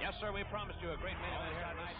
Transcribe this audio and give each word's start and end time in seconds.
Yes, 0.00 0.14
sir, 0.20 0.30
we 0.32 0.44
promised 0.44 0.78
you 0.80 0.90
a 0.90 0.96
great 0.96 1.18
main 1.18 1.34
event 1.34 1.74
tonight. 1.74 1.98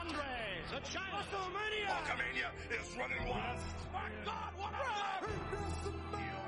Andre, 0.00 0.24
the 0.72 0.80
China 0.88 1.20
WrestleMania. 1.20 1.92
Hulkamania 1.92 2.48
is 2.72 2.96
running 2.96 3.28
wild. 3.28 3.60
My 3.92 4.08
God, 4.24 4.52
what 4.56 4.72
a 4.72 6.39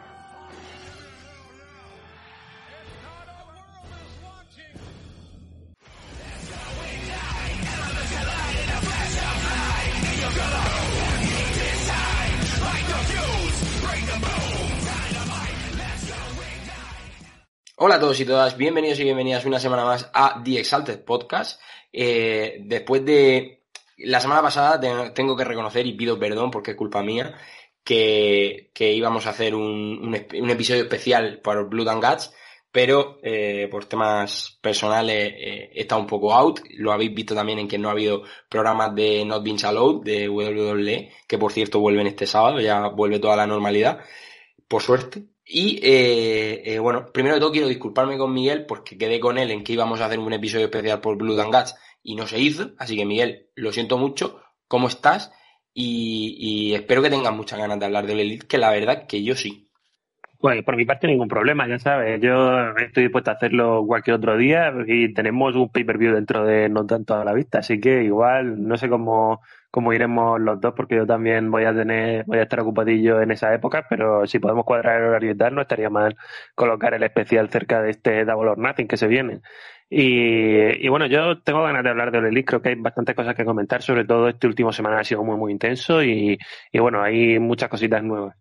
Hola 17.84 17.96
a 17.96 17.98
todos 17.98 18.20
y 18.20 18.24
todas, 18.24 18.56
bienvenidos 18.56 19.00
y 19.00 19.02
bienvenidas 19.02 19.44
una 19.44 19.58
semana 19.58 19.84
más 19.84 20.08
a 20.14 20.40
The 20.44 20.60
Exalted 20.60 21.04
Podcast. 21.04 21.60
Eh, 21.92 22.58
después 22.60 23.04
de 23.04 23.64
la 23.96 24.20
semana 24.20 24.40
pasada 24.40 24.78
te- 24.78 25.10
tengo 25.10 25.34
que 25.34 25.42
reconocer 25.42 25.84
y 25.84 25.94
pido 25.94 26.16
perdón 26.16 26.52
porque 26.52 26.70
es 26.70 26.76
culpa 26.76 27.02
mía 27.02 27.34
que, 27.82 28.70
íbamos 28.78 29.26
a 29.26 29.30
hacer 29.30 29.56
un, 29.56 30.14
episodio 30.14 30.82
especial 30.84 31.40
por 31.42 31.68
Blood 31.68 31.88
and 31.88 32.04
Guts, 32.04 32.32
pero 32.70 33.18
eh, 33.20 33.66
por 33.68 33.86
temas 33.86 34.60
personales 34.60 35.32
eh, 35.36 35.72
he 35.74 35.80
estado 35.80 36.02
un 36.02 36.06
poco 36.06 36.32
out. 36.32 36.60
Lo 36.76 36.92
habéis 36.92 37.12
visto 37.12 37.34
también 37.34 37.58
en 37.58 37.66
que 37.66 37.78
no 37.78 37.88
ha 37.88 37.92
habido 37.92 38.22
programas 38.48 38.94
de 38.94 39.24
Not 39.24 39.42
Being 39.42 39.64
Allowed 39.64 40.04
de 40.04 40.28
WWE, 40.28 41.10
que 41.26 41.36
por 41.36 41.50
cierto 41.50 41.80
vuelven 41.80 42.06
este 42.06 42.28
sábado, 42.28 42.60
ya 42.60 42.86
vuelve 42.90 43.18
toda 43.18 43.34
la 43.34 43.46
normalidad 43.48 44.04
por 44.68 44.82
suerte. 44.82 45.31
Y 45.44 45.80
eh, 45.82 46.62
eh, 46.64 46.78
bueno, 46.78 47.06
primero 47.12 47.34
de 47.34 47.40
todo 47.40 47.52
quiero 47.52 47.68
disculparme 47.68 48.16
con 48.16 48.32
Miguel 48.32 48.64
porque 48.66 48.96
quedé 48.96 49.18
con 49.18 49.38
él 49.38 49.50
en 49.50 49.64
que 49.64 49.72
íbamos 49.72 50.00
a 50.00 50.06
hacer 50.06 50.18
un 50.18 50.32
episodio 50.32 50.66
especial 50.66 51.00
por 51.00 51.16
Blood 51.16 51.40
and 51.40 51.54
Guts 51.54 51.74
y 52.02 52.14
no 52.14 52.26
se 52.26 52.38
hizo. 52.38 52.72
Así 52.78 52.96
que 52.96 53.04
Miguel, 53.04 53.50
lo 53.54 53.72
siento 53.72 53.98
mucho. 53.98 54.40
¿Cómo 54.68 54.88
estás? 54.88 55.32
Y, 55.74 56.36
y 56.38 56.74
espero 56.74 57.02
que 57.02 57.10
tengas 57.10 57.34
muchas 57.34 57.58
ganas 57.58 57.78
de 57.78 57.86
hablar 57.86 58.06
del 58.06 58.20
Elite, 58.20 58.46
que 58.46 58.58
la 58.58 58.70
verdad 58.70 59.06
que 59.06 59.22
yo 59.22 59.34
sí. 59.34 59.68
Pues 60.42 60.64
por 60.64 60.76
mi 60.76 60.84
parte 60.84 61.06
ningún 61.06 61.28
problema, 61.28 61.68
ya 61.68 61.78
sabes. 61.78 62.20
Yo 62.20 62.76
estoy 62.76 63.04
dispuesto 63.04 63.30
a 63.30 63.34
hacerlo 63.34 63.84
cualquier 63.86 64.16
otro 64.16 64.36
día 64.36 64.72
y 64.88 65.14
tenemos 65.14 65.54
un 65.54 65.70
pay-per-view 65.70 66.14
dentro 66.14 66.44
de 66.44 66.68
no 66.68 66.84
tanto 66.84 67.14
a 67.14 67.24
la 67.24 67.32
vista, 67.32 67.58
así 67.58 67.80
que 67.80 68.02
igual 68.02 68.66
no 68.66 68.76
sé 68.76 68.88
cómo, 68.88 69.40
cómo 69.72 69.92
iremos 69.94 70.38
los 70.38 70.60
dos 70.60 70.74
porque 70.76 70.96
yo 70.96 71.06
también 71.06 71.50
voy 71.50 71.64
a 71.64 71.74
tener, 71.74 72.24
voy 72.26 72.38
a 72.38 72.42
estar 72.42 72.60
ocupadillo 72.60 73.22
en 73.22 73.30
esa 73.32 73.54
época, 73.54 73.86
pero 73.88 74.26
si 74.26 74.38
podemos 74.38 74.66
cuadrar 74.66 75.00
el 75.00 75.08
horario 75.08 75.32
y 75.32 75.36
tal, 75.36 75.54
no 75.54 75.62
estaría 75.62 75.88
mal 75.88 76.14
colocar 76.54 76.92
el 76.92 77.02
especial 77.02 77.48
cerca 77.48 77.80
de 77.82 77.90
este 77.90 78.24
Double 78.26 78.50
or 78.50 78.58
Nothing 78.58 78.86
que 78.86 78.98
se 78.98 79.08
viene. 79.08 79.40
Y, 79.88 80.88
bueno, 80.88 81.06
yo 81.06 81.42
tengo 81.42 81.62
ganas 81.62 81.84
de 81.84 81.90
hablar 81.90 82.12
del 82.12 82.26
Elite, 82.26 82.44
creo 82.44 82.62
que 82.62 82.68
hay 82.70 82.74
bastantes 82.76 83.14
cosas 83.14 83.34
que 83.34 83.46
comentar, 83.46 83.82
sobre 83.82 84.04
todo 84.04 84.28
este 84.28 84.46
último 84.46 84.72
semana 84.72 85.00
ha 85.00 85.04
sido 85.04 85.24
muy 85.24 85.36
muy 85.36 85.52
intenso 85.52 86.02
y, 86.02 86.38
y 86.70 86.78
bueno, 86.78 87.02
hay 87.02 87.38
muchas 87.38 87.70
cositas 87.70 88.02
nuevas. 88.02 88.36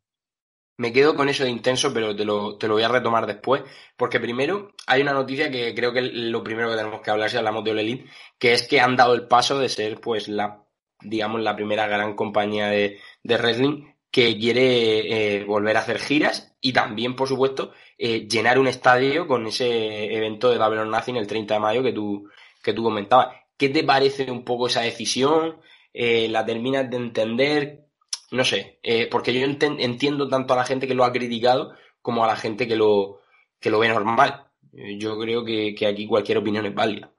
Me 0.77 0.91
quedo 0.91 1.15
con 1.15 1.29
eso 1.29 1.45
de 1.45 1.49
intenso, 1.49 1.93
pero 1.93 2.13
te 2.15 2.25
lo, 2.25 2.57
te 2.57 2.67
lo 2.67 2.73
voy 2.73 2.83
a 2.83 2.89
retomar 2.89 3.25
después, 3.25 3.63
porque 3.95 4.19
primero 4.19 4.71
hay 4.87 5.01
una 5.01 5.13
noticia 5.13 5.49
que 5.49 5.73
creo 5.75 5.93
que 5.93 6.01
lo 6.01 6.43
primero 6.43 6.69
que 6.71 6.77
tenemos 6.77 7.01
que 7.01 7.11
hablar 7.11 7.29
si 7.29 7.37
hablamos 7.37 7.63
de 7.63 7.71
Elite, 7.71 8.09
que 8.37 8.53
es 8.53 8.67
que 8.67 8.81
han 8.81 8.97
dado 8.97 9.13
el 9.13 9.27
paso 9.27 9.59
de 9.59 9.69
ser, 9.69 10.01
pues, 10.01 10.27
la, 10.27 10.65
digamos, 11.01 11.41
la 11.41 11.55
primera 11.55 11.87
gran 11.87 12.15
compañía 12.15 12.67
de, 12.67 12.99
de 13.23 13.37
wrestling 13.37 13.91
que 14.11 14.37
quiere 14.37 15.37
eh, 15.39 15.43
volver 15.45 15.77
a 15.77 15.79
hacer 15.79 15.97
giras 15.97 16.53
y 16.59 16.73
también, 16.73 17.15
por 17.15 17.27
supuesto, 17.27 17.71
eh, 17.97 18.27
llenar 18.27 18.59
un 18.59 18.67
estadio 18.67 19.25
con 19.25 19.47
ese 19.47 20.13
evento 20.13 20.51
de 20.51 20.59
or 20.59 20.87
Nothing 20.87 21.15
el 21.15 21.27
30 21.27 21.53
de 21.53 21.59
mayo 21.59 21.81
que 21.81 21.93
tú, 21.93 22.29
que 22.61 22.73
tú 22.73 22.83
comentabas. 22.83 23.35
¿Qué 23.57 23.69
te 23.69 23.83
parece 23.83 24.29
un 24.29 24.43
poco 24.43 24.67
esa 24.67 24.81
decisión? 24.81 25.57
Eh, 25.93 26.27
¿La 26.29 26.45
terminas 26.45 26.89
de 26.89 26.97
entender? 26.97 27.85
No 28.31 28.43
sé, 28.45 28.79
porque 29.11 29.33
yo 29.33 29.45
entiendo 29.45 30.27
tanto 30.29 30.53
a 30.53 30.57
la 30.57 30.63
gente 30.63 30.87
que 30.87 30.93
lo 30.93 31.03
ha 31.03 31.11
criticado 31.11 31.73
como 32.01 32.23
a 32.23 32.27
la 32.27 32.37
gente 32.37 32.65
que 32.65 32.77
lo, 32.77 33.19
que 33.59 33.69
lo 33.69 33.79
ve 33.79 33.89
normal. 33.89 34.45
Yo 34.71 35.19
creo 35.19 35.43
que, 35.43 35.75
que 35.75 35.85
aquí 35.85 36.07
cualquier 36.07 36.37
opinión 36.37 36.65
es 36.65 36.73
válida. 36.73 37.11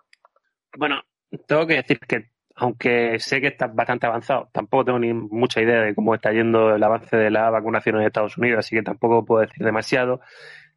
Bueno, 0.79 1.03
tengo 1.47 1.67
que 1.67 1.75
decir 1.75 1.99
que, 2.01 2.32
aunque 2.63 3.19
sé 3.19 3.41
que 3.41 3.49
está 3.49 3.67
bastante 3.67 4.07
avanzado, 4.07 4.49
tampoco 4.53 4.85
tengo 4.85 5.01
ni 5.01 5.13
mucha 5.13 5.61
idea 5.61 5.81
de 5.81 5.97
cómo 5.97 6.15
está 6.15 6.31
yendo 6.31 6.73
el 6.77 6.83
avance 6.85 7.17
de 7.17 7.29
la 7.29 7.51
vacunación 7.51 7.97
en 7.97 8.07
Estados 8.07 8.39
Unidos, 8.39 8.61
así 8.61 8.77
que 8.77 8.83
tampoco 8.83 9.25
puedo 9.25 9.41
decir 9.41 9.67
demasiado. 9.67 10.21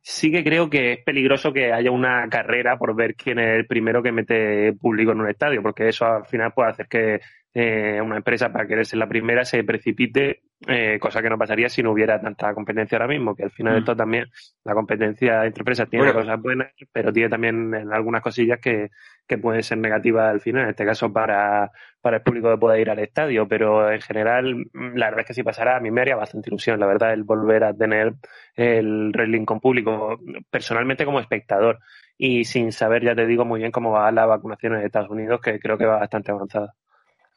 Sí 0.01 0.31
que 0.31 0.44
creo 0.44 0.68
que 0.68 0.94
es 0.94 1.03
peligroso 1.03 1.53
que 1.53 1.72
haya 1.72 1.91
una 1.91 2.28
carrera 2.28 2.79
por 2.79 2.96
ver 2.96 3.13
quién 3.13 3.38
es 3.38 3.56
el 3.59 3.68
primero 3.68 4.01
que 4.01 4.12
mete 4.12 4.73
público 4.73 5.12
en 5.12 5.22
un 5.22 5.29
estadio, 5.29 5.62
porque 5.62 5.90
eso 5.90 6.07
al 6.07 6.25
final 6.25 6.53
puede 6.53 6.72
hacer 6.72 6.88
que 6.88 7.22
eh, 7.53 8.02
una 8.02 8.17
empresa 8.17 8.52
para 8.52 8.66
querer 8.66 8.88
ser 8.88 8.97
la 8.97 9.07
primera 9.07 9.46
se 9.46 9.63
precipite, 9.63 10.41
eh, 10.68 10.98
cosa 11.00 11.22
que 11.22 11.30
no 11.30 11.38
pasaría 11.38 11.68
si 11.70 11.84
no 11.84 11.92
hubiera 11.92 12.20
tanta 12.22 12.54
competencia 12.54 12.98
ahora 12.98 13.08
mismo, 13.08 13.36
que 13.36 13.44
al 13.44 13.52
final 13.52 13.76
Mm. 13.76 13.78
esto 13.80 13.96
también, 13.96 14.26
la 14.64 14.74
competencia 14.74 15.46
entre 15.46 15.62
empresas 15.62 15.90
tiene 15.90 16.06
Bueno. 16.06 16.20
cosas 16.22 16.42
buenas, 16.42 16.72
pero 16.92 17.12
tiene 17.12 17.30
también 17.30 17.74
algunas 17.92 18.22
cosillas 18.22 18.60
que, 18.60 18.90
que 19.28 19.38
pueden 19.38 19.64
ser 19.64 19.78
negativas 19.80 20.32
al 20.32 20.40
final, 20.42 20.64
en 20.64 20.70
este 20.70 20.86
caso 20.86 21.12
para, 21.12 21.72
para 22.02 22.18
el 22.18 22.24
público 22.24 22.50
que 22.52 22.58
pueda 22.58 22.80
ir 22.80 22.90
al 22.90 23.00
estadio, 23.00 23.48
pero 23.48 23.92
en 23.92 24.00
general, 24.02 24.56
mm, 24.74 24.96
la 24.96 25.08
verdad 25.08 25.22
es 25.22 25.28
que 25.28 25.34
si 25.34 25.44
pasara, 25.44 25.76
a 25.78 25.80
mí 25.82 25.92
me 25.92 26.02
haría 26.02 26.16
bastante 26.16 26.50
ilusión, 26.50 26.80
la 26.80 26.86
verdad, 26.86 27.12
el 27.14 27.24
volver 27.24 27.64
a 27.66 27.74
tener 27.74 28.14
el 28.56 29.12
wrestling 29.14 29.46
con 29.46 29.60
público, 29.60 30.20
personalmente 30.50 31.06
como 31.06 31.20
espectador, 31.20 31.80
y 32.18 32.46
sin 32.46 32.72
saber, 32.72 33.04
ya 33.04 33.14
te 33.14 33.26
digo 33.26 33.44
muy 33.44 33.60
bien 33.60 33.72
cómo 33.72 33.92
va 33.92 34.10
la 34.12 34.26
vacunación 34.26 34.76
en 34.76 34.86
Estados 34.86 35.10
Unidos, 35.10 35.42
que 35.42 35.60
creo 35.60 35.78
que 35.78 35.86
va 35.86 36.00
bastante 36.00 36.32
avanzada. 36.32 36.74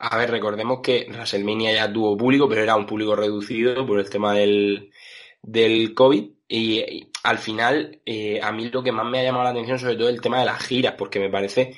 A 0.00 0.16
ver, 0.16 0.31
recordemos 0.31 0.81
que 0.82 1.06
WrestleMania 1.10 1.72
ya 1.72 1.92
tuvo 1.92 2.16
público, 2.16 2.48
pero 2.48 2.62
era 2.62 2.76
un 2.76 2.86
público 2.86 3.16
reducido 3.16 3.84
por 3.86 3.98
el 3.98 4.09
tema 4.09 4.32
del, 4.32 4.92
del 5.42 5.94
COVID. 5.94 6.31
Y, 6.48 7.10
al 7.25 7.38
final, 7.38 8.00
eh, 8.06 8.41
a 8.42 8.53
mí 8.53 8.70
lo 8.70 8.82
que 8.82 8.92
más 8.92 9.06
me 9.06 9.20
ha 9.20 9.25
llamado 9.25 9.44
la 9.44 9.50
atención, 9.50 9.78
sobre 9.78 9.97
todo, 9.97 10.09
el 10.09 10.20
tema 10.20 10.38
de 10.38 10.47
las 10.47 10.62
giras, 10.62 10.94
porque 10.97 11.19
me 11.19 11.28
parece 11.28 11.76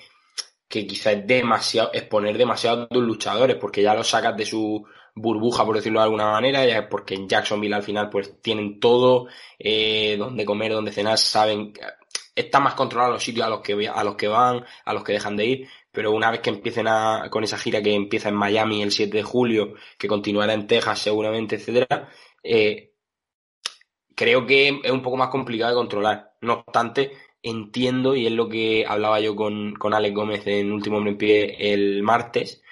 que 0.68 0.86
quizás 0.86 1.14
es 1.14 1.26
demasiado, 1.26 1.90
exponer 1.92 2.38
demasiado 2.38 2.82
a 2.82 2.88
tus 2.88 3.02
luchadores, 3.02 3.56
porque 3.56 3.82
ya 3.82 3.94
los 3.94 4.08
sacas 4.08 4.36
de 4.36 4.46
su 4.46 4.84
burbuja, 5.14 5.64
por 5.64 5.76
decirlo 5.76 5.98
de 6.00 6.04
alguna 6.04 6.30
manera, 6.30 6.64
ya 6.66 6.88
porque 6.88 7.14
en 7.14 7.28
Jacksonville 7.28 7.74
al 7.74 7.82
final 7.82 8.10
pues 8.10 8.40
tienen 8.40 8.78
todo, 8.78 9.26
eh, 9.58 10.16
donde 10.18 10.44
comer, 10.44 10.72
donde 10.72 10.92
cenar, 10.92 11.18
saben, 11.18 11.72
están 12.34 12.62
más 12.62 12.74
controlados 12.74 13.14
los 13.14 13.22
sitios 13.24 13.46
a 13.46 13.50
los 13.50 13.60
que 13.60 13.88
a 13.88 14.04
los 14.04 14.14
que 14.14 14.28
van, 14.28 14.64
a 14.84 14.94
los 14.94 15.02
que 15.02 15.12
dejan 15.12 15.36
de 15.36 15.46
ir, 15.46 15.68
pero 15.92 16.12
una 16.12 16.30
vez 16.30 16.40
que 16.40 16.50
empiecen 16.50 16.86
a, 16.88 17.28
con 17.30 17.44
esa 17.44 17.58
gira 17.58 17.82
que 17.82 17.94
empieza 17.94 18.28
en 18.28 18.36
Miami 18.36 18.82
el 18.82 18.92
7 18.92 19.16
de 19.16 19.22
julio, 19.22 19.74
que 19.98 20.08
continuará 20.08 20.54
en 20.54 20.66
Texas 20.66 21.00
seguramente, 21.00 21.56
etcétera, 21.56 22.08
eh, 22.42 22.92
creo 24.14 24.46
que 24.46 24.80
es 24.82 24.90
un 24.90 25.02
poco 25.02 25.16
más 25.16 25.30
complicado 25.30 25.70
de 25.70 25.76
controlar. 25.76 26.34
No 26.40 26.64
obstante, 26.66 27.12
entiendo, 27.42 28.16
y 28.16 28.26
es 28.26 28.32
lo 28.32 28.48
que 28.48 28.84
hablaba 28.86 29.20
yo 29.20 29.34
con, 29.36 29.74
con 29.74 29.94
Alex 29.94 30.14
Gómez 30.14 30.46
en 30.46 30.72
Último 30.72 30.98
Hombre 30.98 31.12
en 31.12 31.18
Pie 31.18 31.72
el 31.72 32.02
martes, 32.02 32.62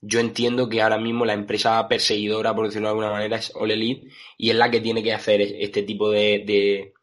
yo 0.00 0.20
entiendo 0.20 0.68
que 0.68 0.80
ahora 0.82 0.98
mismo 0.98 1.24
la 1.24 1.32
empresa 1.32 1.86
perseguidora, 1.88 2.54
por 2.54 2.66
decirlo 2.66 2.88
de 2.88 2.90
alguna 2.90 3.10
manera, 3.10 3.36
es 3.36 3.52
All 3.56 3.70
Elite 3.70 4.08
y 4.36 4.50
es 4.50 4.56
la 4.56 4.70
que 4.70 4.80
tiene 4.80 5.02
que 5.02 5.12
hacer 5.12 5.40
este 5.40 5.82
tipo 5.82 6.10
de, 6.10 6.44
de, 6.46 6.94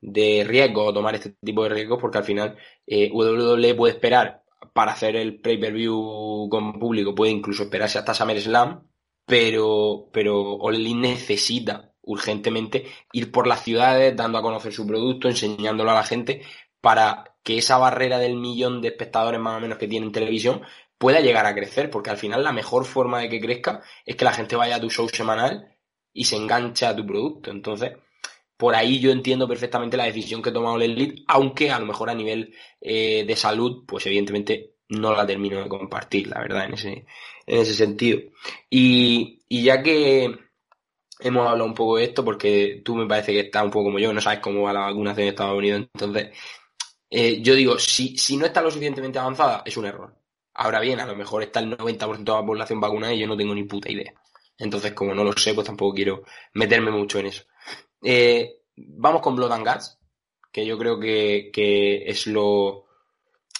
de 0.00 0.44
riesgos 0.46 0.88
o 0.88 0.92
tomar 0.92 1.14
este 1.16 1.34
tipo 1.42 1.64
de 1.64 1.70
riesgos 1.70 1.98
porque 2.00 2.18
al 2.18 2.24
final 2.24 2.56
eh, 2.86 3.10
WWE 3.12 3.74
puede 3.74 3.94
esperar 3.94 4.44
para 4.76 4.92
hacer 4.92 5.16
el 5.16 5.40
pay-per-view 5.40 6.48
con 6.50 6.78
público, 6.78 7.14
puede 7.14 7.32
incluso 7.32 7.62
esperarse 7.62 7.98
hasta 7.98 8.12
SummerSlam, 8.12 8.86
pero, 9.24 10.10
pero 10.12 10.56
All 10.56 11.00
necesita 11.00 11.94
urgentemente 12.02 12.84
ir 13.10 13.32
por 13.32 13.46
las 13.46 13.62
ciudades 13.64 14.14
dando 14.14 14.36
a 14.36 14.42
conocer 14.42 14.74
su 14.74 14.86
producto, 14.86 15.28
enseñándolo 15.28 15.92
a 15.92 15.94
la 15.94 16.04
gente 16.04 16.42
para 16.82 17.36
que 17.42 17.56
esa 17.56 17.78
barrera 17.78 18.18
del 18.18 18.36
millón 18.36 18.82
de 18.82 18.88
espectadores 18.88 19.40
más 19.40 19.56
o 19.56 19.60
menos 19.60 19.78
que 19.78 19.88
tiene 19.88 20.04
en 20.04 20.12
televisión 20.12 20.60
pueda 20.98 21.20
llegar 21.20 21.46
a 21.46 21.54
crecer, 21.54 21.88
porque 21.88 22.10
al 22.10 22.18
final 22.18 22.44
la 22.44 22.52
mejor 22.52 22.84
forma 22.84 23.20
de 23.20 23.30
que 23.30 23.40
crezca 23.40 23.82
es 24.04 24.14
que 24.14 24.26
la 24.26 24.32
gente 24.32 24.56
vaya 24.56 24.76
a 24.76 24.80
tu 24.80 24.90
show 24.90 25.08
semanal 25.08 25.74
y 26.12 26.24
se 26.24 26.36
enganche 26.36 26.84
a 26.84 26.94
tu 26.94 27.06
producto. 27.06 27.50
Entonces, 27.50 27.92
por 28.56 28.74
ahí 28.74 29.00
yo 29.00 29.10
entiendo 29.10 29.46
perfectamente 29.48 29.96
la 29.96 30.04
decisión 30.04 30.42
que 30.42 30.50
ha 30.50 30.52
tomado 30.52 30.80
el 30.80 31.24
aunque 31.28 31.70
a 31.70 31.78
lo 31.78 31.86
mejor 31.86 32.10
a 32.10 32.14
nivel 32.14 32.54
eh, 32.80 33.24
de 33.26 33.36
salud, 33.36 33.84
pues 33.86 34.06
evidentemente 34.06 34.75
no 34.88 35.14
la 35.14 35.26
termino 35.26 35.62
de 35.62 35.68
compartir, 35.68 36.28
la 36.28 36.40
verdad, 36.40 36.66
en 36.66 36.74
ese, 36.74 37.06
en 37.46 37.60
ese 37.60 37.74
sentido. 37.74 38.20
Y, 38.70 39.40
y 39.48 39.62
ya 39.62 39.82
que 39.82 40.34
hemos 41.20 41.46
hablado 41.46 41.64
un 41.64 41.74
poco 41.74 41.96
de 41.96 42.04
esto, 42.04 42.24
porque 42.24 42.82
tú 42.84 42.94
me 42.94 43.06
parece 43.06 43.32
que 43.32 43.40
estás 43.40 43.64
un 43.64 43.70
poco 43.70 43.86
como 43.86 43.98
yo, 43.98 44.12
no 44.12 44.20
sabes 44.20 44.40
cómo 44.40 44.62
va 44.62 44.72
la 44.72 44.80
vacunación 44.80 45.24
en 45.24 45.28
Estados 45.30 45.58
Unidos, 45.58 45.88
entonces, 45.94 46.30
eh, 47.10 47.40
yo 47.42 47.54
digo, 47.54 47.78
si, 47.78 48.16
si 48.18 48.36
no 48.36 48.46
está 48.46 48.62
lo 48.62 48.70
suficientemente 48.70 49.18
avanzada, 49.18 49.62
es 49.64 49.76
un 49.76 49.86
error. 49.86 50.14
Ahora 50.54 50.80
bien, 50.80 51.00
a 51.00 51.06
lo 51.06 51.14
mejor 51.14 51.42
está 51.42 51.60
el 51.60 51.76
90% 51.76 52.24
de 52.24 52.40
la 52.40 52.46
población 52.46 52.80
vacunada 52.80 53.12
y 53.12 53.20
yo 53.20 53.26
no 53.26 53.36
tengo 53.36 53.54
ni 53.54 53.64
puta 53.64 53.90
idea. 53.90 54.14
Entonces, 54.58 54.92
como 54.92 55.14
no 55.14 55.22
lo 55.22 55.32
sé, 55.34 55.52
pues 55.54 55.66
tampoco 55.66 55.94
quiero 55.94 56.24
meterme 56.54 56.90
mucho 56.90 57.18
en 57.18 57.26
eso. 57.26 57.44
Eh, 58.02 58.62
vamos 58.76 59.20
con 59.20 59.36
Blood 59.36 59.52
and 59.52 59.66
Guts, 59.66 59.98
que 60.50 60.64
yo 60.64 60.78
creo 60.78 60.98
que, 60.98 61.50
que 61.52 62.08
es 62.08 62.26
lo, 62.26 62.85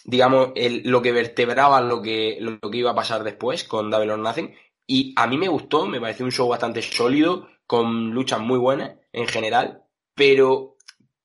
digamos, 0.07 0.53
lo 0.85 1.03
que 1.03 1.13
vertebraba 1.13 1.81
lo 1.81 2.01
que, 2.01 2.39
lo 2.41 2.61
que 2.71 2.79
iba 2.79 2.93
a 2.93 2.95
pasar 2.95 3.25
después 3.25 3.65
con 3.65 3.91
Double 3.91 4.13
or. 4.13 4.53
Y 4.87 5.13
a 5.17 5.27
mí 5.27 5.37
me 5.37 5.49
gustó, 5.49 5.85
me 5.87 6.01
pareció 6.01 6.25
un 6.25 6.31
show 6.31 6.49
bastante 6.49 6.81
sólido, 6.81 7.49
con 7.67 8.13
luchas 8.13 8.41
muy 8.41 8.57
buenas 8.57 8.95
en 9.13 9.27
general, 9.27 9.83
pero 10.15 10.77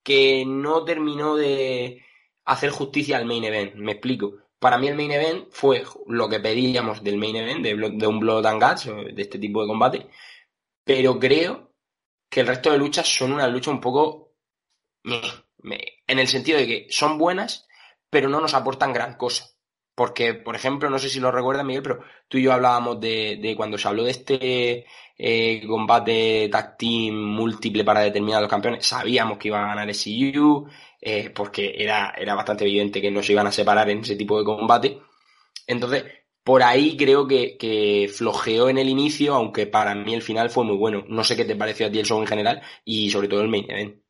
que 0.04 0.44
no 0.48 0.84
terminó 0.84 1.36
de 1.36 2.04
hacer 2.46 2.72
justicia 2.72 3.18
al 3.18 3.26
main 3.26 3.44
event. 3.44 3.76
Me 3.76 3.92
explico. 3.92 4.38
Para 4.58 4.80
mí 4.80 4.88
el 4.88 4.96
main 4.96 5.12
event 5.12 5.50
fue 5.52 5.84
lo 6.08 6.28
que 6.28 6.40
pedíamos 6.40 7.04
del 7.04 7.18
main 7.18 7.36
event, 7.36 7.64
de, 7.64 8.08
un 8.08 8.20
Blood 8.20 8.46
and 8.48 8.64
Guts, 8.64 8.86
de 9.16 9.22
este 9.22 9.38
tipo 9.38 9.62
de 9.62 9.68
combate, 9.68 10.08
pero 10.84 11.20
creo 11.20 11.72
que 12.30 12.40
el 12.40 12.48
resto 12.48 12.72
de 12.72 12.80
luchas 12.80 13.08
son 13.08 13.34
una 13.34 13.48
lucha 13.48 13.70
un 13.70 13.82
poco... 13.82 14.34
en 15.04 16.20
el 16.20 16.28
sentido 16.28 16.58
de 16.58 16.66
que 16.66 16.88
son 16.90 17.20
buenas, 17.20 17.68
pero 18.12 18.30
no 18.30 18.40
nos 18.40 18.54
aportan 18.54 18.94
gran 18.94 19.16
cosa. 19.16 19.46
Porque, 19.96 20.34
por 20.34 20.56
ejemplo, 20.56 20.90
no 20.90 21.00
sé 21.00 21.10
si 21.10 21.20
lo 21.20 21.32
recuerdas, 21.32 21.66
Miguel, 21.66 21.84
pero 21.84 22.00
tú 22.28 22.38
y 22.38 22.44
yo 22.44 22.54
hablábamos 22.54 23.00
de, 23.00 23.54
cuando 23.58 23.78
se 23.78 23.88
habló 23.88 24.04
de 24.04 24.12
este 24.12 24.86
eh, 25.18 25.68
combate 25.68 26.50
tag 26.52 26.78
team 26.78 27.16
múltiple 27.16 27.84
para 27.84 28.02
determinar 28.02 28.42
los 28.42 28.50
campeones. 28.50 28.86
Sabíamos 28.86 29.38
que 29.38 29.50
iban 29.50 29.64
a 29.64 29.76
ganar 29.76 29.94
SCU, 29.94 30.68
eh, 31.02 31.30
porque 31.32 31.74
era, 31.78 32.14
era 32.18 32.36
bastante 32.36 32.64
evidente 32.66 33.02
que 33.02 33.12
no 33.12 33.22
se 33.24 33.34
iban 33.34 33.48
a 33.48 33.52
separar 33.52 33.90
en 33.90 34.00
ese 34.00 34.16
tipo 34.16 34.38
de 34.40 34.46
combate. 34.46 35.02
Entonces, 35.68 36.06
por 36.44 36.64
ahí 36.64 36.98
creo 36.98 37.28
que, 37.28 37.58
que, 37.58 38.10
flojeó 38.14 38.70
en 38.70 38.78
el 38.78 38.90
inicio, 38.90 39.36
aunque 39.36 39.68
para 39.68 39.94
mí 39.94 40.14
el 40.14 40.22
final 40.22 40.50
fue 40.50 40.64
muy 40.66 40.78
bueno. 40.78 41.06
No 41.08 41.24
sé 41.24 41.36
qué 41.36 41.46
te 41.46 41.56
pareció 41.56 41.88
a 41.88 41.92
ti 41.92 42.00
el 42.00 42.06
show 42.06 42.20
en 42.20 42.28
general 42.28 42.62
y 42.84 43.10
sobre 43.10 43.28
todo 43.28 43.42
el 43.42 43.50
main 43.50 43.70
event. 43.70 44.02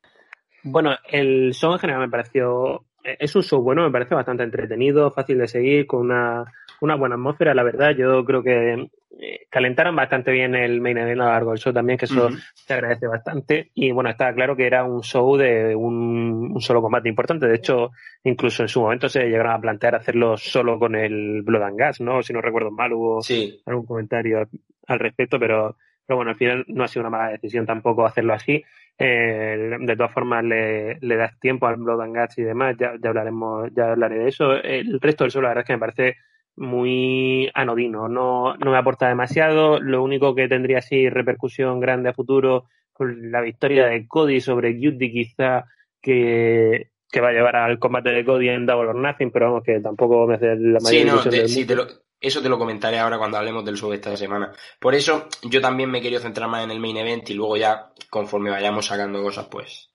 Bueno, 0.62 0.96
el 1.08 1.52
show 1.54 1.72
en 1.72 1.78
general 1.80 2.02
me 2.02 2.08
pareció 2.08 2.86
es 3.04 3.34
un 3.34 3.42
show 3.42 3.62
bueno, 3.62 3.82
me 3.82 3.90
parece 3.90 4.14
bastante 4.14 4.42
entretenido, 4.42 5.10
fácil 5.10 5.38
de 5.38 5.48
seguir, 5.48 5.86
con 5.86 6.00
una, 6.02 6.44
una 6.80 6.96
buena 6.96 7.14
atmósfera, 7.14 7.54
la 7.54 7.62
verdad. 7.62 7.90
Yo 7.96 8.24
creo 8.24 8.42
que 8.42 8.88
eh, 9.18 9.46
calentaron 9.50 9.94
bastante 9.94 10.30
bien 10.32 10.54
el 10.54 10.80
main 10.80 10.98
event 10.98 11.20
a 11.20 11.24
lo 11.24 11.30
largo 11.30 11.50
del 11.50 11.60
show 11.60 11.72
también, 11.72 11.98
que 11.98 12.06
eso 12.06 12.28
se 12.54 12.74
agradece 12.74 13.06
bastante. 13.06 13.70
Y 13.74 13.90
bueno, 13.92 14.10
estaba 14.10 14.32
claro 14.32 14.56
que 14.56 14.66
era 14.66 14.84
un 14.84 15.02
show 15.02 15.36
de 15.36 15.74
un, 15.74 16.56
solo 16.60 16.82
combate 16.82 17.08
importante. 17.08 17.46
De 17.46 17.56
hecho, 17.56 17.90
incluso 18.24 18.62
en 18.62 18.68
su 18.68 18.80
momento 18.80 19.08
se 19.08 19.24
llegaron 19.24 19.52
a 19.52 19.60
plantear 19.60 19.94
hacerlo 19.94 20.36
solo 20.36 20.78
con 20.78 20.94
el 20.94 21.42
Blood 21.42 21.62
and 21.62 21.78
Gas, 21.78 22.00
¿no? 22.00 22.22
Si 22.22 22.32
no 22.32 22.40
recuerdo 22.40 22.70
mal, 22.70 22.92
hubo 22.92 23.20
algún 23.66 23.86
comentario 23.86 24.48
al 24.86 24.98
respecto, 24.98 25.38
pero, 25.38 25.76
pero 26.06 26.16
bueno, 26.16 26.30
al 26.30 26.36
final 26.36 26.64
no 26.68 26.84
ha 26.84 26.88
sido 26.88 27.02
una 27.02 27.10
mala 27.10 27.30
decisión 27.30 27.66
tampoco 27.66 28.06
hacerlo 28.06 28.34
así. 28.34 28.64
Eh, 28.98 29.76
de 29.80 29.96
todas 29.96 30.12
formas, 30.12 30.44
le, 30.44 30.98
le, 31.00 31.16
das 31.16 31.38
tiempo 31.40 31.66
al 31.66 31.76
Blood 31.76 32.02
and 32.02 32.16
Guts 32.16 32.38
y 32.38 32.42
demás, 32.42 32.76
ya, 32.78 32.92
ya, 33.02 33.08
hablaremos, 33.08 33.70
ya 33.74 33.92
hablaré 33.92 34.18
de 34.18 34.28
eso. 34.28 34.52
El 34.52 35.00
resto 35.00 35.24
del 35.24 35.32
show, 35.32 35.42
la 35.42 35.48
verdad 35.48 35.62
es 35.62 35.66
que 35.66 35.72
me 35.72 35.78
parece 35.80 36.16
muy 36.56 37.50
anodino, 37.54 38.08
no, 38.08 38.56
no 38.56 38.70
me 38.70 38.76
aporta 38.76 39.08
demasiado. 39.08 39.80
Lo 39.80 40.02
único 40.02 40.34
que 40.34 40.48
tendría 40.48 40.78
así 40.78 41.08
repercusión 41.08 41.80
grande 41.80 42.10
a 42.10 42.14
futuro 42.14 42.68
con 42.92 43.30
la 43.30 43.40
victoria 43.40 43.86
de 43.86 44.06
Cody 44.06 44.40
sobre 44.40 44.74
Cutie, 44.74 45.10
quizá 45.10 45.64
que, 46.00 46.90
que 47.10 47.20
va 47.20 47.28
a 47.28 47.32
llevar 47.32 47.56
al 47.56 47.78
combate 47.78 48.10
de 48.10 48.24
Cody 48.24 48.50
en 48.50 48.66
Double 48.66 48.90
or 48.90 48.96
Nothing, 48.96 49.30
pero 49.30 49.46
vamos, 49.46 49.64
que 49.64 49.80
tampoco 49.80 50.26
me 50.26 50.34
hace 50.34 50.56
la 50.56 50.78
mayor 50.80 51.22
sí, 51.48 51.66
no, 51.66 51.84
eso 52.22 52.40
te 52.40 52.48
lo 52.48 52.58
comentaré 52.58 52.98
ahora 52.98 53.18
cuando 53.18 53.36
hablemos 53.36 53.64
del 53.64 53.74
de 53.74 53.94
esta 53.96 54.16
semana. 54.16 54.52
Por 54.78 54.94
eso 54.94 55.28
yo 55.42 55.60
también 55.60 55.90
me 55.90 56.00
quería 56.00 56.20
centrar 56.20 56.48
más 56.48 56.64
en 56.64 56.70
el 56.70 56.80
main 56.80 56.96
event 56.96 57.28
y 57.30 57.34
luego 57.34 57.56
ya, 57.56 57.92
conforme 58.08 58.50
vayamos 58.50 58.86
sacando 58.86 59.22
cosas, 59.22 59.46
pues 59.50 59.90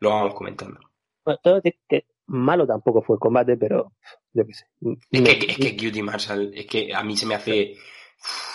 lo 0.00 0.10
vamos 0.10 0.34
comentando. 0.34 0.80
Bueno, 1.24 1.40
todo 1.42 1.62
que 1.62 2.06
malo 2.26 2.66
tampoco 2.66 3.02
fue 3.02 3.16
el 3.16 3.20
combate, 3.20 3.56
pero 3.56 3.92
yo 4.32 4.44
qué 4.46 4.52
sé. 4.52 4.66
Es 5.10 5.22
que, 5.22 5.52
es 5.52 5.56
que 5.56 5.76
Cutie 5.76 6.02
Marshall, 6.02 6.52
es 6.54 6.66
que 6.66 6.92
a 6.94 7.02
mí 7.02 7.16
se 7.16 7.26
me 7.26 7.34
hace 7.34 7.76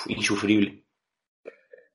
insufrible. 0.07 0.82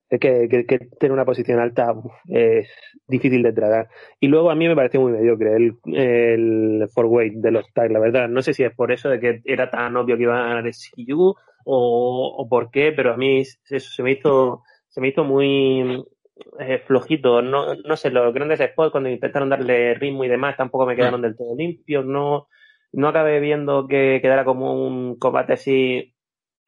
Es 0.09 0.19
que, 0.19 0.47
que, 0.49 0.79
tener 0.99 1.11
una 1.11 1.25
posición 1.25 1.59
alta 1.59 1.93
es 2.27 2.67
difícil 3.07 3.43
de 3.43 3.53
tratar. 3.53 3.89
Y 4.19 4.27
luego 4.27 4.49
a 4.49 4.55
mí 4.55 4.67
me 4.67 4.75
pareció 4.75 5.01
muy 5.01 5.11
mediocre 5.11 5.55
el, 5.55 5.77
el 5.93 6.87
four 6.93 7.05
weight 7.05 7.35
de 7.35 7.51
los 7.51 7.71
tags, 7.73 7.91
la 7.91 7.99
verdad. 7.99 8.27
No 8.27 8.41
sé 8.41 8.53
si 8.53 8.63
es 8.63 8.73
por 8.73 8.91
eso 8.91 9.09
de 9.09 9.19
que 9.19 9.41
era 9.45 9.69
tan 9.69 9.95
obvio 9.97 10.17
que 10.17 10.23
iban 10.23 10.37
a 10.37 10.47
ganar 10.47 10.67
SCU 10.67 11.35
o, 11.65 12.35
o 12.37 12.49
por 12.49 12.71
qué, 12.71 12.91
pero 12.91 13.13
a 13.13 13.17
mí 13.17 13.41
eso 13.41 13.59
se 13.79 14.03
me 14.03 14.11
hizo, 14.11 14.63
se 14.87 14.99
me 14.99 15.09
hizo 15.09 15.23
muy 15.23 16.03
eh, 16.59 16.79
flojito. 16.85 17.41
No, 17.41 17.75
no 17.75 17.97
sé, 17.97 18.09
los 18.09 18.33
grandes 18.33 18.59
spots 18.59 18.91
cuando 18.91 19.09
intentaron 19.09 19.49
darle 19.49 19.93
ritmo 19.93 20.23
y 20.23 20.27
demás 20.27 20.57
tampoco 20.57 20.85
me 20.85 20.95
quedaron 20.95 21.21
del 21.21 21.35
todo 21.35 21.55
limpios. 21.55 22.05
No, 22.05 22.47
no 22.91 23.07
acabé 23.07 23.39
viendo 23.39 23.87
que 23.87 24.19
quedara 24.21 24.45
como 24.45 24.87
un 24.87 25.17
combate 25.17 25.53
así 25.53 26.15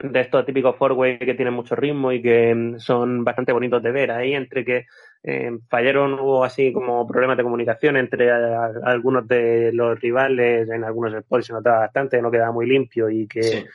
de 0.03 0.21
estos 0.21 0.45
típicos 0.45 0.75
four-way 0.75 1.19
que 1.19 1.33
tienen 1.33 1.53
mucho 1.53 1.75
ritmo 1.75 2.11
y 2.11 2.21
que 2.21 2.53
mm, 2.53 2.79
son 2.79 3.23
bastante 3.23 3.51
bonitos 3.51 3.81
de 3.83 3.91
ver. 3.91 4.11
Ahí 4.11 4.33
entre 4.33 4.65
que 4.65 4.85
eh, 5.23 5.51
fallaron 5.69 6.13
hubo 6.19 6.43
así 6.43 6.73
como 6.73 7.05
problemas 7.07 7.37
de 7.37 7.43
comunicación 7.43 7.97
entre 7.97 8.31
algunos 8.31 9.27
de 9.27 9.71
los 9.73 9.99
rivales, 9.99 10.69
en 10.69 10.83
algunos 10.83 11.13
spots 11.23 11.45
se 11.45 11.53
notaba 11.53 11.79
bastante, 11.79 12.21
no 12.21 12.31
quedaba 12.31 12.51
muy 12.51 12.67
limpio 12.67 13.09
y 13.09 13.27
que 13.27 13.65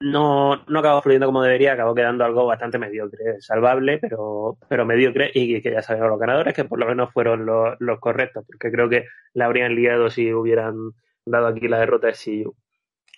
no, 0.00 0.64
no 0.66 0.78
acabó 0.78 1.02
fluyendo 1.02 1.26
como 1.26 1.42
debería, 1.42 1.74
acabó 1.74 1.94
quedando 1.94 2.24
algo 2.24 2.46
bastante 2.46 2.78
mediocre, 2.78 3.40
salvable, 3.40 3.98
pero, 3.98 4.58
pero 4.68 4.84
mediocre 4.84 5.30
y 5.32 5.60
que 5.60 5.70
ya 5.70 5.82
sabemos 5.82 6.08
los 6.08 6.18
ganadores 6.18 6.54
que 6.54 6.64
por 6.64 6.78
lo 6.78 6.86
menos 6.86 7.12
fueron 7.12 7.46
los, 7.46 7.76
los 7.78 8.00
correctos, 8.00 8.44
porque 8.46 8.70
creo 8.72 8.88
que 8.88 9.06
la 9.34 9.46
habrían 9.46 9.74
liado 9.76 10.10
si 10.10 10.32
hubieran 10.32 10.92
dado 11.24 11.46
aquí 11.46 11.68
la 11.68 11.78
derrota 11.78 12.08
de 12.08 12.14
Siyu. 12.14 12.54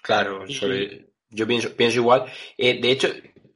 Claro, 0.03 0.47
sobre, 0.49 1.07
yo 1.35 1.47
pienso, 1.47 1.75
pienso 1.75 1.99
igual. 1.99 2.25
Eh, 2.57 2.81
de 2.81 2.91
hecho, 2.91 3.09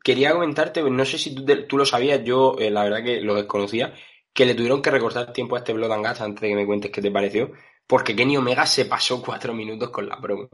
quería 0.03 0.33
comentarte, 0.33 0.83
no 0.83 1.05
sé 1.05 1.19
si 1.19 1.35
tú, 1.35 1.79
lo 1.79 1.87
sabías, 1.87 2.23
yo 2.25 2.57
eh, 2.59 2.71
la 2.71 2.85
verdad 2.85 3.05
que 3.05 3.21
lo 3.21 3.35
desconocía, 3.35 3.95
que 4.33 4.47
le 4.47 4.55
tuvieron 4.55 4.83
que 4.83 4.91
recortar 4.91 5.33
tiempo 5.33 5.57
a 5.57 5.61
este 5.61 5.73
Blood 5.73 5.93
and 5.93 6.05
Gas 6.05 6.21
antes 6.21 6.41
de 6.41 6.49
que 6.49 6.55
me 6.55 6.67
cuentes 6.67 6.91
qué 6.91 7.01
te 7.01 7.11
pareció, 7.11 7.53
porque 7.87 8.15
Kenny 8.15 8.37
Omega 8.37 8.67
se 8.67 8.85
pasó 8.85 9.23
cuatro 9.23 9.55
minutos 9.55 9.91
con 9.91 10.09
la 10.09 10.21
promo. 10.21 10.49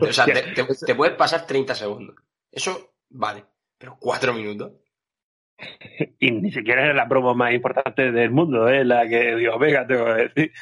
o 0.00 0.12
sea, 0.12 0.26
te, 0.86 0.94
puedes 0.94 1.16
pasar 1.16 1.46
30 1.46 1.74
segundos. 1.74 2.16
Eso 2.50 2.94
vale, 3.10 3.44
pero 3.78 3.96
cuatro 3.98 4.32
minutos. 4.34 4.72
Y 6.18 6.30
ni 6.30 6.50
siquiera 6.50 6.88
es 6.88 6.94
la 6.94 7.08
promo 7.08 7.34
más 7.34 7.52
importante 7.52 8.10
del 8.10 8.30
mundo, 8.30 8.68
¿eh? 8.68 8.84
la 8.84 9.06
que 9.06 9.36
dio 9.36 9.56
Omega, 9.56 9.86
tengo 9.86 10.06
que 10.06 10.22
decir. 10.22 10.52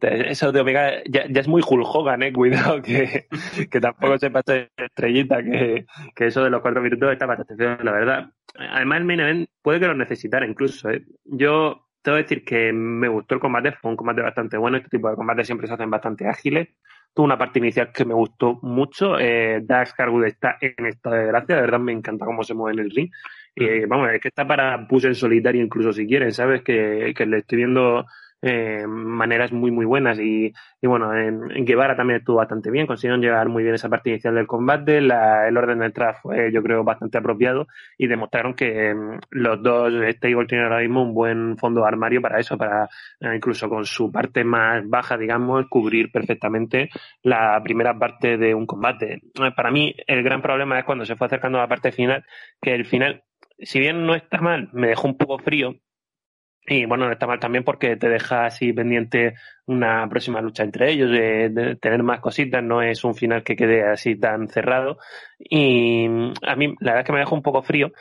Eso 0.00 0.52
de 0.52 0.60
Omega 0.60 1.02
ya, 1.08 1.22
es 1.22 1.48
muy 1.48 1.62
Hulk 1.66 1.86
Hogan, 1.86 2.22
eh. 2.22 2.32
Cuidado 2.32 2.82
que, 2.82 3.26
que 3.70 3.80
tampoco 3.80 4.18
se 4.18 4.30
pase 4.30 4.70
estrellita, 4.76 5.42
que, 5.42 5.86
que, 6.14 6.26
eso 6.26 6.44
de 6.44 6.50
los 6.50 6.60
cuatro 6.60 6.82
minutos 6.82 7.12
está 7.12 7.26
bastante 7.26 7.56
feo, 7.56 7.78
la 7.82 7.92
verdad. 7.92 8.30
Además, 8.58 8.98
el 8.98 9.04
main 9.04 9.20
event 9.20 9.50
puede 9.62 9.80
que 9.80 9.86
lo 9.86 9.94
necesitara 9.94 10.46
incluso, 10.46 10.90
eh. 10.90 11.04
Yo 11.24 11.88
tengo 12.02 12.16
que 12.16 12.22
decir 12.22 12.44
que 12.44 12.72
me 12.72 13.08
gustó 13.08 13.34
el 13.34 13.40
combate, 13.40 13.72
fue 13.72 13.90
un 13.90 13.96
combate 13.96 14.22
bastante 14.22 14.56
bueno. 14.56 14.76
Este 14.76 14.90
tipo 14.90 15.08
de 15.10 15.16
combates 15.16 15.46
siempre 15.46 15.66
se 15.66 15.74
hacen 15.74 15.90
bastante 15.90 16.26
ágiles. 16.26 16.68
Tuvo 17.14 17.26
una 17.26 17.38
parte 17.38 17.58
inicial 17.58 17.90
que 17.92 18.04
me 18.04 18.14
gustó 18.14 18.58
mucho. 18.62 19.18
Eh, 19.18 19.60
Dax 19.62 19.94
Harwood 19.98 20.26
está 20.26 20.56
en 20.60 20.86
estado 20.86 21.16
de 21.16 21.26
gracia, 21.26 21.56
de 21.56 21.62
verdad 21.62 21.80
me 21.80 21.92
encanta 21.92 22.26
cómo 22.26 22.42
se 22.44 22.54
mueve 22.54 22.80
en 22.80 22.86
el 22.86 22.90
ring. 22.90 23.10
Y 23.60 23.86
vamos, 23.86 24.10
es 24.12 24.20
que 24.20 24.28
está 24.28 24.46
para 24.46 24.86
push 24.86 25.06
en 25.06 25.14
solitario 25.14 25.62
incluso 25.62 25.92
si 25.92 26.06
quieren, 26.06 26.32
¿sabes? 26.32 26.62
Que, 26.62 27.12
que 27.16 27.26
le 27.26 27.38
estoy 27.38 27.58
viendo 27.58 28.06
eh, 28.40 28.86
maneras 28.86 29.50
muy 29.52 29.72
muy 29.72 29.84
buenas. 29.84 30.18
Y, 30.20 30.52
y 30.80 30.86
bueno 30.86 31.12
en, 31.12 31.50
en, 31.50 31.64
Guevara 31.64 31.96
también 31.96 32.20
estuvo 32.20 32.36
bastante 32.36 32.70
bien 32.70 32.86
consiguieron 32.86 33.20
llevar 33.20 33.48
muy 33.48 33.64
bien 33.64 33.74
esa 33.74 33.88
parte 33.88 34.10
inicial 34.10 34.34
del 34.36 34.46
combate. 34.46 35.00
La, 35.00 35.48
el 35.48 35.56
orden 35.56 35.80
de 35.80 35.86
entrada 35.86 36.14
fue 36.14 36.52
yo 36.52 36.62
creo 36.62 36.84
bastante 36.84 37.18
apropiado 37.18 37.66
y 37.96 38.06
demostraron 38.06 38.54
que 38.54 38.94
mm, 38.94 39.18
los 39.30 39.60
dos 39.60 39.92
Stable 40.14 40.46
tienen 40.46 40.66
ahora 40.66 40.80
mismo 40.80 41.02
un 41.02 41.14
buen 41.14 41.56
fondo 41.58 41.84
armario 41.84 42.22
para 42.22 42.38
eso 42.38 42.56
para 42.56 42.84
eh, 43.20 43.34
incluso 43.34 43.68
con 43.68 43.84
su 43.84 44.12
parte 44.12 44.44
más 44.44 44.88
baja 44.88 45.16
digamos 45.18 45.66
cubrir 45.68 46.12
perfectamente 46.12 46.90
la 47.22 47.60
primera 47.62 47.98
parte 47.98 48.36
de 48.36 48.54
un 48.54 48.66
combate. 48.66 49.14
Eh, 49.34 49.52
para 49.56 49.72
mí 49.72 49.94
el 50.06 50.22
gran 50.22 50.42
problema 50.42 50.78
es 50.78 50.84
cuando 50.84 51.04
se 51.04 51.16
fue 51.16 51.26
acercando 51.26 51.58
a 51.58 51.62
la 51.62 51.68
parte 51.68 51.90
final 51.90 52.24
que 52.60 52.74
el 52.74 52.84
final 52.86 53.24
si 53.58 53.80
bien 53.80 54.06
no 54.06 54.14
está 54.14 54.40
mal 54.40 54.70
me 54.72 54.88
dejó 54.88 55.08
un 55.08 55.16
poco 55.16 55.38
frío 55.38 55.74
y 56.68 56.84
bueno, 56.84 57.06
no 57.06 57.12
está 57.12 57.26
mal 57.26 57.40
también 57.40 57.64
porque 57.64 57.96
te 57.96 58.08
deja 58.08 58.46
así 58.46 58.72
pendiente 58.72 59.34
una 59.66 60.06
próxima 60.08 60.40
lucha 60.42 60.64
entre 60.64 60.90
ellos, 60.92 61.10
de, 61.10 61.76
tener 61.80 62.02
más 62.02 62.20
cositas, 62.20 62.62
no 62.62 62.82
es 62.82 63.04
un 63.04 63.14
final 63.14 63.42
que 63.42 63.56
quede 63.56 63.84
así 63.88 64.16
tan 64.16 64.48
cerrado. 64.48 64.98
Y 65.38 66.06
a 66.46 66.56
mí 66.56 66.74
la 66.80 66.92
verdad 66.92 67.00
es 67.00 67.06
que 67.06 67.12
me 67.12 67.20
deja 67.20 67.34
un 67.34 67.42
poco 67.42 67.62
frío. 67.62 67.92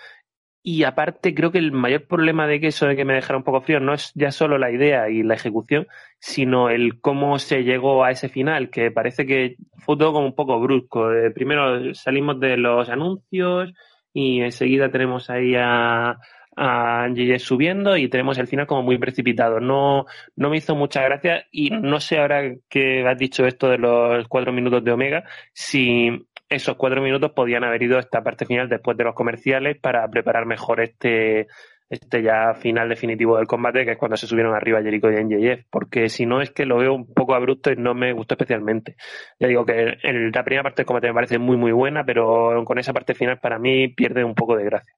Y 0.63 0.83
aparte 0.83 1.33
creo 1.33 1.51
que 1.51 1.59
el 1.59 1.71
mayor 1.71 2.07
problema 2.07 2.45
de 2.45 2.59
que 2.59 2.67
eso 2.67 2.87
de 2.87 2.97
que 2.97 3.05
me 3.05 3.13
dejara 3.13 3.37
un 3.37 3.45
poco 3.45 3.61
frío 3.61 3.79
no 3.79 3.93
es 3.93 4.11
ya 4.15 4.31
solo 4.31 4.57
la 4.57 4.69
idea 4.69 5.09
y 5.09 5.23
la 5.23 5.35
ejecución, 5.35 5.87
sino 6.19 6.69
el 6.69 6.99
cómo 6.99 7.39
se 7.39 7.63
llegó 7.63 8.03
a 8.03 8.11
ese 8.11 8.27
final, 8.27 8.69
que 8.69 8.91
parece 8.91 9.25
que 9.25 9.55
fue 9.77 9.97
todo 9.97 10.11
como 10.11 10.25
un 10.25 10.35
poco 10.35 10.59
brusco. 10.59 11.13
Eh, 11.13 11.31
primero 11.31 11.93
salimos 11.93 12.39
de 12.41 12.57
los 12.57 12.89
anuncios 12.89 13.73
y 14.19 14.41
enseguida 14.41 14.89
tenemos 14.89 15.29
ahí 15.29 15.53
a 15.55 16.17
a 16.59 17.07
NGS 17.07 17.43
subiendo 17.43 17.95
y 17.97 18.09
tenemos 18.09 18.39
el 18.39 18.47
final 18.47 18.65
como 18.65 18.81
muy 18.81 18.97
precipitado. 18.97 19.59
No, 19.59 20.07
no 20.35 20.49
me 20.49 20.57
hizo 20.57 20.75
mucha 20.75 21.03
gracia 21.03 21.45
y 21.51 21.69
no 21.69 21.99
sé 21.99 22.17
ahora 22.17 22.55
que 22.67 23.07
has 23.07 23.17
dicho 23.19 23.45
esto 23.45 23.69
de 23.69 23.77
los 23.77 24.27
cuatro 24.27 24.51
minutos 24.51 24.83
de 24.83 24.91
Omega, 24.91 25.23
si 25.53 26.09
esos 26.49 26.75
cuatro 26.75 26.99
minutos 26.99 27.31
podían 27.33 27.63
haber 27.63 27.83
ido 27.83 27.97
a 27.97 27.99
esta 27.99 28.23
parte 28.23 28.47
final 28.47 28.69
después 28.69 28.97
de 28.97 29.03
los 29.03 29.13
comerciales 29.13 29.77
para 29.77 30.09
preparar 30.09 30.47
mejor 30.47 30.81
este, 30.81 31.45
este 31.89 32.21
ya 32.21 32.53
final 32.53 32.89
definitivo 32.89 33.37
del 33.37 33.47
combate, 33.47 33.85
que 33.85 33.91
es 33.91 33.97
cuando 33.97 34.17
se 34.17 34.27
subieron 34.27 34.53
arriba 34.53 34.81
Jericho 34.81 35.09
y 35.11 35.23
NJF, 35.23 35.65
porque 35.69 36.09
si 36.09 36.25
no 36.25 36.41
es 36.41 36.51
que 36.51 36.65
lo 36.65 36.77
veo 36.77 36.93
un 36.93 37.13
poco 37.13 37.33
abrupto 37.33 37.71
y 37.71 37.75
no 37.75 37.93
me 37.93 38.13
gustó 38.13 38.33
especialmente. 38.35 38.95
Ya 39.39 39.47
digo 39.47 39.65
que 39.65 39.97
la 40.03 40.43
primera 40.43 40.63
parte 40.63 40.81
del 40.81 40.85
combate 40.85 41.07
me 41.07 41.13
parece 41.13 41.39
muy 41.39 41.57
muy 41.57 41.71
buena, 41.71 42.03
pero 42.03 42.63
con 42.65 42.77
esa 42.79 42.93
parte 42.93 43.13
final 43.15 43.39
para 43.39 43.59
mí 43.59 43.87
pierde 43.89 44.23
un 44.23 44.35
poco 44.35 44.55
de 44.55 44.65
gracia. 44.65 44.93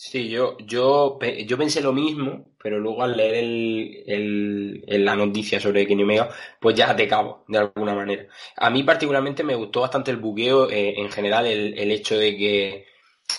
Sí, 0.00 0.28
yo, 0.28 0.56
yo, 0.58 1.18
yo 1.44 1.58
pensé 1.58 1.80
lo 1.80 1.92
mismo, 1.92 2.52
pero 2.62 2.78
luego 2.78 3.02
al 3.02 3.16
leer 3.16 3.34
el, 3.34 4.84
el, 4.86 5.04
la 5.04 5.16
noticia 5.16 5.58
sobre 5.58 5.88
Kenny 5.88 6.04
Omega, 6.04 6.28
pues 6.60 6.76
ya 6.76 6.94
te 6.94 7.08
cabo, 7.08 7.44
de 7.48 7.58
alguna 7.58 7.94
manera. 7.96 8.26
A 8.56 8.70
mí 8.70 8.84
particularmente 8.84 9.42
me 9.42 9.56
gustó 9.56 9.80
bastante 9.80 10.12
el 10.12 10.18
buqueo, 10.18 10.70
eh, 10.70 10.94
en 11.00 11.10
general, 11.10 11.46
el, 11.46 11.76
el 11.76 11.90
hecho 11.90 12.16
de 12.16 12.36
que 12.36 12.86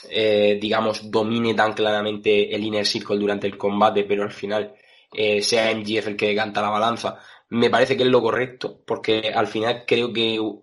eh, 0.10 0.58
digamos, 0.62 1.10
domine 1.10 1.53
tan 1.53 1.74
claramente 1.74 2.53
el 2.53 2.63
Inner 2.63 2.86
Circle 2.86 3.17
durante 3.17 3.48
el 3.48 3.58
combate, 3.58 4.03
pero 4.03 4.24
al 4.24 4.31
final 4.31 4.75
eh, 5.12 5.41
sea 5.41 5.74
MGF 5.75 6.08
el 6.08 6.15
que 6.15 6.27
decanta 6.27 6.62
la 6.62 6.69
balanza, 6.69 7.19
me 7.50 7.69
parece 7.69 7.98
que 7.98 8.03
es 8.03 8.10
lo 8.10 8.22
correcto, 8.22 8.81
porque 8.86 9.31
al 9.34 9.48
final 9.48 9.84
creo 9.88 10.13
que 10.13 10.39
uh, 10.39 10.62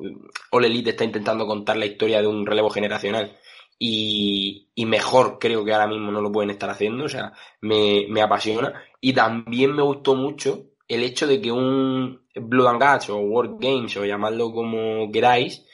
All 0.52 0.64
Elite 0.64 0.90
está 0.90 1.04
intentando 1.04 1.47
contar 1.47 1.76
la 1.76 1.87
historia 1.87 2.21
de 2.21 2.28
un 2.28 2.47
relevo 2.47 2.71
generacional 2.71 3.37
y, 3.78 4.68
mejor 4.87 5.38
creo 5.38 5.64
que 5.64 5.73
ahora 5.73 5.88
mismo 5.88 6.11
no 6.12 6.21
lo 6.21 6.33
pueden 6.33 6.50
estar 6.50 6.71
haciendo, 6.71 7.04
o 7.04 7.09
sea, 7.09 7.33
me, 7.61 8.06
me 8.09 8.23
apasiona. 8.23 8.73
Y 9.00 9.12
también 9.12 9.75
me 9.75 9.83
gustó 9.83 10.14
mucho 10.14 10.66
el 10.88 11.02
hecho 11.02 11.26
de 11.26 11.40
que 11.40 11.50
un 11.50 12.23
Blood 12.35 12.68
and 12.68 12.83
Guts 12.83 13.11
o 13.11 13.18
World 13.18 13.59
Games 13.61 13.97
o 13.97 14.04
llamadlo 14.04 14.52
como 14.52 15.11
queráis, 15.11 15.66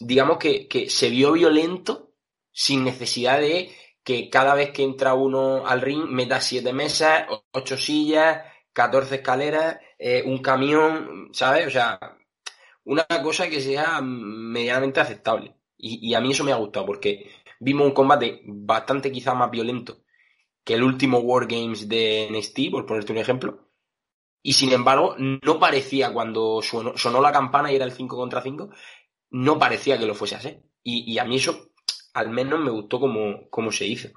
digamos 0.00 0.38
que, 0.38 0.68
que 0.68 0.90
se 0.90 1.08
vio 1.08 1.32
violento 1.32 2.07
sin 2.58 2.82
necesidad 2.82 3.38
de 3.38 3.70
que 4.02 4.28
cada 4.28 4.52
vez 4.56 4.72
que 4.72 4.82
entra 4.82 5.14
uno 5.14 5.64
al 5.64 5.80
ring 5.80 6.06
meta 6.08 6.40
siete 6.40 6.72
mesas, 6.72 7.24
ocho 7.52 7.76
sillas, 7.76 8.42
catorce 8.72 9.16
escaleras, 9.16 9.78
eh, 9.96 10.24
un 10.26 10.38
camión, 10.38 11.28
¿sabes? 11.32 11.68
O 11.68 11.70
sea, 11.70 12.00
una 12.82 13.06
cosa 13.22 13.48
que 13.48 13.60
sea 13.60 14.00
medianamente 14.00 14.98
aceptable. 14.98 15.54
Y, 15.76 16.12
a 16.14 16.20
mí 16.20 16.32
eso 16.32 16.42
me 16.42 16.50
ha 16.50 16.56
gustado 16.56 16.84
porque 16.84 17.30
vimos 17.60 17.86
un 17.86 17.92
combate 17.92 18.40
bastante 18.44 19.12
quizá 19.12 19.34
más 19.34 19.52
violento 19.52 20.02
que 20.64 20.74
el 20.74 20.82
último 20.82 21.18
War 21.20 21.46
Games 21.46 21.88
de 21.88 22.28
NXT, 22.28 22.72
por 22.72 22.86
ponerte 22.86 23.12
un 23.12 23.18
ejemplo. 23.18 23.70
Y 24.42 24.54
sin 24.54 24.72
embargo, 24.72 25.14
no 25.16 25.60
parecía 25.60 26.12
cuando 26.12 26.60
sonó, 26.60 27.20
la 27.20 27.32
campana 27.32 27.70
y 27.70 27.76
era 27.76 27.84
el 27.84 27.92
5 27.92 28.16
contra 28.16 28.42
5, 28.42 28.70
no 29.30 29.58
parecía 29.60 29.96
que 29.96 30.06
lo 30.06 30.14
fuese 30.16 30.34
así. 30.34 30.58
Y, 30.82 31.12
y 31.12 31.18
a 31.18 31.24
mí 31.24 31.36
eso 31.36 31.67
al 32.18 32.30
menos 32.30 32.60
me 32.60 32.70
gustó 32.70 33.00
como, 33.00 33.72
se 33.72 33.86
hizo. 33.86 34.08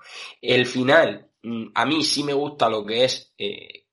El 0.41 0.65
final, 0.65 1.29
mm, 1.43 1.67
a 1.75 1.85
mí 1.85 2.03
sí 2.03 2.23
me 2.23 2.33
gusta 2.33 2.69
lo 2.69 2.85
que 2.85 3.05
es 3.05 3.33
eh, 3.37 3.85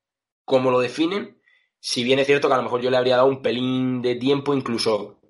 cómo 0.45 0.71
lo 0.71 0.79
definen, 0.79 1.39
si 1.79 2.03
bien 2.03 2.19
es 2.19 2.27
cierto 2.27 2.47
que 2.47 2.55
a 2.55 2.57
lo 2.57 2.63
mejor 2.63 2.81
yo 2.81 2.89
le 2.89 2.97
habría 2.97 3.15
dado 3.15 3.29
un 3.29 3.41
pelín 3.41 4.01
de 4.01 4.15
tiempo, 4.15 4.53
incluso 4.53 5.21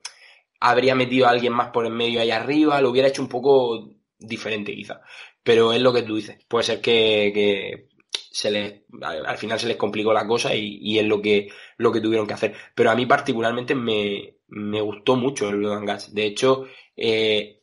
habría 0.59 0.95
metido 0.95 1.27
a 1.27 1.29
alguien 1.29 1.53
más 1.53 1.69
por 1.69 1.85
en 1.85 1.93
medio 1.93 2.21
ahí 2.21 2.31
arriba, 2.31 2.81
lo 2.81 2.89
hubiera 2.89 3.07
hecho 3.07 3.21
un 3.21 3.29
poco 3.29 3.89
diferente 4.17 4.73
quizá. 4.73 5.01
Pero 5.43 5.71
es 5.73 5.81
lo 5.81 5.93
que 5.93 6.03
tú 6.03 6.15
dices. 6.15 6.37
Puede 6.47 6.63
ser 6.63 6.81
que, 6.81 7.87
se 8.31 8.51
les, 8.51 8.81
al 9.01 9.37
final 9.37 9.59
se 9.59 9.67
les 9.67 9.77
complicó 9.77 10.11
la 10.13 10.27
cosa 10.27 10.53
y, 10.55 10.97
es 10.99 11.05
lo 11.05 11.21
que, 11.21 11.49
lo 11.77 11.91
que 11.91 12.01
tuvieron 12.01 12.27
que 12.27 12.33
hacer. 12.33 12.55
Pero 12.75 12.91
a 12.91 12.95
mí 12.95 13.05
particularmente 13.05 13.75
me, 13.75 14.35
gustó 14.81 15.15
mucho 15.15 15.49
el 15.49 15.57
Blood 15.57 15.85
Gas. 15.85 16.13
De 16.13 16.25
hecho, 16.25 16.65
eh, 16.95 17.58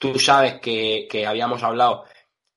Tú 0.00 0.18
sabes 0.18 0.60
que, 0.62 1.26
habíamos 1.26 1.62
hablado 1.62 2.06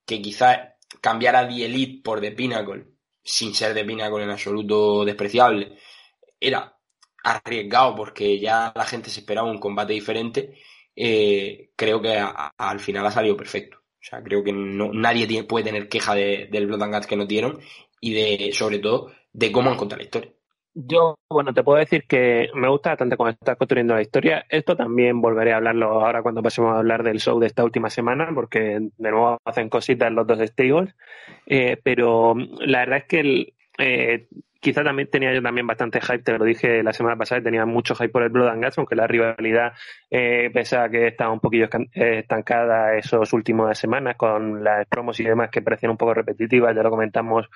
que 0.05 0.21
quizás 0.21 0.59
cambiar 1.01 1.35
a 1.35 1.45
The 1.45 1.65
Elite 1.65 2.01
por 2.01 2.21
The 2.21 2.31
Pinnacle, 2.31 2.85
sin 3.21 3.53
ser 3.53 3.73
The 3.73 3.83
Pinnacle 3.83 4.23
en 4.23 4.29
absoluto 4.29 5.03
despreciable, 5.03 5.77
era 6.39 6.73
arriesgado 7.21 7.95
porque 7.95 8.39
ya 8.39 8.71
la 8.73 8.85
gente 8.85 9.09
se 9.09 9.19
esperaba 9.19 9.51
un 9.51 9.59
combate 9.59 9.91
diferente. 9.91 10.57
Eh, 10.95 11.71
creo 11.75 12.01
que 12.01 12.17
al 12.17 12.79
final 12.79 13.05
ha 13.07 13.11
salido 13.11 13.35
perfecto. 13.35 13.77
O 13.77 14.05
sea, 14.05 14.23
creo 14.23 14.41
que 14.41 14.53
no, 14.53 14.93
nadie 14.93 15.43
puede 15.43 15.65
tener 15.65 15.89
queja 15.89 16.15
del 16.15 16.67
Blood 16.67 16.83
and 16.83 16.93
Guts 16.95 17.07
que 17.07 17.17
no 17.17 17.25
dieron 17.25 17.59
y 17.99 18.13
de, 18.13 18.53
sobre 18.53 18.79
todo, 18.79 19.11
de 19.33 19.51
cómo 19.51 19.69
han 19.69 19.77
contado 19.77 19.97
la 19.99 20.05
historia. 20.05 20.33
Yo, 20.75 21.19
bueno, 21.29 21.53
te 21.53 21.63
puedo 21.63 21.77
decir 21.77 22.05
que 22.07 22.49
me 22.55 22.67
gusta 22.67 22.89
bastante 22.91 23.15
cuando 23.15 23.33
estás 23.33 23.57
construyendo 23.57 23.93
la 23.93 24.01
historia. 24.01 24.43
Esto 24.49 24.75
también 24.75 25.21
volveré 25.21 25.53
a 25.53 25.57
hablarlo 25.57 26.03
ahora 26.03 26.23
cuando 26.23 26.41
pasemos 26.41 26.73
a 26.73 26.79
hablar 26.79 27.03
del 27.03 27.19
show 27.19 27.39
de 27.39 27.45
esta 27.45 27.63
última 27.63 27.91
semana, 27.91 28.31
porque 28.33 28.79
de 28.97 29.11
nuevo 29.11 29.37
hacen 29.45 29.69
cositas 29.69 30.11
los 30.11 30.25
dos 30.25 30.39
stables. 30.39 30.95
Eh, 31.45 31.77
pero 31.83 32.33
la 32.35 32.79
verdad 32.79 32.97
es 32.99 33.05
que 33.05 33.19
el, 33.19 33.53
eh, 33.77 34.27
quizá 34.63 34.83
también 34.83 35.09
tenía 35.09 35.33
yo 35.33 35.41
también 35.41 35.67
bastante 35.67 35.99
hype, 35.99 36.19
te 36.19 36.37
lo 36.37 36.45
dije 36.45 36.81
la 36.81 36.93
semana 36.93 37.17
pasada, 37.17 37.41
tenía 37.43 37.65
mucho 37.65 37.93
hype 37.95 38.09
por 38.09 38.23
el 38.23 38.29
Blood 38.29 38.47
and 38.47 38.63
Guts, 38.63 38.77
aunque 38.77 38.95
la 38.95 39.05
rivalidad, 39.05 39.73
eh, 40.09 40.49
pese 40.53 40.77
a 40.77 40.89
que 40.89 41.07
estaba 41.07 41.33
un 41.33 41.41
poquillo 41.41 41.67
eh, 41.93 42.19
estancada 42.19 42.95
esos 42.95 43.33
últimos 43.33 43.77
semanas 43.77 44.15
con 44.15 44.63
las 44.63 44.87
promos 44.87 45.19
y 45.19 45.23
demás 45.23 45.49
que 45.51 45.61
parecían 45.61 45.91
un 45.91 45.97
poco 45.97 46.13
repetitivas, 46.13 46.73
ya 46.73 46.81
lo 46.81 46.89
comentamos 46.89 47.49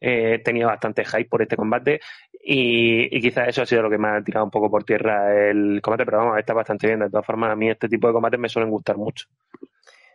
eh, 0.00 0.40
tenía 0.44 0.66
bastante 0.66 1.04
hype 1.04 1.26
por 1.26 1.42
este 1.42 1.56
combate 1.56 2.00
y, 2.44 3.20
quizás 3.20 3.48
eso 3.48 3.62
ha 3.62 3.66
sido 3.66 3.82
lo 3.82 3.90
que 3.90 3.98
me 3.98 4.08
ha 4.08 4.22
tirado 4.22 4.44
un 4.44 4.50
poco 4.50 4.70
por 4.70 4.84
tierra 4.84 5.50
el 5.50 5.80
combate, 5.82 6.04
pero 6.04 6.18
vamos, 6.18 6.38
está 6.38 6.54
bastante 6.54 6.86
bien. 6.86 7.00
De 7.00 7.10
todas 7.10 7.26
formas, 7.26 7.52
a 7.52 7.56
mí 7.56 7.70
este 7.70 7.88
tipo 7.88 8.06
de 8.06 8.12
combates 8.12 8.40
me 8.40 8.48
suelen 8.48 8.70
gustar 8.70 8.96
mucho. 8.96 9.26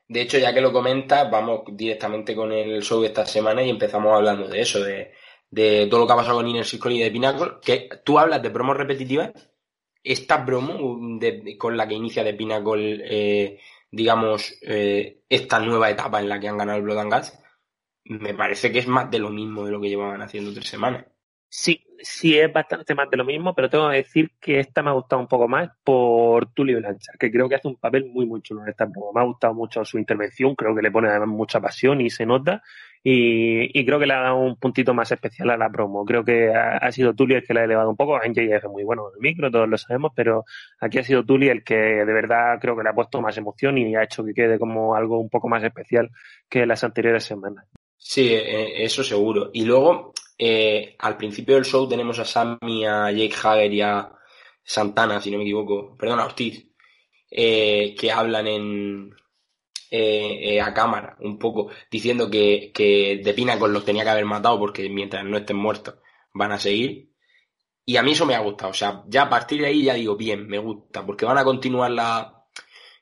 De 0.10 0.22
hecho, 0.22 0.38
ya 0.38 0.54
que 0.54 0.62
lo 0.62 0.72
comentas, 0.72 1.30
vamos 1.30 1.64
directamente 1.72 2.36
con 2.36 2.52
el 2.52 2.82
show 2.82 3.02
de 3.02 3.08
esta 3.08 3.26
semana 3.26 3.62
y 3.64 3.70
empezamos 3.70 4.14
hablando 4.14 4.48
de 4.48 4.62
eso, 4.62 4.82
de, 4.82 5.12
todo 5.50 6.00
lo 6.00 6.08
que 6.08 6.14
ha 6.14 6.18
pasado 6.18 6.38
con 6.38 6.48
Inner 6.48 6.66
Circle 6.66 6.96
y 6.96 7.00
de 7.02 7.12
Pinnacle, 7.12 7.54
que 7.64 7.90
tú 8.04 8.20
hablas 8.20 8.42
de 8.42 8.50
promos 8.50 8.78
repetitivas, 8.78 9.32
esta 10.04 10.46
promo 10.46 11.20
con 11.58 11.78
la 11.78 11.88
que 11.88 11.96
inicia 11.96 12.24
de 12.24 12.34
Pinnacle, 12.34 13.02
eh, 13.04 13.60
digamos, 13.92 14.58
eh, 14.62 15.22
esta 15.30 15.60
nueva 15.60 15.90
etapa 15.90 16.20
en 16.20 16.30
la 16.30 16.40
que 16.40 16.48
han 16.48 16.58
ganado 16.58 16.78
el 16.78 16.84
Blood 16.84 17.00
and 17.00 17.14
Guts, 17.14 17.40
me 18.06 18.34
parece 18.34 18.72
que 18.72 18.80
es 18.80 18.88
más 18.88 19.12
de 19.12 19.20
lo 19.20 19.30
mismo 19.30 19.66
de 19.66 19.72
lo 19.72 19.82
que 19.82 19.90
llevaban 19.90 20.22
haciendo 20.22 20.54
tres 20.54 20.68
semanas. 20.68 21.06
Sí, 21.50 21.86
sí 22.00 22.38
es 22.38 22.52
bastante 22.52 22.94
más 22.94 23.10
de 23.10 23.18
lo 23.18 23.26
mismo, 23.26 23.54
pero 23.56 23.70
tengo 23.70 23.90
que 23.90 23.98
decir 23.98 24.32
que 24.40 24.60
esta 24.60 24.82
me 24.84 24.90
ha 24.90 24.94
gustado 24.94 25.22
un 25.22 25.28
poco 25.28 25.48
más 25.48 25.70
por 25.84 26.54
Tulio 26.54 26.78
Blanchard, 26.78 27.18
que 27.18 27.32
creo 27.32 27.48
que 27.48 27.56
hace 27.56 27.68
un 27.68 27.78
papel 27.78 28.06
muy, 28.06 28.26
muy 28.26 28.42
chulo 28.42 28.64
en 28.64 28.70
esta 28.70 28.86
Me 28.86 29.22
ha 29.22 29.24
gustado 29.24 29.54
mucho 29.54 29.84
su 29.86 29.98
intervención, 29.98 30.56
creo 30.56 30.76
que 30.76 30.82
le 30.82 30.92
pone 30.92 31.10
además 31.10 31.30
mucha 31.30 31.60
pasión 31.60 32.02
y 32.02 32.10
se 32.10 32.26
nota. 32.26 32.62
Y, 33.10 33.86
creo 33.86 34.00
que 34.00 34.06
le 34.06 34.14
ha 34.14 34.20
dado 34.20 34.36
un 34.36 34.58
puntito 34.58 34.94
más 34.94 35.10
especial 35.10 35.50
a 35.52 35.56
la 35.56 35.70
promo. 35.70 36.04
Creo 36.04 36.26
que 36.26 36.54
ha, 36.54 36.92
sido 36.92 37.14
Tulio 37.14 37.38
el 37.38 37.48
que 37.48 37.54
la 37.54 37.62
ha 37.62 37.64
elevado 37.64 37.90
un 37.90 37.96
poco. 37.96 38.22
En 38.22 38.38
es 38.38 38.64
muy 38.66 38.84
bueno 38.84 39.08
en 39.08 39.16
el 39.16 39.22
micro, 39.22 39.50
todos 39.50 39.70
lo 39.70 39.78
sabemos, 39.78 40.12
pero 40.14 40.44
aquí 40.82 40.98
ha 40.98 41.04
sido 41.06 41.24
Tulio 41.24 41.54
el 41.54 41.64
que 41.64 41.76
de 41.76 42.04
verdad 42.04 42.60
creo 42.60 42.76
que 42.76 42.84
le 42.84 42.90
ha 42.90 42.94
puesto 42.94 43.22
más 43.22 43.38
emoción 43.38 43.78
y 43.78 43.96
ha 43.96 44.04
hecho 44.04 44.26
que 44.26 44.34
quede 44.34 44.60
como 44.60 44.94
algo 44.94 45.20
un 45.22 45.30
poco 45.30 45.48
más 45.48 45.64
especial 45.64 46.10
que 46.50 46.66
las 46.66 46.84
anteriores 46.84 47.24
semanas. 47.24 47.66
Sí, 47.98 48.28
eh, 48.28 48.84
eso 48.84 49.02
seguro. 49.06 49.52
Y 49.54 49.64
luego, 49.64 50.12
eh, 50.38 50.98
al 51.00 51.16
principio 51.16 51.56
del 51.56 51.64
show 51.64 51.88
tenemos 51.88 52.20
a 52.20 52.26
Sammy, 52.26 52.86
a 52.86 53.10
Jake 53.10 53.36
Hager 53.42 53.72
y 53.72 53.82
a 53.84 54.12
Santana, 54.62 55.22
si 55.22 55.32
no 55.32 55.38
me 55.38 55.46
equivoco, 55.46 55.96
perdón, 55.96 56.20
a 56.20 56.26
Ortiz, 56.26 56.70
eh, 57.32 57.96
que 57.98 58.12
hablan 58.12 58.48
en 58.48 59.16
a 59.92 60.74
cámara 60.74 61.18
un 61.22 61.40
poco, 61.40 61.70
diciendo 61.90 62.30
que, 62.30 62.72
que 62.74 63.22
de 63.24 63.34
Pinnacle 63.34 63.70
los 63.70 63.86
tenía 63.86 64.04
que 64.04 64.10
haber 64.10 64.26
matado 64.26 64.60
porque 64.60 64.90
mientras 64.90 65.24
no 65.26 65.38
estén 65.38 65.58
muertos 65.58 65.96
van 66.34 66.52
a 66.52 66.60
seguir. 66.60 67.12
Y 67.86 67.98
a 67.98 68.04
mí 68.04 68.12
eso 68.12 68.26
me 68.26 68.36
ha 68.36 68.40
gustado. 68.40 68.72
O 68.72 68.74
sea, 68.74 69.04
ya 69.08 69.24
a 69.24 69.30
partir 69.30 69.62
de 69.62 69.68
ahí 69.68 69.84
ya 69.84 69.94
digo, 69.94 70.18
bien, 70.18 70.48
me 70.48 70.60
gusta, 70.60 71.06
porque 71.06 71.26
van 71.26 71.38
a 71.38 71.46
continuar 71.46 71.92
la, 71.92 72.46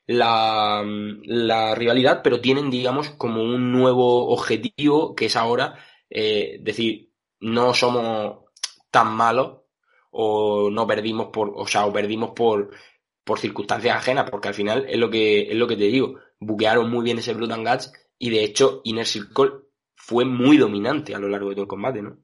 la, 0.06 0.84
la, 1.24 1.74
rivalidad, 1.74 2.22
pero 2.22 2.40
tienen, 2.40 2.70
digamos, 2.70 3.10
como 3.10 3.42
un 3.42 3.72
nuevo 3.72 4.28
objetivo 4.28 5.14
que 5.14 5.26
es 5.26 5.36
ahora 5.36 5.78
eh, 6.10 6.58
decir, 6.60 7.10
no 7.40 7.74
somos 7.74 8.44
tan 8.90 9.12
malos 9.14 9.62
o 10.10 10.70
no 10.70 10.86
perdimos 10.86 11.28
por, 11.32 11.52
o 11.56 11.66
sea, 11.66 11.86
o 11.86 11.92
perdimos 11.92 12.30
por, 12.30 12.70
por 13.24 13.38
circunstancias 13.40 13.96
ajenas, 13.96 14.30
porque 14.30 14.48
al 14.48 14.54
final 14.54 14.86
es 14.88 14.98
lo 14.98 15.10
que, 15.10 15.50
es 15.50 15.56
lo 15.56 15.66
que 15.66 15.76
te 15.76 15.84
digo, 15.84 16.20
buquearon 16.38 16.90
muy 16.90 17.04
bien 17.04 17.18
ese 17.18 17.34
Blood 17.34 17.52
and 17.52 17.68
Guts 17.68 17.92
y 18.18 18.30
de 18.30 18.44
hecho 18.44 18.80
Inner 18.84 19.06
Circle 19.06 19.50
fue 19.94 20.24
muy 20.24 20.56
dominante 20.56 21.14
a 21.14 21.18
lo 21.18 21.28
largo 21.28 21.48
de 21.48 21.54
todo 21.56 21.64
el 21.64 21.68
combate, 21.68 22.02
¿no? 22.02 22.18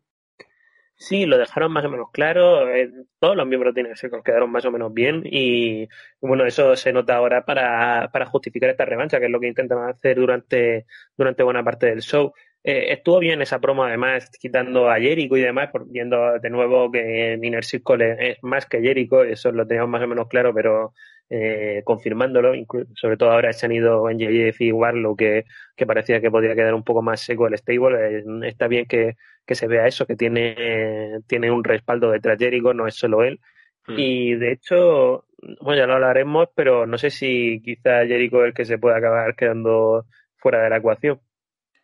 Sí, 0.94 1.26
lo 1.26 1.36
dejaron 1.36 1.72
más 1.72 1.84
o 1.84 1.90
menos 1.90 2.10
claro. 2.12 2.68
Eh, 2.72 2.88
todos 3.18 3.36
los 3.36 3.44
miembros 3.44 3.74
de 3.74 3.80
Inner 3.80 3.98
Circle 3.98 4.22
quedaron 4.24 4.52
más 4.52 4.64
o 4.64 4.70
menos 4.70 4.94
bien. 4.94 5.22
Y 5.24 5.88
bueno, 6.20 6.46
eso 6.46 6.76
se 6.76 6.92
nota 6.92 7.16
ahora 7.16 7.44
para, 7.44 8.08
para 8.12 8.26
justificar 8.26 8.70
esta 8.70 8.84
revancha, 8.84 9.18
que 9.18 9.24
es 9.26 9.30
lo 9.30 9.40
que 9.40 9.48
intentan 9.48 9.88
hacer 9.88 10.16
durante, 10.16 10.86
durante 11.16 11.42
buena 11.42 11.64
parte 11.64 11.86
del 11.86 12.02
show. 12.02 12.32
Eh, 12.62 12.92
estuvo 12.92 13.18
bien 13.18 13.42
esa 13.42 13.60
promo, 13.60 13.82
además, 13.82 14.30
quitando 14.40 14.88
a 14.88 15.00
Jericho 15.00 15.36
y 15.36 15.40
demás, 15.40 15.70
por, 15.72 15.90
viendo 15.90 16.38
de 16.38 16.50
nuevo 16.50 16.92
que 16.92 17.36
Inner 17.42 17.64
Circle 17.64 18.30
es, 18.30 18.38
más 18.42 18.66
que 18.66 18.80
Jericho, 18.80 19.24
eso 19.24 19.50
lo 19.50 19.66
teníamos 19.66 19.90
más 19.90 20.02
o 20.02 20.06
menos 20.06 20.28
claro, 20.28 20.54
pero 20.54 20.94
eh, 21.34 21.80
confirmándolo, 21.82 22.52
sobre 22.94 23.16
todo 23.16 23.30
ahora 23.30 23.54
se 23.54 23.64
han 23.64 23.72
ido 23.72 24.10
en 24.10 24.18
JF 24.18 24.60
y 24.60 24.70
Warlow, 24.70 25.16
que, 25.16 25.46
que 25.74 25.86
parecía 25.86 26.20
que 26.20 26.30
podía 26.30 26.54
quedar 26.54 26.74
un 26.74 26.84
poco 26.84 27.00
más 27.00 27.22
seco 27.22 27.46
el 27.46 27.56
stable. 27.56 28.18
Eh, 28.18 28.24
está 28.44 28.68
bien 28.68 28.84
que, 28.84 29.16
que, 29.46 29.54
se 29.54 29.66
vea 29.66 29.86
eso, 29.86 30.04
que 30.04 30.14
tiene, 30.14 31.20
tiene 31.26 31.50
un 31.50 31.64
respaldo 31.64 32.10
detrás 32.10 32.36
Jericho, 32.38 32.74
no 32.74 32.86
es 32.86 32.96
solo 32.96 33.22
él. 33.22 33.40
Hmm. 33.86 33.98
Y 33.98 34.34
de 34.34 34.52
hecho, 34.52 35.24
bueno, 35.62 35.80
ya 35.80 35.86
lo 35.86 35.94
hablaremos, 35.94 36.50
pero 36.54 36.86
no 36.86 36.98
sé 36.98 37.08
si 37.08 37.62
quizá 37.64 38.04
Jericho 38.06 38.42
es 38.42 38.48
el 38.48 38.54
que 38.54 38.66
se 38.66 38.76
pueda 38.76 38.98
acabar 38.98 39.34
quedando 39.34 40.04
fuera 40.36 40.62
de 40.62 40.68
la 40.68 40.76
ecuación. 40.76 41.18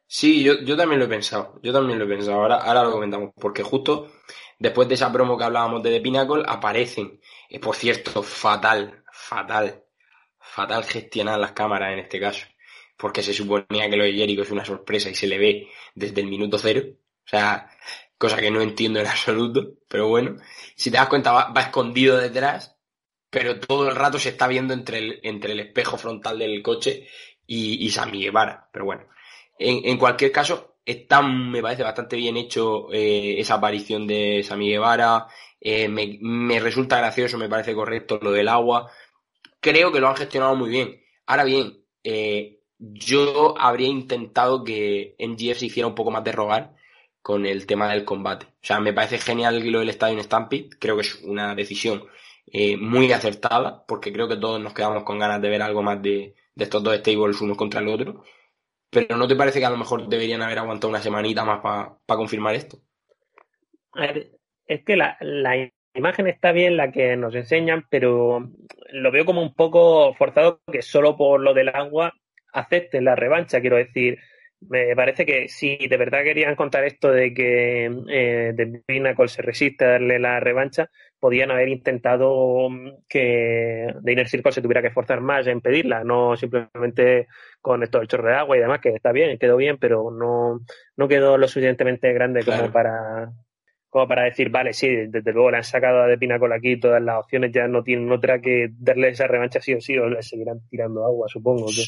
Sí, 0.06 0.42
yo, 0.44 0.60
yo 0.60 0.76
también 0.76 0.98
lo 0.98 1.06
he 1.06 1.08
pensado. 1.08 1.58
Yo 1.62 1.72
también 1.72 1.98
lo 1.98 2.04
he 2.04 2.08
pensado. 2.08 2.42
Ahora, 2.42 2.56
ahora 2.56 2.82
lo 2.82 2.92
comentamos. 2.92 3.32
Porque 3.34 3.62
justo 3.62 4.10
después 4.58 4.88
de 4.88 4.94
esa 4.94 5.10
promo 5.10 5.38
que 5.38 5.44
hablábamos 5.44 5.82
de 5.82 5.90
The 5.90 6.00
Pinnacle, 6.02 6.42
aparecen. 6.46 7.18
Y 7.48 7.58
por 7.58 7.76
cierto, 7.76 8.22
fatal, 8.22 9.04
fatal, 9.28 9.84
fatal 10.38 10.84
gestionar 10.84 11.38
las 11.38 11.52
cámaras 11.52 11.92
en 11.92 12.00
este 12.00 12.20
caso. 12.20 12.46
Porque 12.96 13.22
se 13.22 13.32
suponía 13.32 13.88
que 13.88 13.96
lo 13.96 14.04
de 14.04 14.12
Jericho 14.12 14.42
es 14.42 14.50
una 14.50 14.64
sorpresa 14.64 15.08
y 15.10 15.14
se 15.14 15.28
le 15.28 15.38
ve 15.38 15.68
desde 15.94 16.20
el 16.20 16.26
minuto 16.26 16.58
cero. 16.58 16.82
O 17.24 17.28
sea, 17.28 17.70
cosa 18.16 18.38
que 18.38 18.50
no 18.50 18.60
entiendo 18.60 18.98
en 18.98 19.06
absoluto. 19.06 19.74
Pero 19.88 20.08
bueno, 20.08 20.36
si 20.74 20.90
te 20.90 20.96
das 20.96 21.08
cuenta, 21.08 21.32
va, 21.32 21.60
escondido 21.60 22.16
detrás. 22.16 22.76
Pero 23.30 23.60
todo 23.60 23.88
el 23.90 23.96
rato 23.96 24.18
se 24.18 24.30
está 24.30 24.48
viendo 24.48 24.72
entre 24.74 24.98
el, 24.98 25.20
entre 25.22 25.52
el 25.52 25.60
espejo 25.60 25.98
frontal 25.98 26.38
del 26.38 26.62
coche 26.62 27.06
y, 27.46 27.86
y 27.86 28.18
Guevara. 28.18 28.68
Pero 28.72 28.86
bueno. 28.86 29.06
En, 29.58 29.98
cualquier 29.98 30.30
caso, 30.32 30.76
está, 30.84 31.20
me 31.20 31.60
parece 31.60 31.82
bastante 31.82 32.16
bien 32.16 32.36
hecho 32.36 32.92
eh, 32.92 33.36
esa 33.38 33.54
aparición 33.54 34.06
de 34.06 34.42
Sami 34.44 34.70
Guevara. 34.70 35.26
Eh, 35.60 35.88
me, 35.88 36.60
resulta 36.60 36.98
gracioso, 36.98 37.38
me 37.38 37.48
parece 37.48 37.74
correcto 37.74 38.18
lo 38.22 38.32
del 38.32 38.48
agua. 38.48 38.90
Creo 39.60 39.92
que 39.92 40.00
lo 40.00 40.08
han 40.08 40.16
gestionado 40.16 40.54
muy 40.56 40.70
bien. 40.70 41.00
Ahora 41.26 41.44
bien, 41.44 41.84
eh, 42.04 42.60
yo 42.78 43.58
habría 43.58 43.88
intentado 43.88 44.64
que 44.64 45.16
MGF 45.18 45.58
se 45.58 45.66
hiciera 45.66 45.86
un 45.86 45.94
poco 45.94 46.10
más 46.10 46.24
de 46.24 46.32
rogar 46.32 46.74
con 47.22 47.46
el 47.46 47.66
tema 47.66 47.90
del 47.92 48.04
combate. 48.04 48.46
O 48.46 48.66
sea, 48.66 48.80
me 48.80 48.92
parece 48.92 49.18
genial 49.18 49.66
lo 49.70 49.80
del 49.80 49.90
Estadio 49.90 50.22
Stampede. 50.22 50.70
Creo 50.78 50.96
que 50.96 51.02
es 51.02 51.16
una 51.24 51.54
decisión 51.54 52.04
muy 52.80 53.12
acertada, 53.12 53.84
porque 53.86 54.12
creo 54.12 54.28
que 54.28 54.36
todos 54.36 54.60
nos 54.60 54.72
quedamos 54.72 55.02
con 55.02 55.18
ganas 55.18 55.40
de 55.42 55.50
ver 55.50 55.60
algo 55.62 55.82
más 55.82 56.00
de, 56.00 56.34
estos 56.56 56.82
dos 56.82 56.96
stables 56.96 57.40
unos 57.40 57.56
contra 57.56 57.80
el 57.80 57.88
otro. 57.88 58.24
Pero 58.90 59.16
¿no 59.16 59.28
te 59.28 59.36
parece 59.36 59.58
que 59.58 59.66
a 59.66 59.70
lo 59.70 59.76
mejor 59.76 60.08
deberían 60.08 60.42
haber 60.42 60.58
aguantado 60.58 60.88
una 60.88 61.02
semanita 61.02 61.44
más 61.44 61.60
para 61.60 62.18
confirmar 62.18 62.54
esto? 62.54 62.78
A 63.92 64.00
ver, 64.00 64.38
es 64.66 64.84
que 64.84 64.96
la, 64.96 65.16
imagen 65.98 66.26
está 66.26 66.52
bien, 66.52 66.76
la 66.76 66.90
que 66.90 67.16
nos 67.16 67.34
enseñan, 67.34 67.84
pero 67.90 68.48
lo 68.92 69.10
veo 69.12 69.24
como 69.24 69.42
un 69.42 69.54
poco 69.54 70.14
forzado 70.14 70.60
que 70.70 70.82
solo 70.82 71.16
por 71.16 71.40
lo 71.40 71.54
del 71.54 71.68
agua 71.68 72.14
acepten 72.52 73.04
la 73.04 73.14
revancha. 73.16 73.60
Quiero 73.60 73.76
decir, 73.76 74.18
me 74.60 74.96
parece 74.96 75.24
que 75.24 75.48
si 75.48 75.76
de 75.76 75.96
verdad 75.96 76.24
querían 76.24 76.56
contar 76.56 76.84
esto 76.84 77.10
de 77.12 77.32
que 77.32 77.84
eh, 78.08 78.52
de 78.54 78.82
Pinnacle 78.86 79.28
se 79.28 79.42
resiste 79.42 79.84
a 79.84 79.90
darle 79.92 80.18
la 80.18 80.40
revancha, 80.40 80.90
podían 81.20 81.50
haber 81.50 81.68
intentado 81.68 82.68
que 83.08 83.88
de 84.00 84.12
Inner 84.12 84.28
Circle 84.28 84.52
se 84.52 84.62
tuviera 84.62 84.80
que 84.80 84.88
esforzar 84.88 85.20
más 85.20 85.46
en 85.46 85.60
pedirla, 85.60 86.02
no 86.02 86.36
simplemente 86.36 87.28
con 87.60 87.82
esto 87.82 87.98
del 87.98 88.08
chorro 88.08 88.28
de 88.28 88.34
agua 88.34 88.56
y 88.56 88.60
demás, 88.60 88.80
que 88.80 88.90
está 88.90 89.12
bien, 89.12 89.38
quedó 89.38 89.56
bien, 89.56 89.78
pero 89.78 90.10
no, 90.10 90.60
no 90.96 91.08
quedó 91.08 91.38
lo 91.38 91.46
suficientemente 91.46 92.12
grande 92.12 92.44
como 92.44 92.72
para 92.72 93.30
como 93.88 94.06
para 94.06 94.24
decir, 94.24 94.50
vale, 94.50 94.72
sí, 94.72 94.88
desde 95.08 95.32
luego 95.32 95.50
le 95.50 95.58
han 95.58 95.64
sacado 95.64 96.02
a 96.02 96.06
De 96.06 96.18
Pinnacle 96.18 96.54
aquí, 96.54 96.78
todas 96.78 97.02
las 97.02 97.18
opciones 97.18 97.52
ya 97.52 97.66
no 97.66 97.82
tienen 97.82 98.10
otra 98.12 98.40
que 98.40 98.68
darle 98.78 99.08
esa 99.08 99.26
revancha 99.26 99.60
sí 99.60 99.74
o 99.74 99.80
sí, 99.80 99.96
o 99.96 100.08
le 100.08 100.22
seguirán 100.22 100.60
tirando 100.68 101.04
agua, 101.04 101.26
supongo 101.28 101.66
que 101.66 101.84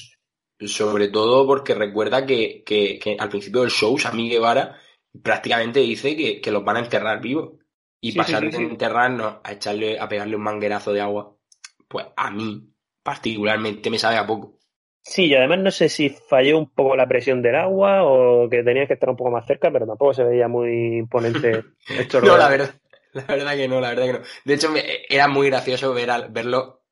sobre 0.68 1.09
todo 1.09 1.46
porque 1.46 1.75
recuerda 1.75 2.27
que, 2.27 2.62
que, 2.64 2.98
que 2.98 3.16
al 3.18 3.29
principio 3.29 3.62
del 3.62 3.70
show 3.70 3.98
Sammy 3.98 4.29
Guevara 4.29 4.77
prácticamente 5.22 5.81
dice 5.81 6.16
que, 6.16 6.40
que 6.40 6.51
los 6.51 6.64
van 6.64 6.77
a 6.77 6.81
enterrar 6.81 7.20
vivos. 7.20 7.59
Y 8.03 8.12
pasar 8.12 8.51
de 8.51 8.57
enterrarnos 8.57 9.37
a 9.44 9.53
echarle, 9.53 10.01
a 10.01 10.09
pegarle 10.09 10.35
un 10.35 10.42
manguerazo 10.42 10.90
de 10.94 11.03
agua, 11.03 11.37
pues 11.87 12.07
a 12.16 12.31
mí 12.31 12.72
particularmente 13.03 13.90
me 13.90 13.98
sabe 13.98 14.16
a 14.16 14.27
poco. 14.27 14.59
Sí, 15.03 15.27
y 15.27 15.35
además 15.35 15.59
no 15.61 15.71
sé 15.71 15.89
si 15.89 16.11
falló 16.11 16.59
un 16.59 16.71
poco 16.71 16.95
la 16.95 17.09
presión 17.09 17.43
del 17.43 17.57
agua 17.57 18.05
o 18.05 18.49
que 18.49 18.63
tenía 18.63 18.87
que 18.87 18.95
estar 18.95 19.09
un 19.09 19.17
poco 19.17 19.31
más 19.31 19.47
cerca, 19.47 19.71
pero 19.73 19.87
tampoco 19.87 20.13
se 20.13 20.25
veía 20.25 20.47
muy 20.47 20.99
imponente 20.99 21.65
el 21.89 22.09
No, 22.23 22.37
la 22.37 22.49
verdad, 22.49 22.75
la 23.13 23.25
verdad 23.25 23.57
que 23.57 23.69
no, 23.69 23.81
la 23.81 23.89
verdad 23.91 24.07
que 24.07 24.13
no. 24.13 24.21
De 24.45 24.55
hecho, 24.55 24.69
era 25.09 25.27
muy 25.29 25.49
gracioso 25.49 25.95
ver 25.95 26.11
al, 26.11 26.29
verlo 26.31 26.83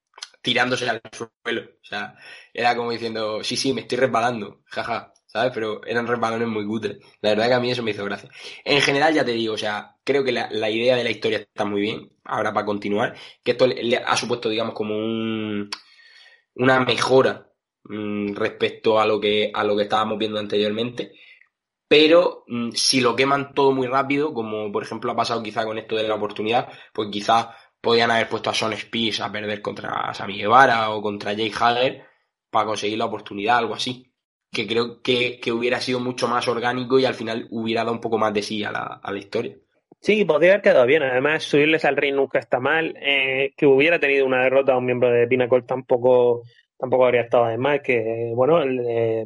tirándose 0.40 0.88
al 0.88 1.02
suelo. 1.12 1.62
O 1.82 1.84
sea, 1.84 2.14
era 2.52 2.74
como 2.74 2.90
diciendo, 2.90 3.44
sí, 3.44 3.56
sí, 3.56 3.72
me 3.74 3.82
estoy 3.82 3.98
resbalando, 3.98 4.62
jaja, 4.64 5.12
¿sabes? 5.26 5.52
Pero 5.54 5.84
eran 5.86 6.06
resbalones 6.06 6.48
muy 6.48 6.66
cutres. 6.66 6.98
La 7.20 7.30
verdad 7.30 7.48
que 7.48 7.54
a 7.54 7.60
mí 7.60 7.70
eso 7.70 7.82
me 7.82 7.90
hizo 7.90 8.04
gracia. 8.04 8.30
En 8.64 8.80
general, 8.80 9.12
ya 9.12 9.24
te 9.24 9.32
digo, 9.32 9.54
o 9.54 9.58
sea, 9.58 9.96
creo 10.02 10.24
que 10.24 10.32
la, 10.32 10.48
la 10.50 10.70
idea 10.70 10.96
de 10.96 11.04
la 11.04 11.10
historia 11.10 11.38
está 11.38 11.64
muy 11.66 11.82
bien, 11.82 12.10
ahora 12.24 12.52
para 12.52 12.66
continuar, 12.66 13.14
que 13.44 13.52
esto 13.52 13.66
le, 13.66 13.96
ha 13.98 14.16
supuesto, 14.16 14.48
digamos, 14.48 14.74
como 14.74 14.96
un, 14.96 15.68
una 16.54 16.80
mejora 16.80 17.47
mm, 17.84 18.34
respecto 18.34 19.00
a 19.00 19.06
lo 19.06 19.20
que, 19.20 19.50
a 19.52 19.64
lo 19.64 19.76
que 19.76 19.84
estábamos 19.84 20.18
viendo 20.18 20.38
anteriormente. 20.38 21.12
Pero 21.88 22.44
mm, 22.46 22.70
si 22.72 23.00
lo 23.00 23.16
queman 23.16 23.54
todo 23.54 23.72
muy 23.72 23.86
rápido, 23.86 24.34
como 24.34 24.70
por 24.70 24.82
ejemplo 24.82 25.10
ha 25.12 25.16
pasado 25.16 25.42
quizá 25.42 25.64
con 25.64 25.78
esto 25.78 25.96
de 25.96 26.06
la 26.06 26.14
oportunidad, 26.16 26.68
pues 26.92 27.08
quizá 27.10 27.54
podían 27.80 28.10
haber 28.10 28.28
puesto 28.28 28.50
a 28.50 28.54
Son 28.54 28.72
Spears 28.72 29.20
a 29.20 29.32
perder 29.32 29.62
contra 29.62 30.12
Sami 30.12 30.38
Guevara 30.38 30.90
o 30.90 31.00
contra 31.00 31.32
Jake 31.32 31.54
Hager 31.58 32.04
para 32.50 32.66
conseguir 32.66 32.98
la 32.98 33.06
oportunidad, 33.06 33.58
algo 33.58 33.74
así. 33.74 34.12
Que 34.50 34.66
creo 34.66 35.02
que, 35.02 35.40
hubiera 35.52 35.80
sido 35.80 36.00
mucho 36.00 36.26
más 36.28 36.48
orgánico 36.48 36.98
y 36.98 37.04
al 37.04 37.14
final 37.14 37.46
hubiera 37.50 37.82
dado 37.82 37.92
un 37.92 38.00
poco 38.00 38.18
más 38.18 38.32
de 38.32 38.42
sí 38.42 38.64
a 38.64 38.72
la, 38.72 39.00
a 39.02 39.12
la 39.12 39.18
historia. 39.18 39.56
Sí, 40.00 40.24
podría 40.24 40.52
haber 40.52 40.62
quedado 40.62 40.86
bien. 40.86 41.02
Además, 41.02 41.42
subirles 41.42 41.84
al 41.84 41.96
ring 41.96 42.14
nunca 42.14 42.38
está 42.38 42.60
mal. 42.60 42.94
Eh, 43.00 43.52
que 43.56 43.66
hubiera 43.66 43.98
tenido 43.98 44.24
una 44.26 44.42
derrota 44.42 44.72
a 44.72 44.78
un 44.78 44.86
miembro 44.86 45.10
de 45.10 45.26
Pinnacle 45.26 45.62
tampoco, 45.62 46.42
tampoco 46.78 47.04
habría 47.04 47.22
estado 47.22 47.46
de 47.46 47.58
mal. 47.58 47.82
Que, 47.82 48.32
bueno, 48.34 48.62
eh, 48.62 49.24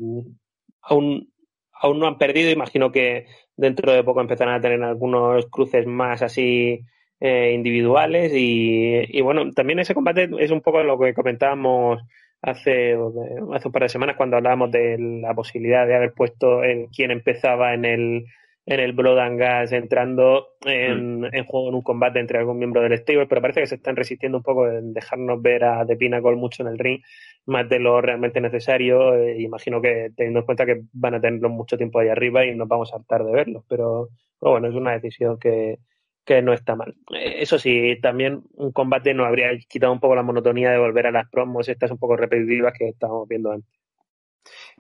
aún, 0.82 1.32
aún 1.72 1.98
no 1.98 2.06
han 2.06 2.18
perdido. 2.18 2.50
Imagino 2.50 2.90
que 2.90 3.26
dentro 3.56 3.92
de 3.92 4.04
poco 4.04 4.20
empezarán 4.20 4.54
a 4.54 4.60
tener 4.60 4.82
algunos 4.82 5.46
cruces 5.46 5.86
más 5.86 6.22
así 6.22 6.80
eh, 7.20 7.52
individuales 7.54 8.32
y, 8.34 9.20
bueno, 9.20 9.48
también 9.52 9.78
ese 9.78 9.94
combate 9.94 10.28
es 10.40 10.50
un 10.50 10.60
poco 10.60 10.82
lo 10.82 10.98
que 10.98 11.14
comentábamos 11.14 12.02
hace, 12.40 12.94
hace 12.94 13.68
un 13.68 13.72
par 13.72 13.82
de 13.82 13.88
semanas 13.88 14.16
cuando 14.16 14.36
hablábamos 14.36 14.72
de 14.72 14.96
la 14.98 15.32
posibilidad 15.32 15.86
de 15.86 15.94
haber 15.94 16.14
puesto 16.14 16.64
en 16.64 16.88
quien 16.88 17.12
empezaba 17.12 17.74
en 17.74 17.84
el 17.84 18.24
en 18.64 18.81
el 18.81 18.92
Blood 18.92 19.18
and 19.18 19.38
Gas 19.38 19.72
entrando 19.72 20.55
en, 20.64 21.20
mm. 21.20 21.29
en, 21.33 21.44
juego 21.44 21.68
en 21.68 21.75
un 21.75 21.83
combate 21.83 22.20
entre 22.20 22.38
algún 22.38 22.59
miembro 22.59 22.81
del 22.81 22.96
stable, 22.98 23.27
pero 23.27 23.40
parece 23.40 23.61
que 23.61 23.66
se 23.66 23.75
están 23.75 23.96
resistiendo 23.96 24.38
un 24.38 24.44
poco 24.44 24.68
en 24.68 24.92
dejarnos 24.92 25.42
ver 25.42 25.64
a 25.64 25.85
The 25.85 25.96
Pinnacle 25.96 26.37
mucho 26.37 26.62
en 26.62 26.68
el 26.68 26.79
ring, 26.79 27.01
más 27.46 27.68
de 27.68 27.81
lo 27.81 28.01
realmente 28.01 28.40
necesario. 28.40 29.14
Eh, 29.14 29.40
imagino 29.40 29.83
que 29.83 30.11
teniendo 30.16 30.40
en 30.40 30.46
cuenta 30.46 30.66
que 30.66 30.83
van 30.92 31.14
a 31.14 31.20
tenerlo 31.20 31.48
mucho 31.48 31.77
tiempo 31.77 31.98
ahí 31.98 32.09
arriba 32.09 32.44
y 32.44 32.55
nos 32.55 32.68
vamos 32.68 32.92
a 32.92 32.96
hartar 32.96 33.25
de 33.25 33.33
verlos, 33.33 33.64
pero 33.68 34.11
bueno, 34.40 34.68
es 34.68 34.75
una 34.75 34.92
decisión 34.92 35.38
que, 35.38 35.79
que 36.25 36.40
no 36.42 36.53
está 36.53 36.77
mal. 36.77 36.94
Eh, 37.14 37.37
eso 37.40 37.59
sí, 37.59 37.98
también 38.01 38.42
un 38.55 38.72
combate 38.72 39.12
nos 39.12 39.27
habría 39.27 39.51
quitado 39.68 39.92
un 39.92 40.01
poco 40.01 40.14
la 40.14 40.22
monotonía 40.22 40.70
de 40.70 40.79
volver 40.79 41.09
a 41.09 41.12
las 41.12 41.29
promos 41.29 41.68
estas 41.68 41.90
un 41.90 41.98
poco 41.98 42.16
repetitivas 42.16 42.75
que 42.79 42.88
estábamos 42.88 43.29
viendo 43.29 43.51
antes. 43.51 43.83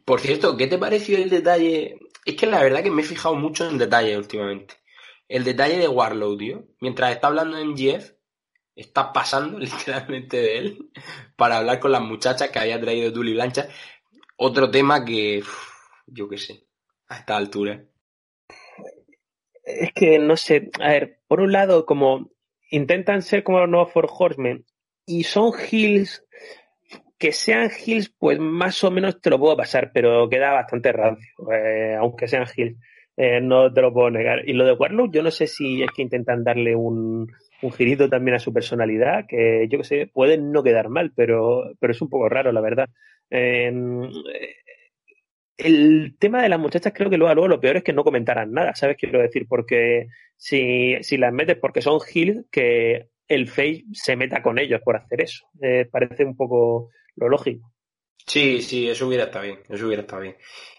Por 0.04 0.20
cierto, 0.20 0.56
¿qué 0.56 0.66
te 0.66 0.78
pareció 0.78 1.18
el 1.18 1.30
detalle? 1.30 1.98
Es 2.24 2.36
que 2.36 2.46
la 2.46 2.62
verdad 2.62 2.82
que 2.82 2.90
me 2.90 3.02
he 3.02 3.04
fijado 3.04 3.34
mucho 3.34 3.68
en 3.68 3.78
detalle 3.78 4.16
últimamente. 4.16 4.74
El 5.28 5.44
detalle 5.44 5.78
de 5.78 5.88
Warlow, 5.88 6.36
tío. 6.36 6.64
Mientras 6.80 7.12
está 7.12 7.28
hablando 7.28 7.58
en 7.58 7.70
MGF, 7.70 8.12
está 8.74 9.12
pasando 9.12 9.58
literalmente 9.58 10.36
de 10.36 10.58
él 10.58 10.90
para 11.36 11.58
hablar 11.58 11.80
con 11.80 11.92
las 11.92 12.02
muchachas 12.02 12.50
que 12.50 12.58
había 12.58 12.80
traído 12.80 13.12
Tully 13.12 13.34
Blancha. 13.34 13.68
Otro 14.36 14.70
tema 14.70 15.04
que, 15.04 15.42
yo 16.06 16.28
qué 16.28 16.38
sé, 16.38 16.66
a 17.08 17.18
esta 17.18 17.36
altura 17.36 17.84
es 19.64 19.92
que 19.92 20.18
no 20.18 20.36
sé, 20.36 20.70
a 20.80 20.88
ver, 20.88 21.20
por 21.26 21.40
un 21.40 21.52
lado, 21.52 21.86
como 21.86 22.30
intentan 22.70 23.22
ser 23.22 23.44
como 23.44 23.60
los 23.60 23.68
nuevos 23.68 23.92
Four 23.92 24.08
Horsemen 24.10 24.66
y 25.06 25.24
son 25.24 25.52
Hills, 25.70 26.24
que 27.22 27.30
sean 27.30 27.70
Hills, 27.70 28.12
pues 28.18 28.40
más 28.40 28.82
o 28.82 28.90
menos 28.90 29.20
te 29.20 29.30
lo 29.30 29.38
puedo 29.38 29.56
pasar, 29.56 29.92
pero 29.94 30.28
queda 30.28 30.50
bastante 30.50 30.90
rancio, 30.90 31.52
eh, 31.52 31.94
aunque 31.94 32.26
sean 32.26 32.46
Hills. 32.56 32.76
eh, 33.16 33.40
no 33.40 33.72
te 33.72 33.80
lo 33.80 33.92
puedo 33.92 34.10
negar. 34.10 34.48
Y 34.48 34.54
lo 34.54 34.64
de 34.64 34.72
Warlock, 34.72 35.14
yo 35.14 35.22
no 35.22 35.30
sé 35.30 35.46
si 35.46 35.84
es 35.84 35.90
que 35.94 36.02
intentan 36.02 36.42
darle 36.42 36.74
un, 36.74 37.30
un 37.62 37.72
girito 37.72 38.08
también 38.08 38.34
a 38.34 38.40
su 38.40 38.52
personalidad, 38.52 39.26
que 39.28 39.68
yo 39.70 39.78
que 39.78 39.84
sé, 39.84 40.10
puede 40.12 40.36
no 40.36 40.64
quedar 40.64 40.88
mal, 40.88 41.12
pero, 41.14 41.62
pero 41.78 41.92
es 41.92 42.02
un 42.02 42.08
poco 42.08 42.28
raro, 42.28 42.50
la 42.50 42.60
verdad. 42.60 42.88
Em, 43.30 44.10
el 45.58 46.16
tema 46.18 46.42
de 46.42 46.48
las 46.48 46.58
muchachas 46.58 46.92
creo 46.92 47.08
que 47.08 47.18
luego, 47.18 47.34
luego 47.34 47.48
lo 47.48 47.60
peor 47.60 47.76
es 47.76 47.84
que 47.84 47.92
no 47.92 48.02
comentaran 48.02 48.50
nada, 48.50 48.74
¿sabes? 48.74 48.96
Quiero 48.96 49.20
decir, 49.22 49.46
porque 49.48 50.08
si, 50.36 50.96
si 51.02 51.18
las 51.18 51.32
metes 51.32 51.56
porque 51.56 51.82
son 51.82 52.00
Hill, 52.12 52.46
que 52.50 53.06
el 53.28 53.46
Face 53.46 53.84
se 53.92 54.16
meta 54.16 54.42
con 54.42 54.58
ellos 54.58 54.80
por 54.82 54.96
hacer 54.96 55.20
eso. 55.20 55.46
Eh, 55.60 55.86
parece 55.88 56.24
un 56.24 56.36
poco 56.36 56.90
lo 57.16 57.28
lógico. 57.28 57.72
Sí, 58.26 58.62
sí, 58.62 58.88
eso 58.88 59.06
hubiera 59.06 59.24
estado 59.24 59.44
bien, 59.44 59.60
eso 59.68 59.86
hubiera 59.86 60.02
estado 60.02 60.22
bien. 60.22 60.36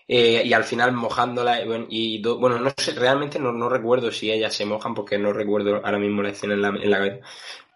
Eh, 0.08 0.44
y 0.46 0.54
al 0.54 0.64
final 0.64 0.92
mojándola, 0.92 1.62
y, 1.90 2.22
bueno, 2.22 2.60
no 2.60 2.72
sé, 2.76 2.94
realmente 2.94 3.40
no, 3.40 3.52
no, 3.52 3.70
recuerdo 3.70 4.12
si 4.12 4.32
ellas 4.32 4.54
se 4.54 4.66
mojan 4.66 4.94
porque 4.94 5.18
no 5.18 5.32
recuerdo 5.32 5.78
ahora 5.78 5.98
mismo 5.98 6.22
la 6.22 6.30
escena 6.30 6.54
en 6.54 6.62
la, 6.62 6.70
en 6.70 6.90
la 6.90 7.20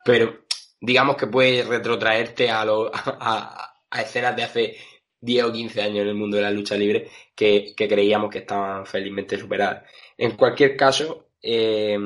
pero 0.03 0.39
digamos 0.79 1.15
que 1.15 1.27
puede 1.27 1.63
retrotraerte 1.63 2.49
a, 2.49 2.65
lo, 2.65 2.91
a, 2.93 3.73
escenas 4.01 4.35
de 4.35 4.43
hace 4.43 4.77
10 5.21 5.45
o 5.45 5.53
15 5.53 5.81
años 5.81 6.01
en 6.01 6.09
el 6.09 6.15
mundo 6.15 6.37
de 6.37 6.43
la 6.43 6.51
lucha 6.51 6.75
libre 6.75 7.09
que, 7.35 7.73
creíamos 7.75 8.29
que 8.29 8.39
estaban 8.39 8.85
felizmente 8.85 9.37
superadas. 9.37 9.83
En 10.17 10.31
cualquier 10.35 10.75
caso, 10.75 11.29
eh, 11.41 11.97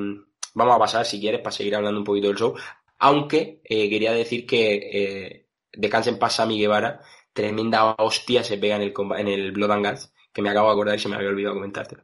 vamos 0.54 0.76
a 0.76 0.80
pasar, 0.80 1.06
si 1.06 1.20
quieres, 1.20 1.42
para 1.42 1.52
seguir 1.52 1.76
hablando 1.76 2.00
un 2.00 2.06
poquito 2.06 2.28
del 2.28 2.38
show. 2.38 2.56
Aunque 3.00 3.62
eh, 3.64 3.90
quería 3.90 4.14
decir 4.14 4.46
que 4.46 5.41
eh, 5.72 5.78
descansen 5.78 6.20
pasa 6.20 6.46
mi 6.46 6.60
Guevara, 6.60 7.02
tremenda 7.34 7.96
hostia 7.98 8.44
se 8.44 8.58
pega 8.58 8.76
en 8.76 8.84
el, 8.84 8.94
en 9.18 9.28
el 9.28 9.52
Blood 9.52 9.72
and 9.72 9.88
Guts, 9.88 10.14
que 10.34 10.42
me 10.42 10.50
acabo 10.50 10.68
de 10.68 10.74
acordar 10.74 10.96
y 10.96 11.00
se 11.00 11.10
me 11.10 11.16
había 11.16 11.30
olvidado 11.30 11.56
comentártelo. 11.56 12.04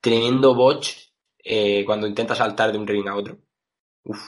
Tremendo 0.00 0.54
botch 0.54 1.12
eh, 1.44 1.84
cuando 1.84 2.06
intenta 2.06 2.34
saltar 2.34 2.72
de 2.72 2.78
un 2.78 2.86
ring 2.86 3.06
a 3.08 3.16
otro. 3.16 3.38
Uf, 4.04 4.20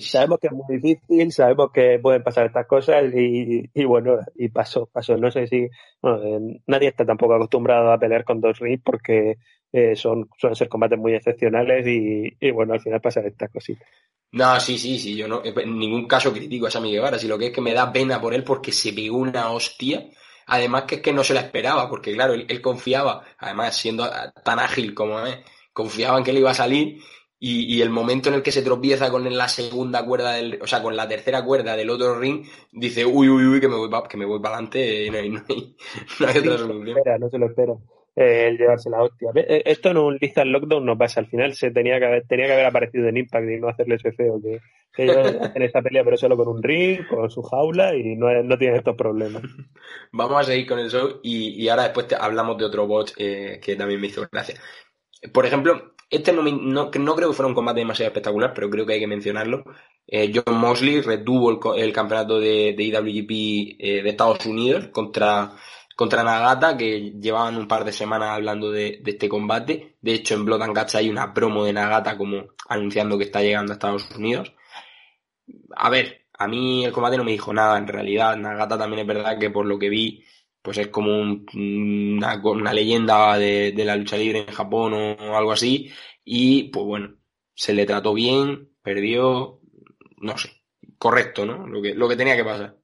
sabemos 0.00 0.38
que 0.38 0.48
es 0.48 0.52
muy 0.52 0.78
difícil, 0.78 1.32
sabemos 1.32 1.70
que 1.72 1.98
pueden 2.00 2.22
pasar 2.22 2.46
estas 2.46 2.66
cosas 2.66 3.04
y, 3.14 3.84
bueno, 3.84 4.18
y 4.34 4.48
pasó, 4.48 4.86
pasó. 4.86 5.16
No 5.16 5.30
sé 5.30 5.46
si 5.46 5.64
eh, 5.64 6.60
nadie 6.66 6.88
está 6.88 7.04
tampoco 7.04 7.34
acostumbrado 7.34 7.92
a 7.92 7.98
pelear 7.98 8.24
con 8.24 8.40
dos 8.40 8.58
rings 8.58 8.82
porque 8.84 9.36
eh, 9.76 9.96
son 9.96 10.28
suelen 10.38 10.56
ser 10.56 10.68
combates 10.68 10.98
muy 10.98 11.14
excepcionales 11.14 11.86
y, 11.86 12.50
bueno, 12.50 12.74
al 12.74 12.80
final 12.80 13.00
pasan 13.00 13.26
estas 13.26 13.50
cositas. 13.50 13.86
No, 14.32 14.58
sí, 14.60 14.76
sí, 14.78 14.98
sí, 14.98 15.16
yo 15.16 15.28
no, 15.28 15.42
en 15.44 15.78
ningún 15.78 16.06
caso 16.06 16.32
critico 16.32 16.66
a 16.66 16.70
Sammy 16.70 16.92
Guevara, 16.92 17.18
si 17.18 17.28
lo 17.28 17.38
que 17.38 17.46
es 17.46 17.52
que 17.52 17.60
me 17.60 17.72
da 17.72 17.92
pena 17.92 18.20
por 18.20 18.34
él 18.34 18.44
porque 18.44 18.72
se 18.72 18.92
pegó 18.92 19.18
una 19.18 19.50
hostia. 19.50 20.08
Además 20.48 20.84
que 20.84 20.96
es 20.96 21.00
que 21.00 21.12
no 21.12 21.24
se 21.24 21.34
la 21.34 21.40
esperaba, 21.40 21.88
porque 21.90 22.12
claro, 22.12 22.32
él, 22.32 22.46
él 22.48 22.60
confiaba, 22.60 23.24
además 23.38 23.76
siendo 23.76 24.08
tan 24.44 24.60
ágil 24.60 24.94
como 24.94 25.18
es, 25.26 25.38
confiaba 25.72 26.18
en 26.18 26.24
que 26.24 26.30
él 26.30 26.38
iba 26.38 26.52
a 26.52 26.54
salir 26.54 27.00
y, 27.38 27.82
el 27.82 27.90
momento 27.90 28.30
en 28.30 28.36
el 28.36 28.42
que 28.42 28.52
se 28.52 28.62
tropieza 28.62 29.10
con 29.10 29.36
la 29.36 29.48
segunda 29.48 30.04
cuerda 30.04 30.32
del, 30.32 30.58
o 30.62 30.66
sea, 30.66 30.82
con 30.82 30.96
la 30.96 31.06
tercera 31.06 31.44
cuerda 31.44 31.76
del 31.76 31.90
otro 31.90 32.18
ring, 32.18 32.46
dice, 32.72 33.04
uy, 33.04 33.28
uy, 33.28 33.46
uy, 33.46 33.60
que 33.60 33.68
me 33.68 33.76
voy 33.76 33.90
para, 33.90 34.08
que 34.08 34.16
me 34.16 34.24
voy 34.24 34.40
para 34.40 34.54
adelante, 34.54 35.04
y 35.04 35.10
no 35.10 35.18
hay, 35.18 35.30
no 35.30 35.44
hay, 35.48 35.76
otra 36.38 36.58
solución. 36.58 36.96
No 37.20 37.28
se 37.28 37.38
lo 37.38 37.46
espera, 37.46 37.74
eh, 38.16 38.48
el 38.48 38.56
llevarse 38.56 38.88
la 38.88 39.02
hostia. 39.02 39.30
Eh, 39.34 39.62
esto 39.66 39.90
en 39.90 39.98
un 39.98 40.16
Lizard 40.18 40.46
Lockdown 40.46 40.84
no 40.84 40.96
pasa, 40.96 41.20
al 41.20 41.26
final 41.26 41.54
se 41.54 41.70
tenía 41.70 41.98
que 41.98 42.06
haber, 42.06 42.26
tenía 42.26 42.46
que 42.46 42.54
haber 42.54 42.66
aparecido 42.66 43.08
en 43.08 43.18
Impact 43.18 43.48
y 43.48 43.60
no 43.60 43.68
hacerle 43.68 43.96
ese 43.96 44.12
feo 44.12 44.40
que, 44.42 44.60
que 44.94 45.04
ellos 45.04 45.16
hacen 45.40 45.62
esta 45.62 45.82
pelea 45.82 46.02
pero 46.02 46.16
solo 46.16 46.36
con 46.36 46.48
un 46.48 46.62
ring, 46.62 47.06
con 47.06 47.30
su 47.30 47.42
jaula 47.42 47.94
y 47.94 48.16
no, 48.16 48.42
no 48.42 48.56
tienen 48.56 48.78
estos 48.78 48.96
problemas. 48.96 49.42
Vamos 50.12 50.40
a 50.40 50.44
seguir 50.44 50.66
con 50.66 50.78
el 50.78 50.90
show 50.90 51.20
y, 51.22 51.62
y 51.62 51.68
ahora 51.68 51.84
después 51.84 52.06
hablamos 52.18 52.56
de 52.56 52.64
otro 52.64 52.86
bot 52.86 53.12
eh, 53.18 53.60
que 53.62 53.76
también 53.76 54.00
me 54.00 54.06
hizo 54.06 54.26
gracia. 54.32 54.58
Por 55.32 55.44
ejemplo, 55.44 55.94
este 56.08 56.32
no, 56.32 56.42
no, 56.42 56.90
creo 56.90 57.28
que 57.28 57.34
fuera 57.34 57.48
un 57.48 57.54
combate 57.54 57.80
demasiado 57.80 58.08
espectacular, 58.08 58.52
pero 58.54 58.70
creo 58.70 58.86
que 58.86 58.94
hay 58.94 59.00
que 59.00 59.06
mencionarlo. 59.06 59.64
Eh, 60.06 60.32
John 60.32 60.56
Mosley 60.56 61.00
retuvo 61.00 61.74
el, 61.74 61.92
campeonato 61.92 62.38
de, 62.38 62.74
IWGP 62.78 63.76
eh, 63.78 64.02
de 64.02 64.08
Estados 64.08 64.46
Unidos 64.46 64.88
contra, 64.88 65.52
contra 65.96 66.22
Nagata, 66.22 66.76
que 66.76 67.12
llevaban 67.18 67.56
un 67.56 67.66
par 67.66 67.84
de 67.84 67.90
semanas 67.90 68.30
hablando 68.30 68.70
de, 68.70 69.02
este 69.04 69.28
combate. 69.28 69.96
De 70.00 70.12
hecho, 70.12 70.34
en 70.34 70.44
Blood 70.44 70.62
and 70.62 70.78
Guts 70.78 70.94
hay 70.94 71.08
una 71.08 71.32
promo 71.34 71.64
de 71.64 71.72
Nagata 71.72 72.16
como 72.16 72.48
anunciando 72.68 73.18
que 73.18 73.24
está 73.24 73.40
llegando 73.42 73.72
a 73.72 73.74
Estados 73.74 74.08
Unidos. 74.14 74.54
A 75.74 75.90
ver, 75.90 76.26
a 76.38 76.46
mí 76.46 76.84
el 76.84 76.92
combate 76.92 77.16
no 77.16 77.24
me 77.24 77.32
dijo 77.32 77.52
nada 77.52 77.78
en 77.78 77.88
realidad. 77.88 78.36
Nagata 78.36 78.78
también 78.78 79.00
es 79.00 79.06
verdad 79.06 79.38
que 79.38 79.50
por 79.50 79.66
lo 79.66 79.78
que 79.78 79.88
vi 79.88 80.22
pues 80.60 80.78
es 80.78 80.88
como 80.88 81.20
una, 81.20 82.72
leyenda 82.72 83.38
de, 83.38 83.72
la 83.76 83.94
lucha 83.96 84.16
libre 84.16 84.40
en 84.40 84.54
Japón 84.54 84.94
o 84.94 85.36
algo 85.36 85.52
así. 85.52 85.92
Y 86.24 86.64
pues 86.70 86.84
bueno, 86.84 87.14
se 87.54 87.72
le 87.72 87.86
trató 87.86 88.12
bien, 88.12 88.70
perdió, 88.82 89.60
no 90.18 90.36
sé, 90.36 90.50
correcto, 90.98 91.46
¿no? 91.46 91.68
Lo 91.68 91.80
que, 91.80 91.94
lo 91.94 92.08
que 92.08 92.16
tenía 92.16 92.36
que 92.36 92.44
pasar. 92.44 92.76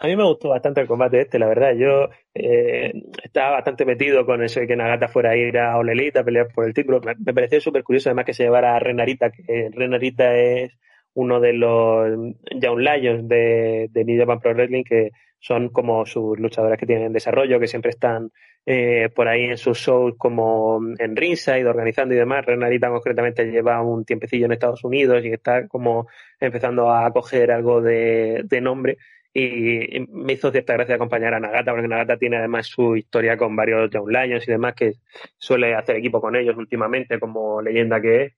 A 0.00 0.06
mí 0.06 0.14
me 0.14 0.24
gustó 0.24 0.50
bastante 0.50 0.80
el 0.80 0.86
combate 0.86 1.20
este, 1.20 1.40
la 1.40 1.48
verdad. 1.48 1.74
Yo 1.76 2.08
eh, 2.38 2.92
estaba 3.22 3.50
bastante 3.52 3.84
metido 3.84 4.24
con 4.24 4.42
eso 4.42 4.60
de 4.60 4.66
que 4.66 4.76
Nagata 4.76 5.08
fuera 5.08 5.30
a 5.30 5.36
ir 5.36 5.58
a 5.58 5.76
Olelita 5.76 6.20
a 6.20 6.24
pelear 6.24 6.48
por 6.54 6.66
el 6.66 6.74
título. 6.74 7.00
Me, 7.00 7.34
pareció 7.34 7.60
súper 7.60 7.82
curioso 7.82 8.08
además 8.08 8.24
que 8.24 8.34
se 8.34 8.44
llevara 8.44 8.76
a 8.76 8.78
Renarita, 8.78 9.30
que 9.30 9.70
Renarita 9.72 10.36
es 10.36 10.72
uno 11.14 11.40
de 11.40 11.52
los 11.52 12.34
Young 12.54 12.78
Lions 12.78 13.28
de, 13.28 13.88
de 13.90 14.04
New 14.04 14.18
Japan 14.18 14.40
Pro 14.40 14.54
Wrestling, 14.54 14.84
que 14.84 15.10
son 15.40 15.68
como 15.68 16.04
sus 16.04 16.38
luchadores 16.38 16.78
que 16.78 16.86
tienen 16.86 17.12
desarrollo, 17.12 17.60
que 17.60 17.68
siempre 17.68 17.90
están 17.90 18.30
eh, 18.66 19.08
por 19.14 19.28
ahí 19.28 19.44
en 19.44 19.56
sus 19.56 19.78
shows 19.78 20.14
como 20.18 20.80
en 20.98 21.16
Ringside, 21.16 21.66
organizando 21.66 22.14
y 22.14 22.18
demás. 22.18 22.44
Renarita 22.44 22.90
concretamente 22.90 23.46
lleva 23.50 23.80
un 23.82 24.04
tiempecillo 24.04 24.46
en 24.46 24.52
Estados 24.52 24.84
Unidos 24.84 25.24
y 25.24 25.28
está 25.28 25.66
como 25.68 26.06
empezando 26.38 26.90
a 26.92 27.10
coger 27.12 27.50
algo 27.50 27.80
de, 27.80 28.46
nombre. 28.60 28.98
Y 29.32 30.06
me 30.10 30.32
hizo 30.32 30.50
cierta 30.50 30.72
gracia 30.74 30.94
acompañar 30.96 31.34
a 31.34 31.40
Nagata, 31.40 31.72
porque 31.72 31.88
Nagata 31.88 32.16
tiene 32.16 32.38
además 32.38 32.66
su 32.66 32.96
historia 32.96 33.36
con 33.36 33.54
varios 33.54 33.90
Young 33.90 34.08
Lions 34.08 34.48
y 34.48 34.50
demás, 34.50 34.74
que 34.74 34.94
suele 35.36 35.74
hacer 35.74 35.96
equipo 35.96 36.20
con 36.20 36.34
ellos 36.36 36.56
últimamente, 36.56 37.20
como 37.20 37.60
leyenda 37.62 38.00
que 38.00 38.24
es. 38.24 38.32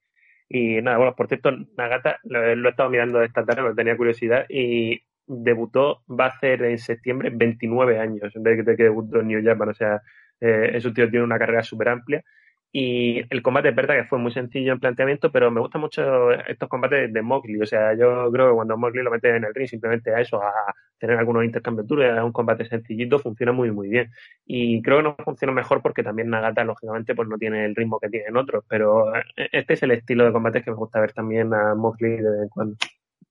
Y 0.48 0.82
nada, 0.82 0.98
bueno, 0.98 1.14
por 1.14 1.28
cierto, 1.28 1.52
Nagata 1.76 2.18
lo, 2.24 2.44
he 2.44 2.68
estado 2.68 2.90
mirando 2.90 3.22
esta 3.22 3.44
tarde, 3.44 3.62
porque 3.62 3.76
tenía 3.76 3.96
curiosidad, 3.96 4.46
y 4.48 5.00
debutó, 5.26 6.02
va 6.08 6.26
a 6.26 6.28
hacer 6.28 6.62
en 6.64 6.78
septiembre 6.78 7.30
29 7.32 7.98
años, 7.98 8.34
en 8.34 8.42
vez 8.42 8.64
de 8.64 8.76
que 8.76 8.82
debutó 8.84 9.20
en 9.20 9.28
New 9.28 9.44
Japan, 9.44 9.68
o 9.68 9.74
sea, 9.74 10.02
eh, 10.40 10.72
ese 10.74 10.90
tío 10.92 11.08
tiene 11.08 11.24
una 11.24 11.38
carrera 11.38 11.62
súper 11.62 11.88
amplia. 11.90 12.24
Y 12.72 13.20
el 13.30 13.42
combate 13.42 13.70
es 13.70 13.74
verdad 13.74 13.96
que 13.96 14.08
fue 14.08 14.18
muy 14.18 14.32
sencillo 14.32 14.72
en 14.72 14.78
planteamiento, 14.78 15.32
pero 15.32 15.50
me 15.50 15.60
gustan 15.60 15.80
mucho 15.80 16.30
estos 16.30 16.68
combates 16.68 17.12
de 17.12 17.22
Mowgli. 17.22 17.60
O 17.60 17.66
sea, 17.66 17.94
yo 17.94 18.30
creo 18.30 18.50
que 18.50 18.54
cuando 18.54 18.76
Mowgli 18.76 19.02
lo 19.02 19.10
mete 19.10 19.34
en 19.34 19.44
el 19.44 19.54
ring 19.54 19.68
simplemente 19.68 20.14
a 20.14 20.20
eso, 20.20 20.40
a 20.40 20.52
tener 20.96 21.16
algunos 21.16 21.44
intercambios 21.44 21.88
duros, 21.88 22.16
a 22.16 22.24
un 22.24 22.30
combate 22.30 22.64
sencillito, 22.66 23.18
funciona 23.18 23.50
muy, 23.50 23.72
muy 23.72 23.88
bien. 23.88 24.12
Y 24.46 24.80
creo 24.82 24.98
que 24.98 25.02
no 25.02 25.16
funciona 25.24 25.52
mejor 25.52 25.82
porque 25.82 26.04
también 26.04 26.30
Nagata, 26.30 26.62
lógicamente, 26.62 27.14
pues 27.16 27.28
no 27.28 27.38
tiene 27.38 27.64
el 27.64 27.74
ritmo 27.74 27.98
que 27.98 28.08
tienen 28.08 28.36
otros. 28.36 28.64
Pero 28.68 29.16
eh, 29.16 29.24
este 29.50 29.74
es 29.74 29.82
el 29.82 29.90
estilo 29.90 30.24
de 30.24 30.32
combate 30.32 30.62
que 30.62 30.70
me 30.70 30.76
gusta 30.76 31.00
ver 31.00 31.12
también 31.12 31.52
a 31.52 31.74
Mowgli 31.74 32.10
de 32.10 32.30
vez 32.30 32.42
en 32.42 32.48
cuando. 32.48 32.76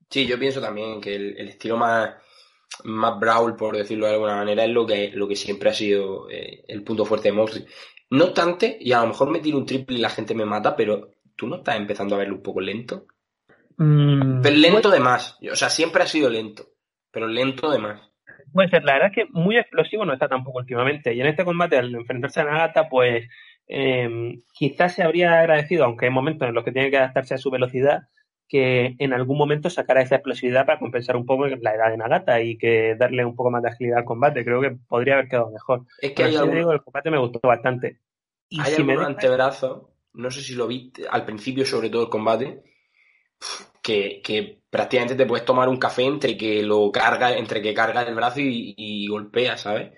Sí, 0.10 0.25
yo 0.25 0.38
pienso 0.38 0.60
también 0.60 0.99
que 0.99 1.15
el, 1.15 1.47
estilo 1.47 1.78
más, 1.78 2.15
más 2.84 3.17
brawl, 3.19 3.56
por 3.56 3.78
decirlo 3.78 4.08
de 4.08 4.13
alguna 4.13 4.36
manera, 4.36 4.65
es 4.65 4.71
lo 4.71 4.86
que, 4.86 5.12
lo 5.13 5.28
que 5.30 5.36
siempre 5.38 5.69
ha 5.69 5.73
sido 5.73 6.30
eh, 6.30 6.65
el 6.67 6.84
punto 6.84 7.06
fuerte 7.06 7.30
de 7.30 7.34
Moxley. 7.36 7.65
No 8.12 8.26
obstante, 8.26 8.78
y 8.80 8.91
a 8.91 9.02
lo 9.02 9.08
mejor 9.08 9.30
me 9.30 9.39
tiro 9.39 9.58
un 9.58 9.65
triple 9.65 9.98
y 9.98 10.02
la 10.02 10.10
gente 10.10 10.34
me 10.34 10.45
mata, 10.45 10.76
pero 10.76 11.12
tú 11.36 11.48
no 11.48 11.58
estás 11.58 11.76
empezando 11.78 12.15
a 12.15 12.19
verlo 12.19 12.36
un 12.36 12.43
poco 12.43 12.62
lento. 12.62 13.06
Mm, 13.78 14.41
pero 14.41 14.56
lento 14.56 14.89
de 14.89 15.00
más. 15.00 15.38
O 15.52 15.56
sea, 15.56 15.69
siempre 15.69 16.04
ha 16.04 16.08
sido 16.08 16.30
lento, 16.30 16.63
pero 17.12 17.28
lento 17.28 17.72
de 17.72 17.80
más. 17.80 18.02
Puede 18.52 18.69
ser, 18.69 18.84
la 18.84 18.93
verdad 18.93 19.12
es 19.15 19.15
que 19.15 19.32
muy 19.32 19.58
explosivo 19.58 20.06
no 20.06 20.13
está 20.13 20.28
tampoco 20.28 20.58
últimamente. 20.60 21.13
Y 21.13 21.22
en 21.22 21.28
este 21.28 21.45
combate, 21.45 21.78
al 21.78 21.93
enfrentarse 21.93 22.41
a 22.41 22.45
Nagata, 22.45 22.89
pues 22.89 23.28
eh, 23.67 24.39
quizás 24.54 24.95
se 24.95 25.04
habría 25.04 25.39
agradecido, 25.39 25.86
aunque 25.86 26.08
hay 26.08 26.12
momentos 26.12 26.48
en 26.48 26.56
los 26.56 26.63
que 26.63 26.72
tiene 26.72 26.89
que 26.89 26.98
adaptarse 26.98 27.36
a 27.36 27.38
su 27.38 27.52
velocidad, 27.52 28.02
que 28.49 28.95
en 28.97 29.13
algún 29.13 29.38
momento 29.38 29.69
sacara 29.69 30.01
esa 30.01 30.15
explosividad 30.15 30.65
para 30.65 30.79
compensar 30.79 31.15
un 31.15 31.25
poco 31.25 31.45
la 31.45 31.75
edad 31.75 31.91
de 31.91 31.97
Nagata 31.97 32.41
y 32.41 32.57
que 32.57 32.95
darle 32.95 33.23
un 33.23 33.35
poco 33.35 33.51
más 33.51 33.62
de 33.62 33.69
agilidad 33.69 33.99
al 33.99 34.05
combate. 34.05 34.43
Creo 34.43 34.59
que 34.59 34.71
podría 34.88 35.13
haber 35.13 35.29
quedado 35.29 35.51
mejor. 35.51 35.85
Es 36.01 36.13
que 36.13 36.23
hay 36.23 36.31
digo, 36.31 36.71
el 36.71 36.81
combate 36.81 37.12
me 37.12 37.19
gustó 37.19 37.39
bastante. 37.43 37.99
Y 38.49 38.59
hay 38.59 38.73
algún 38.73 39.03
antebrazo, 39.03 39.93
no 40.13 40.31
sé 40.31 40.41
si 40.41 40.55
lo 40.55 40.67
viste 40.67 41.03
al 41.07 41.25
principio, 41.25 41.63
sobre 41.63 41.91
todo 41.91 42.03
el 42.03 42.09
combate, 42.09 42.63
que, 43.83 44.19
que, 44.23 44.63
prácticamente 44.67 45.15
te 45.15 45.27
puedes 45.27 45.45
tomar 45.45 45.69
un 45.69 45.77
café 45.77 46.03
entre 46.03 46.35
que 46.35 46.63
lo 46.63 46.91
carga, 46.91 47.38
entre 47.38 47.62
que 47.62 47.73
carga 47.75 48.01
el 48.01 48.15
brazo 48.15 48.39
y, 48.41 49.07
golpea, 49.07 49.57
¿sabes? 49.57 49.93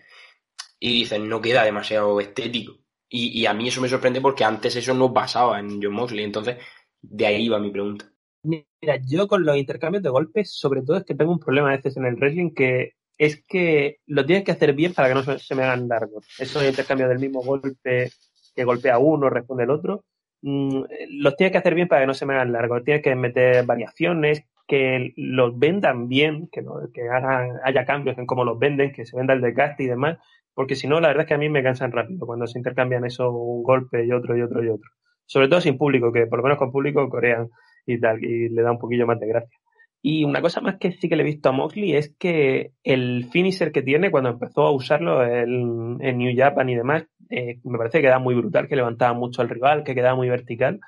Y 0.77 0.91
dicen, 0.93 1.29
no 1.29 1.41
queda 1.41 1.63
demasiado 1.63 2.19
estético. 2.19 2.79
Y, 3.07 3.41
y, 3.41 3.45
a 3.45 3.53
mí 3.53 3.69
eso 3.69 3.79
me 3.79 3.89
sorprende 3.89 4.19
porque 4.19 4.43
antes 4.43 4.75
eso 4.75 4.93
no 4.93 5.13
pasaba 5.13 5.59
en 5.59 5.81
John 5.81 5.93
Mosley. 5.93 6.25
Entonces, 6.25 6.57
de 7.01 7.25
ahí 7.25 7.47
va 7.47 7.59
mi 7.59 7.71
pregunta. 7.71 8.11
Mira, 8.43 8.97
yo 9.07 9.27
con 9.27 9.45
los 9.45 9.57
intercambios 9.57 10.03
de 10.03 10.09
golpes, 10.09 10.51
sobre 10.51 10.81
todo 10.81 10.97
es 10.97 11.03
que 11.05 11.15
tengo 11.15 11.31
un 11.31 11.39
problema 11.39 11.69
a 11.69 11.75
veces 11.75 11.97
en 11.97 12.05
el 12.05 12.15
wrestling 12.15 12.51
que 12.53 12.93
es 13.17 13.43
que 13.47 13.99
lo 14.07 14.25
tienes 14.25 14.43
que 14.43 14.51
hacer 14.51 14.73
bien 14.73 14.93
para 14.93 15.09
que 15.09 15.13
no 15.13 15.37
se 15.37 15.55
me 15.55 15.63
hagan 15.63 15.87
largos. 15.87 16.27
Esos 16.39 16.63
intercambios 16.63 17.09
del 17.09 17.19
mismo 17.19 17.43
golpe, 17.43 18.09
que 18.55 18.63
golpea 18.63 18.97
uno, 18.97 19.29
responde 19.29 19.65
el 19.65 19.69
otro. 19.69 20.05
Mm, 20.41 20.83
los 21.19 21.35
tienes 21.35 21.51
que 21.51 21.59
hacer 21.59 21.75
bien 21.75 21.87
para 21.87 22.01
que 22.01 22.07
no 22.07 22.15
se 22.15 22.25
me 22.25 22.33
hagan 22.33 22.51
largos. 22.51 22.83
Tienes 22.83 23.03
que 23.03 23.15
meter 23.15 23.63
variaciones, 23.63 24.43
que 24.67 25.13
los 25.17 25.59
vendan 25.59 26.07
bien, 26.07 26.47
que, 26.51 26.63
que 26.93 27.01
haya 27.11 27.85
cambios 27.85 28.17
en 28.17 28.25
cómo 28.25 28.45
los 28.45 28.57
venden, 28.57 28.91
que 28.91 29.05
se 29.05 29.17
venda 29.17 29.33
el 29.33 29.41
desgaste 29.41 29.83
y 29.83 29.87
demás, 29.87 30.17
porque 30.53 30.75
si 30.75 30.87
no, 30.87 30.99
la 30.99 31.09
verdad 31.09 31.23
es 31.23 31.27
que 31.27 31.33
a 31.33 31.37
mí 31.37 31.49
me 31.49 31.61
cansan 31.61 31.91
rápido 31.91 32.25
cuando 32.25 32.47
se 32.47 32.57
intercambian 32.57 33.05
eso 33.05 33.31
un 33.31 33.63
golpe 33.63 34.05
y 34.05 34.11
otro 34.11 34.37
y 34.37 34.41
otro 34.41 34.63
y 34.63 34.69
otro. 34.69 34.89
Sobre 35.25 35.47
todo 35.47 35.61
sin 35.61 35.77
público, 35.77 36.11
que 36.11 36.25
por 36.25 36.39
lo 36.39 36.43
menos 36.43 36.57
con 36.57 36.71
público 36.71 37.07
corean 37.09 37.49
y 37.93 37.99
tal, 37.99 38.23
y 38.23 38.49
le 38.49 38.61
da 38.61 38.71
un 38.71 38.79
poquillo 38.79 39.07
más 39.07 39.19
de 39.19 39.27
gracia. 39.27 39.59
Y 40.03 40.23
una 40.23 40.41
cosa 40.41 40.61
más 40.61 40.77
que 40.77 40.93
sí 40.93 41.07
que 41.07 41.15
le 41.15 41.21
he 41.21 41.25
visto 41.25 41.49
a 41.49 41.51
Moxley 41.51 41.95
es 41.95 42.15
que 42.17 42.71
el 42.83 43.29
finisher 43.31 43.71
que 43.71 43.83
tiene 43.83 44.09
cuando 44.09 44.31
empezó 44.31 44.63
a 44.63 44.71
usarlo 44.71 45.23
en, 45.23 45.97
New 45.97 46.35
Japan 46.35 46.69
y 46.69 46.75
demás, 46.75 47.03
eh, 47.29 47.59
me 47.63 47.77
parece 47.77 47.99
que 47.99 48.07
queda 48.07 48.17
muy 48.17 48.33
brutal, 48.33 48.67
que 48.67 48.75
levantaba 48.75 49.13
mucho 49.13 49.41
al 49.41 49.49
rival, 49.49 49.83
que 49.83 49.93
quedaba 49.93 50.15
muy 50.15 50.27
vertical. 50.27 50.79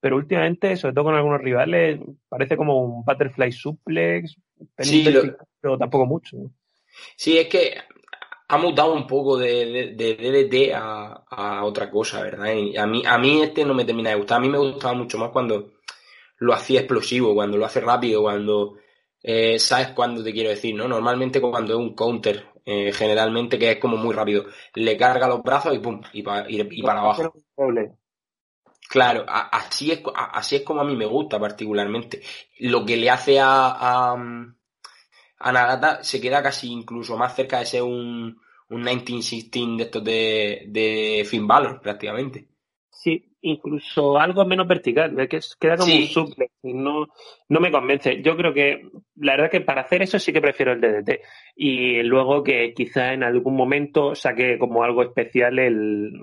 Pero 0.00 0.16
últimamente, 0.16 0.76
sobre 0.76 0.94
todo 0.94 1.04
con 1.04 1.14
algunos 1.14 1.40
rivales, 1.40 2.00
parece 2.28 2.56
como 2.56 2.80
un 2.82 3.04
butterfly 3.04 3.52
suplex, 3.52 4.36
pero 5.60 5.78
tampoco 5.78 6.06
mucho. 6.06 6.36
Sí, 7.16 7.38
es 7.38 7.48
que 7.48 7.74
ha 8.48 8.58
mutado 8.58 8.94
un 8.94 9.06
poco 9.06 9.38
de, 9.38 9.94
de, 9.96 10.14
DDT 10.14 10.74
a, 10.74 11.24
a, 11.28 11.64
otra 11.64 11.90
cosa, 11.90 12.22
¿verdad? 12.22 12.52
Y 12.52 12.76
a 12.76 12.86
mí, 12.86 13.02
a 13.06 13.16
mí 13.18 13.42
este 13.42 13.64
no 13.64 13.74
me 13.74 13.84
termina 13.84 14.10
de 14.10 14.16
gustar. 14.16 14.38
A 14.38 14.40
mí 14.40 14.48
me 14.48 14.58
gustaba 14.58 14.94
mucho 14.94 15.18
más 15.18 15.30
cuando 15.30 15.75
lo 16.38 16.52
hacía 16.52 16.80
explosivo, 16.80 17.34
cuando 17.34 17.56
lo 17.56 17.66
hace 17.66 17.80
rápido, 17.80 18.22
cuando 18.22 18.76
eh, 19.22 19.58
sabes 19.58 19.88
cuándo 19.88 20.22
te 20.22 20.32
quiero 20.32 20.50
decir, 20.50 20.74
¿no? 20.74 20.86
Normalmente 20.86 21.40
cuando 21.40 21.74
es 21.74 21.78
un 21.78 21.94
counter, 21.94 22.46
eh, 22.64 22.92
generalmente 22.92 23.58
que 23.58 23.72
es 23.72 23.78
como 23.78 23.96
muy 23.96 24.14
rápido, 24.14 24.46
le 24.74 24.96
carga 24.96 25.28
los 25.28 25.42
brazos 25.42 25.74
y 25.74 25.78
pum, 25.78 26.00
y, 26.12 26.20
y, 26.20 26.82
para 26.82 27.00
abajo. 27.00 27.34
Claro, 28.88 29.24
así 29.26 29.90
es, 29.90 30.00
así 30.14 30.56
es 30.56 30.62
como 30.62 30.80
a 30.80 30.84
mí 30.84 30.94
me 30.94 31.06
gusta 31.06 31.40
particularmente. 31.40 32.22
Lo 32.60 32.84
que 32.84 32.96
le 32.96 33.10
hace 33.10 33.40
a, 33.40 33.70
a, 33.70 34.12
a 35.38 35.52
Nagata 35.52 36.04
se 36.04 36.20
queda 36.20 36.42
casi 36.42 36.70
incluso 36.70 37.16
más 37.16 37.34
cerca 37.34 37.58
de 37.58 37.66
ser 37.66 37.82
un, 37.82 38.40
un 38.68 38.82
1916 38.82 39.76
de 39.76 39.82
estos 39.82 40.04
de, 40.04 40.64
de 40.68 41.26
Finn 41.28 41.46
Balor, 41.46 41.80
prácticamente. 41.80 42.48
Sí, 43.06 43.24
incluso 43.42 44.18
algo 44.18 44.44
menos 44.44 44.66
vertical, 44.66 45.16
es 45.20 45.28
que 45.28 45.38
queda 45.60 45.76
como 45.76 45.94
un 45.94 46.06
suplex 46.08 46.52
y 46.64 46.74
no, 46.74 47.06
no 47.48 47.60
me 47.60 47.70
convence. 47.70 48.20
Yo 48.20 48.36
creo 48.36 48.52
que 48.52 48.82
la 49.14 49.36
verdad 49.36 49.48
que 49.48 49.60
para 49.60 49.82
hacer 49.82 50.02
eso 50.02 50.18
sí 50.18 50.32
que 50.32 50.40
prefiero 50.40 50.72
el 50.72 50.80
DDT 50.80 51.20
y 51.54 52.02
luego 52.02 52.42
que 52.42 52.74
quizá 52.74 53.12
en 53.12 53.22
algún 53.22 53.54
momento 53.54 54.16
saque 54.16 54.58
como 54.58 54.82
algo 54.82 55.04
especial 55.04 55.60
el, 55.60 56.14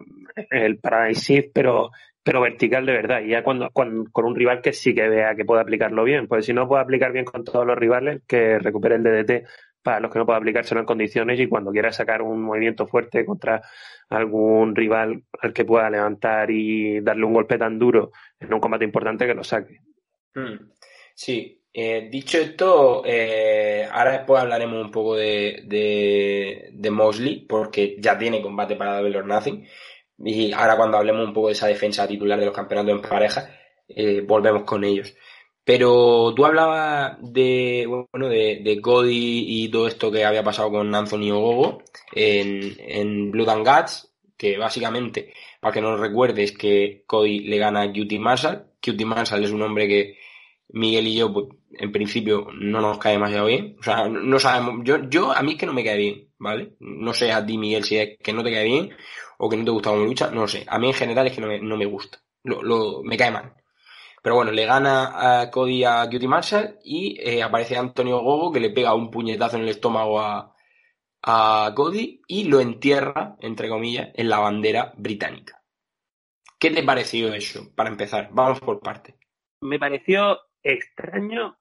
el 0.52 0.78
Paradise 0.80 1.50
pero 1.54 1.92
pero 2.22 2.42
vertical 2.42 2.86
de 2.86 2.92
verdad, 2.92 3.22
y 3.22 3.30
ya 3.30 3.44
cuando, 3.44 3.70
con 3.70 4.10
un 4.16 4.36
rival 4.36 4.62
que 4.62 4.74
sí 4.74 4.94
que 4.94 5.08
vea 5.08 5.36
que 5.36 5.46
puede 5.46 5.62
aplicarlo 5.62 6.04
bien, 6.04 6.28
pues 6.28 6.46
si 6.46 6.54
no 6.54 6.68
puede 6.68 6.82
aplicar 6.82 7.14
bien 7.14 7.26
con 7.26 7.46
todos 7.46 7.66
los 7.66 7.78
rivales, 7.78 8.24
que 8.28 8.60
recupere 8.60 8.96
el 8.96 9.04
DDT 9.04 9.48
para 9.84 10.00
los 10.00 10.12
que 10.12 10.20
no 10.20 10.26
pueda 10.26 10.40
aplicárselo 10.40 10.80
en 10.80 10.86
condiciones 10.86 11.40
y 11.40 11.48
cuando 11.48 11.72
quiera 11.72 11.92
sacar 11.92 12.22
un 12.22 12.42
movimiento 12.42 12.88
fuerte 12.88 13.26
contra 13.26 13.62
algún 14.10 14.76
rival 14.76 15.24
al 15.42 15.54
que 15.54 15.66
pueda 15.66 15.90
levantar 15.90 16.50
y 16.50 17.02
darle 17.02 17.26
un 17.26 17.34
golpe 17.34 17.58
tan 17.58 17.78
duro 17.78 18.12
en 18.40 18.54
un 18.54 18.60
combate 18.60 18.86
importante 18.86 19.28
que 19.28 19.34
lo 19.34 19.44
saque. 19.44 19.82
Hmm. 20.34 20.72
Sí, 21.14 21.62
eh, 21.74 22.08
dicho 22.12 22.38
esto, 22.38 23.04
eh, 23.06 23.88
ahora 23.92 24.12
después 24.12 24.42
hablaremos 24.42 24.86
un 24.86 24.92
poco 24.92 25.16
de, 25.16 25.64
de, 25.66 26.70
de, 26.72 26.92
Mosley, 26.92 27.46
porque 27.48 27.98
ya 28.00 28.18
tiene 28.18 28.42
combate 28.42 28.76
para 28.76 28.98
Double 28.98 29.18
or 29.18 29.26
Nothing. 29.26 29.68
Y 30.20 30.54
ahora 30.54 30.78
cuando 30.78 30.98
hablemos 30.98 31.28
un 31.28 31.34
poco 31.34 31.48
de 31.48 31.54
esa 31.54 31.68
defensa 31.68 32.08
titular 32.08 32.40
de 32.40 32.46
los 32.46 32.56
campeonatos 32.56 32.96
en 32.96 33.02
pareja, 33.02 33.50
eh, 33.88 34.22
volvemos 34.22 34.64
con 34.64 34.84
ellos. 34.84 35.16
Pero 35.66 36.34
tú 36.36 36.46
hablabas 36.46 37.18
de, 37.22 37.86
bueno, 37.88 38.28
de, 38.28 38.62
de, 38.64 38.82
Cody 38.82 39.46
y 39.48 39.70
todo 39.70 39.88
esto 39.88 40.12
que 40.12 40.26
había 40.26 40.44
pasado 40.44 40.70
con 40.72 40.94
Anthony 40.94 41.32
Ogogo 41.32 41.84
en, 42.12 42.76
en 42.80 43.32
Blood 43.32 43.50
and 43.50 43.68
Guts, 43.68 44.14
que 44.38 44.58
básicamente, 44.58 45.34
para 45.62 45.74
que 45.74 45.82
no 45.82 45.92
lo 45.92 45.98
recuerdes, 45.98 46.52
que 46.52 47.04
Cody 47.08 47.40
le 47.42 47.58
gana 47.58 47.84
a 47.84 47.94
Cutie 47.94 48.20
Marshall. 48.20 48.66
Cutie 48.84 49.06
Marshall 49.06 49.44
es 49.46 49.52
un 49.52 49.62
hombre 49.62 49.88
que 49.88 50.18
Miguel 50.70 51.08
y 51.08 51.16
yo, 51.16 51.32
pues, 51.32 51.48
en 51.72 51.92
principio, 51.92 52.48
no 52.60 52.82
nos 52.82 52.98
cae 52.98 53.14
demasiado 53.14 53.46
bien. 53.46 53.78
O 53.80 53.84
sea, 53.84 54.10
no 54.10 54.40
sabemos, 54.40 54.82
yo, 54.84 55.10
yo, 55.10 55.32
a 55.32 55.42
mí 55.44 55.54
es 55.54 55.58
que 55.58 55.66
no 55.66 55.74
me 55.74 55.84
cae 55.84 55.98
bien, 55.98 56.30
¿vale? 56.40 56.74
No 56.80 57.14
sé 57.14 57.32
a 57.32 57.46
ti, 57.46 57.58
Miguel, 57.58 57.84
si 57.84 57.98
es 57.98 58.18
que 58.22 58.34
no 58.34 58.44
te 58.44 58.52
cae 58.52 58.66
bien 58.66 58.90
o 59.38 59.50
que 59.50 59.58
no 59.58 59.64
te 59.66 59.72
gusta 59.72 59.92
como 59.92 60.04
lucha, 60.04 60.30
no 60.32 60.42
lo 60.42 60.48
sé. 60.48 60.66
A 60.68 60.78
mí 60.80 60.88
en 60.88 60.94
general 60.94 61.28
es 61.28 61.34
que 61.34 61.42
no 61.42 61.48
me, 61.48 61.60
no 61.60 61.78
me 61.78 61.86
gusta. 61.86 62.20
Lo, 62.44 62.62
lo, 62.62 63.02
me 63.04 63.18
cae 63.18 63.32
mal. 63.32 63.54
Pero 64.24 64.36
bueno, 64.36 64.52
le 64.52 64.66
gana 64.66 65.42
a 65.42 65.52
Cody 65.52 65.84
a 65.84 66.08
Cutie 66.10 66.30
Marshall 66.30 66.80
y 66.82 67.20
eh, 67.20 67.44
aparece 67.44 67.76
Antonio 67.76 68.22
Gogo 68.22 68.54
que 68.54 68.62
le 68.62 68.70
pega 68.70 68.96
un 68.96 69.12
puñetazo 69.12 69.58
en 69.58 69.64
el 69.64 69.70
estómago 69.70 70.22
a, 70.22 70.56
a 71.24 71.74
Cody 71.76 72.22
y 72.26 72.46
lo 72.46 72.62
entierra, 72.62 73.36
entre 73.42 73.68
comillas, 73.68 74.12
en 74.14 74.30
la 74.30 74.40
bandera 74.40 74.94
británica. 74.96 75.62
¿Qué 76.58 76.72
te 76.72 76.84
pareció 76.84 77.34
eso? 77.34 77.70
Para 77.76 77.90
empezar, 77.90 78.30
vamos 78.32 78.62
por 78.62 78.80
parte. 78.80 79.18
Me 79.60 79.78
pareció 79.78 80.40
extraño. 80.64 81.58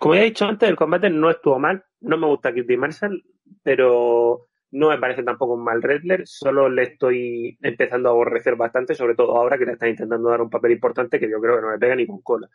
como 0.00 0.16
ya 0.16 0.22
he 0.22 0.24
dicho 0.24 0.46
antes, 0.46 0.68
el 0.68 0.74
combate 0.74 1.08
no 1.10 1.30
estuvo 1.30 1.60
mal. 1.60 1.84
No 2.00 2.18
me 2.18 2.26
gusta 2.26 2.52
Cutie 2.52 2.76
Marshall, 2.76 3.22
pero 3.62 4.48
no 4.70 4.88
me 4.90 4.98
parece 4.98 5.22
tampoco 5.22 5.54
un 5.54 5.64
mal 5.64 5.80
wrestler, 5.80 6.26
solo 6.26 6.68
le 6.68 6.82
estoy 6.82 7.58
empezando 7.62 8.08
a 8.08 8.12
aborrecer 8.12 8.56
bastante, 8.56 8.94
sobre 8.94 9.14
todo 9.14 9.36
ahora 9.36 9.58
que 9.58 9.66
le 9.66 9.72
están 9.72 9.90
intentando 9.90 10.28
dar 10.28 10.42
un 10.42 10.50
papel 10.50 10.72
importante 10.72 11.18
que 11.18 11.30
yo 11.30 11.40
creo 11.40 11.56
que 11.56 11.62
no 11.62 11.72
le 11.72 11.78
pega 11.78 11.96
ni 11.96 12.06
con 12.06 12.20
cola. 12.22 12.48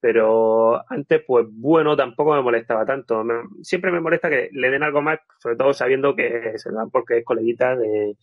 Pero 0.00 0.80
antes, 0.90 1.22
pues 1.26 1.46
bueno, 1.50 1.96
tampoco 1.96 2.34
me 2.34 2.42
molestaba 2.42 2.86
tanto. 2.86 3.24
siempre 3.62 3.90
me 3.90 4.00
molesta 4.00 4.30
que 4.30 4.48
le 4.52 4.70
den 4.70 4.84
algo 4.84 5.02
más, 5.02 5.18
sobre 5.38 5.56
todo 5.56 5.72
sabiendo 5.74 6.14
que 6.14 6.52
se 6.56 6.70
dan 6.70 6.90
porque 6.90 7.18
es 7.18 7.24
coleguita 7.24 7.76
de, 7.76 8.16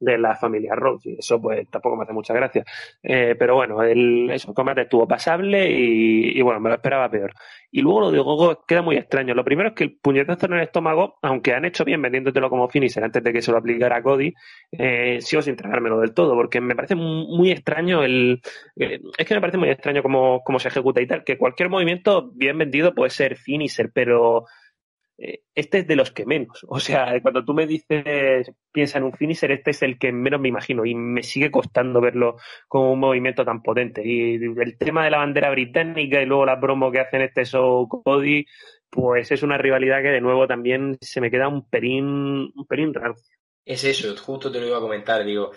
de 0.00 0.18
la 0.18 0.36
familia 0.36 0.74
Rose 0.74 1.10
y 1.10 1.18
eso 1.18 1.40
pues 1.40 1.68
tampoco 1.70 1.96
me 1.96 2.04
hace 2.04 2.12
mucha 2.12 2.34
gracia. 2.34 2.64
Eh, 3.02 3.34
pero 3.38 3.56
bueno, 3.56 3.82
el, 3.82 4.30
eso, 4.30 4.54
combate 4.54 4.82
estuvo 4.82 5.06
pasable 5.06 5.70
y, 5.70 6.40
bueno, 6.42 6.60
me 6.60 6.68
lo 6.68 6.76
esperaba 6.76 7.10
peor. 7.10 7.32
Y 7.70 7.82
luego 7.82 8.00
lo 8.00 8.10
de 8.10 8.56
queda 8.66 8.82
muy 8.82 8.96
extraño. 8.96 9.34
Lo 9.34 9.44
primero 9.44 9.70
es 9.70 9.74
que 9.74 9.84
el 9.84 9.96
puñetazo 9.98 10.46
en 10.46 10.54
el 10.54 10.60
estómago, 10.62 11.18
aunque 11.22 11.52
han 11.52 11.64
hecho 11.64 11.84
bien 11.84 12.00
vendiéndotelo 12.00 12.48
como 12.48 12.68
finisher 12.68 13.04
antes 13.04 13.22
de 13.22 13.32
que 13.32 13.42
se 13.42 13.52
lo 13.52 13.58
aplicara 13.58 14.02
Cody, 14.02 14.32
eh, 14.72 15.20
sigo 15.20 15.42
sin 15.42 15.56
tragármelo 15.56 16.00
del 16.00 16.14
todo, 16.14 16.34
porque 16.34 16.60
me 16.60 16.74
parece 16.74 16.94
muy, 16.94 17.50
extraño 17.50 18.02
el... 18.02 18.40
Eh, 18.76 19.00
es 19.16 19.26
que 19.26 19.34
me 19.34 19.40
parece 19.40 19.58
muy 19.58 19.70
extraño 19.70 20.02
cómo, 20.02 20.42
cómo 20.44 20.58
se 20.58 20.68
ejecuta 20.68 21.00
y 21.00 21.06
tal, 21.06 21.24
que 21.24 21.38
cualquier 21.38 21.68
movimiento 21.68 22.30
bien 22.34 22.58
vendido 22.58 22.94
puede 22.94 23.10
ser 23.10 23.36
finisher, 23.36 23.90
pero 23.92 24.44
este 25.18 25.78
es 25.78 25.86
de 25.88 25.96
los 25.96 26.12
que 26.12 26.24
menos. 26.24 26.64
O 26.68 26.78
sea, 26.78 27.20
cuando 27.20 27.44
tú 27.44 27.52
me 27.52 27.66
dices, 27.66 28.52
piensa 28.70 28.98
en 28.98 29.04
un 29.04 29.12
finisher, 29.12 29.50
este 29.50 29.72
es 29.72 29.82
el 29.82 29.98
que 29.98 30.12
menos 30.12 30.40
me 30.40 30.48
imagino 30.48 30.86
y 30.86 30.94
me 30.94 31.24
sigue 31.24 31.50
costando 31.50 32.00
verlo 32.00 32.36
como 32.68 32.92
un 32.92 33.00
movimiento 33.00 33.44
tan 33.44 33.60
potente. 33.62 34.02
Y 34.04 34.36
el 34.36 34.78
tema 34.78 35.04
de 35.04 35.10
la 35.10 35.18
bandera 35.18 35.50
británica 35.50 36.22
y 36.22 36.26
luego 36.26 36.46
la 36.46 36.60
promo 36.60 36.92
que 36.92 37.00
hacen 37.00 37.22
este 37.22 37.44
show 37.44 37.88
Cody, 37.88 38.46
pues 38.88 39.32
es 39.32 39.42
una 39.42 39.58
rivalidad 39.58 40.02
que 40.02 40.08
de 40.08 40.20
nuevo 40.20 40.46
también 40.46 40.96
se 41.00 41.20
me 41.20 41.30
queda 41.30 41.48
un 41.48 41.68
perín, 41.68 42.52
un 42.54 42.66
perín 42.68 42.94
raro. 42.94 43.16
Es 43.64 43.84
eso, 43.84 44.16
justo 44.16 44.50
te 44.50 44.60
lo 44.60 44.68
iba 44.68 44.78
a 44.78 44.80
comentar, 44.80 45.24
digo, 45.24 45.50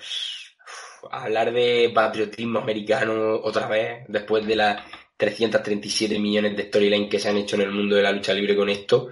hablar 1.12 1.54
de 1.54 1.92
patriotismo 1.94 2.60
americano 2.60 3.36
otra 3.36 3.68
vez, 3.68 4.04
después 4.08 4.46
de 4.46 4.56
las 4.56 4.84
337 5.16 6.18
millones 6.20 6.58
de 6.58 6.64
storylines 6.64 7.10
que 7.10 7.20
se 7.20 7.30
han 7.30 7.38
hecho 7.38 7.56
en 7.56 7.62
el 7.62 7.72
mundo 7.72 7.96
de 7.96 8.02
la 8.02 8.12
lucha 8.12 8.34
libre 8.34 8.56
con 8.56 8.70
esto, 8.70 9.12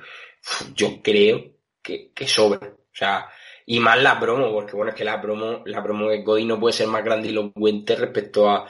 yo 0.76 1.02
creo 1.02 1.54
que, 1.82 2.28
sobra. 2.28 2.68
O 2.68 2.96
sea, 2.96 3.30
y 3.66 3.80
más 3.80 4.02
la 4.02 4.20
promo, 4.20 4.52
porque 4.52 4.76
bueno, 4.76 4.92
es 4.92 4.98
que 4.98 5.04
la 5.04 5.22
promo, 5.22 5.64
la 5.66 5.84
promo 5.84 6.10
de 6.10 6.24
Cody 6.24 6.46
no 6.46 6.60
puede 6.60 6.74
ser 6.74 6.88
más 6.88 7.04
grande 7.04 7.30
y 7.30 7.32
lo 7.32 7.52
puente 7.52 7.96
respecto 7.96 8.50
a 8.50 8.68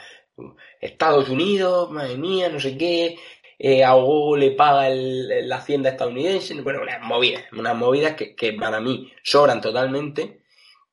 Estados 0.79 1.29
Unidos, 1.29 1.91
madre 1.91 2.17
mía, 2.17 2.49
no 2.49 2.59
sé 2.59 2.77
qué, 2.77 3.17
eh, 3.57 3.83
a 3.83 3.95
Hugo 3.95 4.37
le 4.37 4.51
paga 4.51 4.87
el, 4.87 5.47
la 5.47 5.57
hacienda 5.57 5.89
estadounidense, 5.89 6.59
bueno, 6.61 6.81
unas 6.81 7.01
movidas, 7.01 7.43
unas 7.51 7.75
movidas 7.75 8.13
que, 8.13 8.35
que 8.35 8.53
para 8.53 8.79
mí 8.79 9.11
sobran 9.23 9.59
totalmente, 9.59 10.43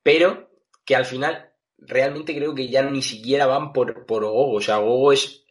pero 0.03 0.51
que 0.85 0.97
al 0.97 1.05
final 1.05 1.53
realmente 1.79 2.35
creo 2.35 2.55
que 2.55 2.69
ya 2.69 2.83
ni 2.83 3.03
siquiera 3.03 3.47
van 3.47 3.73
por, 3.73 4.07
por 4.07 4.25
Gogo, 4.25 4.55
o 4.55 4.61
sea, 4.61 4.79
Gogo 4.79 5.12
es, 5.12 5.45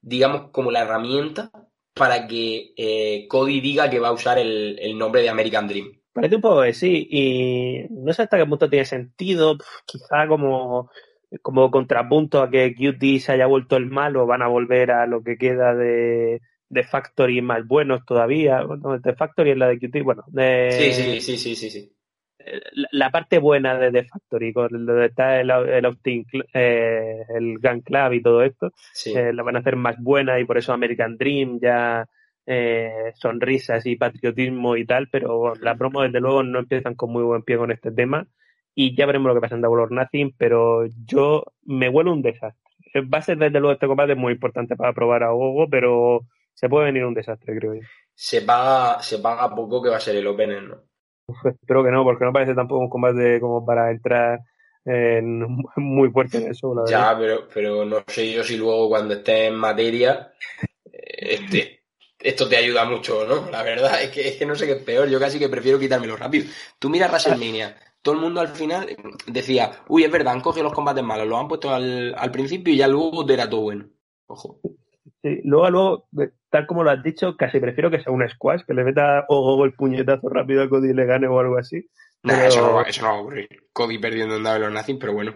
digamos, 0.00 0.50
como 0.50 0.70
la 0.70 0.82
herramienta 0.82 1.50
para 1.98 2.26
que 2.26 2.72
eh, 2.76 3.26
Cody 3.28 3.60
diga 3.60 3.90
que 3.90 3.98
va 3.98 4.08
a 4.08 4.12
usar 4.12 4.38
el, 4.38 4.96
nombre 4.96 5.22
de 5.22 5.28
American 5.28 5.68
Dream. 5.68 5.92
Parece 6.12 6.36
un 6.36 6.40
poco 6.40 6.62
que 6.62 6.72
sí, 6.72 7.06
y 7.10 7.84
no 7.90 8.12
sé 8.12 8.22
hasta 8.22 8.38
qué 8.38 8.46
punto 8.46 8.70
tiene 8.70 8.84
sentido, 8.84 9.56
quizá 9.84 10.26
como, 10.26 10.90
como 11.42 11.70
contrapunto 11.70 12.40
a 12.40 12.50
que 12.50 12.74
Cutie 12.74 13.20
se 13.20 13.32
haya 13.32 13.46
vuelto 13.46 13.76
el 13.76 13.86
malo, 13.86 14.26
van 14.26 14.42
a 14.42 14.48
volver 14.48 14.90
a 14.90 15.06
lo 15.06 15.22
que 15.22 15.36
queda 15.36 15.74
de, 15.74 16.40
de 16.68 16.84
Factory 16.84 17.42
más 17.42 17.66
buenos 17.66 18.04
todavía. 18.04 18.62
Bueno, 18.62 18.98
de 18.98 19.14
Factory 19.14 19.50
es 19.50 19.58
la 19.58 19.68
de 19.68 19.78
Cutie, 19.78 20.02
bueno. 20.02 20.24
De... 20.28 20.70
Sí, 20.72 20.92
sí, 20.92 21.20
sí, 21.20 21.36
sí, 21.36 21.54
sí, 21.54 21.70
sí. 21.70 21.92
La 22.92 23.10
parte 23.10 23.38
buena 23.38 23.78
de 23.78 23.90
The 23.90 24.04
Factory, 24.04 24.52
con 24.52 24.68
donde 24.86 25.06
está 25.06 25.40
el, 25.40 25.50
el, 25.50 25.84
Austin, 25.84 26.24
eh, 26.54 27.22
el 27.36 27.58
Gun 27.58 27.80
Club 27.80 28.12
y 28.12 28.22
todo 28.22 28.42
esto, 28.42 28.72
Sí. 28.92 29.14
eh, 29.16 29.32
la 29.32 29.42
van 29.42 29.56
a 29.56 29.58
hacer 29.60 29.76
más 29.76 29.96
buena 29.98 30.38
y 30.40 30.44
por 30.44 30.56
eso 30.58 30.72
American 30.72 31.16
Dream 31.16 31.58
ya 31.60 32.06
eh, 32.46 33.12
sonrisas 33.14 33.84
y 33.86 33.96
patriotismo 33.96 34.76
y 34.76 34.86
tal, 34.86 35.08
pero 35.10 35.54
la 35.60 35.74
promo 35.76 36.02
desde 36.02 36.20
luego 36.20 36.42
no 36.42 36.60
empiezan 36.60 36.94
con 36.94 37.12
muy 37.12 37.22
buen 37.22 37.42
pie 37.42 37.58
con 37.58 37.70
este 37.72 37.90
tema 37.92 38.26
y 38.74 38.96
ya 38.96 39.06
veremos 39.06 39.28
lo 39.28 39.34
que 39.34 39.40
pasa 39.40 39.56
en 39.56 39.60
Double 39.60 39.82
or 39.82 39.92
Nothing, 39.92 40.34
pero 40.38 40.86
yo 41.04 41.44
me 41.64 41.88
huelo 41.88 42.12
un 42.12 42.22
desastre. 42.22 42.62
Eh, 42.94 43.02
Va 43.02 43.18
a 43.18 43.22
ser 43.22 43.36
desde 43.36 43.58
luego 43.60 43.72
este 43.72 43.86
combate 43.88 44.14
muy 44.14 44.32
importante 44.34 44.76
para 44.76 44.92
probar 44.94 45.24
a 45.24 45.30
Gogo, 45.32 45.68
pero 45.68 46.20
se 46.54 46.68
puede 46.68 46.86
venir 46.86 47.04
un 47.04 47.14
desastre, 47.14 47.58
creo 47.58 47.74
yo. 47.74 47.80
Se 48.14 48.42
paga, 48.42 49.00
se 49.02 49.18
paga 49.18 49.54
poco 49.54 49.82
que 49.82 49.90
va 49.90 49.96
a 49.96 50.00
ser 50.00 50.16
el 50.16 50.26
opener, 50.26 50.62
¿no? 50.62 50.87
Espero 51.44 51.84
que 51.84 51.90
no, 51.90 52.04
porque 52.04 52.24
no 52.24 52.32
parece 52.32 52.54
tampoco 52.54 52.80
un 52.80 52.88
combate 52.88 53.40
como 53.40 53.64
para 53.64 53.90
entrar 53.90 54.40
en- 54.84 55.40
muy 55.76 56.10
fuerte 56.10 56.38
en 56.38 56.50
eso, 56.50 56.74
la 56.74 56.82
verdad. 56.82 57.00
Ya, 57.00 57.18
pero, 57.18 57.48
pero 57.52 57.84
no 57.84 58.02
sé 58.06 58.32
yo 58.32 58.42
si 58.42 58.56
luego 58.56 58.88
cuando 58.88 59.14
estés 59.14 59.48
en 59.48 59.54
materia, 59.56 60.32
eh, 60.92 61.34
este, 61.34 61.84
esto 62.18 62.48
te 62.48 62.56
ayuda 62.56 62.84
mucho, 62.84 63.26
¿no? 63.26 63.50
La 63.50 63.62
verdad 63.62 64.02
es 64.02 64.10
que, 64.10 64.28
es 64.28 64.36
que 64.36 64.46
no 64.46 64.54
sé 64.56 64.66
qué 64.66 64.72
es 64.72 64.82
peor, 64.82 65.08
yo 65.08 65.20
casi 65.20 65.38
que 65.38 65.48
prefiero 65.48 65.78
quitármelo 65.78 66.16
rápido. 66.16 66.46
Tú 66.78 66.90
miras 66.90 67.10
WrestleMania, 67.10 67.76
todo 68.02 68.14
el 68.16 68.20
mundo 68.20 68.40
al 68.40 68.48
final 68.48 68.88
decía, 69.26 69.82
uy, 69.88 70.04
es 70.04 70.10
verdad, 70.10 70.34
han 70.34 70.40
cogido 70.40 70.64
los 70.64 70.74
combates 70.74 71.04
malos, 71.04 71.28
los 71.28 71.38
han 71.40 71.48
puesto 71.48 71.70
al, 71.74 72.14
al 72.16 72.30
principio 72.32 72.74
y 72.74 72.78
ya 72.78 72.88
luego 72.88 73.28
era 73.30 73.48
todo 73.50 73.62
bueno. 73.62 73.88
Ojo. 74.28 74.60
Sí, 75.22 75.40
luego, 75.44 75.70
luego, 75.70 76.06
tal 76.50 76.66
como 76.66 76.82
lo 76.84 76.90
has 76.90 77.02
dicho, 77.02 77.36
casi 77.36 77.60
prefiero 77.60 77.90
que 77.90 78.00
sea 78.02 78.12
un 78.12 78.28
squash, 78.28 78.62
que 78.66 78.74
le 78.74 78.84
meta 78.84 79.24
o 79.28 79.64
el 79.64 79.72
puñetazo 79.74 80.28
rápido 80.28 80.62
a 80.62 80.68
Cody 80.68 80.90
y 80.90 80.94
le 80.94 81.04
gane 81.06 81.26
o 81.26 81.38
algo 81.38 81.58
así. 81.58 81.86
Nah, 82.22 82.34
Pero- 82.34 82.48
eso, 82.48 82.60
no 82.66 82.74
va, 82.74 82.82
eso 82.82 83.02
no 83.02 83.08
va 83.08 83.14
a 83.14 83.20
ocurrir. 83.20 83.48
Cody 83.72 83.98
perdiendo 83.98 84.36
en 84.36 84.42
Double 84.42 84.70
Nothing, 84.70 84.98
pero 84.98 85.12
bueno. 85.12 85.34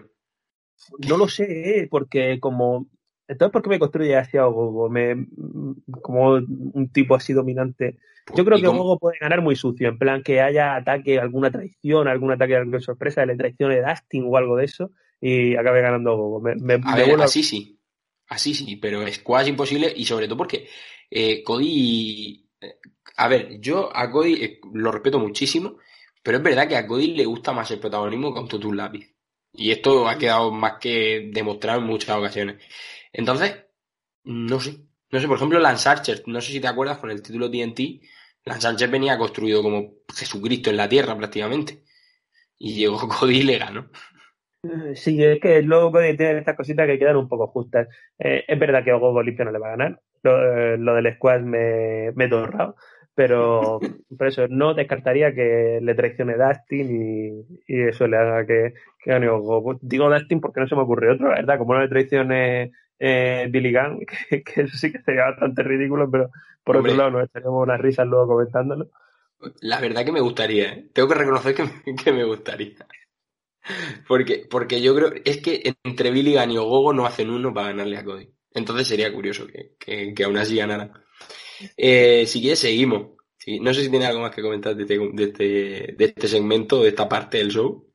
No 1.07 1.17
lo 1.17 1.27
sé, 1.27 1.79
¿eh? 1.79 1.87
porque 1.89 2.39
como... 2.39 2.87
Entonces, 3.27 3.53
¿por 3.53 3.61
qué 3.63 3.69
me 3.69 3.79
construye 3.79 4.17
hacia 4.17 4.45
Ogogo? 4.45 4.89
Me, 4.89 5.27
como 6.01 6.33
un 6.33 6.89
tipo 6.91 7.15
así 7.15 7.31
dominante. 7.31 7.97
Yo 8.35 8.43
creo 8.43 8.57
¿Y 8.57 8.61
que 8.61 8.67
Ogogo 8.67 8.99
puede 8.99 9.17
ganar 9.19 9.41
muy 9.41 9.55
sucio, 9.55 9.87
en 9.87 9.97
plan 9.97 10.23
que 10.23 10.41
haya 10.41 10.75
ataque, 10.75 11.19
alguna 11.19 11.49
traición, 11.49 12.07
algún 12.09 12.31
ataque 12.33 12.59
de 12.65 12.81
sorpresa, 12.81 13.25
le 13.25 13.37
traicione 13.37 13.81
Dustin 13.81 14.25
o 14.27 14.35
algo 14.35 14.57
de 14.57 14.65
eso, 14.65 14.91
y 15.21 15.55
acabe 15.55 15.81
ganando 15.81 16.13
Ogogo. 16.13 16.41
Me, 16.41 16.55
me, 16.55 16.73
A 16.75 16.77
me 16.79 16.95
ver, 16.97 17.05
vuelvo 17.07 17.21
a- 17.23 17.25
así 17.25 17.43
sí. 17.43 17.79
Así 18.27 18.53
sí, 18.53 18.75
pero 18.77 19.05
squash 19.07 19.47
imposible 19.47 19.91
y 19.95 20.05
sobre 20.05 20.27
todo 20.27 20.37
porque 20.37 20.67
eh, 21.13 21.43
Cody... 21.43 22.49
eh, 22.61 22.77
A 23.17 23.27
ver, 23.27 23.59
yo 23.59 23.95
a 23.95 24.09
Cody 24.11 24.33
eh, 24.43 24.59
lo 24.73 24.91
respeto 24.91 25.19
muchísimo, 25.19 25.77
pero 26.23 26.37
es 26.37 26.43
verdad 26.43 26.67
que 26.67 26.77
a 26.77 26.87
Cody 26.87 27.07
le 27.15 27.25
gusta 27.25 27.51
más 27.53 27.69
el 27.71 27.79
protagonismo 27.79 28.33
que 28.33 28.39
a 28.39 28.41
un 28.43 28.47
Totus 28.49 28.75
Lápiz. 28.75 29.13
Y 29.53 29.71
esto 29.71 30.07
ha 30.09 30.17
quedado 30.17 30.51
más 30.51 30.73
que 30.79 31.29
demostrado 31.33 31.79
en 31.79 31.85
muchas 31.87 32.17
ocasiones. 32.17 32.63
Entonces, 33.11 33.65
no 34.23 34.59
sé. 34.59 34.79
No 35.11 35.19
sé, 35.19 35.27
por 35.27 35.37
ejemplo, 35.37 35.59
Lance 35.59 35.87
Archer, 35.89 36.23
no 36.27 36.41
sé 36.41 36.51
si 36.53 36.59
te 36.61 36.67
acuerdas 36.67 36.97
con 36.97 37.11
el 37.11 37.21
título 37.21 37.49
TNT, 37.51 38.01
Lance 38.45 38.67
Archer 38.67 38.89
venía 38.89 39.17
construido 39.17 39.61
como 39.63 39.93
Jesucristo 40.15 40.69
en 40.71 40.77
la 40.77 40.89
tierra 40.89 41.15
prácticamente. 41.17 41.83
Y 42.59 42.75
llegó 42.75 42.97
Cody 43.09 43.39
y 43.39 43.43
le 43.43 43.59
ganó. 43.59 43.89
Sí, 44.95 45.21
es 45.23 45.39
que 45.41 45.61
luego 45.61 45.91
Cody 45.91 46.15
tiene 46.15 46.39
estas 46.39 46.55
cositas 46.55 46.87
que 46.87 46.97
quedan 46.97 47.17
un 47.17 47.27
poco 47.27 47.47
justas. 47.47 47.87
Eh, 48.17 48.45
es 48.47 48.59
verdad 48.59 48.83
que 48.83 48.91
a 48.91 49.23
limpio 49.23 49.45
no 49.45 49.51
le 49.51 49.59
va 49.59 49.67
a 49.67 49.71
ganar. 49.71 50.01
Lo, 50.23 50.73
eh, 50.73 50.77
lo 50.77 50.95
del 50.95 51.13
squash 51.15 51.41
me, 51.41 52.11
me 52.15 52.25
he 52.25 52.29
torrado. 52.29 52.75
Pero 53.15 53.79
por 54.17 54.27
eso 54.27 54.47
no 54.49 54.73
descartaría 54.73 55.33
que 55.33 55.79
le 55.81 55.95
traicione 55.95 56.35
Dustin 56.37 57.45
y, 57.67 57.73
y 57.73 57.81
eso 57.83 58.07
le 58.07 58.17
haga 58.17 58.45
que, 58.45 58.73
que 58.99 59.11
gane 59.11 59.29
Ogogo. 59.29 59.77
Digo 59.81 60.09
Dustin 60.09 60.41
porque 60.41 60.61
no 60.61 60.67
se 60.67 60.75
me 60.75 60.81
ocurre 60.81 61.11
otro, 61.11 61.29
la 61.29 61.35
verdad. 61.35 61.57
Como 61.59 61.73
no 61.75 61.81
le 61.81 61.89
traicione 61.89 62.71
eh, 62.99 63.47
Billy 63.51 63.73
Gunn, 63.73 63.99
que, 64.29 64.43
que 64.43 64.61
eso 64.61 64.77
sí 64.77 64.91
que 64.91 65.01
sería 65.01 65.25
bastante 65.25 65.63
ridículo, 65.63 66.09
pero 66.09 66.31
por 66.63 66.77
Hombre. 66.77 66.93
otro 66.93 66.95
lado 66.95 67.11
nos 67.11 67.25
echaríamos 67.25 67.63
unas 67.63 67.81
risas 67.81 68.07
luego 68.07 68.27
comentándolo. 68.27 68.89
La 69.61 69.79
verdad 69.79 70.03
que 70.05 70.11
me 70.11 70.21
gustaría, 70.21 70.73
¿eh? 70.73 70.89
Tengo 70.93 71.07
que 71.09 71.15
reconocer 71.15 71.53
que 71.55 71.63
me, 71.63 71.95
que 72.03 72.11
me 72.11 72.23
gustaría. 72.23 72.75
Porque, 74.07 74.45
porque 74.49 74.81
yo 74.81 74.95
creo, 74.95 75.11
es 75.25 75.41
que 75.41 75.75
entre 75.83 76.11
Billy 76.11 76.33
Gunn 76.35 76.51
y 76.51 76.57
Ogogo 76.57 76.93
no 76.93 77.05
hacen 77.05 77.29
uno 77.29 77.53
para 77.53 77.67
ganarle 77.67 77.97
a 77.97 78.03
Cody. 78.05 78.33
Entonces 78.53 78.87
sería 78.87 79.13
curioso 79.13 79.47
que, 79.47 79.75
que, 79.79 80.13
que 80.13 80.23
aún 80.23 80.37
así 80.37 80.57
ganara. 80.57 80.91
Eh, 81.77 82.25
si 82.27 82.41
quieres, 82.41 82.59
seguimos. 82.59 83.11
Sí, 83.37 83.59
no 83.59 83.73
sé 83.73 83.81
si 83.81 83.89
tiene 83.89 84.05
algo 84.05 84.21
más 84.21 84.33
que 84.33 84.41
comentar 84.41 84.75
de 84.75 84.83
este, 84.83 84.97
de 84.97 85.23
este, 85.23 85.95
de 85.97 86.05
este 86.05 86.27
segmento, 86.27 86.81
de 86.81 86.89
esta 86.89 87.09
parte 87.09 87.39
del 87.39 87.51
show. 87.51 87.85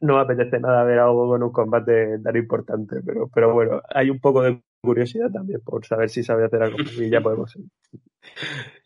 No 0.00 0.16
me 0.16 0.20
apetece 0.20 0.58
nada 0.58 0.84
ver 0.84 0.98
a 0.98 1.10
Ogogo 1.10 1.36
en 1.36 1.42
un 1.44 1.52
combate 1.52 2.18
tan 2.22 2.36
importante, 2.36 2.96
pero, 3.04 3.28
pero 3.32 3.52
bueno, 3.52 3.82
hay 3.88 4.10
un 4.10 4.20
poco 4.20 4.42
de 4.42 4.62
curiosidad 4.82 5.30
también 5.30 5.60
por 5.60 5.84
saber 5.84 6.08
si 6.08 6.22
sabe 6.22 6.46
hacer 6.46 6.62
algo 6.62 6.78
y 6.78 7.10
ya 7.10 7.20
podemos 7.22 7.50
seguir. 7.50 7.68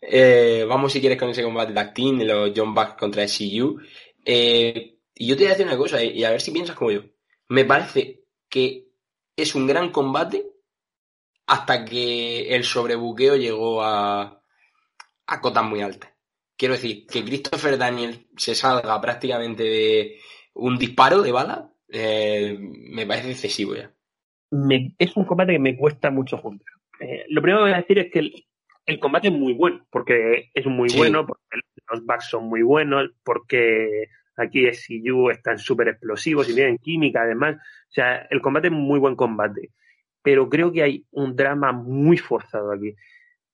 Eh, 0.01 0.65
vamos, 0.67 0.91
si 0.91 0.99
quieres, 0.99 1.17
con 1.17 1.29
ese 1.29 1.43
combate 1.43 1.73
tag 1.73 1.93
team, 1.93 2.21
los 2.21 2.51
John 2.55 2.73
Bucks 2.73 2.95
contra 2.97 3.27
SCU. 3.27 3.79
Eh, 4.23 4.97
y 5.13 5.27
yo 5.27 5.35
te 5.35 5.43
voy 5.43 5.47
a 5.47 5.51
decir 5.51 5.67
una 5.67 5.77
cosa, 5.77 6.03
y 6.03 6.23
a 6.23 6.31
ver 6.31 6.41
si 6.41 6.51
piensas 6.51 6.75
como 6.75 6.91
yo. 6.91 7.01
Me 7.49 7.63
parece 7.63 8.23
que 8.49 8.87
es 9.35 9.55
un 9.55 9.67
gran 9.67 9.91
combate 9.91 10.54
hasta 11.47 11.85
que 11.85 12.55
el 12.55 12.63
sobrebuqueo 12.63 13.35
llegó 13.35 13.83
a, 13.83 14.41
a 15.27 15.41
cotas 15.41 15.63
muy 15.65 15.81
altas. 15.81 16.11
Quiero 16.57 16.73
decir, 16.75 17.05
que 17.07 17.23
Christopher 17.23 17.77
Daniel 17.77 18.27
se 18.37 18.55
salga 18.55 18.99
prácticamente 19.01 19.63
de 19.63 20.17
un 20.53 20.77
disparo 20.77 21.21
de 21.21 21.31
bala, 21.31 21.69
eh, 21.89 22.57
me 22.59 23.05
parece 23.05 23.31
excesivo 23.31 23.75
ya. 23.75 23.91
me- 24.51 24.93
es 24.97 25.15
un 25.17 25.25
combate 25.25 25.53
que 25.53 25.59
me 25.59 25.75
cuesta 25.77 26.09
mucho 26.11 26.37
juntar. 26.37 26.67
Eh, 26.99 27.25
lo 27.29 27.41
primero 27.41 27.59
que 27.65 27.69
voy 27.71 27.73
a 27.73 27.81
decir 27.81 27.99
es 27.99 28.11
que 28.11 28.19
el, 28.19 28.45
el 28.85 28.99
combate 28.99 29.27
es 29.27 29.33
muy 29.33 29.53
bueno, 29.53 29.85
porque 29.89 30.49
es 30.53 30.65
muy 30.65 30.89
Sí. 30.89 30.97
bueno, 30.97 31.25
porque 31.27 31.43
los 31.91 32.05
backs 32.05 32.29
son 32.29 32.45
muy 32.47 32.61
buenos, 32.61 33.11
porque 33.23 34.05
aquí 34.37 34.65
SCU 34.67 35.29
están 35.29 35.59
súper 35.59 35.89
explosivos 35.89 36.49
y 36.49 36.55
tienen 36.55 36.77
química 36.77 37.23
además. 37.23 37.55
O 37.57 37.91
sea, 37.93 38.27
el 38.29 38.41
combate 38.41 38.67
es 38.67 38.73
muy 38.73 38.99
buen 38.99 39.15
combate. 39.15 39.71
Pero 40.25 40.49
creo 40.49 40.73
que 40.73 40.83
hay 40.83 41.05
un 41.11 41.37
drama 41.37 41.71
muy 41.71 42.17
forzado 42.17 42.73
aquí. 42.73 42.95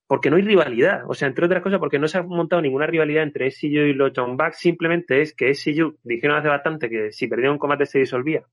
Porque 0.07 0.31
no 0.31 0.37
hay 0.37 0.41
rivalidad. 0.41 1.03
O 1.07 1.13
sea, 1.13 1.27
entre 1.27 1.45
otras 1.45 1.61
cosas, 1.61 1.79
porque 1.79 1.99
no 1.99 2.07
se 2.07 2.17
ha 2.17 2.23
montado 2.23 2.63
ninguna 2.63 2.87
rivalidad 2.87 3.23
entre 3.23 3.51
SCU 3.51 3.85
y 3.85 3.93
los 3.93 4.11
John 4.15 4.37
Bucks. 4.37 4.57
Simplemente 4.57 5.21
es 5.21 5.35
que 5.35 5.53
SCU 5.53 5.99
dijeron 6.03 6.37
hace 6.37 6.47
bastante 6.47 6.89
que 6.89 7.11
si 7.11 7.27
perdían 7.27 7.53
un 7.53 7.59
combate 7.59 7.85
se 7.85 7.99
disolvía 7.99 8.43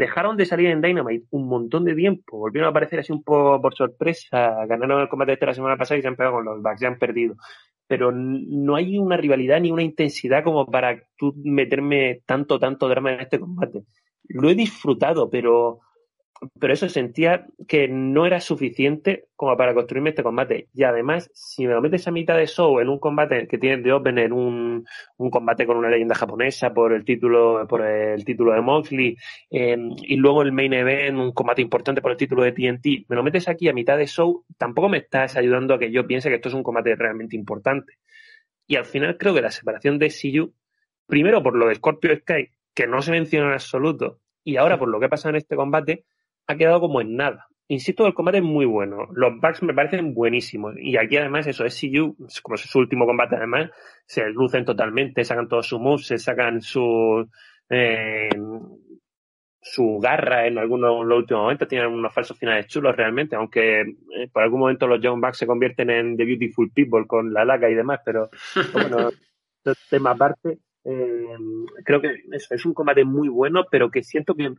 dejaron 0.00 0.36
de 0.36 0.46
salir 0.46 0.68
en 0.68 0.80
Dynamite 0.80 1.26
un 1.30 1.46
montón 1.46 1.84
de 1.84 1.94
tiempo, 1.94 2.38
volvieron 2.38 2.68
a 2.68 2.70
aparecer 2.70 3.00
así 3.00 3.12
un 3.12 3.22
poco 3.22 3.60
por 3.60 3.74
sorpresa, 3.74 4.64
ganaron 4.66 5.02
el 5.02 5.08
combate 5.08 5.34
este 5.34 5.46
la 5.46 5.54
semana 5.54 5.76
pasada 5.76 5.98
y 5.98 6.02
se 6.02 6.08
han 6.08 6.16
pegado 6.16 6.36
con 6.36 6.44
los 6.46 6.62
Bucks, 6.62 6.80
ya 6.80 6.88
han 6.88 6.98
perdido. 6.98 7.36
Pero 7.86 8.10
no 8.10 8.76
hay 8.76 8.98
una 8.98 9.18
rivalidad 9.18 9.60
ni 9.60 9.70
una 9.70 9.82
intensidad 9.82 10.42
como 10.42 10.64
para 10.66 11.02
tú 11.16 11.34
meterme 11.44 12.22
tanto, 12.24 12.58
tanto 12.58 12.88
drama 12.88 13.12
en 13.12 13.20
este 13.20 13.38
combate. 13.38 13.82
Lo 14.28 14.48
he 14.48 14.54
disfrutado, 14.54 15.28
pero, 15.28 15.80
pero 16.58 16.72
eso 16.72 16.88
sentía 16.88 17.46
que 17.68 17.86
no 17.88 18.24
era 18.26 18.40
suficiente 18.40 19.26
como 19.36 19.56
para 19.56 19.74
construirme 19.74 20.10
este 20.10 20.22
combate. 20.22 20.68
Y 20.72 20.84
además, 20.84 21.30
si 21.34 21.66
me 21.66 21.74
lo 21.74 21.82
metes 21.82 22.06
a 22.08 22.10
mitad 22.10 22.36
de 22.36 22.46
show 22.46 22.80
en 22.80 22.88
un 22.88 22.98
combate 22.98 23.46
que 23.46 23.58
tienes 23.58 23.84
de 23.84 23.92
opener 23.92 24.32
un, 24.32 24.86
un 25.18 25.30
combate 25.30 25.66
con 25.66 25.76
una 25.76 25.90
leyenda 25.90 26.14
japonesa 26.14 26.72
por 26.72 26.92
el 26.92 27.04
título, 27.04 27.66
por 27.68 27.84
el 27.84 28.24
título 28.24 28.52
de 28.52 28.60
Moxley, 28.62 29.16
eh, 29.50 29.76
y 30.02 30.16
luego 30.16 30.42
el 30.42 30.52
main 30.52 30.72
event, 30.72 31.18
un 31.18 31.32
combate 31.32 31.60
importante 31.62 32.00
por 32.00 32.12
el 32.12 32.16
título 32.16 32.42
de 32.42 32.52
TNT, 32.52 33.06
me 33.08 33.16
lo 33.16 33.22
metes 33.22 33.48
aquí 33.48 33.68
a 33.68 33.74
mitad 33.74 33.98
de 33.98 34.06
show, 34.06 34.44
tampoco 34.56 34.88
me 34.88 34.98
estás 34.98 35.36
ayudando 35.36 35.74
a 35.74 35.78
que 35.78 35.92
yo 35.92 36.06
piense 36.06 36.30
que 36.30 36.36
esto 36.36 36.48
es 36.48 36.54
un 36.54 36.62
combate 36.62 36.94
realmente 36.96 37.36
importante. 37.36 37.94
Y 38.66 38.76
al 38.76 38.84
final 38.86 39.18
creo 39.18 39.34
que 39.34 39.42
la 39.42 39.50
separación 39.50 39.98
de 39.98 40.10
SCU, 40.10 40.54
primero 41.06 41.42
por 41.42 41.56
lo 41.56 41.66
de 41.68 41.74
Scorpio 41.74 42.16
Sky, 42.16 42.48
que 42.74 42.86
no 42.86 43.02
se 43.02 43.10
menciona 43.10 43.48
en 43.48 43.54
absoluto, 43.54 44.20
y 44.42 44.56
ahora 44.56 44.78
por 44.78 44.88
lo 44.88 45.00
que 45.00 45.08
pasa 45.08 45.28
en 45.28 45.36
este 45.36 45.56
combate, 45.56 46.04
ha 46.50 46.56
quedado 46.56 46.80
como 46.80 47.00
en 47.00 47.16
nada. 47.16 47.46
Insisto, 47.68 48.04
el 48.04 48.14
combate 48.14 48.38
es 48.38 48.44
muy 48.44 48.66
bueno. 48.66 49.06
Los 49.12 49.40
Bucks 49.40 49.62
me 49.62 49.72
parecen 49.72 50.12
buenísimos. 50.12 50.74
Y 50.76 50.96
aquí 50.96 51.16
además 51.16 51.46
eso, 51.46 51.64
SCU, 51.68 52.16
como 52.42 52.56
es 52.56 52.62
su 52.62 52.78
último 52.80 53.06
combate 53.06 53.36
además, 53.36 53.70
se 54.06 54.28
lucen 54.30 54.64
totalmente, 54.64 55.24
sacan 55.24 55.46
todos 55.46 55.68
sus 55.68 55.78
moves, 55.80 56.06
se 56.06 56.18
sacan 56.18 56.60
su, 56.62 57.28
eh, 57.68 58.28
su 59.62 60.00
garra 60.02 60.48
en 60.48 60.58
algunos 60.58 61.06
los 61.06 61.18
últimos 61.18 61.42
momentos, 61.42 61.68
tienen 61.68 61.92
unos 61.92 62.12
falsos 62.12 62.36
finales 62.36 62.66
chulos 62.66 62.96
realmente, 62.96 63.36
aunque 63.36 63.82
eh, 63.82 64.28
por 64.32 64.42
algún 64.42 64.60
momento 64.60 64.88
los 64.88 65.00
Young 65.00 65.20
Bucks 65.20 65.38
se 65.38 65.46
convierten 65.46 65.90
en 65.90 66.16
The 66.16 66.24
Beautiful 66.24 66.72
People 66.74 67.06
con 67.06 67.32
la 67.32 67.44
laca 67.44 67.70
y 67.70 67.74
demás, 67.74 68.00
pero 68.04 68.30
bueno, 68.72 69.10
es 69.64 69.88
tema 69.88 70.10
aparte. 70.10 70.58
Eh, 70.82 71.36
creo 71.84 72.00
que 72.00 72.08
eso 72.32 72.52
es 72.52 72.66
un 72.66 72.74
combate 72.74 73.04
muy 73.04 73.28
bueno, 73.28 73.64
pero 73.70 73.92
que 73.92 74.02
siento 74.02 74.34
que 74.34 74.50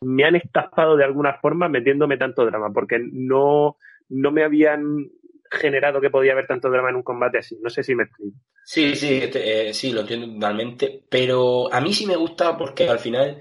me 0.00 0.24
han 0.24 0.36
estafado 0.36 0.96
de 0.96 1.04
alguna 1.04 1.34
forma 1.34 1.68
metiéndome 1.68 2.16
tanto 2.16 2.44
drama, 2.44 2.70
porque 2.72 2.98
no, 3.00 3.76
no 4.08 4.30
me 4.30 4.44
habían 4.44 5.10
generado 5.50 6.00
que 6.00 6.10
podía 6.10 6.32
haber 6.32 6.46
tanto 6.46 6.70
drama 6.70 6.90
en 6.90 6.96
un 6.96 7.02
combate 7.02 7.38
así. 7.38 7.58
No 7.62 7.70
sé 7.70 7.82
si 7.82 7.94
me 7.94 8.04
explico. 8.04 8.36
Sí, 8.64 8.94
sí, 8.94 9.20
este, 9.22 9.68
eh, 9.68 9.74
sí, 9.74 9.92
lo 9.92 10.02
entiendo 10.02 10.32
totalmente, 10.34 11.04
pero 11.10 11.72
a 11.72 11.80
mí 11.80 11.94
sí 11.94 12.06
me 12.06 12.16
gusta 12.16 12.56
porque 12.56 12.88
al 12.88 12.98
final 12.98 13.40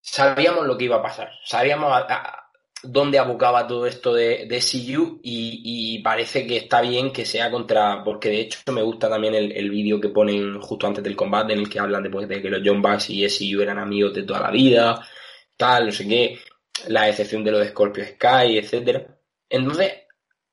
sabíamos 0.00 0.66
lo 0.66 0.76
que 0.76 0.84
iba 0.84 0.96
a 0.96 1.02
pasar, 1.02 1.30
sabíamos 1.44 1.90
dónde 2.82 3.18
abocaba 3.18 3.66
todo 3.66 3.86
esto 3.86 4.14
de, 4.14 4.46
de 4.46 4.60
CU 4.60 5.20
y, 5.22 6.00
parece 6.02 6.46
que 6.46 6.56
está 6.56 6.80
bien 6.80 7.12
que 7.12 7.26
sea 7.26 7.50
contra, 7.50 8.02
porque 8.02 8.30
de 8.30 8.40
hecho 8.40 8.58
me 8.72 8.82
gusta 8.82 9.08
también 9.08 9.34
el, 9.34 9.52
el 9.52 9.70
vídeo 9.70 10.00
que 10.00 10.08
ponen 10.08 10.60
justo 10.60 10.86
antes 10.86 11.04
del 11.04 11.16
combate 11.16 11.52
en 11.52 11.60
el 11.60 11.68
que 11.68 11.78
hablan 11.78 12.02
de, 12.02 12.10
pues, 12.10 12.26
de 12.28 12.40
que 12.40 12.48
los 12.48 12.62
John 12.64 12.80
Bucks 12.80 13.10
y 13.10 13.28
SCU 13.28 13.60
eran 13.60 13.78
amigos 13.78 14.14
de 14.14 14.22
toda 14.22 14.40
la 14.40 14.50
vida, 14.50 15.06
tal, 15.56 15.86
no 15.86 15.92
sé 15.92 16.08
qué, 16.08 16.38
la 16.88 17.08
excepción 17.08 17.44
de 17.44 17.50
lo 17.50 17.58
de 17.58 17.68
Scorpio 17.68 18.04
Sky, 18.04 18.58
etcétera. 18.58 19.06
Entonces, 19.48 19.92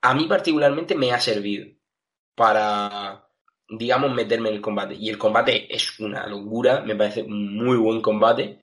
a 0.01 0.13
mí 0.13 0.25
particularmente 0.27 0.95
me 0.95 1.11
ha 1.11 1.19
servido 1.19 1.67
para, 2.35 3.27
digamos, 3.69 4.13
meterme 4.13 4.49
en 4.49 4.55
el 4.55 4.61
combate. 4.61 4.95
Y 4.95 5.09
el 5.09 5.17
combate 5.17 5.73
es 5.73 5.99
una 5.99 6.27
locura, 6.27 6.81
me 6.81 6.95
parece 6.95 7.23
un 7.23 7.55
muy 7.55 7.77
buen 7.77 8.01
combate 8.01 8.61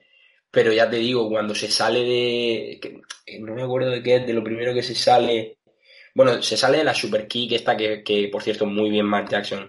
pero 0.55 0.71
ya 0.71 0.89
te 0.89 0.95
digo, 0.95 1.29
cuando 1.29 1.53
se 1.53 1.69
sale 1.69 1.99
de. 2.05 3.01
no 3.41 3.55
me 3.55 3.63
acuerdo 3.63 3.89
de 3.89 4.01
qué 4.01 4.15
es, 4.15 4.25
de 4.25 4.33
lo 4.33 4.41
primero 4.41 4.73
que 4.73 4.81
se 4.81 4.95
sale. 4.95 5.57
Bueno, 6.15 6.41
se 6.41 6.55
sale 6.55 6.77
de 6.77 6.85
la 6.85 6.93
super 6.93 7.27
kick 7.27 7.51
esta 7.51 7.75
que, 7.75 8.01
que 8.03 8.29
por 8.29 8.41
cierto, 8.41 8.65
muy 8.65 8.89
bien 8.89 9.05
Mark 9.05 9.27
Jackson 9.29 9.63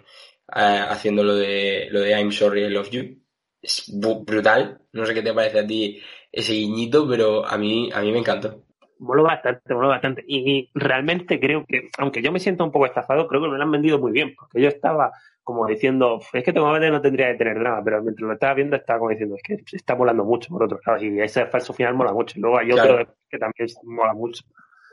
eh, 0.55 0.85
haciendo 0.89 1.25
lo 1.25 1.35
de, 1.35 1.89
lo 1.91 2.01
de 2.01 2.11
I'm 2.13 2.31
sorry, 2.31 2.65
I 2.67 2.71
love 2.71 2.91
you. 2.91 3.21
Es 3.61 3.91
brutal. 3.93 4.81
No 4.93 5.05
sé 5.07 5.15
qué 5.15 5.23
te 5.23 5.35
parece 5.35 5.59
a 5.61 5.67
ti 5.67 6.01
ese 6.31 6.53
guiñito, 6.53 7.09
pero 7.09 7.45
a 7.45 7.59
mí, 7.59 7.91
a 7.93 8.01
mí 8.01 8.13
me 8.13 8.19
encantó. 8.21 8.66
Molo 8.99 9.25
bastante, 9.25 9.75
molo 9.75 9.89
bastante. 9.89 10.25
Y, 10.27 10.71
realmente 10.75 11.39
creo 11.39 11.65
que, 11.67 11.91
aunque 11.99 12.23
yo 12.23 12.33
me 12.33 12.41
siento 12.41 12.65
un 12.65 12.73
poco 12.73 12.87
estafado, 12.87 13.27
creo 13.29 13.43
que 13.43 13.49
me 13.49 13.57
lo 13.57 13.63
han 13.63 13.71
vendido 13.71 13.99
muy 13.99 14.13
bien, 14.13 14.35
porque 14.35 14.61
yo 14.61 14.69
estaba 14.69 15.13
como 15.43 15.67
diciendo, 15.67 16.21
es 16.33 16.43
que 16.43 16.53
Tomate 16.53 16.91
no 16.91 17.01
tendría 17.01 17.31
que 17.31 17.39
tener 17.39 17.59
nada, 17.59 17.81
pero 17.85 18.03
mientras 18.03 18.27
lo 18.27 18.33
estaba 18.35 18.55
viendo 18.55 18.75
estaba 18.75 18.99
como 18.99 19.11
diciendo, 19.11 19.37
es 19.37 19.43
que 19.45 19.59
se 19.65 19.77
está 19.77 19.95
volando 19.95 20.25
mucho 20.25 20.49
por 20.49 20.65
otro 20.65 20.81
lado, 20.85 21.05
y 21.05 21.21
ese 21.21 21.47
falso 21.47 21.73
final 21.73 21.95
mola 21.95 22.13
mucho, 22.13 22.37
y 22.37 22.43
luego 22.43 22.59
hay 22.59 22.73
otro 22.73 23.15
que 23.31 23.39
también 23.39 23.69
mola 23.85 24.13
mucho. 24.13 24.43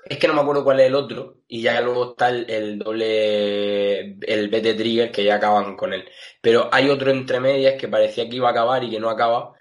Es 0.05 0.17
que 0.17 0.27
no 0.27 0.33
me 0.33 0.41
acuerdo 0.41 0.65
cuál 0.65 0.81
es 0.81 0.87
el 0.87 0.95
otro, 0.95 1.37
y 1.47 1.61
ya 1.61 1.79
luego 1.81 2.11
está 2.11 2.29
el, 2.29 2.77
doble, 2.77 4.17
el 4.19 4.49
BT 4.49 4.77
Trigger, 4.77 5.11
que 5.11 5.23
ya 5.23 5.35
acaban 5.35 5.77
con 5.77 5.93
él. 5.93 6.03
Pero 6.41 6.69
hay 6.71 6.89
otro 6.89 7.09
entre 7.09 7.39
medias 7.39 7.75
que 7.79 7.87
parecía 7.87 8.27
que 8.27 8.35
iba 8.35 8.49
a 8.49 8.51
acabar 8.51 8.83
y 8.83 8.91
que 8.91 8.99
no 8.99 9.09
acaba. 9.09 9.53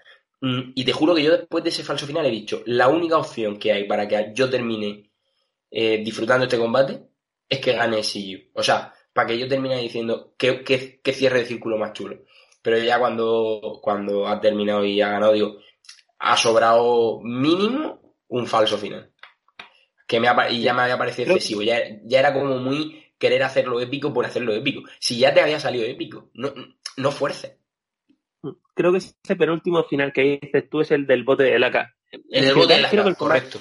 Mm, 0.43 0.73
y 0.75 0.83
te 0.83 0.91
juro 0.91 1.15
que 1.15 1.23
yo 1.23 1.31
después 1.37 1.63
de 1.63 1.69
ese 1.69 1.85
falso 1.85 2.05
final 2.05 2.25
he 2.25 2.29
dicho, 2.29 2.63
la 2.65 2.89
única 2.89 3.17
opción 3.17 3.57
que 3.57 3.71
hay 3.71 3.85
para 3.85 4.09
que 4.09 4.33
yo 4.35 4.49
termine 4.49 5.09
eh, 5.71 6.03
disfrutando 6.03 6.43
este 6.43 6.57
combate 6.57 7.01
es 7.47 7.59
que 7.61 7.71
gane 7.71 8.03
SIU. 8.03 8.51
O 8.53 8.61
sea, 8.61 8.93
para 9.13 9.27
que 9.27 9.39
yo 9.39 9.47
termine 9.47 9.79
diciendo 9.79 10.33
qué, 10.37 10.99
cierre 11.13 11.39
de 11.39 11.45
círculo 11.45 11.77
más 11.77 11.93
chulo. 11.93 12.25
Pero 12.61 12.77
ya 12.77 12.99
cuando, 12.99 13.79
cuando 13.81 14.27
ha 14.27 14.41
terminado 14.41 14.83
y 14.83 14.99
ha 14.99 15.11
ganado, 15.11 15.31
digo, 15.31 15.59
ha 16.19 16.35
sobrado 16.35 17.21
mínimo 17.23 18.17
un 18.27 18.45
falso 18.45 18.77
final. 18.77 19.13
Que 20.05 20.19
me 20.19 20.27
y 20.49 20.61
ya 20.61 20.73
me 20.73 20.81
había 20.81 20.97
parecido 20.97 21.31
excesivo. 21.31 21.61
Ya, 21.61 21.79
ya 22.03 22.19
era 22.19 22.33
como 22.33 22.57
muy 22.57 23.13
querer 23.17 23.43
hacerlo 23.43 23.79
épico 23.79 24.11
por 24.13 24.25
hacerlo 24.25 24.53
épico. 24.53 24.81
Si 24.99 25.17
ya 25.17 25.33
te 25.33 25.39
había 25.39 25.61
salido 25.61 25.85
épico, 25.85 26.31
no, 26.33 26.53
no 26.97 27.11
fuerce. 27.11 27.62
Creo 28.73 28.91
que 28.91 28.97
ese 28.97 29.35
penúltimo 29.37 29.83
final 29.83 30.11
que 30.11 30.39
dices 30.41 30.69
tú 30.69 30.81
es 30.81 30.91
el 30.91 31.05
del 31.05 31.23
bote 31.23 31.43
de 31.43 31.59
laca. 31.59 31.93
El, 32.11 32.45
el 32.45 32.55
bote 32.55 32.73
de 32.73 32.81
laca, 32.81 33.15
correcto. 33.15 33.59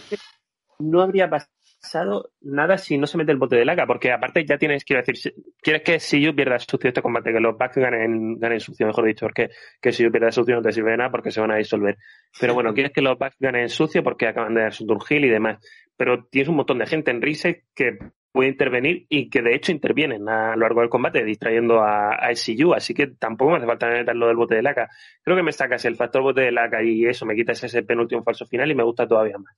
No 0.78 1.02
habría 1.02 1.28
pasado 1.28 2.30
nada 2.40 2.78
si 2.78 2.96
no 2.96 3.06
se 3.06 3.18
mete 3.18 3.32
el 3.32 3.38
bote 3.38 3.56
de 3.56 3.64
laca, 3.64 3.86
porque 3.86 4.12
aparte 4.12 4.44
ya 4.44 4.56
tienes, 4.56 4.84
quiero 4.84 5.02
decir, 5.02 5.34
quieres 5.60 5.82
que 5.82 6.00
si 6.00 6.20
yo 6.20 6.34
pierda 6.34 6.58
sucio 6.58 6.88
este 6.88 7.02
combate, 7.02 7.32
que 7.32 7.40
los 7.40 7.58
Bucks 7.58 7.76
ganen, 7.76 8.38
ganen 8.38 8.60
sucio, 8.60 8.86
mejor 8.86 9.04
dicho, 9.04 9.26
porque 9.26 9.50
que 9.80 9.92
si 9.92 10.02
yo 10.02 10.10
pierda 10.10 10.32
sucio 10.32 10.56
no 10.56 10.62
te 10.62 10.72
sirve 10.72 10.92
de 10.92 10.96
nada 10.98 11.10
porque 11.10 11.30
se 11.30 11.40
van 11.40 11.50
a 11.50 11.56
disolver. 11.56 11.98
Pero 12.40 12.54
bueno, 12.54 12.72
quieres 12.72 12.92
que 12.92 13.02
los 13.02 13.18
Bucks 13.18 13.36
ganen 13.38 13.68
sucio 13.68 14.02
porque 14.02 14.28
acaban 14.28 14.54
de 14.54 14.62
dar 14.62 14.72
su 14.72 14.86
Hill 15.08 15.24
y 15.24 15.30
demás. 15.30 15.58
Pero 15.96 16.24
tienes 16.24 16.48
un 16.48 16.56
montón 16.56 16.78
de 16.78 16.86
gente 16.86 17.10
en 17.10 17.20
Reset 17.20 17.64
que 17.74 17.98
puede 18.32 18.48
intervenir 18.48 19.06
y 19.08 19.28
que 19.28 19.42
de 19.42 19.54
hecho 19.54 19.72
intervienen 19.72 20.28
a 20.28 20.56
lo 20.56 20.62
largo 20.62 20.80
del 20.80 20.88
combate 20.88 21.22
distrayendo 21.22 21.80
a, 21.80 22.14
a 22.14 22.34
SCU, 22.34 22.72
así 22.74 22.94
que 22.94 23.08
tampoco 23.08 23.52
me 23.52 23.58
hace 23.58 23.66
falta 23.66 23.88
meter 23.88 24.16
lo 24.16 24.26
del 24.26 24.36
bote 24.36 24.54
de 24.54 24.62
laca. 24.62 24.88
Creo 25.22 25.36
que 25.36 25.42
me 25.42 25.52
sacas 25.52 25.84
el 25.84 25.96
factor 25.96 26.22
bote 26.22 26.40
de 26.40 26.52
laca 26.52 26.82
y 26.82 27.04
eso, 27.04 27.26
me 27.26 27.36
quitas 27.36 27.62
ese 27.62 27.82
penúltimo 27.82 28.22
falso 28.22 28.46
final 28.46 28.70
y 28.70 28.74
me 28.74 28.82
gusta 28.82 29.06
todavía 29.06 29.38
más. 29.38 29.54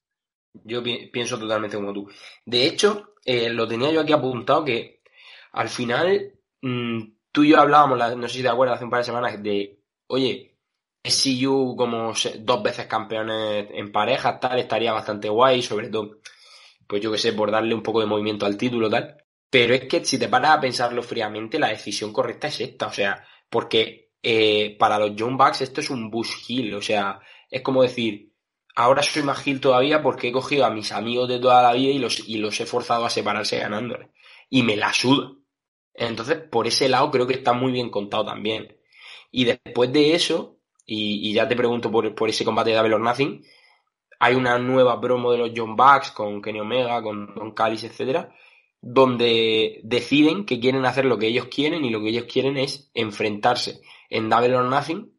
Yo 0.65 0.83
pienso 0.83 1.39
totalmente 1.39 1.77
como 1.77 1.93
tú. 1.93 2.09
De 2.45 2.67
hecho, 2.67 3.15
eh, 3.25 3.51
lo 3.51 3.67
tenía 3.67 3.93
yo 3.93 4.01
aquí 4.01 4.13
apuntado 4.13 4.65
que 4.65 5.01
al 5.53 5.69
final 5.69 6.33
mm, 6.63 7.01
tú 7.33 7.45
y 7.45 7.51
yo 7.51 7.61
hablábamos, 7.61 7.99
no 8.17 8.29
sé 8.29 8.37
si 8.37 8.43
te 8.43 8.49
acuerdas, 8.49 8.77
hace 8.77 8.85
un 8.85 8.91
par 8.91 9.01
de 9.01 9.05
semanas, 9.05 9.43
de, 9.43 9.79
oye, 10.09 10.55
SCU 11.05 11.77
como 11.77 12.13
dos 12.39 12.63
veces 12.63 12.87
campeones 12.87 13.69
en 13.73 13.93
pareja, 13.93 14.41
tal, 14.41 14.59
estaría 14.59 14.93
bastante 14.93 15.29
guay, 15.29 15.61
sobre 15.63 15.89
todo, 15.89 16.19
pues 16.87 17.03
yo 17.03 17.11
que 17.13 17.19
sé, 17.19 17.33
por 17.33 17.51
darle 17.51 17.75
un 17.75 17.83
poco 17.83 18.01
de 18.01 18.07
movimiento 18.07 18.47
al 18.47 18.57
título, 18.57 18.91
tal. 18.91 19.17
Pero 19.51 19.75
es 19.75 19.85
que 19.85 20.05
si 20.05 20.19
te 20.19 20.29
paras 20.29 20.59
a 20.59 20.61
pensarlo 20.61 21.03
fríamente, 21.03 21.59
la 21.59 21.69
decisión 21.69 22.13
correcta 22.13 22.49
es 22.49 22.61
esta, 22.61 22.89
o 22.89 22.93
sea, 22.93 23.25
porque 23.49 24.11
eh, 24.23 24.77
para 24.79 24.99
los 24.99 25.13
John 25.19 25.37
Bucks 25.37 25.61
esto 25.61 25.81
es 25.81 25.91
un 25.91 26.11
Bush 26.11 26.49
Hill, 26.49 26.75
o 26.75 26.83
sea, 26.83 27.21
es 27.51 27.63
como 27.63 27.83
decir, 27.83 28.33
ahora 28.75 29.03
soy 29.03 29.23
más 29.23 29.43
gil 29.43 29.61
todavía 29.61 30.03
porque 30.03 30.29
he 30.29 30.33
cogido 30.33 30.65
a 30.65 30.71
mis 30.71 30.93
amigos 30.93 31.29
de 31.29 31.39
toda 31.39 31.63
la 31.63 31.73
vida 31.73 31.91
y 31.93 31.99
los, 31.99 32.29
y 32.29 32.39
los 32.39 32.59
he 32.61 32.67
forzado 32.67 33.05
a 33.05 33.11
separarse 33.11 33.59
ganándole. 33.59 34.11
Y 34.51 34.63
me 34.63 34.77
la 34.77 34.93
suda. 34.93 35.33
Entonces, 35.95 36.39
por 36.51 36.67
ese 36.67 36.89
lado 36.89 37.11
creo 37.11 37.27
que 37.27 37.35
está 37.35 37.53
muy 37.53 37.73
bien 37.73 37.91
contado 37.91 38.25
también. 38.25 38.77
Y 39.31 39.45
después 39.45 39.93
de 39.93 40.15
eso, 40.15 40.59
y, 40.87 41.33
ya 41.33 41.49
te 41.49 41.57
pregunto 41.57 41.91
por, 41.91 42.15
por, 42.15 42.29
ese 42.29 42.45
combate 42.45 42.71
de 42.71 42.77
Double 42.77 42.95
or 42.95 43.01
Nothing, 43.01 43.45
hay 44.25 44.37
una 44.37 44.59
nueva 44.59 44.99
promo 45.03 45.33
de 45.33 45.37
los 45.37 45.51
John 45.55 45.77
Bucks 45.77 46.11
con 46.11 46.41
Kenny 46.41 46.59
Omega, 46.59 47.03
con 47.03 47.35
Don 47.35 47.53
Callis, 47.53 47.85
etcétera, 47.85 48.35
donde 48.81 49.83
deciden 49.85 50.47
que 50.47 50.59
quieren 50.59 50.87
hacer 50.87 51.05
lo 51.05 51.19
que 51.19 51.27
ellos 51.27 51.49
quieren 51.55 51.85
y 51.85 51.91
lo 51.91 52.01
que 52.01 52.09
ellos 52.09 52.25
quieren 52.25 52.57
es 52.57 52.91
enfrentarse 52.95 53.83
en 54.09 54.31
Double 54.31 54.57
or 54.57 54.65
Nothing 54.65 55.13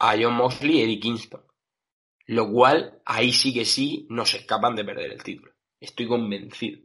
a 0.00 0.16
John 0.20 0.34
Moxley 0.34 0.78
y 0.78 0.82
Eddie 0.82 0.98
Kingston. 0.98 1.42
Lo 2.26 2.50
cual, 2.50 3.00
ahí 3.04 3.32
sí 3.32 3.54
que 3.54 3.64
sí, 3.64 4.08
no 4.10 4.26
se 4.26 4.38
escapan 4.38 4.74
de 4.74 4.84
perder 4.84 5.12
el 5.12 5.22
título. 5.22 5.52
Estoy 5.78 6.08
convencido. 6.08 6.80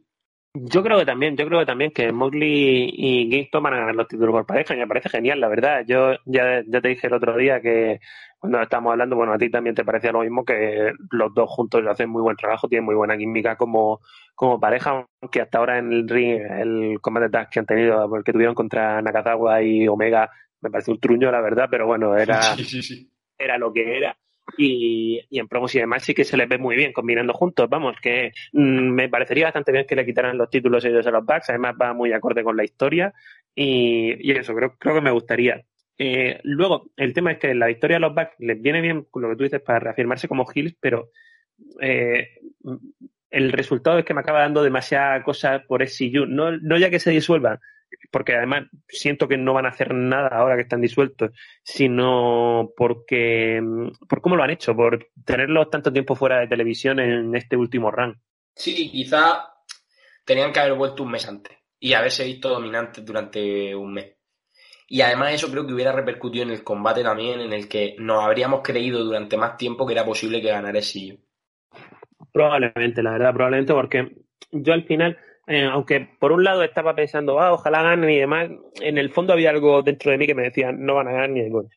Yo 0.55 0.83
creo 0.83 0.99
que 0.99 1.05
también, 1.05 1.35
yo 1.35 1.47
creo 1.47 1.61
que 1.61 1.65
también 1.65 1.89
que 1.89 2.11
Mosley 2.11 2.87
y 2.93 3.27
Kingston 3.27 3.63
van 3.63 3.73
a 3.73 3.77
ganar 3.79 3.95
los 3.95 4.07
títulos 4.07 4.33
por 4.33 4.45
pareja 4.45 4.75
y 4.75 4.77
me 4.77 4.87
parece 4.87 5.09
genial, 5.09 5.39
la 5.39 5.47
verdad. 5.47 5.83
Yo 5.87 6.13
ya, 6.25 6.61
ya 6.67 6.79
te 6.79 6.89
dije 6.89 7.07
el 7.07 7.13
otro 7.13 7.35
día 7.35 7.59
que 7.59 7.99
cuando 8.37 8.61
estábamos 8.61 8.91
hablando, 8.91 9.15
bueno, 9.15 9.33
a 9.33 9.37
ti 9.39 9.49
también 9.49 9.75
te 9.75 9.83
parecía 9.83 10.11
lo 10.11 10.21
mismo 10.21 10.45
que 10.45 10.93
los 11.09 11.33
dos 11.33 11.49
juntos 11.49 11.83
hacen 11.87 12.09
muy 12.09 12.21
buen 12.21 12.37
trabajo, 12.37 12.67
tienen 12.67 12.85
muy 12.85 12.93
buena 12.93 13.17
química 13.17 13.55
como, 13.55 14.01
como 14.35 14.59
pareja, 14.59 15.07
aunque 15.21 15.41
hasta 15.41 15.57
ahora 15.57 15.79
en 15.79 15.91
el 15.91 16.07
ring, 16.07 16.41
el 16.41 16.99
combate 17.01 17.29
tag 17.29 17.49
que 17.49 17.59
han 17.59 17.65
tenido, 17.65 18.07
porque 18.07 18.31
tuvieron 18.31 18.53
contra 18.53 19.01
Nakazawa 19.01 19.63
y 19.63 19.87
Omega, 19.87 20.29
me 20.61 20.69
parece 20.69 20.91
un 20.91 20.99
truño, 20.99 21.31
la 21.31 21.41
verdad, 21.41 21.67
pero 21.71 21.87
bueno, 21.87 22.15
era, 22.15 22.39
era 23.39 23.57
lo 23.57 23.73
que 23.73 23.97
era 23.97 24.15
y, 24.57 25.21
en 25.31 25.47
promos 25.47 25.73
y 25.75 25.79
demás 25.79 26.03
sí 26.03 26.13
que 26.13 26.23
se 26.23 26.37
les 26.37 26.47
ve 26.47 26.57
muy 26.57 26.75
bien 26.75 26.93
combinando 26.93 27.33
juntos. 27.33 27.69
Vamos, 27.69 27.95
que 28.01 28.31
mm, 28.51 28.89
me 28.89 29.09
parecería 29.09 29.45
bastante 29.45 29.71
bien 29.71 29.85
que 29.87 29.95
le 29.95 30.05
quitaran 30.05 30.37
los 30.37 30.49
títulos 30.49 30.83
ellos 30.85 31.05
a 31.07 31.11
los 31.11 31.25
Bucks, 31.25 31.49
además 31.49 31.75
va 31.81 31.93
muy 31.93 32.13
acorde 32.13 32.43
con 32.43 32.57
la 32.57 32.63
historia 32.63 33.13
y, 33.55 34.31
eso, 34.31 34.53
creo, 34.55 34.75
creo 34.77 34.95
que 34.95 35.01
me 35.01 35.11
gustaría. 35.11 35.63
Eh, 35.97 36.39
luego, 36.43 36.89
el 36.97 37.13
tema 37.13 37.33
es 37.33 37.39
que 37.39 37.53
la 37.53 37.69
historia 37.69 37.97
de 37.97 38.01
los 38.01 38.15
Bucks 38.15 38.35
les 38.39 38.61
viene 38.61 38.81
bien, 38.81 39.07
lo 39.13 39.29
que 39.29 39.35
tú 39.35 39.43
dices, 39.43 39.61
para 39.61 39.79
reafirmarse 39.79 40.27
como 40.27 40.45
Hills, 40.53 40.75
pero 40.79 41.09
eh, 41.79 42.39
el 43.29 43.51
resultado 43.51 43.99
es 43.99 44.05
que 44.05 44.13
me 44.13 44.21
acaba 44.21 44.41
dando 44.41 44.63
demasiada 44.63 45.23
cosa 45.23 45.63
por 45.67 45.81
SCU. 45.87 46.25
No, 46.27 46.51
no 46.57 46.77
ya 46.77 46.89
que 46.89 46.99
se 46.99 47.11
disuelvan, 47.11 47.59
porque 48.11 48.35
además 48.35 48.63
siento 48.87 49.27
que 49.27 49.37
no 49.37 49.53
van 49.53 49.65
a 49.65 49.69
hacer 49.69 49.93
nada 49.93 50.29
ahora 50.29 50.55
que 50.55 50.63
están 50.63 50.81
disueltos, 50.81 51.31
sino 51.63 52.71
porque 52.75 53.61
por 54.07 54.21
cómo 54.21 54.35
lo 54.35 54.43
han 54.43 54.51
hecho, 54.51 54.75
por 54.75 55.07
tenerlos 55.25 55.69
tanto 55.69 55.91
tiempo 55.91 56.15
fuera 56.15 56.39
de 56.39 56.47
televisión 56.47 56.99
en 56.99 57.35
este 57.35 57.57
último 57.57 57.91
run. 57.91 58.19
Sí, 58.55 58.89
quizá 58.91 59.53
tenían 60.25 60.51
que 60.51 60.59
haber 60.59 60.73
vuelto 60.73 61.03
un 61.03 61.11
mes 61.11 61.27
antes 61.27 61.57
y 61.79 61.93
haberse 61.93 62.25
visto 62.25 62.49
dominantes 62.49 63.03
durante 63.05 63.75
un 63.75 63.93
mes. 63.93 64.15
Y 64.87 65.01
además 65.01 65.33
eso 65.33 65.49
creo 65.49 65.65
que 65.65 65.73
hubiera 65.73 65.91
repercutido 65.91 66.43
en 66.43 66.51
el 66.51 66.63
combate 66.63 67.03
también, 67.03 67.41
en 67.41 67.51
el 67.51 67.67
que 67.67 67.95
nos 67.97 68.23
habríamos 68.23 68.61
creído 68.63 69.03
durante 69.03 69.37
más 69.37 69.57
tiempo 69.57 69.85
que 69.85 69.93
era 69.93 70.05
posible 70.05 70.41
que 70.41 70.49
ganara 70.49 70.79
ese 70.79 71.17
Probablemente, 72.31 73.01
la 73.01 73.11
verdad, 73.13 73.33
probablemente 73.33 73.73
porque 73.73 74.11
yo 74.51 74.73
al 74.73 74.83
final 74.85 75.17
eh, 75.47 75.65
aunque 75.65 76.07
por 76.19 76.31
un 76.31 76.43
lado 76.43 76.63
estaba 76.63 76.95
pensando, 76.95 77.39
ah, 77.39 77.53
ojalá 77.53 77.83
ganen 77.83 78.09
y 78.09 78.19
demás, 78.19 78.49
en 78.81 78.97
el 78.97 79.11
fondo 79.11 79.33
había 79.33 79.49
algo 79.49 79.81
dentro 79.81 80.11
de 80.11 80.17
mí 80.17 80.25
que 80.25 80.35
me 80.35 80.43
decía, 80.43 80.71
no 80.71 80.95
van 80.95 81.07
a 81.07 81.11
ganar 81.11 81.29
ni 81.29 81.41
de 81.41 81.51
coño. 81.51 81.69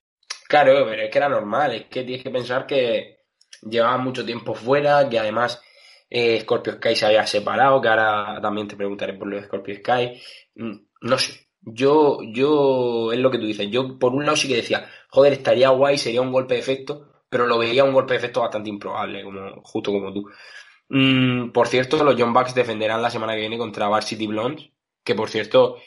Claro, 0.48 0.86
pero 0.88 1.02
es 1.02 1.10
que 1.10 1.18
era 1.18 1.28
normal, 1.28 1.74
es 1.74 1.84
que 1.86 2.04
tienes 2.04 2.22
que 2.22 2.30
pensar 2.30 2.66
que 2.66 3.16
llevaban 3.62 4.04
mucho 4.04 4.24
tiempo 4.24 4.54
fuera, 4.54 5.08
que 5.08 5.18
además 5.18 5.60
eh, 6.08 6.40
Scorpio 6.40 6.74
Sky 6.74 6.94
se 6.94 7.06
había 7.06 7.26
separado, 7.26 7.80
que 7.80 7.88
ahora 7.88 8.38
también 8.40 8.68
te 8.68 8.76
preguntaré 8.76 9.14
por 9.14 9.28
lo 9.28 9.36
de 9.36 9.44
Scorpio 9.44 9.74
Sky. 9.76 10.20
Mm, 10.54 10.76
no 11.02 11.18
sé, 11.18 11.48
Yo, 11.60 12.20
yo, 12.32 13.12
es 13.12 13.18
lo 13.18 13.30
que 13.30 13.38
tú 13.38 13.46
dices. 13.46 13.68
Yo, 13.70 13.98
por 13.98 14.14
un 14.14 14.24
lado, 14.24 14.36
sí 14.36 14.46
que 14.48 14.56
decía, 14.56 14.88
joder, 15.08 15.32
estaría 15.32 15.70
guay, 15.70 15.98
sería 15.98 16.22
un 16.22 16.32
golpe 16.32 16.54
de 16.54 16.60
efecto, 16.60 17.24
pero 17.28 17.46
lo 17.46 17.58
veía 17.58 17.82
un 17.84 17.92
golpe 17.92 18.14
de 18.14 18.18
efecto 18.18 18.40
bastante 18.40 18.70
improbable, 18.70 19.24
como, 19.24 19.60
justo 19.62 19.90
como 19.92 20.12
tú. 20.12 20.28
Mm, 20.88 21.50
por 21.50 21.68
cierto, 21.68 22.02
los 22.04 22.16
John 22.18 22.32
Bucks 22.32 22.54
defenderán 22.54 23.02
la 23.02 23.10
semana 23.10 23.34
que 23.34 23.40
viene 23.40 23.58
contra 23.58 23.88
Varsity 23.88 24.26
Blondes, 24.26 24.70
que 25.04 25.14
por 25.14 25.28
cierto, 25.28 25.78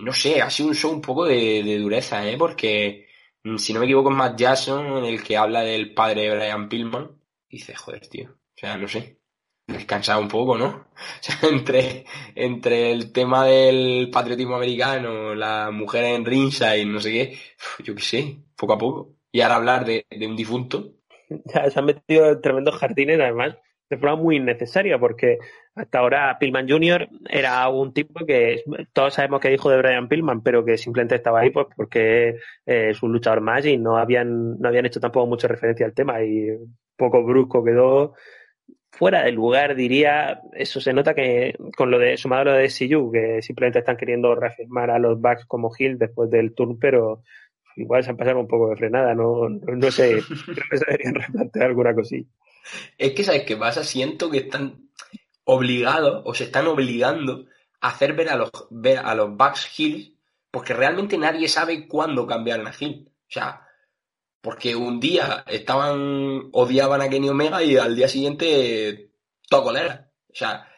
no 0.00 0.12
sé, 0.12 0.42
ha 0.42 0.50
sido 0.50 0.68
un 0.68 0.74
show 0.74 0.90
un 0.92 1.00
poco 1.00 1.24
de, 1.24 1.78
dureza, 1.78 2.26
¿eh? 2.28 2.36
Porque, 2.36 3.06
mm, 3.44 3.56
si 3.56 3.72
no 3.72 3.80
me 3.80 3.86
equivoco, 3.86 4.10
es 4.10 4.16
Matt 4.16 4.38
Jackson 4.38 5.04
el 5.04 5.22
que 5.22 5.36
habla 5.36 5.60
del 5.62 5.94
padre 5.94 6.22
de 6.22 6.36
Brian 6.36 6.68
Pillman. 6.68 7.10
Dice, 7.48 7.74
joder, 7.74 8.06
tío. 8.08 8.30
O 8.30 8.54
sea, 8.56 8.76
no 8.76 8.88
sé. 8.88 9.18
Descansado 9.66 10.20
un 10.20 10.28
poco, 10.28 10.58
¿no? 10.58 10.66
O 10.94 11.22
sea, 11.22 11.36
entre, 11.50 12.04
entre 12.34 12.92
el 12.92 13.12
tema 13.12 13.46
del 13.46 14.10
patriotismo 14.10 14.56
americano, 14.56 15.34
la 15.34 15.70
mujer 15.70 16.04
en 16.04 16.24
ringside, 16.24 16.84
no 16.86 17.00
sé 17.00 17.10
qué, 17.10 17.38
yo 17.84 17.94
qué 17.94 18.02
sé, 18.02 18.38
poco 18.56 18.72
a 18.74 18.78
poco. 18.78 19.16
Y 19.30 19.40
ahora 19.40 19.56
hablar 19.56 19.84
de, 19.84 20.06
un 20.26 20.36
difunto. 20.36 20.94
Ya, 21.46 21.70
se 21.70 21.78
han 21.78 21.86
metido 21.86 22.28
en 22.28 22.42
tremendos 22.42 22.76
jardines, 22.76 23.18
además, 23.18 23.56
de 23.92 23.98
forma 23.98 24.16
muy 24.16 24.36
innecesaria, 24.36 24.98
porque 24.98 25.38
hasta 25.74 25.98
ahora 25.98 26.38
Pillman 26.40 26.66
Jr. 26.66 27.08
era 27.28 27.68
un 27.68 27.92
tipo 27.92 28.24
que 28.24 28.62
todos 28.94 29.12
sabemos 29.12 29.38
que 29.38 29.48
es 29.48 29.54
hijo 29.54 29.68
de 29.68 29.76
Brian 29.76 30.08
Pillman, 30.08 30.42
pero 30.42 30.64
que 30.64 30.78
simplemente 30.78 31.16
estaba 31.16 31.40
ahí 31.40 31.50
pues 31.50 31.66
porque 31.76 32.36
eh, 32.64 32.88
es 32.90 33.02
un 33.02 33.12
luchador 33.12 33.42
más 33.42 33.66
y 33.66 33.76
no 33.76 33.98
habían, 33.98 34.58
no 34.58 34.66
habían 34.66 34.86
hecho 34.86 34.98
tampoco 34.98 35.26
mucha 35.26 35.46
referencia 35.46 35.84
al 35.84 35.92
tema 35.92 36.22
y 36.24 36.48
poco 36.96 37.22
brusco 37.22 37.62
quedó 37.62 38.14
fuera 38.90 39.24
del 39.24 39.34
lugar, 39.34 39.74
diría, 39.74 40.40
eso 40.54 40.80
se 40.80 40.94
nota 40.94 41.14
que 41.14 41.54
con 41.76 41.90
lo 41.90 41.98
de 41.98 42.16
sumado 42.16 42.42
a 42.42 42.44
lo 42.44 42.52
de 42.54 42.70
SCU, 42.70 43.12
que 43.12 43.42
simplemente 43.42 43.80
están 43.80 43.96
queriendo 43.98 44.34
reafirmar 44.34 44.90
a 44.90 44.98
los 44.98 45.20
Bucks 45.20 45.44
como 45.46 45.70
Hill 45.78 45.98
después 45.98 46.30
del 46.30 46.54
turn, 46.54 46.78
pero 46.78 47.22
igual 47.76 48.04
se 48.04 48.10
han 48.10 48.16
pasado 48.16 48.40
un 48.40 48.48
poco 48.48 48.70
de 48.70 48.76
frenada, 48.76 49.14
no, 49.14 49.48
no, 49.50 49.76
no 49.76 49.90
sé, 49.90 50.18
creo 50.46 50.64
que 50.70 50.76
se 50.78 50.84
deberían 50.86 51.14
replantear 51.14 51.66
alguna 51.66 51.94
cosilla. 51.94 52.28
Es 52.98 53.12
que, 53.12 53.24
¿sabes 53.24 53.44
qué 53.44 53.56
pasa? 53.56 53.84
Siento 53.84 54.30
que 54.30 54.38
están 54.38 54.90
obligados 55.44 56.22
o 56.24 56.34
se 56.34 56.44
están 56.44 56.66
obligando 56.66 57.46
a 57.80 57.88
hacer 57.88 58.14
ver 58.14 58.28
a 58.30 58.36
los, 58.36 58.50
ver 58.70 58.98
a 58.98 59.14
los 59.14 59.36
Bucks 59.36 59.78
Hill 59.78 60.18
porque 60.50 60.74
realmente 60.74 61.16
nadie 61.18 61.48
sabe 61.48 61.88
cuándo 61.88 62.26
cambiar 62.26 62.60
a 62.66 62.74
Hill. 62.78 63.08
O 63.08 63.32
sea, 63.32 63.66
porque 64.40 64.76
un 64.76 65.00
día 65.00 65.44
estaban, 65.48 66.50
odiaban 66.52 67.00
a 67.00 67.08
Kenny 67.08 67.28
Omega 67.28 67.62
y 67.62 67.76
al 67.76 67.96
día 67.96 68.08
siguiente 68.08 69.12
todo 69.48 69.64
colera. 69.64 70.10
O 70.28 70.34
sea, 70.34 70.68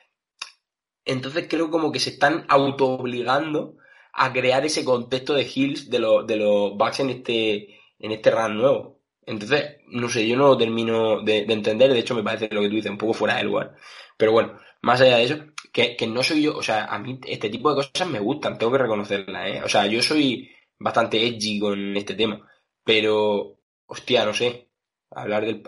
entonces 1.04 1.46
creo 1.48 1.70
como 1.70 1.90
que 1.90 1.98
se 1.98 2.10
están 2.10 2.46
auto 2.48 2.90
obligando 2.90 3.76
a 4.12 4.32
crear 4.32 4.64
ese 4.64 4.84
contexto 4.84 5.34
de 5.34 5.50
Hills 5.52 5.90
de 5.90 5.98
los, 5.98 6.26
de 6.26 6.36
los 6.36 6.76
Bucks 6.76 7.00
en 7.00 7.10
este, 7.10 7.80
en 7.98 8.12
este 8.12 8.30
nuevo. 8.50 8.93
Entonces, 9.26 9.78
no 9.88 10.08
sé, 10.08 10.26
yo 10.26 10.36
no 10.36 10.48
lo 10.48 10.56
termino 10.56 11.22
de, 11.22 11.44
de, 11.44 11.52
entender, 11.52 11.92
de 11.92 11.98
hecho 11.98 12.14
me 12.14 12.22
parece 12.22 12.48
lo 12.50 12.60
que 12.60 12.68
tú 12.68 12.76
dices, 12.76 12.90
un 12.90 12.98
poco 12.98 13.14
fuera 13.14 13.36
del 13.36 13.46
lugar. 13.46 13.74
Pero 14.16 14.32
bueno, 14.32 14.58
más 14.82 15.00
allá 15.00 15.16
de 15.16 15.24
eso, 15.24 15.38
que, 15.72 15.96
que 15.96 16.06
no 16.06 16.22
soy 16.22 16.42
yo, 16.42 16.56
o 16.56 16.62
sea, 16.62 16.84
a 16.84 16.98
mí 16.98 17.18
este 17.26 17.50
tipo 17.50 17.70
de 17.70 17.76
cosas 17.76 18.08
me 18.08 18.20
gustan, 18.20 18.58
tengo 18.58 18.72
que 18.72 18.78
reconocerlas, 18.78 19.48
¿eh? 19.48 19.62
O 19.64 19.68
sea, 19.68 19.86
yo 19.86 20.02
soy 20.02 20.50
bastante 20.78 21.26
edgy 21.26 21.58
con 21.58 21.96
este 21.96 22.14
tema, 22.14 22.46
pero, 22.84 23.58
hostia, 23.86 24.24
no 24.24 24.34
sé, 24.34 24.68
hablar 25.10 25.44
del, 25.44 25.62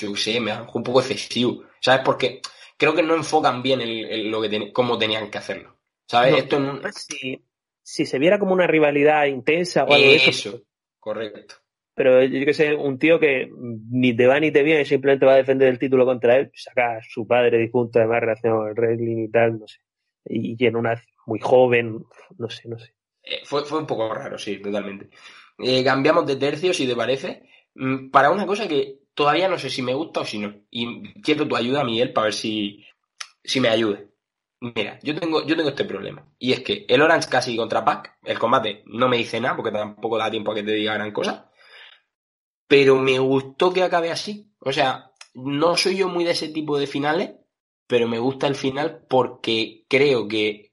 yo 0.00 0.12
qué 0.12 0.16
sé, 0.16 0.40
me 0.40 0.50
da 0.50 0.68
un 0.72 0.82
poco 0.82 1.00
excesivo, 1.00 1.64
¿sabes? 1.80 2.02
Porque 2.04 2.40
creo 2.76 2.94
que 2.94 3.02
no 3.02 3.14
enfocan 3.14 3.62
bien 3.62 3.80
el, 3.80 4.06
el, 4.06 4.30
lo 4.30 4.40
que 4.40 4.48
ten, 4.48 4.72
cómo 4.72 4.96
tenían 4.96 5.30
que 5.30 5.38
hacerlo, 5.38 5.76
¿sabes? 6.06 6.32
No, 6.32 6.38
Esto 6.38 6.56
en 6.56 6.64
un... 6.64 6.92
si, 6.92 7.44
si 7.82 8.06
se 8.06 8.18
viera 8.18 8.38
como 8.38 8.54
una 8.54 8.66
rivalidad 8.66 9.26
intensa 9.26 9.84
o 9.84 9.92
algo 9.92 10.08
de 10.08 10.16
eso, 10.16 10.30
Eso, 10.30 10.62
correcto. 10.98 11.56
Pero 12.00 12.24
yo 12.24 12.46
que 12.46 12.54
sé, 12.54 12.74
un 12.74 12.98
tío 12.98 13.20
que 13.20 13.50
ni 13.90 14.16
te 14.16 14.26
va 14.26 14.40
ni 14.40 14.50
te 14.50 14.62
viene, 14.62 14.86
simplemente 14.86 15.26
va 15.26 15.34
a 15.34 15.36
defender 15.36 15.68
el 15.68 15.78
título 15.78 16.06
contra 16.06 16.38
él, 16.38 16.50
saca 16.54 16.96
a 16.96 17.02
su 17.02 17.26
padre 17.26 17.58
difunto, 17.58 17.98
además 17.98 18.20
relación 18.20 18.66
al 18.66 18.72
wrestling 18.72 19.24
y 19.24 19.30
tal, 19.30 19.58
no 19.60 19.68
sé. 19.68 19.80
Y, 20.24 20.56
y 20.58 20.66
en 20.66 20.76
una 20.76 20.98
muy 21.26 21.40
joven, 21.40 22.02
no 22.38 22.48
sé, 22.48 22.70
no 22.70 22.78
sé. 22.78 22.94
Eh, 23.22 23.42
fue, 23.44 23.66
fue 23.66 23.80
un 23.80 23.86
poco 23.86 24.14
raro, 24.14 24.38
sí, 24.38 24.56
totalmente. 24.62 25.10
Eh, 25.58 25.84
cambiamos 25.84 26.26
de 26.26 26.36
tercio, 26.36 26.72
si 26.72 26.86
te 26.86 26.96
parece, 26.96 27.42
mm, 27.74 28.08
para 28.08 28.30
una 28.30 28.46
cosa 28.46 28.66
que 28.66 29.00
todavía 29.12 29.50
no 29.50 29.58
sé 29.58 29.68
si 29.68 29.82
me 29.82 29.92
gusta 29.92 30.20
o 30.20 30.24
si 30.24 30.38
no. 30.38 30.54
Y 30.70 31.12
quiero 31.20 31.46
tu 31.46 31.54
ayuda, 31.54 31.84
Miguel, 31.84 32.14
para 32.14 32.28
ver 32.28 32.32
si, 32.32 32.82
si 33.44 33.60
me 33.60 33.68
ayude. 33.68 34.08
Mira, 34.58 34.98
yo 35.02 35.14
tengo, 35.20 35.44
yo 35.44 35.54
tengo 35.54 35.68
este 35.68 35.84
problema. 35.84 36.24
Y 36.38 36.52
es 36.52 36.60
que 36.60 36.86
el 36.88 37.02
Orange 37.02 37.28
casi 37.28 37.54
contra 37.58 37.84
Pac, 37.84 38.16
el 38.24 38.38
combate 38.38 38.84
no 38.86 39.06
me 39.06 39.18
dice 39.18 39.38
nada 39.38 39.54
porque 39.54 39.70
tampoco 39.70 40.16
da 40.16 40.30
tiempo 40.30 40.52
a 40.52 40.54
que 40.54 40.62
te 40.62 40.72
diga 40.72 40.94
gran 40.94 41.12
cosa. 41.12 41.49
Pero 42.70 42.94
me 42.94 43.18
gustó 43.18 43.72
que 43.72 43.82
acabe 43.82 44.12
así. 44.12 44.54
O 44.60 44.70
sea, 44.70 45.10
no 45.34 45.76
soy 45.76 45.96
yo 45.96 46.08
muy 46.08 46.22
de 46.22 46.30
ese 46.30 46.50
tipo 46.50 46.78
de 46.78 46.86
finales, 46.86 47.32
pero 47.88 48.06
me 48.06 48.20
gusta 48.20 48.46
el 48.46 48.54
final 48.54 49.06
porque 49.08 49.86
creo 49.88 50.28
que 50.28 50.70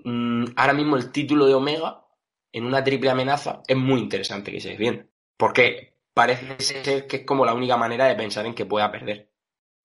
mmm, 0.00 0.44
ahora 0.54 0.74
mismo 0.74 0.98
el 0.98 1.10
título 1.12 1.46
de 1.46 1.54
Omega 1.54 2.04
en 2.52 2.66
una 2.66 2.84
triple 2.84 3.08
amenaza 3.08 3.62
es 3.66 3.74
muy 3.74 4.00
interesante 4.00 4.52
que 4.52 4.60
se 4.60 4.68
defienda. 4.68 5.06
Porque 5.38 5.94
parece 6.12 6.62
ser 6.62 7.06
que 7.06 7.16
es 7.16 7.24
como 7.24 7.46
la 7.46 7.54
única 7.54 7.78
manera 7.78 8.04
de 8.04 8.16
pensar 8.16 8.44
en 8.44 8.54
que 8.54 8.66
pueda 8.66 8.92
perder. 8.92 9.30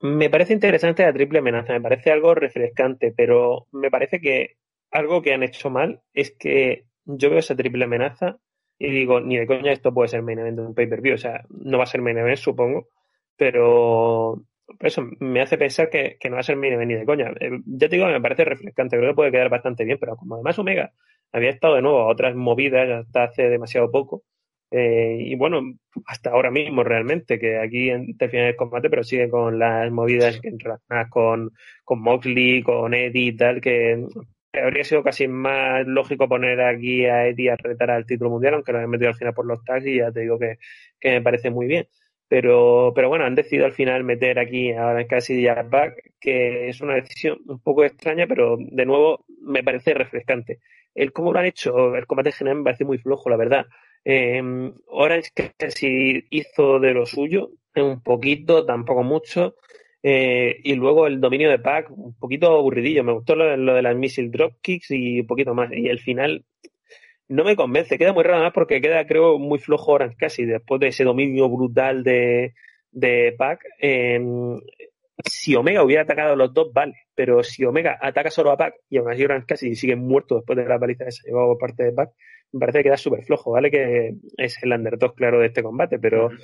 Me 0.02 0.30
parece 0.30 0.52
interesante 0.52 1.04
la 1.04 1.14
triple 1.14 1.40
amenaza, 1.40 1.72
me 1.72 1.80
parece 1.82 2.12
algo 2.12 2.36
refrescante, 2.36 3.14
pero 3.16 3.68
me 3.72 3.90
parece 3.90 4.20
que 4.20 4.58
algo 4.92 5.22
que 5.22 5.34
han 5.34 5.44
hecho 5.44 5.70
mal 5.70 6.02
es 6.14 6.36
que 6.38 6.84
yo 7.06 7.30
veo 7.30 7.40
esa 7.40 7.56
triple 7.56 7.86
amenaza 7.86 8.40
y 8.80 8.89
digo, 8.91 9.19
ni 9.19 9.38
de 9.38 9.45
coña 9.45 9.73
esto 9.73 9.93
puede 9.93 10.07
ser 10.07 10.23
main 10.23 10.39
event 10.39 10.57
de 10.57 10.65
un 10.65 10.73
pay-per-view, 10.73 11.15
o 11.15 11.17
sea, 11.17 11.43
no 11.49 11.77
va 11.77 11.84
a 11.84 11.88
ser 11.88 12.01
main 12.01 12.17
event, 12.17 12.38
supongo, 12.38 12.88
pero 13.36 14.41
eso 14.80 15.05
me 15.19 15.41
hace 15.41 15.57
pensar 15.57 15.89
que, 15.89 16.17
que 16.19 16.30
no 16.30 16.36
va 16.36 16.39
a 16.39 16.43
ser 16.43 16.55
main 16.55 16.73
event 16.73 16.89
ni 16.89 16.95
de 16.95 17.05
coña. 17.05 17.32
Eh, 17.39 17.59
ya 17.65 17.89
te 17.89 17.95
digo, 17.97 18.07
me 18.07 18.21
parece 18.21 18.45
refrescante, 18.45 18.97
creo 18.97 19.11
que 19.11 19.15
puede 19.15 19.32
quedar 19.32 19.49
bastante 19.49 19.84
bien, 19.84 19.97
pero 19.99 20.15
como 20.15 20.36
además 20.36 20.57
Omega 20.59 20.93
había 21.32 21.49
estado 21.49 21.75
de 21.75 21.82
nuevo 21.82 21.99
a 21.99 22.07
otras 22.07 22.36
movidas 22.36 22.89
hasta 22.89 23.25
hace 23.25 23.49
demasiado 23.49 23.91
poco, 23.91 24.23
eh, 24.71 25.17
y 25.19 25.36
bueno, 25.36 25.61
hasta 26.05 26.30
ahora 26.30 26.51
mismo 26.51 26.84
realmente, 26.84 27.38
que 27.38 27.57
aquí 27.57 27.91
interfiere 27.91 28.49
el 28.49 28.55
combate, 28.55 28.89
pero 28.89 29.03
sigue 29.03 29.30
con 29.30 29.59
las 29.59 29.91
movidas 29.91 30.39
relacionadas 30.41 31.09
con, 31.09 31.51
con 31.84 32.01
Moxley, 32.01 32.63
con 32.63 32.93
Eddie 32.93 33.30
y 33.30 33.36
tal, 33.36 33.59
que 33.59 34.05
habría 34.54 34.84
sido 34.84 35.04
casi 35.04 35.28
más 35.28 35.86
lógico 35.88 36.28
poner 36.28 36.62
aquí 36.62 37.06
a 37.06 37.28
Eddie 37.28 37.52
a 37.52 37.56
retar 37.58 37.91
al 37.91 38.06
título 38.06 38.30
mundial, 38.32 38.56
aunque 38.56 38.72
lo 38.72 38.80
hayan 38.80 38.89
metido 38.89 39.10
al 39.10 39.16
final 39.16 39.34
por 39.34 39.45
los 39.45 39.64
tags 39.64 39.86
y 39.86 39.97
ya 39.97 40.12
te 40.12 40.22
digo 40.22 40.39
que, 40.39 40.58
que 41.00 41.12
me 41.12 41.22
parece 41.22 41.50
muy 41.50 41.68
bien. 41.68 41.88
Pero, 42.28 42.91
pero 42.95 43.10
bueno, 43.10 43.26
han 43.26 43.36
decidido 43.36 43.66
al 43.66 43.74
final 43.74 44.04
meter 44.04 44.38
aquí 44.39 44.72
ahora 44.74 45.08
casi 45.08 45.41
ya 45.41 45.64
back, 45.64 46.14
que 46.20 46.70
es 46.70 46.80
una 46.82 46.95
decisión 46.95 47.39
un 47.47 47.60
poco 47.60 47.84
extraña, 47.84 48.28
pero 48.28 48.58
de 48.60 48.86
nuevo 48.86 49.26
me 49.41 49.64
parece 49.64 49.93
refrescante. 49.95 50.60
El 50.93 51.12
cómo 51.12 51.34
lo 51.34 51.39
han 51.39 51.45
hecho, 51.45 51.95
el 51.95 52.06
combate 52.06 52.32
general 52.32 52.60
me 52.60 52.64
parece 52.66 52.86
muy 52.86 52.97
flojo, 53.00 53.30
la 53.30 53.38
verdad. 53.38 53.66
Eh, 54.06 54.41
Orange 54.88 55.32
casi 55.58 56.24
hizo 56.30 56.80
de 56.80 56.93
lo 56.93 57.06
suyo, 57.06 57.52
un 57.76 58.02
poquito, 58.04 58.66
tampoco 58.66 59.04
mucho. 59.04 59.56
Eh, 60.02 60.62
y 60.64 60.76
luego 60.76 61.08
el 61.08 61.20
dominio 61.20 61.50
de 61.50 61.60
Pac, 61.60 61.91
un 61.91 62.16
poquito 62.16 62.47
aburridillo. 62.47 63.04
Me 63.04 63.14
gustó 63.14 63.36
lo, 63.36 63.56
lo, 63.58 63.74
de 63.74 63.82
las 63.82 63.95
missile 63.95 64.30
dropkicks 64.30 64.91
y 64.91 65.22
un 65.22 65.28
poquito 65.28 65.54
más. 65.54 65.72
Y 65.72 65.88
el 65.88 66.00
final 66.00 66.45
no 67.28 67.43
me 67.43 67.56
convence. 67.56 67.97
Queda 67.97 68.14
muy 68.14 68.24
raro 68.24 68.43
más 68.43 68.54
porque 68.54 68.82
queda, 68.82 69.06
creo, 69.06 69.39
muy 69.39 69.60
flojo 69.60 69.93
Orange 69.93 70.16
casi 70.18 70.45
después 70.45 70.80
de 70.80 70.88
ese 70.88 71.04
dominio 71.04 71.50
brutal 71.50 72.04
de, 72.04 72.54
de 72.91 73.36
Pac. 73.38 73.62
Eh, 73.82 74.20
si 75.26 75.56
Omega 75.56 75.84
hubiera 75.84 76.04
atacado 76.04 76.34
a 76.34 76.36
los 76.36 76.54
dos, 76.54 76.72
vale. 76.74 76.93
Pero 77.16 77.43
si 77.43 77.66
Omega 77.66 77.97
ataca 78.02 78.30
solo 78.30 78.52
a 78.52 78.58
Pac 78.58 78.76
y 78.89 78.97
aún 78.97 79.12
así 79.12 79.24
Orange 79.24 79.45
casi 79.47 79.76
sigue 79.76 79.95
muerto 79.95 80.36
después 80.36 80.58
de 80.58 80.66
la 80.66 80.80
paliza 80.80 81.06
esa 81.06 81.24
llevado 81.26 81.47
por 81.50 81.58
parte 81.58 81.84
de 81.84 81.91
Pac, 81.91 82.12
me 82.52 82.60
parece 82.60 82.80
que 82.80 82.84
queda 82.86 82.97
súper 82.97 83.24
flojo, 83.24 83.52
¿vale? 83.52 83.70
Que 83.70 84.14
es 84.38 84.58
el 84.64 84.72
underdog 84.72 85.14
claro 85.16 85.39
de 85.39 85.47
este 85.47 85.62
combate, 85.62 86.00
pero, 86.00 86.28
uh 86.28 86.30
-huh. 86.30 86.39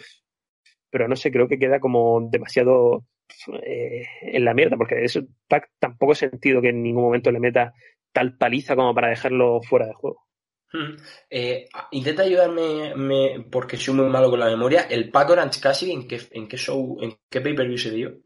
pero 0.90 1.08
no 1.08 1.16
sé, 1.16 1.32
creo 1.32 1.48
que 1.48 1.58
queda 1.58 1.80
como 1.80 2.28
demasiado 2.30 3.06
eh, 3.64 4.06
en 4.22 4.46
la 4.46 4.54
mierda, 4.54 4.78
porque 4.78 5.04
eso 5.04 5.22
tampoco 5.80 6.14
he 6.14 6.16
sentido 6.16 6.62
que 6.62 6.70
en 6.70 6.84
ningún 6.84 7.04
momento 7.04 7.32
le 7.32 7.40
meta 7.40 7.74
tal 8.12 8.38
paliza 8.38 8.76
como 8.76 8.94
para 8.94 9.10
dejarlo 9.10 9.62
fuera 9.62 9.88
de 9.88 9.94
juego. 9.94 10.26
Hmm. 10.72 10.96
Eh, 11.30 11.68
intenta 11.92 12.24
ayudarme 12.24 12.96
me, 12.96 13.46
porque 13.52 13.78
soy 13.78 13.94
muy 13.94 14.10
malo 14.10 14.30
con 14.30 14.40
la 14.40 14.48
memoria. 14.48 14.84
¿El 14.90 15.12
Pac 15.12 15.30
Orange 15.30 15.62
Cassidy 15.62 15.92
en 15.92 16.08
qué, 16.08 16.20
en 16.32 16.48
qué 16.48 16.58
show, 16.58 16.98
en 17.02 17.16
qué 17.30 17.42
pay-per-view 17.42 17.78
se 17.78 17.92
dio? 17.92 18.18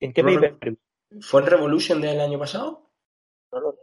¿En 0.00 0.12
qué 0.12 0.22
pay-per-view? 0.22 0.78
¿Fue 1.20 1.40
en 1.40 1.46
Revolution 1.46 2.00
del 2.00 2.20
año 2.20 2.38
pasado? 2.38 2.90
No 3.52 3.58
verdad. 3.60 3.78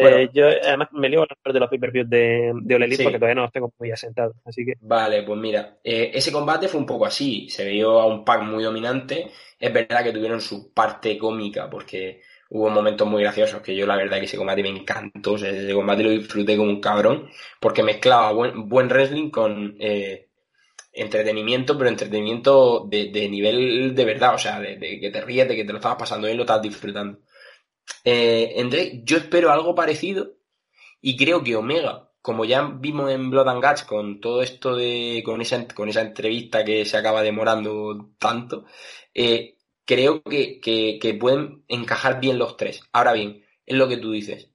Bueno, 0.00 0.16
eh, 0.16 0.30
yo 0.32 0.46
además 0.46 0.88
me 0.92 1.08
lío 1.08 1.22
a 1.22 1.52
de 1.52 1.60
los 1.60 1.68
pay-per-views 1.68 2.08
de, 2.08 2.52
de 2.62 2.74
Ole 2.74 2.86
Elite 2.86 2.98
sí. 2.98 3.02
porque 3.04 3.18
todavía 3.18 3.34
no 3.34 3.42
los 3.42 3.52
tengo 3.52 3.72
muy 3.78 3.90
asentados, 3.90 4.36
así 4.44 4.64
que... 4.64 4.74
Vale, 4.80 5.22
pues 5.22 5.38
mira, 5.38 5.78
eh, 5.82 6.10
ese 6.14 6.32
combate 6.32 6.68
fue 6.68 6.80
un 6.80 6.86
poco 6.86 7.06
así, 7.06 7.48
se 7.48 7.68
vio 7.68 8.00
a 8.00 8.06
un 8.06 8.24
pack 8.24 8.42
muy 8.42 8.64
dominante, 8.64 9.30
es 9.58 9.72
verdad 9.72 10.02
que 10.02 10.12
tuvieron 10.12 10.40
su 10.40 10.72
parte 10.72 11.18
cómica 11.18 11.68
porque 11.68 12.22
hubo 12.50 12.70
momentos 12.70 13.06
muy 13.06 13.22
graciosos 13.22 13.60
que 13.62 13.74
yo 13.74 13.86
la 13.86 13.96
verdad 13.96 14.18
que 14.18 14.24
ese 14.24 14.36
combate 14.36 14.62
me 14.62 14.68
encantó, 14.68 15.32
o 15.32 15.38
sea, 15.38 15.50
ese 15.50 15.74
combate 15.74 16.02
lo 16.02 16.10
disfruté 16.10 16.56
como 16.56 16.70
un 16.70 16.80
cabrón, 16.80 17.28
porque 17.60 17.82
mezclaba 17.82 18.32
buen, 18.32 18.68
buen 18.68 18.88
wrestling 18.88 19.30
con 19.30 19.76
eh, 19.80 20.28
entretenimiento, 20.92 21.76
pero 21.76 21.90
entretenimiento 21.90 22.86
de, 22.88 23.10
de, 23.10 23.28
nivel 23.28 23.94
de 23.94 24.04
verdad, 24.04 24.34
o 24.34 24.38
sea, 24.38 24.60
de, 24.60 24.76
de, 24.76 25.00
que 25.00 25.10
te 25.10 25.20
ríes, 25.20 25.48
de 25.48 25.56
que 25.56 25.64
te 25.64 25.72
lo 25.72 25.78
estabas 25.78 25.98
pasando 25.98 26.26
bien, 26.26 26.36
lo 26.36 26.44
estabas 26.44 26.62
disfrutando. 26.62 27.18
Eh, 28.04 29.02
yo 29.04 29.16
espero 29.16 29.50
algo 29.50 29.74
parecido 29.74 30.34
y 31.00 31.16
creo 31.16 31.42
que 31.42 31.56
Omega, 31.56 32.10
como 32.22 32.44
ya 32.44 32.62
vimos 32.62 33.10
en 33.10 33.30
Blood 33.30 33.48
and 33.48 33.64
Guts 33.64 33.82
con 33.84 34.20
todo 34.20 34.42
esto 34.42 34.76
de, 34.76 35.22
con 35.24 35.40
esa, 35.40 35.66
con 35.68 35.88
esa 35.88 36.02
entrevista 36.02 36.64
que 36.64 36.84
se 36.84 36.96
acaba 36.96 37.22
demorando 37.22 38.12
tanto, 38.18 38.64
eh, 39.14 39.58
creo 39.84 40.22
que, 40.22 40.60
que, 40.60 41.14
pueden 41.20 41.64
encajar 41.68 42.20
bien 42.20 42.38
los 42.38 42.56
tres. 42.56 42.82
Ahora 42.92 43.12
bien, 43.12 43.44
es 43.66 43.76
lo 43.76 43.88
que 43.88 43.98
tú 43.98 44.12
dices. 44.12 44.50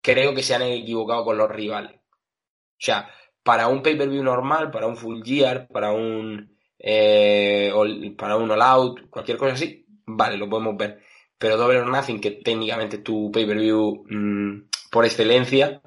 Creo 0.00 0.34
que 0.34 0.42
se 0.42 0.54
han 0.54 0.62
equivocado 0.62 1.24
con 1.24 1.38
los 1.38 1.50
rivales. 1.50 1.92
O 1.96 2.84
sea, 2.84 3.10
para 3.42 3.68
un 3.68 3.82
pay-per-view 3.82 4.22
normal, 4.22 4.70
para 4.70 4.86
un 4.86 4.96
full 4.96 5.22
gear, 5.22 5.68
para 5.68 5.92
un, 5.92 6.56
eh, 6.78 7.72
para 8.16 8.36
un 8.36 8.50
all 8.50 8.62
out, 8.62 9.10
cualquier 9.10 9.38
cosa 9.38 9.54
así, 9.54 9.86
vale, 10.06 10.36
lo 10.36 10.48
podemos 10.48 10.76
ver. 10.76 11.02
Pero 11.42 11.56
Double 11.56 11.80
or 11.80 11.88
Nothing, 11.88 12.20
que 12.20 12.30
técnicamente 12.30 12.98
tu 12.98 13.32
pay-per-view 13.32 14.04
mmm, 14.08 14.68
por 14.92 15.04
excelencia, 15.04 15.82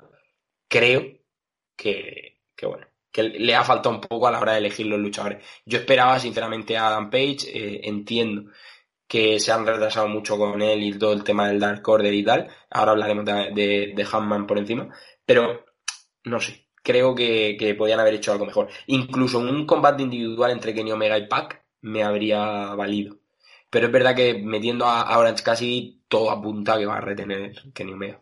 creo 0.67 1.01
que, 1.77 2.41
que, 2.53 2.65
bueno, 2.65 2.85
que 3.09 3.23
le 3.23 3.55
ha 3.55 3.63
faltado 3.63 3.95
un 3.95 4.01
poco 4.01 4.27
a 4.27 4.31
la 4.31 4.41
hora 4.41 4.51
de 4.51 4.57
elegir 4.57 4.85
los 4.87 4.99
luchadores. 4.99 5.45
Yo 5.65 5.77
esperaba 5.77 6.19
sinceramente 6.19 6.75
a 6.75 6.87
Adam 6.87 7.09
Page, 7.09 7.37
eh, 7.53 7.81
entiendo 7.85 8.51
que 9.07 9.39
se 9.39 9.53
han 9.53 9.65
retrasado 9.65 10.09
mucho 10.09 10.37
con 10.37 10.61
él 10.61 10.83
y 10.83 10.99
todo 10.99 11.13
el 11.13 11.23
tema 11.23 11.47
del 11.47 11.61
Dark 11.61 11.87
Order 11.87 12.13
y 12.13 12.25
tal. 12.25 12.49
Ahora 12.69 12.91
hablaremos 12.91 13.23
de, 13.23 13.93
de, 13.95 14.45
por 14.45 14.57
encima. 14.57 14.89
Pero, 15.25 15.63
no 16.25 16.41
sé, 16.41 16.67
creo 16.83 17.15
que, 17.15 17.55
que, 17.57 17.75
podían 17.75 18.01
haber 18.01 18.15
hecho 18.15 18.33
algo 18.33 18.45
mejor. 18.45 18.67
Incluso 18.87 19.39
un 19.39 19.65
combate 19.65 20.03
individual 20.03 20.51
entre 20.51 20.73
Kenny 20.73 20.91
Omega 20.91 21.17
y 21.17 21.27
Pac 21.27 21.63
me 21.79 22.03
habría 22.03 22.75
valido. 22.75 23.15
Pero 23.69 23.87
es 23.87 23.91
verdad 23.91 24.15
que 24.15 24.41
metiendo 24.43 24.85
a, 24.85 25.17
Orange 25.17 25.43
casi 25.43 26.03
todo 26.07 26.31
apunta 26.31 26.77
que 26.77 26.85
va 26.85 26.97
a 26.97 27.01
retener 27.01 27.53
Kenny 27.73 27.93
Omega. 27.93 28.21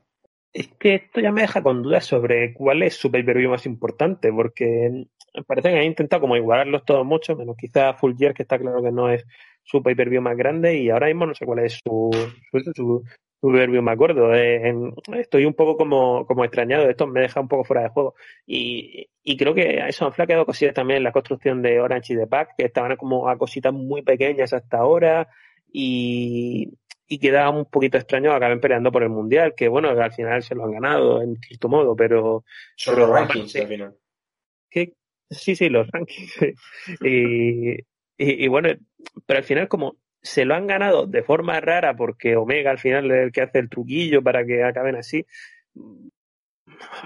Es 0.51 0.67
que 0.79 0.95
esto 0.95 1.19
ya 1.19 1.31
me 1.31 1.41
deja 1.41 1.63
con 1.63 1.81
dudas 1.81 2.05
sobre 2.05 2.53
cuál 2.53 2.83
es 2.83 2.95
su 2.95 3.11
pay-per-view 3.11 3.49
más 3.49 3.65
importante, 3.65 4.31
porque 4.31 5.07
parece 5.47 5.71
que 5.71 5.79
han 5.79 5.85
intentado 5.85 6.21
como 6.21 6.35
igualarlos 6.35 6.85
todos 6.85 7.05
mucho, 7.05 7.35
menos 7.35 7.57
quizá 7.57 7.93
Full 7.93 8.15
Gear, 8.17 8.33
que 8.33 8.43
está 8.43 8.59
claro 8.59 8.83
que 8.83 8.91
no 8.91 9.09
es 9.09 9.25
su 9.63 9.81
pay-per-view 9.81 10.21
más 10.21 10.37
grande, 10.37 10.77
y 10.77 10.89
ahora 10.89 11.07
mismo 11.07 11.25
no 11.25 11.33
sé 11.33 11.45
cuál 11.45 11.59
es 11.59 11.79
su, 11.83 12.11
su, 12.51 12.73
su, 12.73 13.03
Eh, 13.51 14.67
en, 14.69 14.93
estoy 15.15 15.45
un 15.45 15.53
poco 15.53 15.75
como, 15.75 16.25
como 16.25 16.45
extrañado, 16.45 16.89
esto 16.89 17.07
me 17.07 17.21
deja 17.21 17.41
un 17.41 17.47
poco 17.47 17.65
fuera 17.65 17.83
de 17.83 17.89
juego. 17.89 18.15
Y, 18.45 19.09
y 19.21 19.37
creo 19.37 19.53
que 19.53 19.81
a 19.81 19.89
eso 19.89 20.05
han 20.05 20.13
flaqueado 20.13 20.45
cosillas 20.45 20.73
también 20.73 20.97
en 20.97 21.03
la 21.03 21.11
construcción 21.11 21.61
de 21.61 21.81
Orange 21.81 22.13
y 22.13 22.15
de 22.15 22.27
Pac, 22.27 22.51
que 22.57 22.65
estaban 22.65 22.95
como 22.95 23.27
a 23.27 23.37
cositas 23.37 23.73
muy 23.73 24.01
pequeñas 24.01 24.53
hasta 24.53 24.77
ahora, 24.77 25.27
y, 25.71 26.71
y 27.07 27.19
queda 27.19 27.49
un 27.49 27.65
poquito 27.65 27.97
extraño 27.97 28.29
que 28.29 28.37
acaben 28.37 28.61
peleando 28.61 28.91
por 28.91 29.03
el 29.03 29.09
mundial, 29.09 29.53
que 29.55 29.67
bueno, 29.67 29.89
al 29.89 30.13
final 30.13 30.41
se 30.41 30.55
lo 30.55 30.63
han 30.63 30.71
ganado 30.71 31.21
en 31.21 31.35
cierto 31.37 31.67
modo, 31.67 31.95
pero. 31.95 32.45
Son 32.75 32.97
los 32.97 33.09
rankings 33.09 33.55
al 33.57 33.67
final. 33.67 33.95
Que, 34.69 34.93
sí, 35.29 35.55
sí, 35.55 35.69
los 35.69 35.87
rankings. 35.91 36.37
y, 37.01 37.73
y, 37.73 37.85
y, 38.17 38.47
bueno, 38.47 38.69
pero 39.25 39.39
al 39.39 39.43
final, 39.43 39.67
como 39.67 39.97
se 40.23 40.45
lo 40.45 40.55
han 40.55 40.67
ganado 40.67 41.05
de 41.05 41.23
forma 41.23 41.59
rara, 41.59 41.95
porque 41.95 42.35
Omega 42.35 42.71
al 42.71 42.79
final 42.79 43.11
es 43.11 43.25
el 43.25 43.31
que 43.31 43.41
hace 43.41 43.59
el 43.59 43.69
truquillo 43.69 44.23
para 44.23 44.45
que 44.45 44.63
acaben 44.63 44.95
así. 44.95 45.25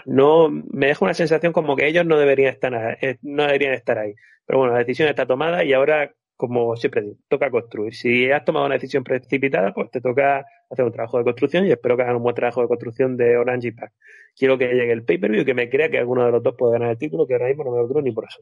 No 0.05 0.49
me 0.49 0.87
deja 0.87 1.03
una 1.05 1.13
sensación 1.13 1.51
como 1.51 1.75
que 1.75 1.87
ellos 1.87 2.05
no 2.05 2.17
deberían 2.17 2.53
estar 2.53 2.97
no 3.21 3.43
deberían 3.43 3.73
estar 3.73 3.97
ahí. 3.97 4.13
Pero 4.45 4.59
bueno, 4.59 4.73
la 4.73 4.79
decisión 4.79 5.09
está 5.09 5.25
tomada 5.25 5.63
y 5.63 5.73
ahora 5.73 6.13
como 6.37 6.75
siempre 6.77 7.01
digo, 7.01 7.15
toca 7.27 7.49
construir. 7.49 7.95
Si 7.95 8.31
has 8.31 8.45
tomado 8.45 8.67
una 8.67 8.75
decisión 8.75 9.03
precipitada, 9.03 9.73
pues 9.73 9.89
te 9.89 9.99
toca 9.99 10.45
hacer 10.69 10.85
un 10.85 10.91
trabajo 10.91 11.17
de 11.17 11.23
construcción 11.23 11.65
y 11.65 11.71
espero 11.71 11.97
que 11.97 12.03
hagan 12.03 12.17
un 12.17 12.23
buen 12.23 12.35
trabajo 12.35 12.61
de 12.61 12.67
construcción 12.67 13.17
de 13.17 13.35
Orange 13.37 13.69
y 13.69 13.71
Pack. 13.71 13.91
Quiero 14.35 14.57
que 14.57 14.67
llegue 14.67 14.91
el 14.91 15.03
pay-per-view 15.03 15.41
y 15.41 15.45
que 15.45 15.55
me 15.55 15.67
crea 15.67 15.89
que 15.89 15.97
alguno 15.97 16.25
de 16.25 16.31
los 16.31 16.43
dos 16.43 16.55
puede 16.55 16.73
ganar 16.73 16.91
el 16.91 16.97
título, 16.97 17.25
que 17.25 17.33
ahora 17.33 17.47
mismo 17.47 17.63
no 17.63 17.71
me 17.71 17.77
lo 17.79 17.89
creo 17.89 18.01
ni 18.03 18.11
por 18.11 18.25
eso. 18.25 18.39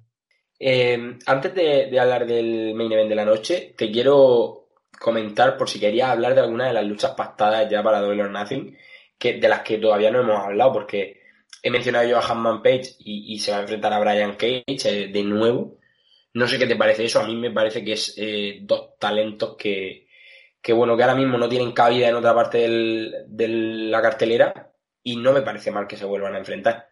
Eh, 0.59 1.17
antes 1.25 1.55
de, 1.55 1.87
de, 1.89 1.99
hablar 1.99 2.27
del 2.27 2.73
main 2.75 2.91
event 2.91 3.09
de 3.09 3.15
la 3.15 3.25
noche, 3.25 3.73
te 3.77 3.89
quiero 3.89 4.64
comentar 5.05 5.55
por 5.55 5.69
si 5.69 5.79
querías 5.79 6.09
hablar 6.09 6.33
de 6.33 6.41
alguna 6.41 6.65
de 6.65 6.73
las 6.73 6.83
luchas 6.83 7.11
pactadas 7.11 7.69
ya 7.69 7.83
para 7.83 8.01
Double 8.01 8.23
or 8.23 8.31
Nothing, 8.31 8.75
que, 9.19 9.33
de 9.33 9.47
las 9.47 9.61
que 9.61 9.77
todavía 9.77 10.09
no 10.09 10.21
hemos 10.21 10.43
hablado, 10.43 10.73
porque 10.73 11.21
he 11.61 11.69
mencionado 11.69 12.09
yo 12.09 12.17
a 12.17 12.27
Hanman 12.27 12.63
Page 12.63 12.95
y, 12.97 13.37
se 13.37 13.51
va 13.51 13.57
a 13.57 13.61
enfrentar 13.61 13.93
a 13.93 13.99
Brian 13.99 14.31
Cage 14.31 14.65
eh, 14.65 15.07
de 15.09 15.23
nuevo. 15.23 15.77
No 16.33 16.47
sé 16.47 16.57
qué 16.57 16.65
te 16.65 16.75
parece 16.75 17.05
eso, 17.05 17.19
a 17.19 17.27
mí 17.27 17.35
me 17.35 17.51
parece 17.51 17.83
que 17.83 17.93
es 17.93 18.15
eh, 18.17 18.61
dos 18.63 18.97
talentos 18.97 19.55
que, 19.55 20.07
que, 20.59 20.73
bueno, 20.73 20.97
que 20.97 21.03
ahora 21.03 21.13
mismo 21.13 21.37
no 21.37 21.47
tienen 21.47 21.71
cabida 21.71 22.09
en 22.09 22.15
otra 22.15 22.33
parte 22.33 22.67
de 22.67 23.47
la 23.47 24.01
cartelera 24.01 24.73
y 25.03 25.17
no 25.17 25.33
me 25.33 25.43
parece 25.43 25.69
mal 25.69 25.85
que 25.85 25.97
se 25.97 26.05
vuelvan 26.05 26.33
a 26.33 26.39
enfrentar. 26.39 26.89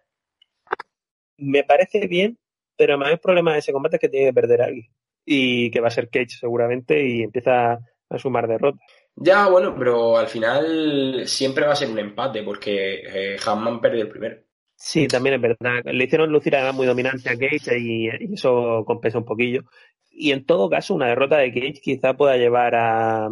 Me 1.37 1.63
parece 1.63 2.05
bien, 2.05 2.37
pero 2.77 2.93
el 2.93 2.99
mayor 2.99 3.19
problema 3.19 3.53
de 3.53 3.59
ese 3.59 3.73
combate 3.73 3.95
es 3.95 4.01
que 4.01 4.09
tiene 4.09 4.27
que 4.27 4.33
perder 4.33 4.61
a 4.61 4.65
alguien 4.65 4.91
y 5.25 5.71
que 5.71 5.81
va 5.81 5.87
a 5.87 5.91
ser 5.91 6.09
Cage 6.09 6.37
seguramente 6.39 7.03
y 7.07 7.23
empieza 7.23 7.79
a 8.13 8.19
sumar 8.19 8.47
derrotas. 8.47 8.81
Ya, 9.15 9.47
bueno, 9.47 9.75
pero 9.77 10.17
al 10.17 10.27
final 10.27 11.23
siempre 11.25 11.65
va 11.65 11.73
a 11.73 11.75
ser 11.75 11.89
un 11.89 11.99
empate 11.99 12.43
porque 12.43 13.03
eh, 13.05 13.37
Hanman 13.45 13.81
perdió 13.81 14.03
el 14.03 14.09
primero. 14.09 14.37
Sí, 14.75 15.07
también 15.07 15.35
es 15.35 15.41
verdad. 15.41 15.81
Le 15.85 16.03
hicieron 16.03 16.31
lucir 16.31 16.55
además 16.55 16.75
muy 16.75 16.87
dominante 16.87 17.29
a 17.29 17.37
Cage 17.37 17.79
y, 17.79 18.07
y, 18.07 18.33
eso 18.33 18.83
compensa 18.85 19.17
un 19.17 19.25
poquillo. 19.25 19.63
Y 20.11 20.31
en 20.31 20.45
todo 20.45 20.69
caso, 20.69 20.93
una 20.93 21.07
derrota 21.07 21.37
de 21.37 21.53
Cage 21.53 21.79
quizá 21.81 22.15
pueda 22.15 22.35
llevar 22.37 22.75
a, 22.75 23.29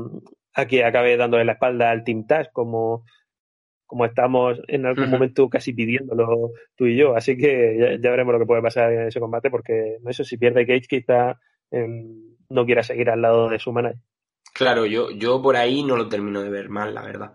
a 0.53 0.65
que 0.65 0.83
acabe 0.83 1.17
dándole 1.17 1.45
la 1.45 1.53
espalda 1.53 1.91
al 1.91 2.03
Team 2.03 2.25
Tash, 2.25 2.47
como, 2.53 3.03
como 3.85 4.05
estamos 4.05 4.61
en 4.67 4.85
algún 4.85 5.05
uh 5.05 5.07
-huh. 5.07 5.11
momento 5.11 5.49
casi 5.49 5.73
pidiéndolo 5.73 6.51
tú 6.75 6.85
y 6.85 6.95
yo. 6.95 7.15
Así 7.15 7.37
que 7.37 7.77
ya, 7.77 7.91
ya, 8.01 8.11
veremos 8.11 8.33
lo 8.33 8.39
que 8.39 8.45
puede 8.45 8.61
pasar 8.61 8.91
en 8.91 9.07
ese 9.07 9.19
combate, 9.19 9.49
porque 9.49 9.97
eso, 10.07 10.23
si 10.23 10.37
pierde 10.37 10.65
Cage, 10.65 10.87
quizá 10.87 11.37
eh, 11.71 11.87
no 12.49 12.65
quiera 12.65 12.83
seguir 12.83 13.09
al 13.09 13.21
lado 13.21 13.49
de 13.49 13.59
su 13.59 13.71
manager. 13.71 13.99
Claro, 14.53 14.85
yo, 14.85 15.11
yo 15.11 15.41
por 15.41 15.55
ahí 15.55 15.83
no 15.83 15.95
lo 15.95 16.07
termino 16.09 16.41
de 16.41 16.49
ver 16.49 16.69
mal, 16.69 16.93
la 16.93 17.01
verdad. 17.03 17.33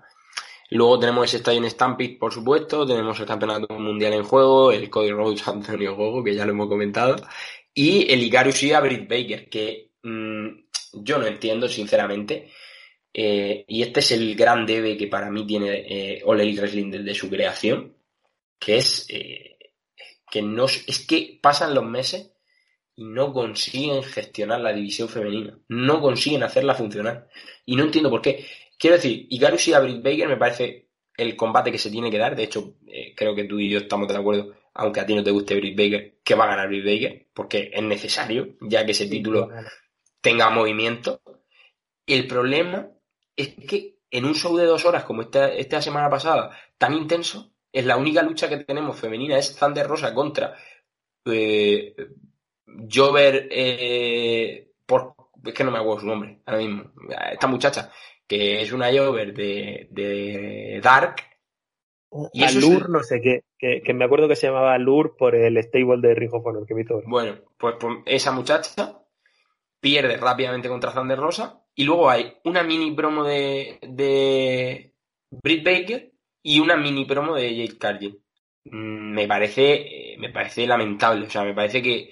Luego 0.70 0.98
tenemos 0.98 1.26
ese 1.26 1.38
estadio 1.38 1.58
en 1.58 1.70
Stampede, 1.70 2.16
por 2.18 2.32
supuesto, 2.32 2.86
tenemos 2.86 3.18
el 3.20 3.26
campeonato 3.26 3.72
mundial 3.78 4.14
en 4.14 4.24
juego, 4.24 4.72
el 4.72 4.90
Cody 4.90 5.12
Rhodes 5.12 5.46
Antonio 5.48 5.94
Gogo, 5.94 6.24
que 6.24 6.34
ya 6.34 6.44
lo 6.44 6.52
hemos 6.52 6.68
comentado, 6.68 7.16
y 7.72 8.12
el 8.12 8.22
Icarus 8.22 8.62
y 8.64 8.72
a 8.72 8.80
Britt 8.80 9.08
Baker, 9.08 9.48
que 9.48 9.92
mmm, 10.02 10.48
yo 10.92 11.18
no 11.18 11.26
entiendo, 11.26 11.68
sinceramente, 11.68 12.50
eh, 13.18 13.64
y 13.68 13.82
este 13.82 14.00
es 14.00 14.12
el 14.12 14.34
gran 14.34 14.66
debe 14.66 14.96
que 14.96 15.06
para 15.06 15.30
mí 15.30 15.46
tiene 15.46 15.86
eh, 15.88 16.22
All 16.24 16.36
Wrestling 16.36 16.90
desde 16.90 17.14
su 17.14 17.30
creación, 17.30 17.96
que 18.58 18.76
es 18.76 19.06
eh, 19.08 19.56
que 20.30 20.42
no 20.42 20.66
es 20.66 21.06
que 21.06 21.38
pasan 21.40 21.74
los 21.74 21.84
meses 21.84 22.32
y 22.96 23.04
no 23.04 23.32
consiguen 23.32 24.02
gestionar 24.02 24.60
la 24.60 24.72
división 24.72 25.08
femenina, 25.08 25.58
no 25.68 26.00
consiguen 26.00 26.42
hacerla 26.42 26.74
funcionar, 26.74 27.28
y 27.64 27.76
no 27.76 27.84
entiendo 27.84 28.10
por 28.10 28.22
qué. 28.22 28.46
Quiero 28.78 28.96
decir, 28.96 29.26
Icarus 29.30 29.68
y 29.68 29.74
a 29.74 29.80
Britt 29.80 30.02
Baker 30.02 30.28
me 30.28 30.36
parece 30.36 30.88
el 31.16 31.36
combate 31.36 31.70
que 31.70 31.78
se 31.78 31.90
tiene 31.90 32.10
que 32.10 32.18
dar. 32.18 32.34
De 32.34 32.44
hecho, 32.44 32.76
eh, 32.86 33.14
creo 33.14 33.34
que 33.34 33.44
tú 33.44 33.58
y 33.58 33.70
yo 33.70 33.78
estamos 33.80 34.08
de 34.08 34.16
acuerdo, 34.16 34.54
aunque 34.74 35.00
a 35.00 35.06
ti 35.06 35.14
no 35.14 35.22
te 35.22 35.30
guste 35.30 35.56
Britt 35.56 35.76
Baker, 35.76 36.18
que 36.24 36.34
va 36.34 36.44
a 36.44 36.48
ganar 36.48 36.68
Britt 36.68 36.84
Baker, 36.84 37.26
porque 37.34 37.70
es 37.72 37.82
necesario, 37.82 38.56
ya 38.62 38.84
que 38.84 38.92
ese 38.92 39.06
título 39.06 39.48
tenga 40.20 40.50
movimiento. 40.50 41.20
El 42.06 42.26
problema 42.26 42.88
es 43.34 43.54
que 43.68 43.98
en 44.10 44.24
un 44.24 44.34
show 44.34 44.56
de 44.56 44.64
dos 44.64 44.84
horas, 44.84 45.04
como 45.04 45.22
esta, 45.22 45.52
esta 45.52 45.82
semana 45.82 46.08
pasada, 46.08 46.56
tan 46.78 46.94
intenso, 46.94 47.52
es 47.72 47.84
la 47.84 47.96
única 47.96 48.22
lucha 48.22 48.48
que 48.48 48.58
tenemos 48.58 48.98
femenina, 48.98 49.38
es 49.38 49.56
Thunder 49.56 49.86
Rosa 49.86 50.14
contra 50.14 50.56
eh, 51.26 51.94
Jover, 52.66 53.48
eh, 53.50 54.72
por, 54.84 55.14
es 55.44 55.54
que 55.54 55.64
no 55.64 55.70
me 55.70 55.78
acuerdo 55.78 56.00
su 56.00 56.06
nombre 56.06 56.40
ahora 56.46 56.58
mismo, 56.58 56.92
esta 57.32 57.46
muchacha, 57.46 57.92
que 58.26 58.62
es 58.62 58.72
una 58.72 58.90
Jover 58.92 59.32
de, 59.32 59.88
de 59.90 60.80
Dark. 60.82 61.16
Y 62.32 62.44
Alur, 62.44 62.82
es... 62.82 62.88
no 62.88 63.02
sé 63.02 63.20
qué, 63.20 63.44
que, 63.58 63.82
que, 63.82 63.94
me 63.94 64.04
acuerdo 64.04 64.28
que 64.28 64.36
se 64.36 64.46
llamaba 64.46 64.74
Alur 64.74 65.16
por 65.16 65.34
el 65.34 65.58
stable 65.58 66.00
de 66.00 66.14
Ring 66.14 66.32
of 66.32 66.46
Honor 66.46 66.66
que 66.66 66.74
vi 66.74 66.84
todo. 66.84 67.02
Bueno, 67.06 67.36
pues, 67.58 67.74
pues, 67.78 67.98
esa 68.06 68.32
muchacha 68.32 69.00
pierde 69.80 70.16
rápidamente 70.16 70.68
contra 70.68 70.92
Thunder 70.92 71.18
Rosa 71.18 71.62
y 71.74 71.84
luego 71.84 72.08
hay 72.08 72.34
una 72.44 72.62
mini 72.62 72.92
promo 72.92 73.24
de, 73.24 73.78
de 73.82 74.94
Britt 75.30 75.64
Baker 75.64 76.12
y 76.42 76.60
una 76.60 76.76
mini 76.76 77.04
promo 77.04 77.34
de 77.34 77.50
Jade 77.50 77.78
Cargill. 77.78 78.22
Me 78.64 79.28
parece, 79.28 80.16
me 80.18 80.30
parece 80.30 80.66
lamentable, 80.66 81.26
o 81.26 81.30
sea, 81.30 81.44
me 81.44 81.54
parece 81.54 81.82
que 81.82 82.10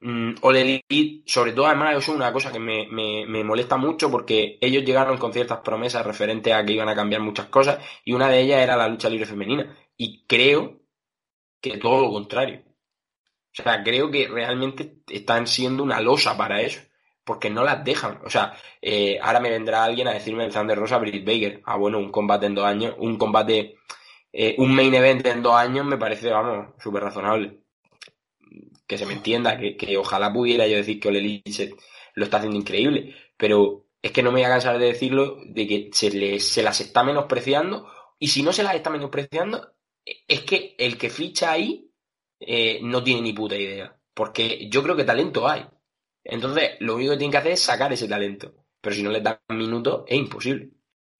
Mm, 0.00 0.34
All 0.42 0.56
Elite, 0.56 1.22
sobre 1.26 1.52
todo 1.52 1.66
además 1.66 1.92
eso 1.96 2.12
es 2.12 2.16
una 2.16 2.32
cosa 2.32 2.52
que 2.52 2.58
me, 2.58 2.86
me, 2.86 3.42
molesta 3.44 3.76
mucho 3.78 4.10
porque 4.10 4.58
ellos 4.60 4.84
llegaron 4.84 5.16
con 5.16 5.32
ciertas 5.32 5.60
promesas 5.60 6.04
referentes 6.04 6.52
a 6.52 6.64
que 6.64 6.74
iban 6.74 6.88
a 6.88 6.94
cambiar 6.94 7.22
muchas 7.22 7.46
cosas 7.46 7.78
y 8.04 8.12
una 8.12 8.28
de 8.28 8.40
ellas 8.40 8.60
era 8.62 8.76
la 8.76 8.88
lucha 8.88 9.08
libre 9.08 9.26
femenina. 9.26 9.76
Y 9.96 10.26
creo 10.26 10.80
que 11.60 11.78
todo 11.78 12.02
lo 12.02 12.12
contrario. 12.12 12.62
O 13.58 13.62
sea, 13.62 13.82
creo 13.82 14.10
que 14.10 14.28
realmente 14.28 15.02
están 15.08 15.46
siendo 15.46 15.82
una 15.82 16.00
losa 16.00 16.36
para 16.36 16.60
eso. 16.62 16.80
Porque 17.24 17.50
no 17.50 17.64
las 17.64 17.84
dejan. 17.84 18.20
O 18.24 18.30
sea, 18.30 18.54
eh, 18.80 19.18
ahora 19.20 19.40
me 19.40 19.50
vendrá 19.50 19.84
alguien 19.84 20.08
a 20.08 20.12
decirme 20.12 20.44
el 20.44 20.52
Thunder 20.52 20.78
Rosa 20.78 20.98
Britt 20.98 21.26
Baker. 21.26 21.62
Ah, 21.64 21.76
bueno, 21.76 21.98
un 21.98 22.10
combate 22.12 22.46
en 22.46 22.54
dos 22.54 22.64
años. 22.66 22.94
Un 22.98 23.16
combate. 23.18 23.76
Eh, 24.32 24.54
un 24.58 24.74
main 24.74 24.94
event 24.94 25.26
en 25.26 25.42
dos 25.42 25.54
años 25.54 25.86
me 25.86 25.98
parece, 25.98 26.30
vamos, 26.30 26.74
súper 26.78 27.02
razonable 27.04 27.65
que 28.86 28.98
se 28.98 29.06
me 29.06 29.14
entienda, 29.14 29.58
que, 29.58 29.96
ojalá 29.96 30.32
pudiera 30.32 30.66
yo 30.66 30.76
decir 30.76 31.00
que 31.00 31.08
Ole 31.08 31.42
lo 32.14 32.24
está 32.24 32.38
haciendo 32.38 32.58
increíble, 32.58 33.14
pero 33.36 33.86
es 34.00 34.12
que 34.12 34.22
no 34.22 34.30
me 34.30 34.40
voy 34.40 34.46
a 34.46 34.50
cansar 34.50 34.78
de 34.78 34.86
decirlo, 34.86 35.38
de 35.46 35.66
que 35.66 35.90
se, 35.92 36.40
se 36.40 36.62
las 36.62 36.80
está 36.80 37.02
menospreciando, 37.04 37.88
y 38.18 38.28
si 38.28 38.42
no 38.42 38.52
se 38.52 38.62
las 38.62 38.74
está 38.74 38.90
menospreciando, 38.90 39.72
es 40.04 40.42
que 40.42 40.74
el 40.78 40.96
que 40.96 41.10
ficha 41.10 41.52
ahí 41.52 41.90
eh, 42.40 42.80
no 42.82 43.02
tiene 43.02 43.22
ni 43.22 43.32
puta 43.32 43.56
idea, 43.56 43.98
porque 44.14 44.68
yo 44.70 44.82
creo 44.82 44.96
que 44.96 45.04
talento 45.04 45.48
hay. 45.48 45.66
Entonces, 46.24 46.72
lo 46.80 46.96
único 46.96 47.12
que 47.12 47.18
tiene 47.18 47.32
que 47.32 47.38
hacer 47.38 47.52
es 47.52 47.60
sacar 47.60 47.92
ese 47.92 48.08
talento, 48.08 48.54
pero 48.80 48.94
si 48.94 49.02
no 49.02 49.10
le 49.10 49.20
dan 49.20 49.38
minutos, 49.48 50.04
es 50.06 50.16
imposible 50.16 50.70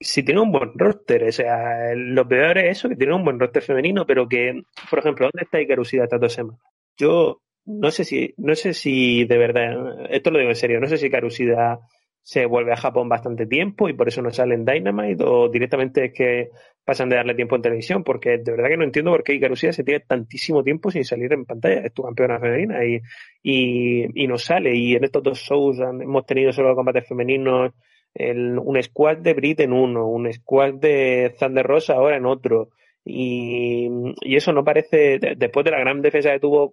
si 0.01 0.23
tiene 0.23 0.41
un 0.41 0.53
buen 0.53 0.73
roster, 0.75 1.25
o 1.25 1.33
sea, 1.33 1.95
lo 1.95 2.27
peor 2.29 2.59
es 2.59 2.79
eso, 2.79 2.89
que 2.89 2.97
tiene 2.97 3.14
un 3.14 3.25
buen 3.25 3.41
roster 3.41 3.62
femenino, 3.62 4.07
pero 4.07 4.29
que, 4.29 4.62
por 4.91 4.99
ejemplo, 4.99 5.27
¿dónde 5.27 5.45
está 5.45 5.61
Icarusida 5.61 6.05
estas 6.05 6.21
dos 6.21 6.33
semanas? 6.33 6.61
Yo 6.97 7.43
no 7.67 7.91
sé 7.91 8.05
si, 8.05 8.35
no 8.39 8.55
sé 8.55 8.73
si 8.73 9.25
de 9.25 9.39
verdad, 9.39 10.07
esto 10.11 10.31
lo 10.31 10.39
digo 10.39 10.51
en 10.51 10.57
serio, 10.57 10.81
no 10.81 10.87
sé 10.87 10.97
si 10.97 11.11
Karusida 11.11 11.81
se 12.23 12.47
vuelve 12.47 12.73
a 12.73 12.77
Japón 12.77 13.09
bastante 13.09 13.47
tiempo 13.47 13.89
y 13.89 13.93
por 13.93 14.09
eso 14.09 14.21
no 14.21 14.31
sale 14.31 14.55
en 14.55 14.64
Dynamite 14.64 15.23
o 15.25 15.49
directamente 15.49 16.07
es 16.07 16.12
que 16.12 16.51
pasan 16.85 17.09
de 17.09 17.17
darle 17.17 17.35
tiempo 17.35 17.57
en 17.57 17.62
televisión, 17.62 18.05
porque 18.05 18.39
de 18.39 18.53
verdad 18.53 18.69
que 18.69 18.77
no 18.77 18.85
entiendo 18.85 19.11
por 19.11 19.25
qué 19.25 19.35
Icarusida 19.35 19.73
se 19.73 19.83
tiene 19.83 20.01
tantísimo 20.01 20.62
tiempo 20.62 20.91
sin 20.91 21.05
salir 21.05 21.33
en 21.33 21.45
pantalla, 21.45 21.81
es 21.81 21.93
tu 21.93 22.03
campeona 22.03 22.39
femenina 22.39 22.79
y, 22.85 23.01
y, 23.43 24.27
no 24.29 24.39
sale. 24.39 24.75
Y 24.75 24.95
en 24.95 25.03
estos 25.03 25.23
dos 25.23 25.39
shows 25.39 25.79
hemos 25.81 26.25
tenido 26.27 26.53
solo 26.53 26.77
combates 26.77 27.07
femeninos, 27.09 27.73
el, 28.14 28.59
un 28.59 28.81
squad 28.83 29.19
de 29.19 29.35
Brit 29.35 29.61
en 29.61 29.73
uno, 29.73 30.07
un 30.07 30.33
squad 30.33 30.75
de 30.75 31.35
Thunder 31.39 31.67
Rosa 31.67 31.95
ahora 31.95 32.17
en 32.17 32.27
otro. 32.27 32.71
Y, 33.09 33.88
eso 34.22 34.52
no 34.52 34.64
parece, 34.64 35.20
después 35.36 35.64
de 35.64 35.70
la 35.70 35.78
gran 35.78 36.02
defensa 36.02 36.32
que 36.32 36.40
tuvo 36.40 36.70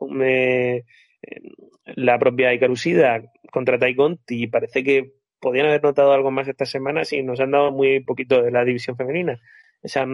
la 1.85 2.19
propia 2.19 2.53
Icarusida 2.53 3.21
contra 3.51 3.77
Tai 3.77 3.95
Conti, 3.95 4.47
parece 4.47 4.83
que 4.83 5.11
podían 5.39 5.67
haber 5.67 5.83
notado 5.83 6.11
algo 6.11 6.31
más 6.31 6.47
esta 6.47 6.65
semana 6.65 7.05
si 7.05 7.21
nos 7.21 7.39
han 7.39 7.51
dado 7.51 7.71
muy 7.71 7.99
poquito 7.99 8.41
de 8.41 8.49
la 8.49 8.65
división 8.65 8.97
femenina. 8.97 9.39
O 9.83 9.87
sea, 9.87 10.07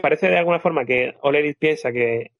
parece 0.00 0.28
de 0.28 0.38
alguna 0.38 0.60
forma 0.60 0.86
que 0.86 1.14
Olerit 1.20 1.58
piensa 1.58 1.92
que 1.92 2.32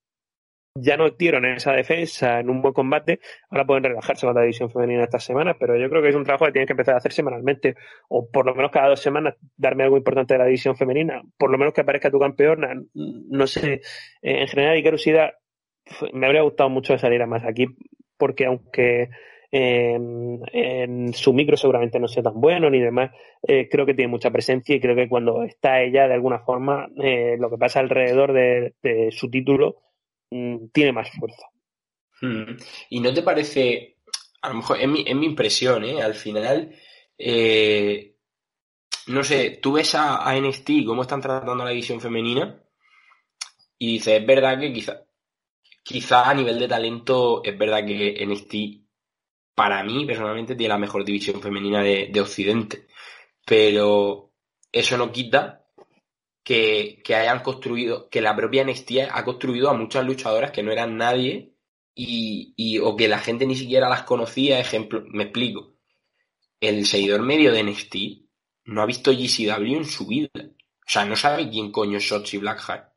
ya 0.80 0.96
no 0.96 1.10
dieron 1.10 1.44
esa 1.44 1.72
defensa 1.72 2.40
en 2.40 2.50
un 2.50 2.62
buen 2.62 2.74
combate, 2.74 3.20
ahora 3.50 3.66
pueden 3.66 3.84
relajarse 3.84 4.26
con 4.26 4.34
la 4.34 4.42
división 4.42 4.70
femenina 4.70 5.04
estas 5.04 5.24
semanas, 5.24 5.56
pero 5.58 5.76
yo 5.76 5.88
creo 5.88 6.02
que 6.02 6.08
es 6.08 6.14
un 6.14 6.24
trabajo 6.24 6.46
que 6.46 6.52
tienen 6.52 6.66
que 6.66 6.72
empezar 6.72 6.94
a 6.94 6.98
hacer 6.98 7.12
semanalmente, 7.12 7.74
o 8.08 8.28
por 8.30 8.46
lo 8.46 8.54
menos 8.54 8.70
cada 8.70 8.88
dos 8.88 9.00
semanas 9.00 9.36
darme 9.56 9.84
algo 9.84 9.96
importante 9.96 10.34
de 10.34 10.38
la 10.38 10.46
división 10.46 10.76
femenina, 10.76 11.22
por 11.36 11.50
lo 11.50 11.58
menos 11.58 11.74
que 11.74 11.80
aparezca 11.80 12.10
tu 12.10 12.18
campeona, 12.18 12.74
no 12.94 13.46
sé, 13.46 13.80
en 14.22 14.48
general 14.48 14.78
Icarusida 14.78 15.34
me 16.12 16.26
habría 16.26 16.42
gustado 16.42 16.68
mucho 16.68 16.96
salir 16.98 17.22
a 17.22 17.26
más 17.26 17.44
aquí, 17.44 17.66
porque 18.16 18.46
aunque 18.46 19.08
en 19.50 21.14
su 21.14 21.32
micro 21.32 21.56
seguramente 21.56 21.98
no 21.98 22.06
sea 22.06 22.22
tan 22.22 22.38
bueno 22.38 22.68
ni 22.68 22.80
demás, 22.80 23.12
eh, 23.42 23.66
creo 23.70 23.86
que 23.86 23.94
tiene 23.94 24.10
mucha 24.10 24.30
presencia 24.30 24.76
y 24.76 24.80
creo 24.80 24.94
que 24.94 25.08
cuando 25.08 25.42
está 25.42 25.80
ella 25.80 26.06
de 26.06 26.14
alguna 26.14 26.40
forma, 26.40 26.88
eh, 27.02 27.36
lo 27.38 27.48
que 27.48 27.56
pasa 27.56 27.80
alrededor 27.80 28.34
de 28.34 29.08
su 29.10 29.30
título, 29.30 29.87
Mm, 30.30 30.68
tiene 30.72 30.92
más 30.92 31.10
fuerza. 31.10 31.46
Hmm. 32.20 32.56
¿Y 32.90 33.00
no 33.00 33.12
te 33.14 33.22
parece, 33.22 33.96
a 34.42 34.48
lo 34.48 34.56
mejor 34.56 34.80
es 34.80 34.88
mi, 34.88 35.04
mi 35.14 35.26
impresión, 35.26 35.84
¿eh? 35.84 36.02
al 36.02 36.14
final, 36.14 36.74
eh, 37.16 38.16
no 39.06 39.24
sé, 39.24 39.58
tú 39.62 39.72
ves 39.72 39.94
a, 39.94 40.34
NXT 40.38 40.84
cómo 40.86 41.02
están 41.02 41.20
tratando 41.20 41.64
la 41.64 41.70
división 41.70 42.00
femenina 42.00 42.62
y 43.78 43.94
dices, 43.94 44.20
es 44.20 44.26
verdad 44.26 44.58
que 44.58 44.72
quizá, 44.72 45.04
quizá 45.82 46.28
a 46.28 46.34
nivel 46.34 46.58
de 46.58 46.68
talento, 46.68 47.42
es 47.44 47.56
verdad 47.56 47.86
que 47.86 48.24
NXT 48.26 48.84
para 49.54 49.82
mí 49.82 50.04
personalmente 50.04 50.54
tiene 50.54 50.74
la 50.74 50.78
mejor 50.78 51.04
división 51.04 51.40
femenina 51.40 51.82
de 51.82 52.20
Occidente, 52.20 52.86
pero 53.44 54.32
eso 54.72 54.96
no 54.96 55.10
quita 55.10 55.57
que, 56.42 57.02
hayan 57.08 57.42
construido, 57.42 58.08
que 58.08 58.20
la 58.20 58.34
propia 58.34 58.64
NXT 58.64 59.10
ha 59.10 59.24
construido 59.24 59.70
a 59.70 59.74
muchas 59.74 60.04
luchadoras 60.04 60.50
que 60.50 60.62
no 60.62 60.72
eran 60.72 60.96
nadie 60.96 61.54
y, 61.94 62.78
o 62.78 62.96
que 62.96 63.08
la 63.08 63.18
gente 63.18 63.46
ni 63.46 63.54
siquiera 63.54 63.88
las 63.88 64.04
conocía. 64.04 64.58
Ejemplo, 64.58 65.04
me 65.08 65.24
explico. 65.24 65.74
El 66.60 66.86
seguidor 66.86 67.22
medio 67.22 67.52
de 67.52 67.62
NXT 67.62 67.96
no 68.64 68.82
ha 68.82 68.86
visto 68.86 69.12
GCW 69.12 69.76
en 69.76 69.84
su 69.84 70.06
vida. 70.06 70.30
O 70.36 70.90
sea, 70.90 71.04
no 71.04 71.16
sabe 71.16 71.50
quién 71.50 71.70
coño 71.70 71.98
es 71.98 72.04
Shotzi 72.04 72.38
Blackheart. 72.38 72.92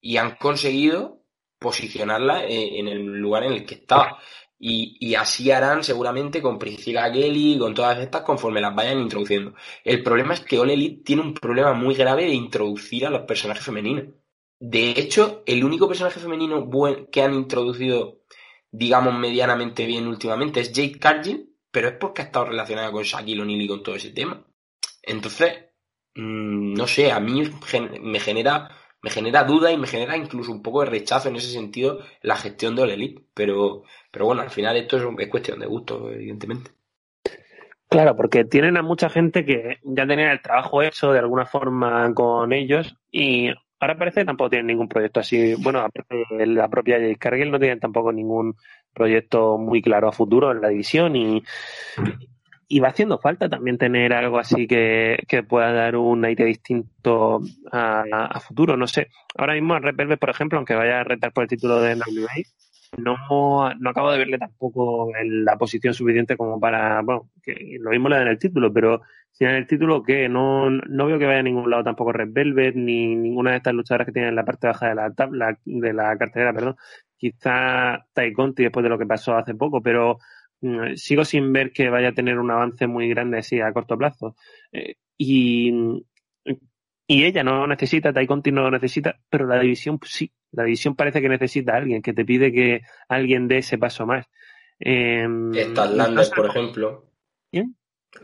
Y 0.00 0.16
han 0.16 0.36
conseguido 0.36 1.22
posicionarla 1.58 2.44
en 2.46 2.88
el 2.88 3.04
lugar 3.04 3.44
en 3.44 3.52
el 3.52 3.66
que 3.66 3.74
estaba. 3.76 4.18
Y, 4.66 5.14
así 5.14 5.50
harán 5.50 5.84
seguramente 5.84 6.40
con 6.40 6.58
Priscilla 6.58 7.12
Kelly 7.12 7.52
y 7.52 7.58
con 7.58 7.74
todas 7.74 7.98
estas 7.98 8.22
conforme 8.22 8.62
las 8.62 8.74
vayan 8.74 8.98
introduciendo. 8.98 9.54
El 9.84 10.02
problema 10.02 10.32
es 10.32 10.40
que 10.40 10.58
All 10.58 10.70
Elite 10.70 11.02
tiene 11.04 11.20
un 11.20 11.34
problema 11.34 11.74
muy 11.74 11.94
grave 11.94 12.24
de 12.24 12.32
introducir 12.32 13.04
a 13.04 13.10
los 13.10 13.22
personajes 13.22 13.62
femeninos. 13.62 14.06
De 14.58 14.92
hecho, 14.92 15.42
el 15.44 15.62
único 15.64 15.86
personaje 15.86 16.18
femenino 16.18 16.66
que 17.12 17.20
han 17.20 17.34
introducido, 17.34 18.22
digamos, 18.70 19.12
medianamente 19.18 19.84
bien 19.84 20.08
últimamente 20.08 20.60
es 20.60 20.72
Jade 20.74 20.98
Cargill, 20.98 21.54
pero 21.70 21.88
es 21.88 21.96
porque 22.00 22.22
ha 22.22 22.24
estado 22.24 22.46
relacionada 22.46 22.90
con 22.90 23.02
Shaquille 23.02 23.42
O'Neal 23.42 23.60
y 23.60 23.68
con 23.68 23.82
todo 23.82 23.96
ese 23.96 24.12
tema. 24.12 24.46
Entonces, 25.02 25.52
mm, 26.14 26.72
no 26.72 26.86
sé, 26.86 27.12
a 27.12 27.20
mí 27.20 27.42
me 28.00 28.18
genera 28.18 28.70
me 29.04 29.10
genera 29.10 29.44
duda 29.44 29.70
y 29.70 29.76
me 29.76 29.86
genera 29.86 30.16
incluso 30.16 30.50
un 30.50 30.62
poco 30.62 30.80
de 30.80 30.86
rechazo 30.86 31.28
en 31.28 31.36
ese 31.36 31.50
sentido 31.50 31.98
la 32.22 32.36
gestión 32.36 32.74
de 32.74 32.82
All 32.82 32.90
Elite. 32.90 33.26
Pero, 33.34 33.82
pero 34.14 34.26
bueno, 34.26 34.42
al 34.42 34.50
final 34.50 34.76
esto 34.76 34.96
es, 34.96 35.28
cuestión 35.28 35.58
de 35.58 35.66
gusto, 35.66 36.08
evidentemente. 36.08 36.70
Claro, 37.88 38.14
porque 38.14 38.44
tienen 38.44 38.76
a 38.76 38.82
mucha 38.82 39.10
gente 39.10 39.44
que 39.44 39.78
ya 39.82 40.06
tenía 40.06 40.30
el 40.30 40.40
trabajo 40.40 40.82
hecho 40.82 41.12
de 41.12 41.18
alguna 41.18 41.46
forma 41.46 42.14
con 42.14 42.52
ellos 42.52 42.94
y 43.10 43.48
ahora 43.80 43.98
parece 43.98 44.20
que 44.20 44.26
tampoco 44.26 44.50
tienen 44.50 44.68
ningún 44.68 44.88
proyecto 44.88 45.18
así. 45.18 45.56
Bueno, 45.56 45.84
la 46.30 46.68
propia 46.68 46.98
Jay 46.98 47.16
Cargill 47.16 47.50
no 47.50 47.58
tienen 47.58 47.80
tampoco 47.80 48.12
ningún 48.12 48.54
proyecto 48.92 49.58
muy 49.58 49.82
claro 49.82 50.08
a 50.08 50.12
futuro 50.12 50.52
en 50.52 50.60
la 50.60 50.68
división 50.68 51.16
y, 51.16 51.42
y 52.68 52.78
va 52.78 52.88
haciendo 52.88 53.18
falta 53.18 53.48
también 53.48 53.78
tener 53.78 54.12
algo 54.12 54.38
así 54.38 54.68
que, 54.68 55.18
pueda 55.48 55.72
dar 55.72 55.96
un 55.96 56.24
aire 56.24 56.44
distinto 56.44 57.40
a, 57.72 58.38
futuro. 58.38 58.76
No 58.76 58.86
sé, 58.86 59.08
ahora 59.36 59.54
mismo 59.54 59.74
a 59.74 59.80
Red 59.80 60.18
por 60.20 60.30
ejemplo, 60.30 60.58
aunque 60.58 60.74
vaya 60.74 61.00
a 61.00 61.04
retar 61.04 61.32
por 61.32 61.42
el 61.42 61.48
título 61.48 61.80
de 61.80 61.96
NWA, 61.96 62.32
no, 62.98 63.74
no 63.74 63.90
acabo 63.90 64.12
de 64.12 64.18
verle 64.18 64.38
tampoco 64.38 65.14
en 65.16 65.44
la 65.44 65.56
posición 65.56 65.94
suficiente 65.94 66.36
como 66.36 66.60
para, 66.60 67.02
bueno, 67.02 67.30
que 67.42 67.76
lo 67.80 67.90
mismo 67.90 68.08
le 68.08 68.16
dan 68.16 68.28
el 68.28 68.38
título, 68.38 68.72
pero 68.72 69.02
si 69.32 69.44
en 69.44 69.50
el 69.50 69.66
título 69.66 70.02
que 70.02 70.28
no, 70.28 70.70
no 70.70 71.06
veo 71.06 71.18
que 71.18 71.26
vaya 71.26 71.40
a 71.40 71.42
ningún 71.42 71.70
lado 71.70 71.84
tampoco 71.84 72.12
Red 72.12 72.28
Velvet 72.32 72.74
ni 72.76 73.14
ninguna 73.16 73.52
de 73.52 73.56
estas 73.58 73.74
luchadoras 73.74 74.06
que 74.06 74.12
tienen 74.12 74.30
en 74.30 74.36
la 74.36 74.44
parte 74.44 74.66
baja 74.68 74.88
de 74.88 74.94
la 74.94 75.12
tabla, 75.12 75.58
de 75.64 75.92
la 75.92 76.16
cartelera, 76.16 76.52
perdón. 76.52 76.76
Quizá 77.16 78.06
Tai 78.12 78.32
Conti 78.32 78.62
después 78.64 78.82
de 78.82 78.90
lo 78.90 78.98
que 78.98 79.06
pasó 79.06 79.36
hace 79.36 79.54
poco, 79.54 79.80
pero 79.82 80.18
Mm, 80.64 80.96
sigo 80.96 81.24
sin 81.26 81.52
ver 81.52 81.72
que 81.72 81.90
vaya 81.90 82.08
a 82.08 82.12
tener 82.14 82.38
un 82.38 82.50
avance 82.50 82.86
muy 82.86 83.08
grande 83.10 83.38
así 83.38 83.60
a 83.60 83.72
corto 83.72 83.98
plazo. 83.98 84.34
Eh, 84.72 84.94
y, 85.18 85.70
y 87.06 87.24
ella 87.24 87.44
no 87.44 87.66
necesita, 87.66 88.12
Tai 88.12 88.26
Conti 88.26 88.50
no 88.50 88.62
lo 88.62 88.70
necesita, 88.70 89.20
pero 89.28 89.46
la 89.46 89.58
división 89.60 89.98
sí. 90.04 90.32
La 90.56 90.64
división 90.64 90.94
parece 90.94 91.20
que 91.20 91.28
necesita 91.28 91.74
a 91.74 91.76
alguien, 91.76 92.02
que 92.02 92.12
te 92.12 92.24
pide 92.24 92.52
que 92.52 92.82
alguien 93.08 93.48
dé 93.48 93.58
ese 93.58 93.78
paso 93.78 94.06
más. 94.06 94.26
Eh, 94.78 95.26
por 96.34 96.46
ejemplo. 96.46 97.04
¿Quién? 97.50 97.76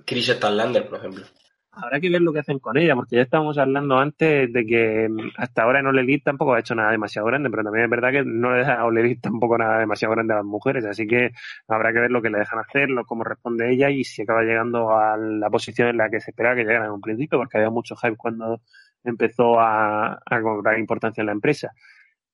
Chris 0.04 0.32
por 0.34 0.98
ejemplo 0.98 1.24
habrá 1.72 2.00
que 2.00 2.10
ver 2.10 2.20
lo 2.20 2.32
que 2.32 2.40
hacen 2.40 2.58
con 2.58 2.76
ella, 2.76 2.94
porque 2.94 3.16
ya 3.16 3.22
estábamos 3.22 3.58
hablando 3.58 3.98
antes 3.98 4.52
de 4.52 4.66
que 4.66 5.08
mm, 5.08 5.30
hasta 5.36 5.62
ahora 5.62 5.80
en 5.80 5.86
Ole 5.86 6.20
tampoco 6.24 6.54
ha 6.54 6.60
hecho 6.60 6.74
nada 6.74 6.90
demasiado 6.90 7.26
grande, 7.26 7.50
pero 7.50 7.62
también 7.62 7.84
es 7.84 7.90
verdad 7.90 8.10
que 8.10 8.24
no 8.24 8.52
le 8.52 8.58
deja 8.58 8.74
a 8.74 8.84
Ole 8.84 9.16
tampoco 9.16 9.58
nada 9.58 9.78
demasiado 9.78 10.14
grande 10.14 10.34
a 10.34 10.38
las 10.38 10.44
mujeres, 10.44 10.84
así 10.84 11.06
que 11.06 11.30
habrá 11.68 11.92
que 11.92 12.00
ver 12.00 12.10
lo 12.10 12.22
que 12.22 12.30
le 12.30 12.38
dejan 12.38 12.58
hacer, 12.58 12.88
cómo 13.06 13.24
responde 13.24 13.72
ella 13.72 13.90
y 13.90 14.04
si 14.04 14.22
acaba 14.22 14.42
llegando 14.42 14.90
a 14.96 15.16
la 15.16 15.50
posición 15.50 15.88
en 15.88 15.96
la 15.98 16.10
que 16.10 16.20
se 16.20 16.30
esperaba 16.30 16.56
que 16.56 16.64
llegara 16.64 16.86
en 16.86 16.92
un 16.92 17.00
principio, 17.00 17.38
porque 17.38 17.58
había 17.58 17.70
mucho 17.70 17.96
hype 17.96 18.16
cuando 18.16 18.60
empezó 19.04 19.58
a, 19.58 20.14
a 20.14 20.42
cobrar 20.42 20.78
importancia 20.78 21.22
en 21.22 21.26
la 21.26 21.32
empresa. 21.32 21.72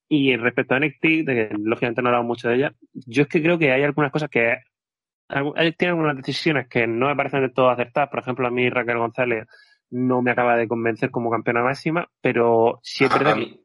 Y 0.09 0.37
respecto 0.37 0.75
a 0.75 0.81
NXT, 0.81 1.03
de 1.03 1.25
que 1.25 1.51
lógicamente 1.59 2.01
no 2.01 2.09
he 2.09 2.11
hablado 2.11 2.25
mucho 2.25 2.49
de 2.49 2.57
ella, 2.57 2.75
yo 2.93 3.23
es 3.23 3.29
que 3.29 3.43
creo 3.43 3.59
que 3.59 3.73
hay 3.73 3.83
algunas 3.83 4.13
cosas 4.13 4.31
que 4.31 4.57
tiene 5.77 5.91
algunas 5.91 6.17
decisiones 6.17 6.69
que 6.69 6.87
no 6.87 7.09
me 7.09 7.17
parecen 7.17 7.43
de 7.43 7.51
todo 7.51 7.71
acertadas. 7.71 8.11
Por 8.11 8.21
ejemplo, 8.21 8.47
a 8.47 8.51
mí 8.51 8.71
Raquel 8.71 8.99
González 8.99 9.47
no 9.91 10.23
me 10.23 10.31
acaba 10.31 10.57
de 10.57 10.69
convencer 10.69 11.11
como 11.11 11.31
campeona 11.31 11.63
máxima, 11.63 12.09
pero 12.21 12.79
sí 12.83 13.05
es 13.05 13.13
verdad 13.13 13.35
que 13.35 13.61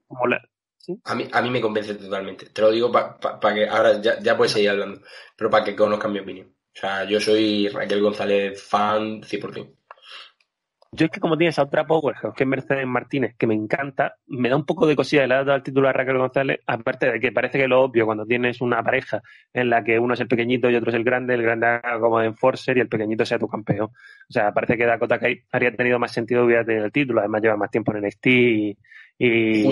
a, 1.03 1.15
mí, 1.15 1.27
a 1.31 1.41
mí 1.41 1.49
me 1.49 1.61
convence 1.61 1.95
totalmente. 1.95 2.47
Te 2.47 2.61
lo 2.61 2.71
digo 2.71 2.91
para 2.91 3.53
que 3.53 3.67
ahora 3.67 4.01
ya, 4.01 4.19
ya 4.19 4.35
puedes 4.35 4.51
seguir 4.51 4.71
hablando, 4.71 5.01
pero 5.35 5.49
para 5.49 5.63
que 5.63 5.75
conozcan 5.75 6.11
mi 6.11 6.19
opinión. 6.19 6.47
O 6.47 6.79
sea, 6.79 7.03
yo 7.03 7.19
soy 7.19 7.67
Raquel 7.67 8.01
González 8.01 8.61
fan 8.61 9.21
100%. 9.21 9.75
Yo 10.93 11.05
es 11.05 11.11
que 11.11 11.21
como 11.21 11.37
tienes 11.37 11.57
a 11.57 11.63
otra 11.63 11.87
Powerhouse, 11.87 12.35
que 12.35 12.43
es 12.43 12.49
Mercedes 12.49 12.85
Martínez, 12.85 13.33
que 13.37 13.47
me 13.47 13.53
encanta, 13.53 14.17
me 14.27 14.49
da 14.49 14.57
un 14.57 14.65
poco 14.65 14.85
de 14.85 14.97
cosilla 14.97 15.25
le 15.25 15.35
ha 15.35 15.43
dado 15.45 15.63
título 15.63 15.87
a 15.87 15.93
Raquel 15.93 16.17
González, 16.17 16.59
aparte 16.67 17.09
de 17.09 17.17
que 17.21 17.31
parece 17.31 17.57
que 17.57 17.67
lo 17.69 17.81
obvio 17.83 18.05
cuando 18.05 18.25
tienes 18.25 18.59
una 18.59 18.83
pareja 18.83 19.21
en 19.53 19.69
la 19.69 19.85
que 19.85 19.97
uno 19.97 20.15
es 20.15 20.19
el 20.19 20.27
pequeñito 20.27 20.69
y 20.69 20.75
otro 20.75 20.89
es 20.89 20.95
el 20.97 21.05
grande, 21.05 21.33
el 21.35 21.43
grande 21.43 21.67
haga 21.67 21.97
como 21.97 22.19
de 22.19 22.25
enforcer 22.25 22.77
y 22.77 22.81
el 22.81 22.89
pequeñito 22.89 23.25
sea 23.25 23.39
tu 23.39 23.47
campeón. 23.47 23.85
O 23.87 24.33
sea, 24.33 24.51
parece 24.51 24.75
que 24.75 24.85
Dakota 24.85 25.17
Kai 25.17 25.45
habría 25.53 25.73
tenido 25.73 25.97
más 25.97 26.11
sentido 26.11 26.43
hubiera 26.43 26.65
tenido 26.65 26.83
el 26.83 26.91
título, 26.91 27.21
además 27.21 27.41
lleva 27.41 27.55
más 27.55 27.71
tiempo 27.71 27.95
en 27.95 28.05
NXT 28.05 28.27
y, 28.27 28.77
y, 29.17 29.69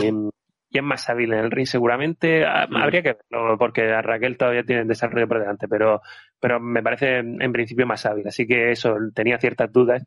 es 0.72 0.84
más 0.84 1.10
hábil 1.10 1.34
en 1.34 1.40
el 1.40 1.52
ring 1.52 1.68
seguramente. 1.68 2.46
Ah. 2.46 2.66
Habría 2.74 3.02
que 3.02 3.18
verlo, 3.30 3.58
porque 3.58 3.92
a 3.92 4.02
Raquel 4.02 4.38
todavía 4.38 4.64
tiene 4.64 4.86
desarrollo 4.86 5.28
por 5.28 5.40
delante, 5.40 5.68
pero, 5.68 6.02
pero 6.40 6.62
me 6.62 6.82
parece 6.82 7.18
en 7.18 7.52
principio 7.52 7.86
más 7.86 8.06
hábil. 8.06 8.28
Así 8.28 8.48
que 8.48 8.72
eso, 8.72 8.96
tenía 9.14 9.38
ciertas 9.38 9.70
dudas 9.72 10.06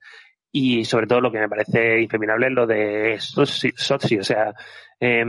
y 0.52 0.84
sobre 0.84 1.06
todo 1.06 1.20
lo 1.20 1.32
que 1.32 1.40
me 1.40 1.48
parece 1.48 2.00
infeminable 2.00 2.46
es 2.46 2.52
lo 2.52 2.66
de 2.66 3.16
Sochi, 3.18 4.18
o 4.18 4.22
sea, 4.22 4.54
eh, 5.00 5.24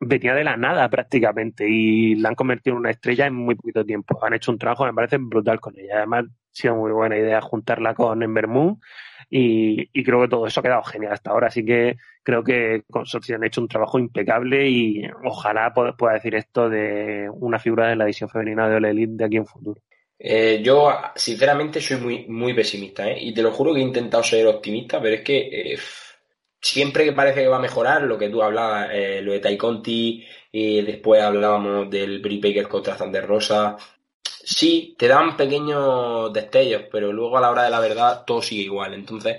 venía 0.00 0.34
de 0.34 0.44
la 0.44 0.56
nada 0.56 0.88
prácticamente 0.88 1.68
y 1.68 2.14
la 2.16 2.30
han 2.30 2.34
convertido 2.34 2.74
en 2.74 2.80
una 2.80 2.90
estrella 2.90 3.26
en 3.26 3.34
muy 3.34 3.54
poquito 3.54 3.84
tiempo. 3.84 4.18
Han 4.24 4.34
hecho 4.34 4.50
un 4.50 4.58
trabajo, 4.58 4.86
me 4.86 4.94
parece 4.94 5.18
brutal 5.18 5.60
con 5.60 5.78
ella. 5.78 5.98
Además, 5.98 6.24
ha 6.26 6.32
sido 6.50 6.76
muy 6.76 6.90
buena 6.90 7.18
idea 7.18 7.40
juntarla 7.42 7.94
con 7.94 8.22
Ember 8.22 8.48
Moon 8.48 8.80
y, 9.28 9.88
y 9.92 10.02
creo 10.02 10.22
que 10.22 10.28
todo 10.28 10.46
eso 10.46 10.60
ha 10.60 10.62
quedado 10.62 10.82
genial 10.84 11.12
hasta 11.12 11.30
ahora. 11.30 11.48
Así 11.48 11.64
que 11.64 11.96
creo 12.22 12.42
que 12.42 12.82
con 12.90 13.04
Sochi 13.06 13.34
han 13.34 13.44
hecho 13.44 13.60
un 13.60 13.68
trabajo 13.68 13.98
impecable 13.98 14.68
y 14.70 15.02
ojalá 15.24 15.72
pueda 15.74 16.14
decir 16.14 16.34
esto 16.34 16.70
de 16.70 17.28
una 17.32 17.58
figura 17.58 17.88
de 17.88 17.96
la 17.96 18.04
edición 18.04 18.30
femenina 18.30 18.68
de 18.68 18.76
Ole 18.76 18.90
Elite 18.90 19.12
de 19.16 19.24
aquí 19.24 19.36
en 19.36 19.46
futuro. 19.46 19.82
Eh, 20.22 20.60
yo, 20.62 20.92
sinceramente, 21.16 21.80
soy 21.80 21.96
muy, 21.96 22.26
muy 22.28 22.52
pesimista, 22.52 23.08
¿eh? 23.08 23.16
Y 23.20 23.32
te 23.32 23.42
lo 23.42 23.52
juro 23.52 23.72
que 23.72 23.80
he 23.80 23.82
intentado 23.82 24.22
ser 24.22 24.46
optimista, 24.46 25.00
pero 25.00 25.16
es 25.16 25.22
que 25.22 25.38
eh, 25.72 25.78
siempre 26.60 27.04
que 27.04 27.12
parece 27.12 27.40
que 27.42 27.48
va 27.48 27.56
a 27.56 27.60
mejorar, 27.60 28.02
lo 28.02 28.18
que 28.18 28.28
tú 28.28 28.42
hablabas, 28.42 28.90
eh, 28.92 29.22
lo 29.22 29.32
de 29.32 29.40
Tai 29.40 29.56
Conti, 29.56 30.24
y 30.52 30.82
después 30.82 31.22
hablábamos 31.22 31.88
del 31.90 32.20
Brie 32.20 32.40
Baker 32.40 32.68
contra 32.68 32.96
Thunder 32.96 33.26
Rosa. 33.26 33.76
Sí, 34.22 34.94
te 34.98 35.08
dan 35.08 35.36
pequeños 35.36 36.32
destellos, 36.32 36.82
pero 36.92 37.12
luego 37.12 37.38
a 37.38 37.40
la 37.40 37.50
hora 37.50 37.64
de 37.64 37.70
la 37.70 37.80
verdad 37.80 38.24
todo 38.26 38.42
sigue 38.42 38.62
igual. 38.64 38.94
Entonces, 38.94 39.38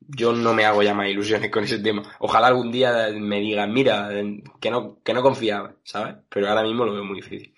yo 0.00 0.32
no 0.32 0.54
me 0.54 0.64
hago 0.64 0.82
ya 0.82 0.94
más 0.94 1.08
ilusiones 1.08 1.50
con 1.50 1.64
ese 1.64 1.78
tema. 1.78 2.02
Ojalá 2.20 2.48
algún 2.48 2.72
día 2.72 3.08
me 3.12 3.40
digan, 3.40 3.72
mira, 3.72 4.10
que 4.60 4.70
no, 4.70 4.98
que 5.02 5.12
no 5.14 5.22
confiaba, 5.22 5.74
¿sabes? 5.84 6.16
Pero 6.28 6.48
ahora 6.48 6.62
mismo 6.62 6.84
lo 6.84 6.94
veo 6.94 7.04
muy 7.04 7.16
difícil. 7.16 7.54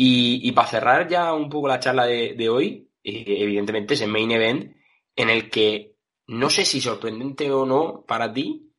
Y, 0.00 0.52
para 0.52 0.68
cerrar 0.68 1.08
ya 1.08 1.34
un 1.34 1.50
poco 1.50 1.66
la 1.66 1.80
charla 1.80 2.06
de, 2.06 2.48
hoy, 2.48 2.88
eh, 3.02 3.24
evidentemente 3.26 3.94
es 3.94 4.00
el 4.02 4.12
main 4.12 4.30
event 4.30 4.76
en 5.16 5.28
el 5.28 5.50
que 5.50 5.96
no 6.28 6.50
sé 6.50 6.64
si 6.64 6.80
sorprendente 6.80 7.50
o 7.50 7.66
no 7.66 8.04
para 8.06 8.32
ti, 8.32 8.70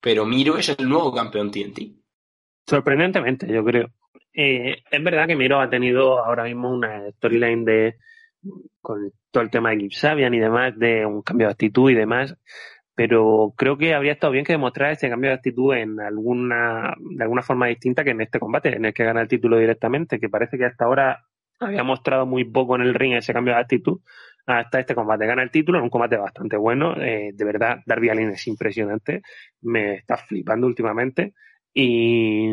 pero 0.00 0.24
Miro 0.24 0.56
es 0.56 0.68
el 0.68 0.88
nuevo 0.88 1.12
campeón 1.12 1.50
TNT. 1.50 1.80
Sorprendentemente, 2.64 3.52
yo 3.52 3.64
creo. 3.64 3.88
Eh, 4.32 4.84
es 4.88 5.02
verdad 5.02 5.26
que 5.26 5.34
Miro 5.34 5.60
ha 5.60 5.68
tenido 5.68 6.24
ahora 6.24 6.44
mismo 6.44 6.70
una 6.70 7.10
storyline 7.10 7.64
de 7.64 7.96
con 8.80 9.10
todo 9.32 9.42
el 9.42 9.50
tema 9.50 9.70
de 9.70 9.78
Gipsavian 9.78 10.32
y 10.32 10.38
demás, 10.38 10.78
de 10.78 11.04
un 11.04 11.22
cambio 11.22 11.48
de 11.48 11.54
actitud 11.54 11.90
y 11.90 11.94
demás, 11.94 12.36
pero 12.94 13.54
creo 13.56 13.78
que 13.78 13.94
habría 13.94 14.12
estado 14.12 14.32
bien 14.32 14.44
que 14.44 14.52
demostrar 14.52 14.92
ese 14.92 15.08
cambio 15.08 15.30
de 15.30 15.36
actitud 15.36 15.74
en 15.74 15.98
alguna, 16.00 16.94
de 16.98 17.22
alguna 17.22 17.42
forma 17.42 17.66
distinta 17.66 18.04
que 18.04 18.10
en 18.10 18.20
este 18.20 18.38
combate, 18.38 18.76
en 18.76 18.84
el 18.84 18.92
que 18.92 19.04
gana 19.04 19.22
el 19.22 19.28
título 19.28 19.58
directamente, 19.58 20.20
que 20.20 20.28
parece 20.28 20.58
que 20.58 20.66
hasta 20.66 20.84
ahora 20.84 21.24
había 21.58 21.84
mostrado 21.84 22.26
muy 22.26 22.44
poco 22.44 22.76
en 22.76 22.82
el 22.82 22.94
ring 22.94 23.14
ese 23.14 23.32
cambio 23.32 23.54
de 23.54 23.60
actitud, 23.60 24.00
hasta 24.46 24.80
este 24.80 24.94
combate. 24.94 25.26
Gana 25.26 25.42
el 25.42 25.50
título, 25.50 25.78
en 25.78 25.84
un 25.84 25.90
combate 25.90 26.16
bastante 26.16 26.56
bueno, 26.56 26.94
eh, 27.00 27.30
de 27.32 27.44
verdad, 27.44 27.78
Darby 27.86 28.10
Allin 28.10 28.30
es 28.30 28.46
impresionante, 28.46 29.22
me 29.62 29.94
está 29.94 30.16
flipando 30.16 30.66
últimamente, 30.66 31.34
y, 31.72 32.50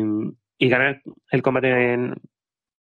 y 0.58 0.68
gana 0.68 1.02
el, 1.30 1.42
combate, 1.42 1.92
en, 1.92 2.14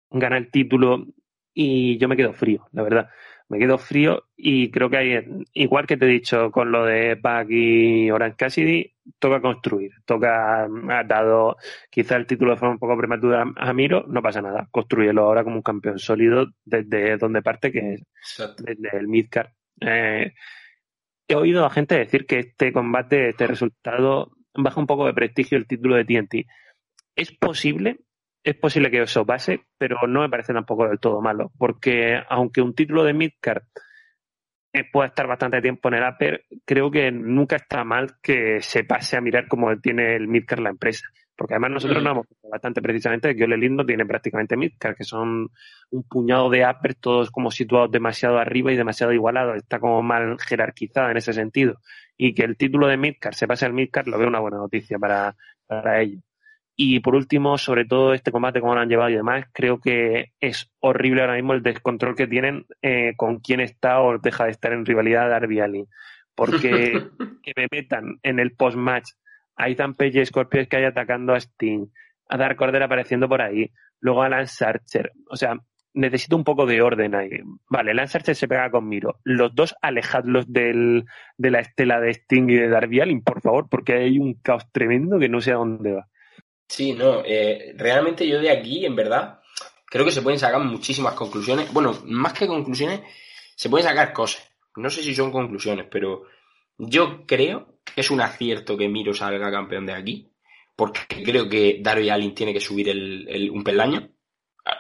gana 0.10 0.38
el 0.38 0.50
título, 0.50 1.06
y 1.54 1.98
yo 2.00 2.08
me 2.08 2.18
quedo 2.18 2.34
frío, 2.34 2.68
la 2.72 2.84
verdad 2.84 3.10
me 3.50 3.60
quedo 3.60 3.78
frío 3.78 4.24
y 4.36 4.72
creo 4.72 4.90
que 4.90 4.98
hay, 4.98 5.46
igual 5.54 5.86
que 5.86 5.98
te 5.98 6.06
he 6.06 6.10
dicho 6.10 6.52
con 6.52 6.72
lo 6.72 6.86
de 6.86 7.16
Pac 7.18 7.48
y 7.50 8.10
Orange 8.10 8.38
Cassidy, 8.38 8.94
toca 9.20 9.42
construir, 9.42 9.92
toca, 10.06 10.64
ha 10.64 11.04
dado 11.04 11.58
quizá 11.90 12.16
el 12.16 12.26
título 12.26 12.52
de 12.52 12.58
forma 12.58 12.74
un 12.74 12.80
poco 12.80 12.98
prematura 12.98 13.46
a 13.56 13.74
Miro, 13.74 14.06
no 14.08 14.22
pasa 14.22 14.42
nada, 14.42 14.68
construyelo 14.72 15.24
ahora 15.24 15.44
como 15.44 15.58
un 15.58 15.62
campeón 15.62 16.00
sólido 16.00 16.48
desde 16.64 17.18
donde 17.18 17.42
parte, 17.42 17.72
que 17.72 17.94
es 17.94 18.04
desde 18.58 18.98
el 18.98 19.08
Midcard. 19.08 19.50
Eh, 19.82 20.34
he 21.28 21.36
oído 21.36 21.66
a 21.66 21.70
gente 21.70 21.96
decir 21.96 22.26
que 22.26 22.40
este 22.40 22.74
combate, 22.74 23.30
este 23.30 23.48
resultado, 23.48 24.32
baja 24.54 24.80
un 24.80 24.88
poco 24.88 25.06
de 25.06 25.14
prestigio 25.14 25.58
el 25.58 25.68
título 25.68 25.96
de 25.96 26.06
TNT. 26.06 26.48
Es 27.16 27.32
posible, 27.32 28.00
es 28.46 28.56
posible 28.56 28.92
que 28.92 29.02
eso 29.02 29.26
pase, 29.26 29.66
pero 29.78 29.98
no 30.08 30.22
me 30.22 30.30
parece 30.30 30.54
tampoco 30.54 30.88
del 30.88 31.00
todo 31.00 31.20
malo, 31.20 31.52
porque 31.58 32.22
aunque 32.30 32.62
un 32.62 32.76
título 32.76 33.04
de 33.04 33.14
Midcard 33.14 33.64
eh, 34.72 34.84
pueda 34.92 35.08
estar 35.08 35.26
bastante 35.26 35.62
tiempo 35.62 35.88
en 35.88 35.96
el 35.96 36.08
Upper, 36.08 36.46
creo 36.64 36.92
que 36.92 37.12
nunca 37.12 37.56
está 37.56 37.84
mal 37.84 38.18
que 38.22 38.62
se 38.62 38.84
pase 38.84 39.18
a 39.18 39.22
mirar 39.22 39.48
cómo 39.48 39.76
tiene 39.80 40.16
el 40.16 40.28
Midcard 40.28 40.60
la 40.60 40.70
empresa. 40.70 41.08
Porque 41.36 41.56
además 41.56 41.72
nosotros 41.72 42.02
no 42.02 42.12
hemos 42.12 42.28
bastante 42.50 42.82
precisamente 42.82 43.36
que 43.36 43.44
Ole 43.44 43.58
Lindo 43.58 43.86
tiene 43.86 44.06
prácticamente 44.06 44.56
Midcard, 44.56 44.96
que 44.96 45.04
son 45.04 45.50
un 45.90 46.04
puñado 46.04 46.50
de 46.50 46.66
Upper, 46.66 46.96
todos 46.96 47.32
como 47.32 47.52
situados 47.52 47.92
demasiado 47.92 48.38
arriba 48.38 48.72
y 48.72 48.78
demasiado 48.78 49.12
igualados. 49.12 49.58
Está 49.58 49.80
como 49.80 50.02
mal 50.02 50.38
jerarquizado 50.40 51.10
en 51.10 51.18
ese 51.18 51.34
sentido. 51.34 51.80
Y 52.16 52.34
que 52.34 52.44
el 52.44 52.56
título 52.56 52.88
de 52.88 52.96
Midcard 52.96 53.34
se 53.34 53.48
pase 53.48 53.66
al 53.66 53.74
Midcard 53.74 54.08
lo 54.08 54.18
veo 54.18 54.30
una 54.30 54.40
buena 54.40 54.58
noticia 54.58 54.98
para, 54.98 55.36
para 55.68 56.02
ellos. 56.02 56.22
Y 56.78 57.00
por 57.00 57.16
último, 57.16 57.58
sobre 57.58 57.86
todo 57.86 58.14
este 58.14 58.32
combate, 58.32 58.60
como 58.60 58.76
lo 58.76 58.82
han 58.82 58.90
llevado 58.90 59.10
y 59.10 59.16
demás, 59.16 59.46
creo 59.54 59.80
que 59.80 60.34
es 60.42 60.70
horrible 60.80 61.22
ahora 61.22 61.36
mismo 61.36 61.54
el 61.54 61.64
descontrol 61.64 62.16
que 62.16 62.28
tienen 62.28 62.66
eh, 62.82 63.14
con 63.16 63.40
quién 63.40 63.62
está 63.62 64.02
o 64.02 64.18
deja 64.18 64.46
de 64.46 64.52
estar 64.52 64.74
en 64.74 64.86
rivalidad 64.86 65.30
Darby 65.30 65.62
Allin. 65.62 65.88
Porque 66.36 66.92
que 67.44 67.54
me 67.56 67.68
metan 67.72 68.20
en 68.24 68.40
el 68.40 68.52
post-match 68.52 69.12
a 69.56 69.70
Ethan 69.70 69.94
Page 69.94 70.20
y 70.20 70.26
Scorpio 70.26 70.68
que 70.68 70.78
hay 70.78 70.84
atacando 70.84 71.34
a 71.34 71.40
Sting, 71.40 71.88
a 72.28 72.38
Dark 72.38 72.62
Order 72.62 72.84
apareciendo 72.84 73.30
por 73.30 73.42
ahí, 73.42 73.72
luego 74.02 74.24
a 74.24 74.30
Lance 74.30 74.66
Archer. 74.66 75.14
O 75.30 75.38
sea, 75.38 75.58
necesito 75.94 76.36
un 76.36 76.44
poco 76.44 76.66
de 76.66 76.82
orden 76.82 77.16
ahí. 77.16 77.40
Vale, 77.70 77.94
Lance 77.94 78.18
Archer 78.18 78.36
se 78.36 78.50
pega 78.50 78.70
con 78.70 78.90
Miro. 78.90 79.20
Los 79.24 79.56
dos 79.56 79.76
alejadlos 79.82 80.52
del, 80.52 81.06
de 81.38 81.52
la 81.52 81.60
estela 81.60 82.02
de 82.02 82.12
Sting 82.12 82.50
y 82.50 82.56
de 82.56 82.68
Darby 82.68 83.00
Allin, 83.00 83.24
por 83.24 83.40
favor, 83.40 83.70
porque 83.70 83.94
hay 83.94 84.20
un 84.20 84.34
caos 84.34 84.70
tremendo 84.74 85.18
que 85.20 85.30
no 85.30 85.40
sé 85.40 85.54
a 85.54 85.56
dónde 85.56 85.94
va. 85.94 86.08
Sí, 86.68 86.94
no, 86.94 87.24
eh, 87.24 87.74
realmente 87.78 88.28
yo 88.28 88.40
de 88.40 88.50
aquí, 88.50 88.86
en 88.86 88.96
verdad, 88.96 89.40
creo 89.86 90.06
que 90.06 90.12
se 90.12 90.22
pueden 90.22 90.40
sacar 90.40 90.62
muchísimas 90.62 91.14
conclusiones. 91.14 91.72
Bueno, 91.72 91.98
más 92.06 92.34
que 92.34 92.48
conclusiones, 92.48 93.02
se 93.56 93.70
pueden 93.70 93.88
sacar 93.88 94.14
cosas. 94.14 94.52
No 94.76 94.90
sé 94.90 95.04
si 95.04 95.16
son 95.16 95.32
conclusiones, 95.32 95.88
pero 95.90 96.24
yo 96.78 97.26
creo 97.26 97.80
que 97.84 98.02
es 98.02 98.12
un 98.12 98.22
acierto 98.22 98.76
que 98.76 98.90
Miro 98.90 99.14
salga 99.14 99.52
campeón 99.52 99.86
de 99.86 99.94
aquí, 99.94 100.32
porque 100.76 101.24
creo 101.24 101.48
que 101.48 101.80
Darby 101.82 102.10
Allin 102.10 102.36
tiene 102.36 102.54
que 102.54 102.60
subir 102.60 102.90
el, 102.90 103.50
un 103.52 103.64
peldaño. 103.64 104.10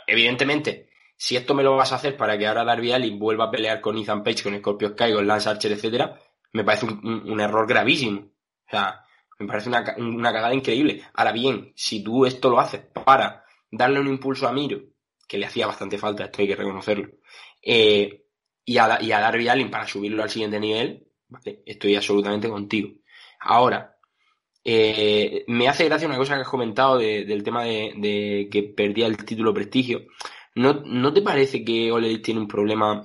Evidentemente, 0.07 0.89
si 1.15 1.37
esto 1.37 1.53
me 1.53 1.63
lo 1.63 1.75
vas 1.77 1.93
a 1.93 1.95
hacer 1.95 2.17
para 2.17 2.37
que 2.37 2.47
ahora 2.47 2.65
Darby 2.65 2.91
Allin 2.91 3.17
vuelva 3.17 3.45
a 3.45 3.51
pelear 3.51 3.79
con 3.79 3.97
Ethan 3.97 4.23
Page, 4.23 4.43
con 4.43 4.57
Scorpio 4.57 4.89
Sky, 4.89 5.13
con 5.13 5.27
Lance 5.27 5.47
Archer, 5.47 5.71
etcétera, 5.71 6.19
me 6.51 6.63
parece 6.63 6.87
un, 6.87 7.23
un 7.29 7.39
error 7.39 7.67
gravísimo. 7.67 8.19
O 8.19 8.69
sea, 8.69 9.04
me 9.39 9.47
parece 9.47 9.69
una, 9.69 9.95
una 9.97 10.31
cagada 10.31 10.53
increíble. 10.53 11.03
Ahora 11.13 11.31
bien, 11.31 11.73
si 11.75 12.03
tú 12.03 12.25
esto 12.25 12.49
lo 12.49 12.59
haces 12.59 12.81
para 12.81 13.45
darle 13.69 13.99
un 13.99 14.07
impulso 14.07 14.47
a 14.47 14.53
Miro, 14.53 14.81
que 15.27 15.37
le 15.37 15.45
hacía 15.45 15.67
bastante 15.67 15.97
falta, 15.97 16.25
esto 16.25 16.41
hay 16.41 16.47
que 16.47 16.55
reconocerlo, 16.55 17.09
eh, 17.61 18.25
y, 18.63 18.77
a, 18.77 19.01
y 19.01 19.11
a 19.11 19.19
Darby 19.19 19.47
Allin 19.47 19.69
para 19.71 19.87
subirlo 19.87 20.23
al 20.23 20.29
siguiente 20.29 20.59
nivel, 20.59 21.07
vale, 21.27 21.63
estoy 21.65 21.95
absolutamente 21.95 22.49
contigo. 22.49 22.89
Ahora, 23.39 23.95
eh, 24.63 25.43
me 25.47 25.67
hace 25.67 25.85
gracia 25.85 26.07
una 26.07 26.17
cosa 26.17 26.35
que 26.35 26.41
has 26.41 26.49
comentado 26.49 26.97
del 26.97 27.43
tema 27.43 27.63
de, 27.63 28.47
que 28.51 28.63
perdía 28.63 29.05
el 29.05 29.23
título 29.23 29.53
prestigio. 29.53 30.07
¿No, 30.55 30.73
¿No 30.85 31.13
te 31.13 31.21
parece 31.21 31.63
que 31.63 31.91
Ole 31.91 32.17
tiene 32.19 32.39
un 32.39 32.47
problema 32.47 33.03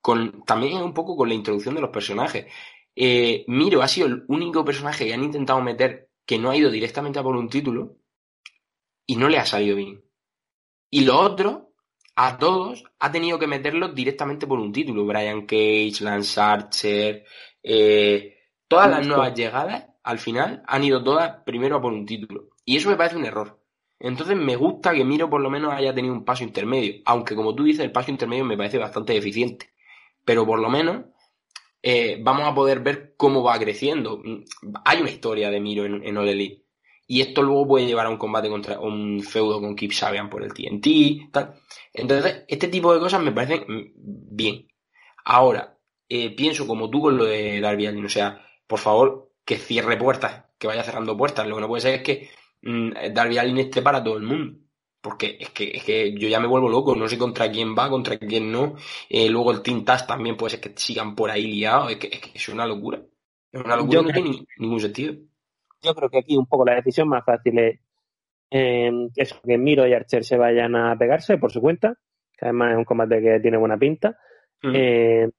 con 0.00 0.42
también 0.44 0.78
un 0.78 0.94
poco 0.94 1.16
con 1.16 1.28
la 1.28 1.34
introducción 1.34 1.74
de 1.74 1.82
los 1.82 1.90
personajes? 1.90 2.46
Eh, 2.96 3.44
Miro 3.48 3.82
ha 3.82 3.88
sido 3.88 4.06
el 4.08 4.24
único 4.28 4.64
personaje 4.64 5.06
que 5.06 5.14
han 5.14 5.24
intentado 5.24 5.60
meter 5.60 6.10
que 6.26 6.38
no 6.38 6.50
ha 6.50 6.56
ido 6.56 6.70
directamente 6.70 7.18
a 7.18 7.22
por 7.22 7.36
un 7.36 7.48
título. 7.48 7.96
y 9.06 9.16
no 9.16 9.28
le 9.28 9.38
ha 9.38 9.44
salido 9.46 9.76
bien. 9.76 10.04
Y 10.90 11.04
los 11.04 11.16
otros, 11.16 11.62
a 12.16 12.38
todos, 12.38 12.84
ha 12.98 13.10
tenido 13.10 13.38
que 13.38 13.46
meterlos 13.46 13.94
directamente 13.94 14.46
por 14.46 14.58
un 14.60 14.72
título. 14.72 15.04
Brian 15.06 15.46
Cage, 15.46 15.96
Lance 16.02 16.40
Archer, 16.40 17.24
eh, 17.62 18.38
todas 18.68 18.90
las 18.90 19.06
nuevas 19.06 19.34
llegadas, 19.34 19.86
al 20.02 20.18
final, 20.18 20.62
han 20.66 20.84
ido 20.84 21.02
todas 21.02 21.42
primero 21.44 21.76
a 21.76 21.80
por 21.82 21.92
un 21.92 22.06
título. 22.06 22.50
Y 22.64 22.76
eso 22.76 22.88
me 22.88 22.96
parece 22.96 23.16
un 23.16 23.24
error. 23.24 23.60
Entonces 23.98 24.36
me 24.36 24.56
gusta 24.56 24.92
que 24.94 25.04
Miro 25.04 25.28
por 25.28 25.40
lo 25.40 25.50
menos 25.50 25.72
haya 25.74 25.94
tenido 25.94 26.14
un 26.14 26.24
paso 26.24 26.44
intermedio. 26.44 27.02
Aunque 27.04 27.34
como 27.34 27.54
tú 27.54 27.64
dices, 27.64 27.84
el 27.84 27.92
paso 27.92 28.10
intermedio 28.10 28.44
me 28.44 28.56
parece 28.56 28.78
bastante 28.78 29.16
eficiente. 29.16 29.70
Pero 30.24 30.46
por 30.46 30.58
lo 30.60 30.70
menos 30.70 31.06
eh, 31.82 32.18
vamos 32.20 32.46
a 32.46 32.54
poder 32.54 32.80
ver 32.80 33.14
cómo 33.16 33.42
va 33.42 33.58
creciendo. 33.58 34.22
Hay 34.84 35.00
una 35.00 35.10
historia 35.10 35.50
de 35.50 35.60
Miro 35.60 35.84
en, 35.84 36.04
en. 36.04 36.64
Y 37.06 37.22
esto 37.22 37.42
luego 37.42 37.66
puede 37.66 37.86
llevar 37.86 38.06
a 38.06 38.10
un 38.10 38.18
combate 38.18 38.48
contra 38.48 38.78
un 38.78 39.20
feudo 39.22 39.60
con 39.60 39.74
Kip 39.74 39.92
Sabian 39.92 40.30
por 40.30 40.44
el 40.44 40.54
TNT, 40.54 41.32
tal. 41.32 41.54
Entonces, 41.92 42.44
este 42.46 42.68
tipo 42.68 42.94
de 42.94 43.00
cosas 43.00 43.20
me 43.20 43.32
parecen 43.32 43.64
mm, 43.66 44.36
bien. 44.36 44.68
Ahora, 45.24 45.76
eh, 46.08 46.34
pienso 46.36 46.66
como 46.66 46.88
tú 46.88 47.00
con 47.02 47.16
lo 47.16 47.24
de 47.24 47.60
Darby 47.60 47.86
Allin, 47.86 48.04
o 48.04 48.08
sea, 48.08 48.46
por 48.66 48.78
favor, 48.78 49.32
que 49.44 49.58
cierre 49.58 49.96
puertas, 49.96 50.44
que 50.58 50.68
vaya 50.68 50.84
cerrando 50.84 51.16
puertas. 51.16 51.46
Lo 51.48 51.56
que 51.56 51.60
no 51.62 51.68
puede 51.68 51.82
ser 51.82 51.94
es 51.94 52.02
que 52.02 52.30
mmm, 52.62 52.90
Darby 53.12 53.38
Allin 53.38 53.58
esté 53.58 53.82
para 53.82 54.04
todo 54.04 54.16
el 54.16 54.22
mundo. 54.22 54.58
Porque 55.02 55.38
es 55.40 55.50
que, 55.50 55.70
es 55.74 55.82
que 55.84 56.12
yo 56.18 56.28
ya 56.28 56.40
me 56.40 56.46
vuelvo 56.46 56.68
loco, 56.68 56.94
no 56.94 57.08
sé 57.08 57.16
contra 57.16 57.50
quién 57.50 57.74
va, 57.74 57.88
contra 57.88 58.18
quién 58.18 58.52
no. 58.52 58.74
Eh, 59.08 59.30
luego 59.30 59.50
el 59.52 59.62
Team 59.62 59.84
Task 59.84 60.06
también 60.06 60.36
puede 60.36 60.50
ser 60.50 60.60
que 60.60 60.72
sigan 60.76 61.14
por 61.14 61.30
ahí 61.30 61.46
liados, 61.46 61.92
es 61.92 61.96
que 61.98 62.08
es, 62.12 62.20
que 62.20 62.30
es 62.34 62.48
una 62.50 62.66
locura. 62.66 63.00
Es 63.50 63.60
una 63.64 63.76
locura, 63.76 63.92
Yo 63.94 64.02
no 64.02 64.08
creo- 64.10 64.22
tiene 64.24 64.38
ni- 64.38 64.46
ningún 64.58 64.80
sentido. 64.80 65.14
Yo 65.82 65.94
creo 65.94 66.10
que 66.10 66.18
aquí 66.18 66.36
un 66.36 66.46
poco 66.46 66.66
la 66.66 66.74
decisión 66.74 67.08
más 67.08 67.24
fácil 67.24 67.58
es 67.58 67.80
eh, 68.50 68.90
eso, 69.16 69.40
que 69.42 69.56
Miro 69.56 69.86
y 69.86 69.92
Archer 69.94 70.24
se 70.24 70.36
vayan 70.36 70.74
a 70.76 70.96
pegarse 70.98 71.38
por 71.38 71.50
su 71.52 71.60
cuenta, 71.60 71.94
que 72.36 72.46
además 72.46 72.72
es 72.72 72.78
un 72.78 72.84
combate 72.84 73.22
que 73.22 73.40
tiene 73.40 73.56
buena 73.56 73.78
pinta, 73.78 74.18
Mm. 74.62 74.72
eh, 74.74 75.30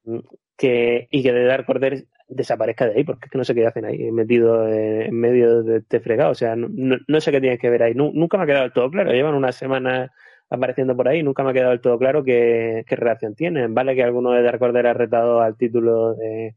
que, 0.58 1.08
y 1.12 1.22
que 1.22 1.32
de 1.32 1.44
Dark 1.46 1.66
Order 1.70 2.06
desaparezca 2.32 2.88
de 2.88 2.96
ahí, 2.96 3.04
porque 3.04 3.26
es 3.26 3.32
que 3.32 3.38
no 3.38 3.44
sé 3.44 3.54
qué 3.54 3.66
hacen 3.68 3.86
ahí, 3.86 4.12
metido 4.12 4.68
en, 4.68 5.04
en 5.04 5.16
medio 5.16 5.64
de 5.64 5.78
este 5.78 6.00
fregado. 6.00 6.32
O 6.32 6.36
sea, 6.36 6.56
no, 6.56 6.70
no- 7.08 7.22
sé 7.22 7.32
qué 7.32 7.40
tienen 7.42 7.60
que 7.60 7.70
ver 7.70 7.84
ahí. 7.84 7.94
Nu- 7.94 8.12
nunca 8.14 8.38
me 8.38 8.44
ha 8.44 8.48
quedado 8.48 8.64
del 8.64 8.74
todo 8.74 8.90
claro. 8.90 9.12
Llevan 9.12 9.36
una 9.36 9.52
semana 9.52 10.12
apareciendo 10.50 10.96
por 10.96 11.08
ahí, 11.08 11.24
nunca 11.24 11.44
me 11.44 11.52
ha 11.52 11.54
quedado 11.54 11.72
del 11.72 11.82
todo 11.82 11.98
claro 12.00 12.24
qué, 12.24 12.84
qué 12.88 12.96
relación 12.96 13.36
tienen. 13.36 13.74
Vale 13.74 13.96
que 13.96 14.04
alguno 14.04 14.32
de 14.32 14.42
Dark 14.44 14.62
Order 14.62 14.88
ha 14.88 14.94
retado 14.94 15.42
al 15.42 15.56
título 15.58 16.16
de. 16.16 16.56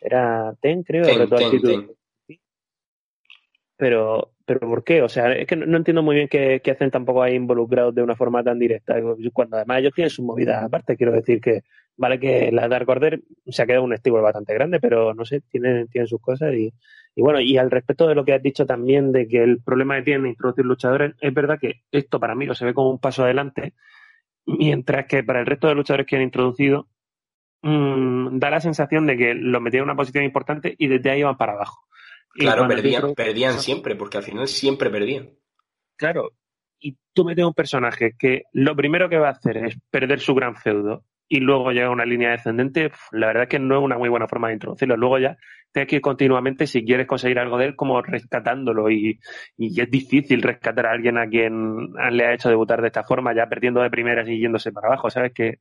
Era 0.00 0.54
Ten, 0.60 0.82
creo, 0.82 1.04
Ten, 1.04 1.18
retó 1.18 1.36
al 1.36 1.42
ten, 1.42 1.50
título. 1.50 1.86
ten. 2.28 2.38
Pero, 3.76 4.32
pero 4.46 4.60
¿por 4.60 4.84
qué? 4.84 5.02
O 5.02 5.08
sea, 5.08 5.32
es 5.32 5.46
que 5.46 5.56
no, 5.56 5.66
no 5.66 5.76
entiendo 5.76 6.02
muy 6.02 6.16
bien 6.16 6.28
qué, 6.28 6.60
qué 6.64 6.70
hacen 6.70 6.90
tampoco 6.90 7.22
ahí 7.22 7.34
involucrados 7.34 7.94
de 7.94 8.02
una 8.02 8.16
forma 8.16 8.42
tan 8.42 8.58
directa. 8.58 8.96
Cuando 9.32 9.56
además 9.56 9.80
ellos 9.80 9.92
tienen 9.94 10.10
sus 10.10 10.24
movidas 10.24 10.62
aparte, 10.62 10.96
quiero 10.96 11.12
decir 11.12 11.40
que 11.40 11.62
vale 11.96 12.20
que 12.20 12.50
la 12.52 12.68
Dark 12.68 12.88
Order 12.88 13.22
se 13.46 13.62
ha 13.62 13.66
quedado 13.66 13.84
un 13.84 13.94
estilo 13.94 14.20
bastante 14.22 14.54
grande, 14.54 14.80
pero 14.80 15.14
no 15.14 15.24
sé, 15.24 15.40
tienen, 15.50 15.88
tienen 15.88 16.08
sus 16.08 16.20
cosas 16.20 16.54
y, 16.54 16.72
y 17.14 17.22
bueno, 17.22 17.40
y 17.40 17.56
al 17.56 17.70
respecto 17.70 18.06
de 18.06 18.14
lo 18.14 18.24
que 18.24 18.34
has 18.34 18.42
dicho 18.42 18.66
también 18.66 19.12
de 19.12 19.26
que 19.26 19.42
el 19.42 19.62
problema 19.62 19.96
que 19.96 20.02
tienen 20.02 20.26
introducir 20.26 20.64
luchadores, 20.64 21.14
es 21.20 21.32
verdad 21.34 21.58
que 21.58 21.82
esto 21.90 22.20
para 22.20 22.34
mí 22.34 22.46
lo 22.46 22.54
se 22.54 22.64
ve 22.64 22.74
como 22.74 22.90
un 22.90 22.98
paso 22.98 23.24
adelante, 23.24 23.74
mientras 24.44 25.06
que 25.06 25.24
para 25.24 25.40
el 25.40 25.46
resto 25.46 25.68
de 25.68 25.74
luchadores 25.74 26.06
que 26.06 26.16
han 26.16 26.22
introducido, 26.22 26.88
mmm, 27.62 28.38
da 28.38 28.50
la 28.50 28.60
sensación 28.60 29.06
de 29.06 29.16
que 29.16 29.34
los 29.34 29.62
metían 29.62 29.82
en 29.82 29.90
una 29.90 29.96
posición 29.96 30.24
importante 30.24 30.74
y 30.78 30.88
desde 30.88 31.10
ahí 31.10 31.22
van 31.22 31.38
para 31.38 31.52
abajo. 31.52 31.86
Claro, 32.34 32.68
perdían, 32.68 33.14
perdían 33.14 33.58
siempre, 33.58 33.96
porque 33.96 34.18
al 34.18 34.22
final 34.22 34.46
siempre 34.46 34.90
perdían. 34.90 35.30
Claro, 35.96 36.32
y 36.78 36.98
tú 37.14 37.24
metes 37.24 37.46
un 37.46 37.54
personaje 37.54 38.14
que 38.18 38.42
lo 38.52 38.76
primero 38.76 39.08
que 39.08 39.16
va 39.16 39.28
a 39.28 39.32
hacer 39.32 39.56
es 39.56 39.78
perder 39.90 40.20
su 40.20 40.34
gran 40.34 40.54
feudo 40.54 41.02
y 41.28 41.40
luego 41.40 41.72
llega 41.72 41.90
una 41.90 42.04
línea 42.04 42.30
descendente, 42.30 42.90
la 43.12 43.28
verdad 43.28 43.44
es 43.44 43.48
que 43.48 43.58
no 43.58 43.78
es 43.78 43.84
una 43.84 43.98
muy 43.98 44.08
buena 44.08 44.28
forma 44.28 44.48
de 44.48 44.54
introducirlo. 44.54 44.96
Luego 44.96 45.18
ya 45.18 45.36
tienes 45.72 45.88
que 45.88 45.96
ir 45.96 46.02
continuamente 46.02 46.66
si 46.66 46.84
quieres 46.84 47.06
conseguir 47.06 47.38
algo 47.38 47.58
de 47.58 47.66
él 47.66 47.76
como 47.76 48.00
rescatándolo 48.00 48.90
y, 48.90 49.18
y 49.56 49.80
es 49.80 49.90
difícil 49.90 50.42
rescatar 50.42 50.86
a 50.86 50.92
alguien 50.92 51.18
a 51.18 51.28
quien 51.28 51.92
le 52.12 52.26
ha 52.26 52.34
hecho 52.34 52.48
debutar 52.48 52.80
de 52.80 52.88
esta 52.88 53.04
forma, 53.04 53.34
ya 53.34 53.48
perdiendo 53.48 53.82
de 53.82 53.90
primeras 53.90 54.28
y 54.28 54.38
yéndose 54.38 54.72
para 54.72 54.88
abajo, 54.88 55.10
¿sabes? 55.10 55.32
Que 55.34 55.58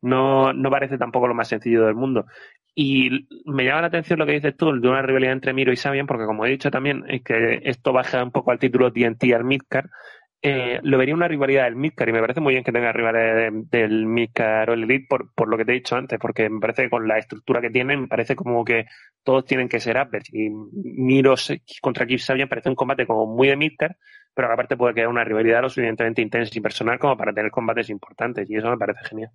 no, 0.00 0.52
no 0.52 0.70
parece 0.70 0.98
tampoco 0.98 1.28
lo 1.28 1.34
más 1.34 1.48
sencillo 1.48 1.86
del 1.86 1.94
mundo. 1.94 2.26
Y 2.74 3.26
me 3.44 3.64
llama 3.64 3.80
la 3.80 3.86
atención 3.88 4.20
lo 4.20 4.26
que 4.26 4.32
dices 4.32 4.56
tú 4.56 4.66
de 4.80 4.88
una 4.88 5.02
rivalidad 5.02 5.32
entre 5.32 5.52
Miro 5.52 5.72
y 5.72 5.76
Sabian, 5.76 6.06
porque 6.06 6.26
como 6.26 6.46
he 6.46 6.50
dicho 6.50 6.70
también, 6.70 7.04
es 7.08 7.22
que 7.22 7.60
esto 7.64 7.92
baja 7.92 8.22
un 8.22 8.30
poco 8.30 8.52
al 8.52 8.60
título 8.60 8.92
TNT 8.92 9.24
al 9.34 9.44
Midcar. 9.44 9.90
Eh, 10.40 10.78
lo 10.84 10.98
vería 10.98 11.14
una 11.16 11.26
rivalidad 11.26 11.64
del 11.64 11.74
Midcar 11.74 12.08
y 12.08 12.12
me 12.12 12.20
parece 12.20 12.40
muy 12.40 12.52
bien 12.54 12.62
que 12.62 12.70
tenga 12.70 12.92
rivalidad 12.92 13.34
de- 13.50 13.64
del 13.78 14.06
Midcar 14.06 14.70
o 14.70 14.74
el 14.74 14.84
Elite 14.84 15.06
por, 15.08 15.34
por 15.34 15.48
lo 15.48 15.56
que 15.56 15.64
te 15.64 15.72
he 15.72 15.74
dicho 15.74 15.96
antes, 15.96 16.18
porque 16.20 16.48
me 16.48 16.60
parece 16.60 16.84
que 16.84 16.90
con 16.90 17.08
la 17.08 17.18
estructura 17.18 17.60
que 17.60 17.70
tienen, 17.70 18.02
me 18.02 18.06
parece 18.08 18.36
como 18.36 18.64
que 18.64 18.86
todos 19.24 19.44
tienen 19.44 19.68
que 19.68 19.80
ser 19.80 19.96
uppers. 20.00 20.32
Y 20.32 20.48
Miro 20.50 21.36
se- 21.36 21.62
contra 21.82 22.06
Kip 22.06 22.20
Sabian 22.20 22.48
parece 22.48 22.68
un 22.68 22.76
combate 22.76 23.04
como 23.06 23.26
muy 23.26 23.48
de 23.48 23.56
Midcar, 23.56 23.96
pero 24.32 24.52
aparte 24.52 24.76
puede 24.76 24.94
quedar 24.94 25.08
una 25.08 25.24
rivalidad 25.24 25.60
lo 25.62 25.68
suficientemente 25.70 26.22
intensa 26.22 26.52
y 26.56 26.60
personal 26.60 26.98
como 27.00 27.16
para 27.16 27.32
tener 27.34 27.50
combates 27.50 27.90
importantes, 27.90 28.48
y 28.48 28.56
eso 28.56 28.70
me 28.70 28.78
parece 28.78 29.00
genial. 29.08 29.30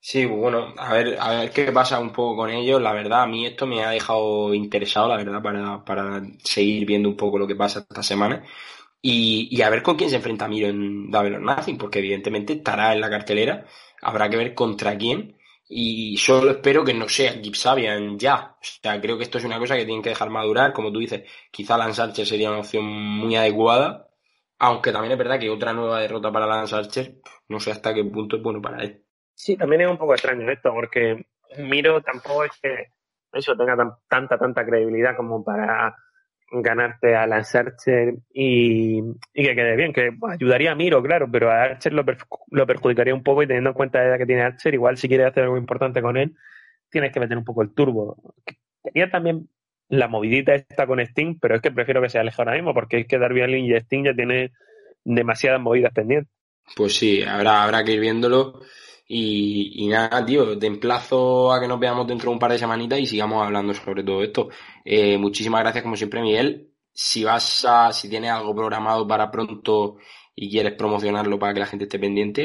Sí, 0.00 0.24
bueno, 0.24 0.72
a 0.78 0.92
ver, 0.94 1.16
a 1.18 1.30
ver 1.40 1.50
qué 1.50 1.72
pasa 1.72 1.98
un 1.98 2.12
poco 2.12 2.36
con 2.36 2.50
ellos. 2.50 2.80
La 2.80 2.92
verdad, 2.92 3.22
a 3.22 3.26
mí 3.26 3.44
esto 3.44 3.66
me 3.66 3.82
ha 3.84 3.90
dejado 3.90 4.54
interesado, 4.54 5.08
la 5.08 5.16
verdad, 5.16 5.42
para, 5.42 5.84
para 5.84 6.22
seguir 6.44 6.86
viendo 6.86 7.08
un 7.08 7.16
poco 7.16 7.38
lo 7.38 7.46
que 7.46 7.56
pasa 7.56 7.80
esta 7.80 8.02
semana. 8.04 8.44
Y, 9.08 9.48
y 9.52 9.62
a 9.62 9.70
ver 9.70 9.82
con 9.84 9.94
quién 9.96 10.10
se 10.10 10.16
enfrenta 10.16 10.48
Miro 10.48 10.66
en 10.66 11.12
Double 11.12 11.36
or 11.36 11.78
porque 11.78 12.00
evidentemente 12.00 12.54
estará 12.54 12.92
en 12.92 13.00
la 13.00 13.08
cartelera. 13.08 13.64
Habrá 14.02 14.28
que 14.28 14.36
ver 14.36 14.52
contra 14.52 14.98
quién. 14.98 15.36
Y 15.68 16.16
solo 16.16 16.50
espero 16.50 16.84
que 16.84 16.92
no 16.92 17.08
sea 17.08 17.40
Kip 17.40 17.54
Sabian 17.54 18.18
ya. 18.18 18.56
O 18.60 18.64
sea, 18.82 19.00
creo 19.00 19.16
que 19.16 19.22
esto 19.22 19.38
es 19.38 19.44
una 19.44 19.60
cosa 19.60 19.76
que 19.76 19.84
tienen 19.84 20.02
que 20.02 20.08
dejar 20.08 20.30
madurar. 20.30 20.72
Como 20.72 20.90
tú 20.90 20.98
dices, 20.98 21.22
quizá 21.52 21.78
Lance 21.78 22.02
Archer 22.02 22.26
sería 22.26 22.50
una 22.50 22.60
opción 22.60 22.84
muy 22.84 23.36
adecuada. 23.36 24.08
Aunque 24.58 24.90
también 24.90 25.12
es 25.12 25.18
verdad 25.18 25.38
que 25.38 25.50
otra 25.50 25.72
nueva 25.72 26.00
derrota 26.00 26.32
para 26.32 26.46
Lance 26.46 26.74
Archer, 26.74 27.14
no 27.48 27.60
sé 27.60 27.70
hasta 27.70 27.94
qué 27.94 28.02
punto 28.04 28.36
es 28.38 28.42
bueno 28.42 28.60
para 28.60 28.82
él. 28.82 29.04
Sí, 29.34 29.56
también 29.56 29.82
es 29.82 29.88
un 29.88 29.98
poco 29.98 30.14
extraño 30.14 30.50
esto, 30.50 30.72
porque 30.72 31.26
Miro 31.58 32.00
tampoco 32.00 32.44
es 32.44 32.52
que 32.60 32.86
eso 33.32 33.56
tenga 33.56 33.76
tan- 33.76 33.94
tanta, 34.08 34.36
tanta 34.36 34.64
credibilidad 34.64 35.16
como 35.16 35.44
para 35.44 35.94
ganarte 36.50 37.16
a 37.16 37.26
Lance 37.26 37.58
Archer 37.58 38.14
y, 38.32 39.02
que 39.34 39.54
quede 39.54 39.76
bien, 39.76 39.92
que 39.92 40.12
ayudaría 40.28 40.72
a 40.72 40.74
Miro, 40.74 41.02
claro, 41.02 41.28
pero 41.30 41.50
a 41.50 41.62
Archer 41.62 41.92
lo, 41.92 42.04
lo 42.50 42.66
perjudicaría 42.66 43.14
un 43.14 43.22
poco 43.22 43.42
y 43.42 43.46
teniendo 43.46 43.70
en 43.70 43.74
cuenta 43.74 43.98
la 43.98 44.06
edad 44.06 44.18
que 44.18 44.26
tiene 44.26 44.42
Archer, 44.42 44.74
igual 44.74 44.96
si 44.96 45.08
quieres 45.08 45.26
hacer 45.26 45.44
algo 45.44 45.56
importante 45.56 46.00
con 46.00 46.16
él, 46.16 46.36
tienes 46.90 47.12
que 47.12 47.20
meter 47.20 47.36
un 47.36 47.44
poco 47.44 47.62
el 47.62 47.74
turbo. 47.74 48.16
Tenía 48.82 49.10
también 49.10 49.48
la 49.88 50.08
movidita 50.08 50.54
esta 50.54 50.86
con 50.86 51.00
Sting, 51.00 51.38
pero 51.40 51.56
es 51.56 51.62
que 51.62 51.70
prefiero 51.70 52.02
que 52.02 52.08
sea 52.08 52.24
lejos 52.24 52.40
ahora 52.40 52.54
mismo, 52.54 52.74
porque 52.74 53.00
es 53.00 53.06
que 53.06 53.18
Darby 53.18 53.42
Allin 53.42 53.64
y 53.64 53.74
Sting 53.74 54.04
ya 54.04 54.14
tiene 54.14 54.52
demasiadas 55.04 55.60
movidas 55.60 55.92
pendientes. 55.92 56.32
Pues 56.74 56.96
sí, 56.96 57.22
habrá, 57.22 57.62
habrá 57.62 57.84
que 57.84 57.92
ir 57.92 58.00
viéndolo. 58.00 58.60
Y, 59.08 59.84
y 59.84 59.86
nada, 59.88 60.24
tío, 60.24 60.58
te 60.58 60.66
emplazo 60.66 61.52
a 61.52 61.60
que 61.60 61.68
nos 61.68 61.78
veamos 61.78 62.06
dentro 62.06 62.30
de 62.30 62.34
un 62.34 62.38
par 62.40 62.50
de 62.52 62.58
semanitas 62.58 62.98
y 62.98 63.06
sigamos 63.06 63.44
hablando 63.44 63.72
sobre 63.74 64.02
todo 64.02 64.22
esto. 64.22 64.48
Eh, 64.84 65.16
muchísimas 65.18 65.60
gracias, 65.62 65.82
como 65.84 65.96
siempre, 65.96 66.20
Miguel. 66.22 66.72
Si 66.92 67.22
vas 67.24 67.64
a, 67.68 67.92
si 67.92 68.08
tienes 68.08 68.30
algo 68.30 68.54
programado 68.54 69.06
para 69.06 69.30
pronto 69.30 69.96
y 70.34 70.50
quieres 70.50 70.72
promocionarlo 70.74 71.38
para 71.38 71.54
que 71.54 71.60
la 71.60 71.66
gente 71.66 71.84
esté 71.84 71.98
pendiente, 71.98 72.42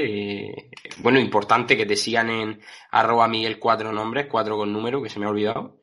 eh, 0.50 0.70
bueno, 1.00 1.20
importante 1.20 1.76
que 1.78 1.86
te 1.86 1.96
sigan 1.96 2.30
en 2.30 2.62
arroba 2.92 3.28
Miguel 3.28 3.60
cuatro 3.60 3.92
nombres, 3.92 4.28
cuatro 4.30 4.58
con 4.58 4.72
número, 4.72 5.02
que 5.02 5.10
se 5.10 5.20
me 5.20 5.26
ha 5.26 5.30
olvidado. 5.30 5.80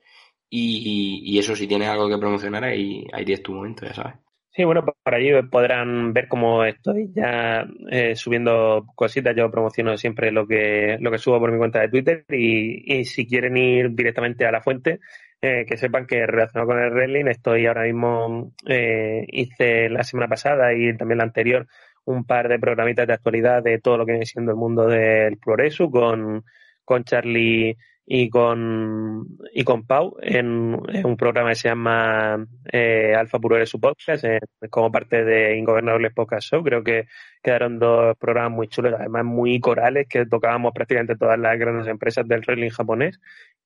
Y, 0.51 1.23
y, 1.31 1.35
y 1.37 1.39
eso, 1.39 1.57
si 1.57 1.67
tienes 1.67 1.89
algo 1.89 2.09
que 2.09 2.19
promocionar, 2.19 2.65
ahí, 2.65 3.07
ahí 3.13 3.25
tienes 3.25 3.43
tu 3.43 3.53
momento, 3.55 3.85
ya 3.87 3.95
sabes. 3.95 4.15
Sí, 4.59 4.65
bueno, 4.65 4.85
por 4.85 5.15
allí 5.15 5.31
podrán 5.53 6.13
ver 6.13 6.27
cómo 6.27 6.65
estoy 6.65 7.13
ya 7.15 7.65
eh, 7.93 8.17
subiendo 8.17 8.87
cositas. 8.97 9.37
Yo 9.37 9.53
promociono 9.53 9.97
siempre 9.97 10.33
lo 10.33 10.49
que, 10.49 10.97
lo 10.99 11.13
que 11.13 11.19
subo 11.19 11.39
por 11.39 11.53
mi 11.53 11.59
cuenta 11.59 11.79
de 11.81 11.89
Twitter 11.89 12.25
y, 12.29 12.99
y 12.99 13.05
si 13.05 13.25
quieren 13.25 13.57
ir 13.57 13.91
directamente 13.93 14.47
a 14.47 14.51
la 14.51 14.61
fuente, 14.61 14.99
eh, 15.41 15.65
que 15.65 15.77
sepan 15.77 16.09
que 16.09 16.27
relacionado 16.27 16.67
con 16.67 16.83
el 16.83 16.91
wrestling 16.91 17.27
estoy 17.29 17.67
ahora 17.67 17.85
mismo, 17.85 18.53
eh, 18.67 19.25
hice 19.29 19.91
la 19.91 20.03
semana 20.03 20.27
pasada 20.27 20.75
y 20.75 20.97
también 20.97 21.19
la 21.19 21.25
anterior 21.25 21.69
un 22.05 22.25
par 22.25 22.49
de 22.49 22.59
programitas 22.59 23.07
de 23.07 23.13
actualidad 23.13 23.63
de 23.63 23.79
todo 23.79 23.97
lo 23.99 24.07
que 24.07 24.13
viene 24.15 24.27
siendo 24.27 24.51
el 24.51 24.59
mundo 24.59 24.89
del 24.89 25.39
progreso 25.39 25.89
con, 25.89 26.43
con 26.85 27.05
Charlie 27.05 27.77
y 28.11 28.31
con 28.31 29.27
y 29.53 29.65
con 29.65 29.87
Pau 29.87 30.17
en, 30.23 30.75
un 31.05 31.17
programa 31.19 31.51
que 31.51 31.57
se 31.57 31.69
llama 31.69 32.47
eh, 32.73 33.15
Alfa 33.15 33.39
Puro 33.39 33.65
su 33.67 33.79
podcast 33.79 34.25
eh, 34.25 34.41
como 34.71 34.91
parte 34.91 35.25
de 35.25 35.59
Ingobernables 35.59 36.15
Podcast 36.15 36.49
Show. 36.49 36.65
Creo 36.65 36.83
que 36.83 37.07
quedaron 37.43 37.79
dos 37.79 38.17
programas 38.17 38.53
muy 38.53 38.69
chulos 38.69 38.95
además 38.99 39.27
muy 39.27 39.61
corales 39.61 40.07
que 40.09 40.25
tocábamos 40.25 40.73
prácticamente 40.73 41.17
todas 41.17 41.39
las 41.39 41.59
grandes 41.59 41.87
empresas 41.87 42.27
del 42.27 42.41
wrestling 42.41 42.71
japonés. 42.71 43.21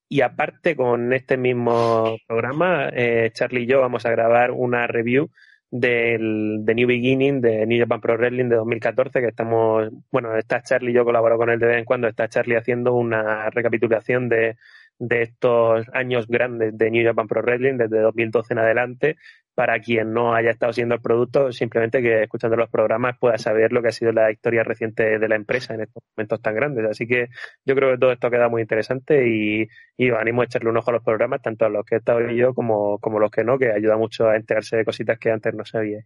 Y 0.09 0.23
aparte 0.23 0.75
con 0.75 1.13
este 1.13 1.37
mismo 1.37 2.17
programa 2.27 2.91
eh, 2.93 3.31
Charlie 3.33 3.63
y 3.63 3.67
yo 3.67 3.81
vamos 3.81 4.05
a 4.07 4.11
grabar 4.11 4.51
una 4.51 4.89
review 4.89 5.31
del 5.73 6.59
de 6.67 6.75
New 6.75 6.87
Beginning 6.87 7.41
de 7.41 7.67
New 7.67 7.81
Japan 7.81 8.01
Pro 8.01 8.17
Wrestling 8.17 8.51
de 8.51 8.57
2014 8.57 9.21
que 9.21 9.27
estamos, 9.29 9.89
bueno, 10.13 10.37
está 10.37 10.63
Charlie, 10.63 10.93
yo 10.93 11.05
colaboro 11.05 11.39
con 11.39 11.49
él 11.49 11.59
de 11.59 11.67
vez 11.67 11.79
en 11.79 11.85
cuando, 11.87 12.09
está 12.09 12.29
Charlie 12.29 12.57
haciendo 12.57 12.95
una 12.95 13.49
recapitulación 13.49 14.29
de, 14.29 14.57
de 15.03 15.23
estos 15.23 15.85
años 15.93 16.29
grandes 16.29 16.79
de 16.79 16.91
New 16.91 17.05
Japan 17.05 17.27
Pro 17.27 17.43
Wrestling 17.43 17.77
desde 17.77 18.01
2012 18.01 18.53
en 18.55 18.59
adelante 18.61 19.17
para 19.55 19.81
quien 19.81 20.13
no 20.13 20.33
haya 20.33 20.51
estado 20.51 20.73
siguiendo 20.73 20.95
el 20.95 21.03
producto, 21.03 21.51
simplemente 21.53 22.01
que 22.01 22.23
escuchando 22.23 22.57
los 22.57 22.71
programas 22.71 23.19
pueda 23.19 23.37
saber 23.37 23.73
lo 23.73 23.83
que 23.83 23.89
ha 23.89 23.93
sido 23.93 24.13
la 24.13 24.31
historia 24.31 24.63
reciente 24.63 25.19
de 25.19 25.29
la 25.29 25.35
empresa 25.35 25.75
en 25.75 25.83
estos 25.83 26.03
momentos 26.17 26.41
tan 26.41 26.55
grandes. 26.55 26.87
Así 26.89 27.07
que 27.07 27.29
yo 27.67 27.75
creo 27.75 27.91
que 27.91 27.99
todo 27.99 28.13
esto 28.13 28.31
queda 28.31 28.49
muy 28.49 28.63
interesante 28.63 29.29
y, 29.29 29.67
y 29.97 30.11
os 30.11 30.19
animo 30.19 30.43
a 30.43 30.45
echarle 30.45 30.71
un 30.71 30.77
ojo 30.77 30.91
a 30.91 30.95
los 30.95 31.03
programas, 31.03 31.43
tanto 31.43 31.67
a 31.67 31.69
los 31.69 31.85
que 31.85 31.97
he 31.97 31.99
estado 31.99 32.21
yo 32.31 32.55
como, 32.55 32.99
como 33.01 33.19
los 33.19 33.31
que 33.31 33.43
no, 33.43 33.59
que 33.59 33.73
ayuda 33.73 33.97
mucho 33.97 34.29
a 34.29 34.37
enterarse 34.37 34.77
de 34.77 34.85
cositas 34.85 35.19
que 35.19 35.33
antes 35.33 35.53
no 35.53 35.65
sabía. 35.65 35.99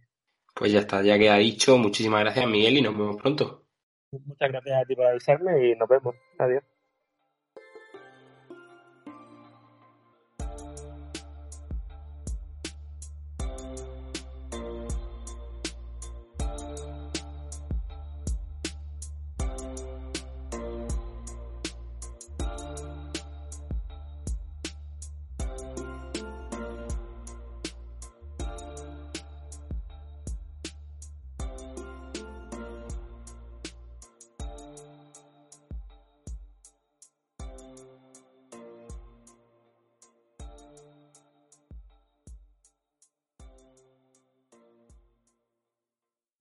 Pues 0.55 0.71
ya 0.71 0.79
está, 0.79 1.03
ya 1.03 1.19
queda 1.19 1.37
dicho. 1.37 1.77
Muchísimas 1.77 2.21
gracias, 2.21 2.47
Miguel, 2.47 2.77
y 2.77 2.81
nos 2.81 2.97
vemos 2.97 3.17
pronto. 3.17 3.63
Muchas 4.11 4.49
gracias 4.49 4.81
a 4.81 4.85
ti 4.85 4.95
por 4.95 5.05
avisarme 5.05 5.69
y 5.69 5.75
nos 5.75 5.87
vemos. 5.87 6.15
Adiós. 6.39 6.63